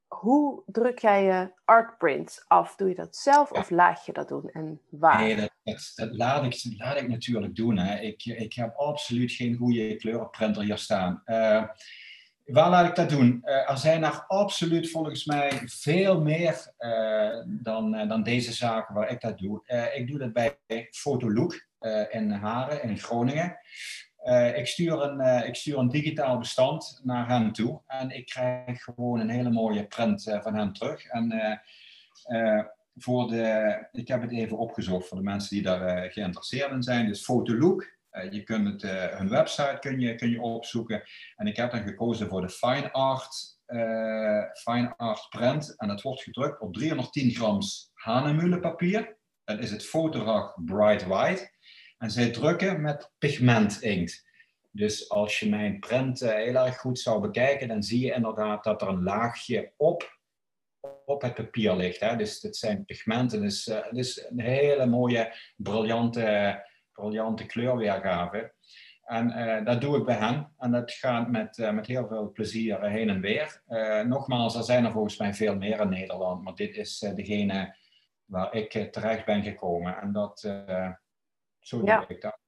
hoe 0.06 0.62
druk 0.66 0.98
jij 0.98 1.24
je 1.24 1.52
artprints 1.64 2.44
af? 2.46 2.76
Doe 2.76 2.88
je 2.88 2.94
dat 2.94 3.16
zelf 3.16 3.50
of 3.50 3.70
laat 3.70 4.06
je 4.06 4.12
dat 4.12 4.28
doen 4.28 4.50
en 4.52 4.80
waar? 4.90 5.20
Nee, 5.20 5.36
dat, 5.36 5.50
dat, 5.62 5.92
dat 5.94 6.16
laat, 6.16 6.44
ik, 6.44 6.62
dat 6.62 6.78
laat 6.78 7.00
ik 7.00 7.08
natuurlijk 7.08 7.54
doen. 7.54 7.78
Hè. 7.78 8.00
Ik, 8.00 8.24
ik 8.24 8.52
heb 8.54 8.74
absoluut 8.76 9.32
geen 9.32 9.56
goede 9.56 9.96
kleurenprinter 9.96 10.62
hier 10.62 10.78
staan. 10.78 11.22
Eh, 11.24 11.64
waar 12.52 12.70
laat 12.70 12.88
ik 12.88 12.94
dat 12.94 13.08
doen? 13.08 13.40
Eh, 13.42 13.70
er 13.70 13.78
zijn 13.78 14.04
er 14.04 14.24
absoluut 14.26 14.90
volgens 14.90 15.24
mij 15.24 15.52
veel 15.64 16.20
meer 16.20 16.72
eh, 16.76 17.38
dan, 17.46 17.94
eh, 17.94 18.08
dan 18.08 18.22
deze 18.22 18.52
zaken 18.52 18.94
waar 18.94 19.10
ik 19.10 19.20
dat 19.20 19.38
doe. 19.38 19.62
Ik 19.94 20.06
doe 20.08 20.18
dat 20.18 20.32
bij 20.32 20.58
Fotolook 20.90 21.68
in 22.10 22.30
Haren 22.30 22.82
in 22.82 22.98
Groningen. 22.98 23.58
Ik, 24.54 24.66
stuur 24.66 25.02
een, 25.02 25.46
ik 25.46 25.54
stuur 25.54 25.78
een 25.78 25.88
digitaal 25.88 26.38
bestand 26.38 27.00
naar 27.04 27.28
hen 27.28 27.52
toe 27.52 27.80
en 27.86 28.10
ik 28.10 28.26
krijg 28.26 28.82
gewoon 28.82 29.20
een 29.20 29.28
hele 29.28 29.50
mooie 29.50 29.86
print 29.86 30.38
van 30.42 30.56
hen 30.56 30.72
terug. 30.72 31.06
En 31.06 31.60
voor 32.96 33.28
de, 33.28 33.78
ik 33.92 34.08
heb 34.08 34.22
het 34.22 34.32
even 34.32 34.58
opgezocht 34.58 35.08
voor 35.08 35.16
de 35.16 35.22
mensen 35.22 35.50
die 35.50 35.62
daar 35.62 36.10
geïnteresseerd 36.10 36.70
in 36.70 36.82
zijn. 36.82 37.06
Dus 37.06 37.24
Fotolook. 37.24 37.98
Eh, 38.10 38.32
je 38.32 38.42
kunt 38.42 38.82
eh, 38.82 39.06
hun 39.06 39.28
website 39.28 39.76
kun 39.80 40.00
je, 40.00 40.30
je 40.30 40.40
opzoeken. 40.40 41.02
En 41.36 41.46
ik 41.46 41.56
heb 41.56 41.70
dan 41.70 41.82
gekozen 41.82 42.28
voor 42.28 42.40
de 42.40 42.48
Fine 42.48 42.92
Art, 42.92 43.58
eh, 43.66 44.42
Fine 44.52 44.94
Art 44.96 45.26
print. 45.28 45.74
En 45.76 45.88
dat 45.88 46.02
wordt 46.02 46.22
gedrukt 46.22 46.60
op 46.60 46.74
310 46.74 47.30
grams 47.30 47.90
Hanemühle 47.94 48.60
papier. 48.60 49.18
Dat 49.44 49.58
is 49.58 49.70
het 49.70 49.86
Fotorag 49.86 50.54
Bright 50.64 51.06
White. 51.06 51.50
En 51.98 52.10
zij 52.10 52.30
drukken 52.30 52.80
met 52.80 53.12
pigment 53.18 53.82
inkt. 53.82 54.28
Dus 54.70 55.08
als 55.08 55.38
je 55.38 55.48
mijn 55.48 55.78
print 55.78 56.20
heel 56.20 56.66
erg 56.66 56.78
goed 56.78 56.98
zou 56.98 57.20
bekijken, 57.20 57.68
dan 57.68 57.82
zie 57.82 58.06
je 58.06 58.12
inderdaad 58.12 58.64
dat 58.64 58.82
er 58.82 58.88
een 58.88 59.02
laagje 59.02 59.72
op 59.76 60.18
op 61.04 61.22
het 61.22 61.34
papier 61.34 61.76
ligt. 61.76 62.00
Hè? 62.00 62.16
Dus 62.16 62.42
het 62.42 62.56
zijn 62.56 62.84
pigmenten. 62.84 63.40
Dus 63.40 63.64
het 63.64 63.96
is 63.96 64.26
een 64.28 64.40
hele 64.40 64.86
mooie, 64.86 65.34
briljante, 65.56 66.62
briljante 67.00 67.46
kleurweergave. 67.46 68.52
En 69.10 69.30
eh, 69.30 69.64
dat 69.64 69.80
doe 69.80 69.96
ik 69.96 70.04
bij 70.04 70.14
hen. 70.14 70.52
En 70.58 70.70
dat 70.70 70.92
gaat 70.92 71.30
met, 71.30 71.58
eh, 71.58 71.70
met 71.70 71.86
heel 71.86 72.06
veel 72.06 72.32
plezier 72.32 72.82
heen 72.82 73.08
en 73.08 73.20
weer. 73.20 73.62
Eh, 73.66 74.00
nogmaals, 74.00 74.54
er 74.54 74.62
zijn 74.64 74.84
er 74.84 74.90
volgens 74.92 75.16
mij 75.16 75.34
veel 75.34 75.56
meer 75.56 75.80
in 75.80 75.88
Nederland. 75.88 76.44
Maar 76.44 76.54
dit 76.54 76.76
is 76.76 76.98
degene 76.98 77.76
waar 78.24 78.54
ik 78.54 78.92
terecht 78.92 79.24
ben 79.24 79.42
gekomen. 79.42 80.00
En 80.00 80.12
dat, 80.12 80.40
zo 81.60 81.78
doe 81.78 81.86
Ja. 81.86 82.04
ik 82.08 82.20
dat. 82.20 82.38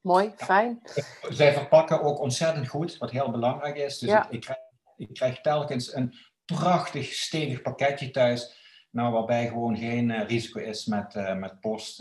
Mooi, 0.00 0.32
fijn. 0.36 0.80
Zij 1.28 1.52
verpakken 1.52 2.02
ook 2.02 2.20
ontzettend 2.20 2.68
goed, 2.68 2.98
wat 2.98 3.10
heel 3.10 3.30
belangrijk 3.30 3.76
is. 3.76 3.98
Dus 3.98 4.10
Ja. 4.10 4.24
ik, 4.24 4.32
ik, 4.32 4.40
krijg, 4.40 4.58
ik 4.96 5.14
krijg 5.14 5.40
telkens 5.40 5.94
een 5.94 6.14
prachtig 6.44 7.12
stevig 7.12 7.62
pakketje 7.62 8.10
thuis. 8.10 8.56
Nou, 8.90 9.12
waarbij 9.12 9.48
gewoon 9.48 9.76
geen 9.76 10.24
risico 10.26 10.60
is 10.60 10.86
met, 10.86 11.14
met 11.38 11.60
post. 11.60 11.98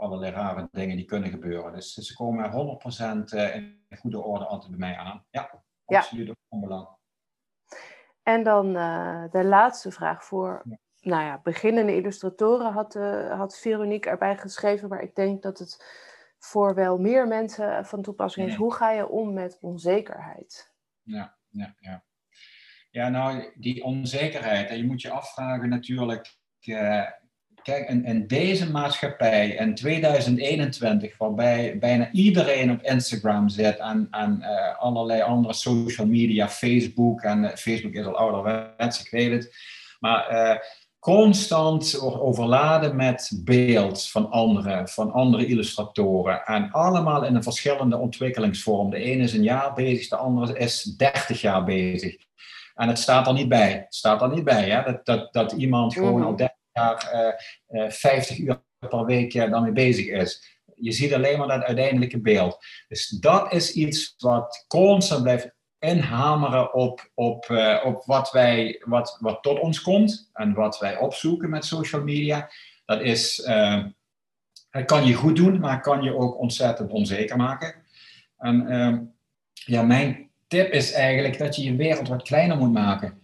Allerlei 0.00 0.32
rare 0.32 0.68
dingen 0.72 0.96
die 0.96 1.04
kunnen 1.04 1.30
gebeuren. 1.30 1.72
Dus 1.72 1.94
ze 1.94 2.14
komen 2.14 2.50
100% 2.50 3.32
eh, 3.34 3.54
in 3.56 3.96
goede 3.98 4.20
orde 4.22 4.44
altijd 4.46 4.70
bij 4.70 4.78
mij 4.78 4.96
aan. 4.96 5.24
Ja, 5.30 5.62
Ja. 5.86 5.98
absoluut 5.98 6.30
ook 6.30 6.36
van 6.48 6.60
belang. 6.60 6.88
En 8.22 8.42
dan 8.42 8.76
eh, 8.76 9.24
de 9.30 9.44
laatste 9.44 9.90
vraag 9.90 10.24
voor 10.24 10.62
Ja. 10.64 10.78
nou 11.00 11.22
ja, 11.22 11.40
beginnende 11.42 11.96
illustratoren 11.96 12.72
had, 12.72 12.94
eh, 12.94 13.36
had 13.38 13.58
Veronique 13.58 14.10
erbij 14.10 14.36
geschreven, 14.36 14.88
maar 14.88 15.02
ik 15.02 15.14
denk 15.14 15.42
dat 15.42 15.58
het 15.58 15.84
voor 16.38 16.74
wel 16.74 16.98
meer 16.98 17.28
mensen 17.28 17.86
van 17.86 18.02
toepassing 18.02 18.46
is. 18.46 18.52
Ja. 18.52 18.58
Hoe 18.58 18.74
ga 18.74 18.90
je 18.90 19.08
om 19.08 19.32
met 19.34 19.58
onzekerheid? 19.60 20.74
Ja, 21.02 21.36
ja, 21.48 21.74
ja. 21.78 22.04
Ja, 22.90 23.08
nou, 23.08 23.52
die 23.54 23.84
onzekerheid. 23.84 24.68
En 24.68 24.76
je 24.76 24.86
moet 24.86 25.02
je 25.02 25.10
afvragen 25.10 25.68
natuurlijk. 25.68 26.38
Kijk, 27.70 27.88
in, 27.88 28.04
in 28.04 28.26
deze 28.26 28.70
maatschappij 28.70 29.48
in 29.48 29.74
2021, 29.74 31.18
waarbij 31.18 31.78
bijna 31.78 32.10
iedereen 32.12 32.70
op 32.70 32.82
Instagram 32.82 33.48
zit 33.48 33.78
en, 33.78 34.08
en 34.10 34.42
eh, 34.42 34.78
allerlei 34.78 35.22
andere 35.22 35.54
social 35.54 36.06
media, 36.06 36.48
Facebook, 36.48 37.20
en 37.20 37.44
eh, 37.44 37.56
Facebook 37.56 37.92
is 37.92 38.06
al 38.06 38.16
ouderwets, 38.16 39.04
ik 39.04 39.10
weet 39.10 39.30
het. 39.30 39.54
Maar 40.00 40.26
eh, 40.26 40.58
constant 40.98 41.92
wordt 41.92 42.20
overladen 42.20 42.96
met 42.96 43.40
beeld 43.44 44.08
van 44.08 44.30
anderen, 44.30 44.88
van 44.88 45.12
andere 45.12 45.46
illustratoren. 45.46 46.44
En 46.44 46.70
allemaal 46.70 47.24
in 47.24 47.34
een 47.34 47.42
verschillende 47.42 47.96
ontwikkelingsvorm. 47.96 48.90
De 48.90 48.98
ene 48.98 49.22
is 49.22 49.32
een 49.32 49.42
jaar 49.42 49.74
bezig, 49.74 50.08
de 50.08 50.16
andere 50.16 50.58
is 50.58 50.82
30 50.82 51.40
jaar 51.40 51.64
bezig. 51.64 52.16
En 52.74 52.88
het 52.88 52.98
staat 52.98 53.26
er 53.26 53.32
niet 53.32 53.48
bij. 53.48 53.72
Het 53.72 53.94
staat 53.94 54.22
er 54.22 54.34
niet 54.34 54.44
bij, 54.44 54.70
hè? 54.70 54.82
Dat, 54.82 55.06
dat, 55.06 55.32
dat 55.32 55.52
iemand 55.52 55.92
gewoon 55.94 56.24
al 56.24 56.36
30 56.36 56.58
jaar 56.72 57.10
eh, 57.10 57.84
eh, 57.84 57.90
50 57.90 58.38
uur 58.38 58.62
per 58.88 59.04
week 59.04 59.32
daarmee 59.32 59.72
bezig 59.72 60.06
is. 60.06 60.58
Je 60.74 60.92
ziet 60.92 61.14
alleen 61.14 61.38
maar 61.38 61.48
dat 61.48 61.62
uiteindelijke 61.62 62.20
beeld. 62.20 62.58
Dus 62.88 63.08
dat 63.08 63.52
is 63.52 63.72
iets 63.72 64.14
wat 64.18 64.64
constant 64.68 65.22
blijft 65.22 65.50
inhameren 65.78 66.74
op, 66.74 67.10
op, 67.14 67.44
eh, 67.44 67.84
op 67.84 68.04
wat, 68.04 68.30
wij, 68.30 68.82
wat, 68.84 69.16
wat 69.20 69.42
tot 69.42 69.60
ons 69.60 69.82
komt 69.82 70.30
en 70.32 70.54
wat 70.54 70.78
wij 70.78 70.98
opzoeken 70.98 71.50
met 71.50 71.64
social 71.64 72.02
media. 72.02 72.50
Dat 72.84 73.00
is, 73.00 73.42
het 74.70 74.84
kan 74.84 75.06
je 75.06 75.14
goed 75.14 75.36
doen, 75.36 75.60
maar 75.60 75.80
kan 75.80 76.02
je 76.02 76.16
ook 76.16 76.38
ontzettend 76.38 76.90
onzeker 76.90 77.36
maken. 77.36 77.74
En 78.38 78.68
ehm, 78.68 79.02
ja, 79.52 79.82
mijn 79.82 80.30
tip 80.48 80.72
is 80.72 80.92
eigenlijk 80.92 81.38
dat 81.38 81.56
je 81.56 81.62
je 81.62 81.76
wereld 81.76 82.08
wat 82.08 82.22
kleiner 82.22 82.56
moet 82.56 82.72
maken. 82.72 83.19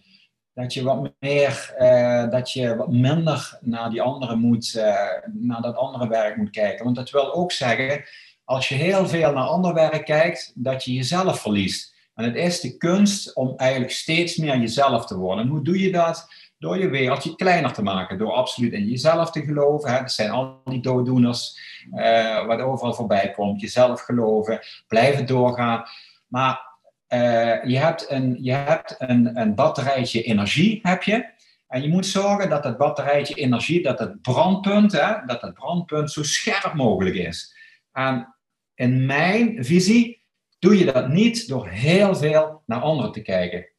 Dat 0.57 0.73
je 0.73 0.83
wat 0.83 1.11
meer, 1.19 1.73
eh, 1.77 2.29
dat 2.29 2.51
je 2.51 2.75
wat 2.75 2.91
minder 2.91 3.57
naar 3.61 3.89
die 3.89 4.01
andere 4.01 4.35
moet, 4.35 4.75
eh, 4.75 4.95
naar 5.33 5.61
dat 5.61 5.75
andere 5.75 6.07
werk 6.07 6.37
moet 6.37 6.49
kijken. 6.49 6.83
Want 6.83 6.95
dat 6.95 7.09
wil 7.09 7.33
ook 7.33 7.51
zeggen, 7.51 8.03
als 8.43 8.69
je 8.69 8.75
heel 8.75 9.07
veel 9.07 9.33
naar 9.33 9.43
ander 9.43 9.73
werk 9.73 10.05
kijkt, 10.05 10.51
dat 10.55 10.83
je 10.83 10.93
jezelf 10.93 11.39
verliest. 11.39 11.95
En 12.15 12.23
het 12.23 12.35
is 12.35 12.59
de 12.59 12.77
kunst 12.77 13.35
om 13.35 13.53
eigenlijk 13.55 13.91
steeds 13.91 14.37
meer 14.37 14.57
jezelf 14.57 15.05
te 15.05 15.17
worden. 15.17 15.45
En 15.45 15.51
hoe 15.51 15.63
doe 15.63 15.79
je 15.79 15.91
dat? 15.91 16.27
Door 16.59 16.77
je 16.77 16.89
wereldje 16.89 17.35
kleiner 17.35 17.73
te 17.73 17.83
maken. 17.83 18.17
Door 18.17 18.31
absoluut 18.31 18.73
in 18.73 18.87
jezelf 18.87 19.31
te 19.31 19.41
geloven. 19.41 19.91
Hè? 19.91 19.99
Dat 19.99 20.11
zijn 20.11 20.29
al 20.29 20.61
die 20.65 20.81
dooddoeners 20.81 21.59
eh, 21.91 22.45
wat 22.45 22.59
overal 22.59 22.93
voorbij 22.93 23.31
komt. 23.31 23.61
Jezelf 23.61 24.01
geloven, 24.01 24.59
blijven 24.87 25.25
doorgaan. 25.25 25.83
Maar 26.27 26.66
eh, 27.07 27.63
je 27.63 27.77
hebt, 27.77 28.09
een, 28.09 28.37
je 28.41 28.51
hebt 28.51 28.95
een, 28.97 29.39
een 29.39 29.55
batterijtje 29.55 30.23
energie, 30.23 30.79
heb 30.81 31.03
je. 31.03 31.29
En 31.67 31.81
je 31.81 31.89
moet 31.89 32.05
zorgen 32.05 32.49
dat 32.49 32.63
dat 32.63 32.77
batterijtje 32.77 33.33
energie, 33.33 33.83
dat 33.83 33.99
het 33.99 34.21
brandpunt, 34.21 34.91
hè, 34.91 35.25
dat 35.25 35.41
het 35.41 35.53
brandpunt 35.53 36.11
zo 36.11 36.23
scherp 36.23 36.73
mogelijk 36.73 37.15
is. 37.15 37.55
En 37.91 38.35
in 38.75 39.05
mijn 39.05 39.65
visie 39.65 40.23
doe 40.59 40.77
je 40.77 40.85
dat 40.85 41.07
niet 41.07 41.47
door 41.47 41.67
heel 41.67 42.15
veel 42.15 42.63
naar 42.65 42.81
anderen 42.81 43.11
te 43.11 43.21
kijken. 43.21 43.69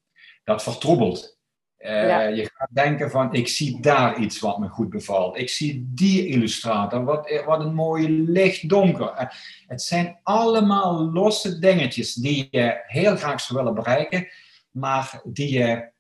Dat 0.44 0.62
vertroebelt. 0.62 1.37
Eh, 1.78 2.06
Ja. 2.06 2.20
Je 2.22 2.50
gaat 2.54 2.68
denken 2.72 3.10
van, 3.10 3.34
ik 3.34 3.48
zie 3.48 3.80
daar 3.80 4.18
iets 4.18 4.38
wat 4.40 4.58
me 4.58 4.68
goed 4.68 4.88
bevalt. 4.90 5.38
Ik 5.38 5.48
zie 5.48 5.88
die 5.94 6.26
illustrator, 6.26 7.04
wat, 7.04 7.42
wat 7.46 7.60
een 7.60 7.74
mooie 7.74 8.10
licht 8.10 8.68
donker. 8.68 9.08
Eh, 9.08 9.26
Het 9.66 9.82
zijn 9.82 10.18
allemaal 10.22 11.12
losse 11.12 11.58
dingetjes 11.58 12.14
die 12.14 12.48
je 12.50 12.82
heel 12.86 13.16
graag 13.16 13.40
zou 13.40 13.58
willen 13.58 13.74
bereiken, 13.74 14.28
maar 14.70 15.20
die 15.24 15.52
je 15.58 15.90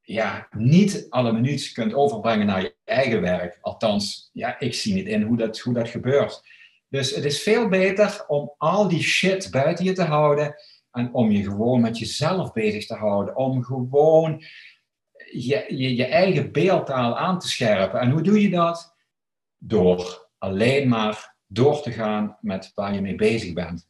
ja, 0.00 0.48
niet 0.50 1.06
alle 1.08 1.32
minuut 1.32 1.72
kunt 1.72 1.94
overbrengen 1.94 2.46
naar 2.46 2.62
je 2.62 2.74
eigen 2.84 3.20
werk. 3.20 3.58
Althans, 3.60 4.30
ja, 4.32 4.60
ik 4.60 4.74
zie 4.74 4.94
niet 4.94 5.06
in 5.06 5.22
hoe 5.22 5.36
dat, 5.36 5.58
hoe 5.58 5.74
dat 5.74 5.88
gebeurt. 5.88 6.42
Dus 6.88 7.14
het 7.14 7.24
is 7.24 7.42
veel 7.42 7.68
beter 7.68 8.24
om 8.26 8.54
al 8.58 8.88
die 8.88 9.02
shit 9.02 9.50
buiten 9.50 9.84
je 9.84 9.92
te 9.92 10.02
houden 10.02 10.54
en 10.90 11.14
om 11.14 11.30
je 11.30 11.42
gewoon 11.42 11.80
met 11.80 11.98
jezelf 11.98 12.52
bezig 12.52 12.86
te 12.86 12.94
houden. 12.94 13.36
Om 13.36 13.62
gewoon 13.64 14.42
je, 15.32 15.94
je, 15.96 16.04
eigen 16.04 16.52
beeldtaal 16.52 17.18
aan 17.18 17.38
te 17.38 17.48
scherpen. 17.48 18.00
En 18.00 18.10
hoe 18.10 18.22
doe 18.22 18.42
je 18.42 18.50
dat? 18.50 18.96
Door 19.58 20.28
alleen 20.38 20.88
maar 20.88 21.36
door 21.46 21.82
te 21.82 21.92
gaan 21.92 22.36
met 22.40 22.72
waar 22.74 22.94
je 22.94 23.00
mee 23.00 23.14
bezig 23.14 23.52
bent. 23.52 23.88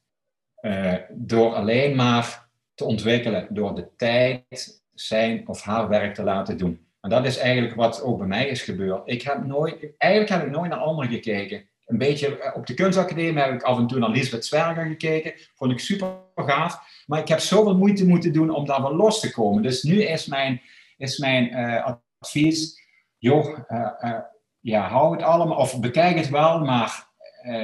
Uh, 0.60 0.94
door 1.10 1.54
alleen 1.54 1.96
maar 1.96 2.48
te 2.74 2.84
ontwikkelen, 2.84 3.46
door 3.50 3.74
de 3.74 3.88
tijd 3.96 4.82
zijn 4.94 5.48
of 5.48 5.62
haar 5.62 5.88
werk 5.88 6.14
te 6.14 6.22
laten 6.22 6.58
doen. 6.58 6.86
En 7.00 7.10
dat 7.10 7.24
is 7.24 7.36
eigenlijk 7.36 7.74
wat 7.74 8.02
ook 8.02 8.18
bij 8.18 8.26
mij 8.26 8.48
is 8.48 8.62
gebeurd. 8.62 9.02
Ik 9.04 9.22
heb 9.22 9.44
nooit, 9.44 9.94
eigenlijk 9.98 10.32
heb 10.32 10.46
ik 10.46 10.50
nooit 10.50 10.70
naar 10.70 10.78
anderen 10.78 11.10
gekeken. 11.10 11.68
Een 11.86 11.98
beetje 11.98 12.38
eh, 12.38 12.56
op 12.56 12.66
de 12.66 12.74
kunstacademie 12.74 13.42
heb 13.42 13.52
ik 13.52 13.62
af 13.62 13.78
en 13.78 13.86
toe 13.86 13.98
naar 13.98 14.10
Lisbeth 14.10 14.44
Zwerger 14.44 14.86
gekeken. 14.86 15.32
Vond 15.54 15.72
ik 15.72 15.78
super 15.78 16.08
gaaf. 16.34 17.04
Maar 17.06 17.20
ik 17.20 17.28
heb 17.28 17.38
zoveel 17.38 17.76
moeite 17.76 18.06
moeten 18.06 18.32
doen 18.32 18.50
om 18.50 18.66
daar 18.66 18.82
wel 18.82 18.96
los 18.96 19.20
te 19.20 19.32
komen. 19.32 19.62
Dus 19.62 19.82
nu 19.82 20.02
is 20.02 20.26
mijn, 20.26 20.60
is 20.98 21.18
mijn 21.18 21.52
uh, 21.52 21.96
advies, 22.20 22.80
joh, 23.18 23.58
uh, 23.68 24.18
ja, 24.60 24.88
hou 24.88 25.12
het 25.12 25.22
allemaal, 25.22 25.58
of 25.58 25.80
bekijk 25.80 26.16
het 26.16 26.28
wel, 26.28 26.64
maar 26.64 27.06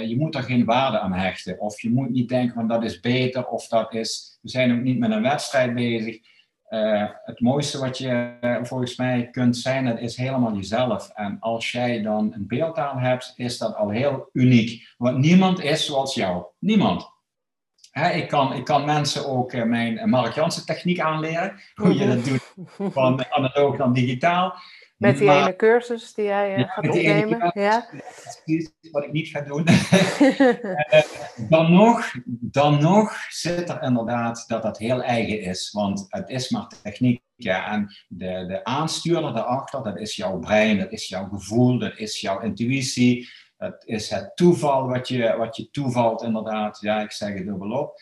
je 0.06 0.16
moet 0.18 0.34
er 0.34 0.42
geen 0.42 0.64
waarde 0.64 0.98
aan 0.98 1.12
hechten. 1.12 1.60
Of 1.60 1.80
je 1.80 1.90
moet 1.90 2.10
niet 2.10 2.28
denken 2.28 2.54
van 2.54 2.68
dat 2.68 2.84
is 2.84 3.00
beter, 3.00 3.46
of 3.46 3.66
dat 3.66 3.94
is, 3.94 4.38
we 4.42 4.48
zijn 4.48 4.72
ook 4.72 4.82
niet 4.82 4.98
met 4.98 5.10
een 5.10 5.22
wedstrijd 5.22 5.74
bezig. 5.74 6.18
Het 7.24 7.40
mooiste 7.40 7.78
wat 7.78 7.98
je 7.98 8.36
volgens 8.62 8.96
mij 8.96 9.30
kunt 9.30 9.56
zijn, 9.56 9.84
dat 9.84 9.98
is 9.98 10.16
helemaal 10.16 10.54
jezelf. 10.54 11.10
En 11.14 11.36
als 11.40 11.72
jij 11.72 12.02
dan 12.02 12.32
een 12.34 12.46
beeldtaal 12.46 12.98
hebt, 12.98 13.32
is 13.36 13.58
dat 13.58 13.74
al 13.76 13.88
heel 13.88 14.28
uniek. 14.32 14.94
Want 14.96 15.18
niemand 15.18 15.60
is 15.62 15.86
zoals 15.86 16.14
jou. 16.14 16.44
Niemand. 16.58 17.13
Ik, 17.94 18.28
kan, 18.28 18.52
ik 18.52 18.64
kan 18.64 18.84
mensen 18.84 19.26
ook 19.26 19.52
uh, 19.52 19.64
mijn 19.64 20.08
Mark 20.08 20.34
Jansen 20.34 20.66
techniek 20.66 21.00
aanleren. 21.00 21.60
Hoe 21.74 21.94
je 21.94 22.06
dat 22.06 22.24
doet 22.24 22.54
van 22.92 23.24
analoog 23.30 23.76
dan 23.76 23.92
digitaal. 23.92 24.54
Met 24.96 25.18
die 25.18 25.30
ene 25.30 25.56
cursus 25.56 26.14
die 26.14 26.24
jij 26.24 26.58
uh, 26.58 26.68
gaat 26.68 26.88
opnemen. 26.88 27.50
ja. 27.54 27.88
wat 28.90 29.04
ik 29.04 29.12
niet 29.12 29.28
ga 29.28 29.40
doen. 29.40 29.64
dan, 31.54 31.72
nog, 31.72 32.12
dan 32.26 32.80
nog 32.82 33.16
zit 33.28 33.68
er 33.68 33.82
inderdaad 33.82 34.44
dat 34.46 34.62
dat 34.62 34.78
heel 34.78 35.02
eigen 35.02 35.40
is. 35.40 35.70
Want 35.72 36.06
het 36.08 36.28
is 36.28 36.50
maar 36.50 36.66
techniek. 36.82 37.22
Ja, 37.36 37.72
en 37.72 37.94
de, 38.08 38.44
de 38.46 38.64
aanstuurder 38.64 39.32
daarachter, 39.32 39.82
dat 39.82 39.98
is 39.98 40.16
jouw 40.16 40.38
brein, 40.38 40.78
dat 40.78 40.92
is 40.92 41.08
jouw 41.08 41.28
gevoel, 41.28 41.78
dat 41.78 41.98
is 41.98 42.20
jouw 42.20 42.40
intuïtie. 42.40 43.28
Dat 43.70 43.86
is 43.86 44.10
het 44.10 44.36
toeval 44.36 44.88
wat 44.88 45.08
je, 45.08 45.36
wat 45.36 45.56
je 45.56 45.70
toevalt, 45.70 46.22
inderdaad. 46.22 46.80
Ja, 46.80 47.00
ik 47.00 47.12
zeg 47.12 47.34
het 47.34 47.46
dubbelop. 47.46 48.00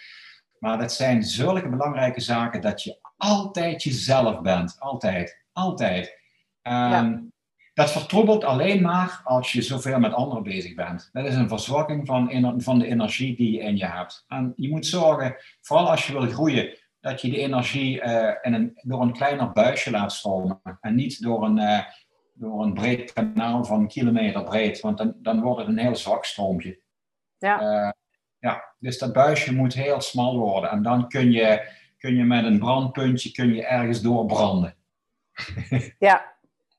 Maar 0.58 0.78
dat 0.78 0.92
zijn 0.92 1.22
zulke 1.22 1.68
belangrijke 1.68 2.20
zaken 2.20 2.60
dat 2.60 2.82
je 2.82 2.98
altijd 3.16 3.82
jezelf 3.82 4.40
bent. 4.40 4.76
Altijd. 4.78 5.44
Altijd. 5.52 6.18
Um, 6.62 7.32
Dat 7.74 7.90
vertroebelt 7.90 8.44
alleen 8.44 8.82
maar 8.82 9.20
als 9.24 9.52
je 9.52 9.62
zoveel 9.62 9.98
met 9.98 10.12
anderen 10.12 10.42
bezig 10.42 10.74
bent. 10.74 11.08
Dat 11.12 11.24
is 11.24 11.34
een 11.34 11.48
verzwakking 11.48 12.06
van, 12.06 12.54
van 12.62 12.78
de 12.78 12.86
energie 12.86 13.36
die 13.36 13.52
je 13.52 13.58
in 13.58 13.76
je 13.76 13.86
hebt. 13.86 14.24
En 14.28 14.52
je 14.56 14.68
moet 14.68 14.86
zorgen, 14.86 15.36
vooral 15.60 15.90
als 15.90 16.06
je 16.06 16.12
wil 16.12 16.26
groeien, 16.26 16.78
dat 17.00 17.20
je 17.20 17.30
die 17.30 17.38
energie 17.38 18.02
uh, 18.02 18.30
in 18.42 18.52
een, 18.54 18.72
door 18.82 19.02
een 19.02 19.12
kleiner 19.12 19.52
buisje 19.52 19.90
laat 19.90 20.12
stromen. 20.12 20.60
En 20.80 20.94
niet 20.94 21.22
door 21.22 21.44
een, 21.44 21.58
uh, 21.58 21.80
door 22.32 22.62
een 22.62 22.74
breed 22.74 23.12
kanaal 23.12 23.64
van 23.64 23.80
een 23.80 23.88
kilometer 23.88 24.44
breed, 24.44 24.80
want 24.80 24.98
dan, 24.98 25.14
dan 25.16 25.40
wordt 25.40 25.58
het 25.58 25.68
een 25.68 25.78
heel 25.78 25.96
zwak 25.96 26.24
stroompje. 26.24 26.80
Ja. 27.38 27.62
Uh, 27.62 27.90
ja, 28.38 28.64
dus 28.78 28.98
dat 28.98 29.12
buisje 29.12 29.54
moet 29.54 29.74
heel 29.74 30.00
smal 30.00 30.38
worden. 30.38 30.70
En 30.70 30.82
dan 30.82 31.08
kun 31.08 31.32
je, 31.32 31.68
kun 31.98 32.14
je 32.14 32.24
met 32.24 32.44
een 32.44 32.58
brandpuntje 32.58 33.32
kun 33.32 33.54
je 33.54 33.66
ergens 33.66 34.00
doorbranden. 34.00 34.76
ja, 35.98 36.34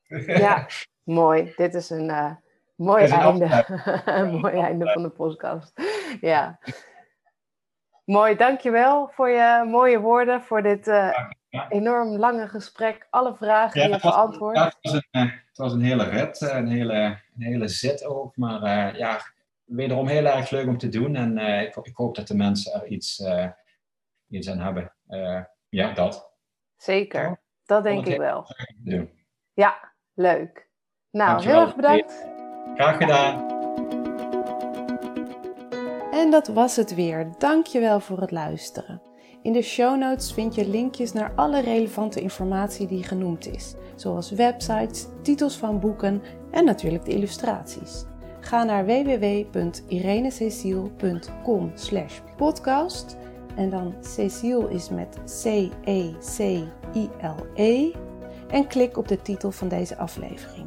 ja, 0.44 0.66
mooi. 1.02 1.52
Dit 1.56 1.74
is 1.74 1.90
een 1.90 2.08
uh, 2.08 2.30
mooi 2.76 3.04
einde. 3.04 3.64
een 4.04 4.34
mooi 4.34 4.54
einde 4.54 4.92
van 4.92 5.02
de 5.02 5.10
podcast. 5.10 5.72
Ja. 6.20 6.58
Mooi, 8.04 8.36
dankjewel 8.36 9.10
voor 9.14 9.28
je 9.28 9.64
mooie 9.70 10.00
woorden, 10.00 10.42
voor 10.42 10.62
dit 10.62 10.86
uh, 10.86 11.18
enorm 11.68 12.08
lange 12.16 12.48
gesprek. 12.48 13.06
Alle 13.10 13.34
vragen 13.34 13.80
die 13.80 13.90
je 13.90 14.00
beantwoord. 14.00 14.78
Was 15.54 15.72
een, 15.72 15.82
hele 15.82 16.04
rit, 16.04 16.40
een 16.40 16.68
hele, 16.68 16.94
een 17.36 17.42
hele 17.42 17.68
zit 17.68 18.04
ook. 18.04 18.36
Maar 18.36 18.96
ja, 18.96 19.20
wederom 19.64 20.06
heel 20.08 20.26
erg 20.26 20.50
leuk 20.50 20.66
om 20.66 20.78
te 20.78 20.88
doen. 20.88 21.16
En 21.16 21.38
ik, 21.38 21.76
ik, 21.76 21.96
hoop 21.96 22.14
dat 22.14 22.28
de 22.28 22.36
mensen 22.36 22.72
er 22.72 22.86
iets, 22.86 23.22
iets 24.28 24.50
aan 24.50 24.58
hebben. 24.58 24.92
ja, 25.68 25.92
dat. 25.92 26.32
Zeker, 26.76 27.40
dat 27.64 27.82
denk 27.82 28.06
ik 28.06 28.18
wel. 28.18 28.46
Ja, 29.54 29.94
Leuk. 30.14 30.68
Nou, 31.10 31.30
Dankjewel. 31.30 31.56
heel 31.56 31.66
erg 31.66 31.76
bedankt. 31.76 32.26
Graag 32.74 32.96
gedaan. 32.96 33.52
En 36.12 36.30
dat 36.30 36.48
was 36.48 36.76
het 36.76 36.94
weer. 36.94 37.32
Dankjewel 37.38 38.00
voor 38.00 38.20
het 38.20 38.30
luisteren. 38.30 39.02
In 39.44 39.52
de 39.52 39.62
show 39.62 39.98
notes 39.98 40.32
vind 40.32 40.54
je 40.54 40.68
linkjes 40.68 41.12
naar 41.12 41.32
alle 41.34 41.60
relevante 41.60 42.20
informatie 42.20 42.86
die 42.86 43.02
genoemd 43.02 43.46
is, 43.46 43.74
zoals 43.94 44.30
websites, 44.30 45.06
titels 45.22 45.56
van 45.56 45.80
boeken 45.80 46.22
en 46.50 46.64
natuurlijk 46.64 47.04
de 47.04 47.12
illustraties. 47.12 48.04
Ga 48.40 48.64
naar 48.64 48.86
www.irenececiel.com 48.86 51.72
podcast 52.36 53.16
en 53.56 53.70
dan 53.70 53.94
Cecile 54.00 54.70
is 54.70 54.88
met 54.88 55.18
C-E-C-I-L-E 55.42 56.72
en 58.48 58.66
klik 58.66 58.96
op 58.96 59.08
de 59.08 59.22
titel 59.22 59.50
van 59.50 59.68
deze 59.68 59.96
aflevering. 59.96 60.66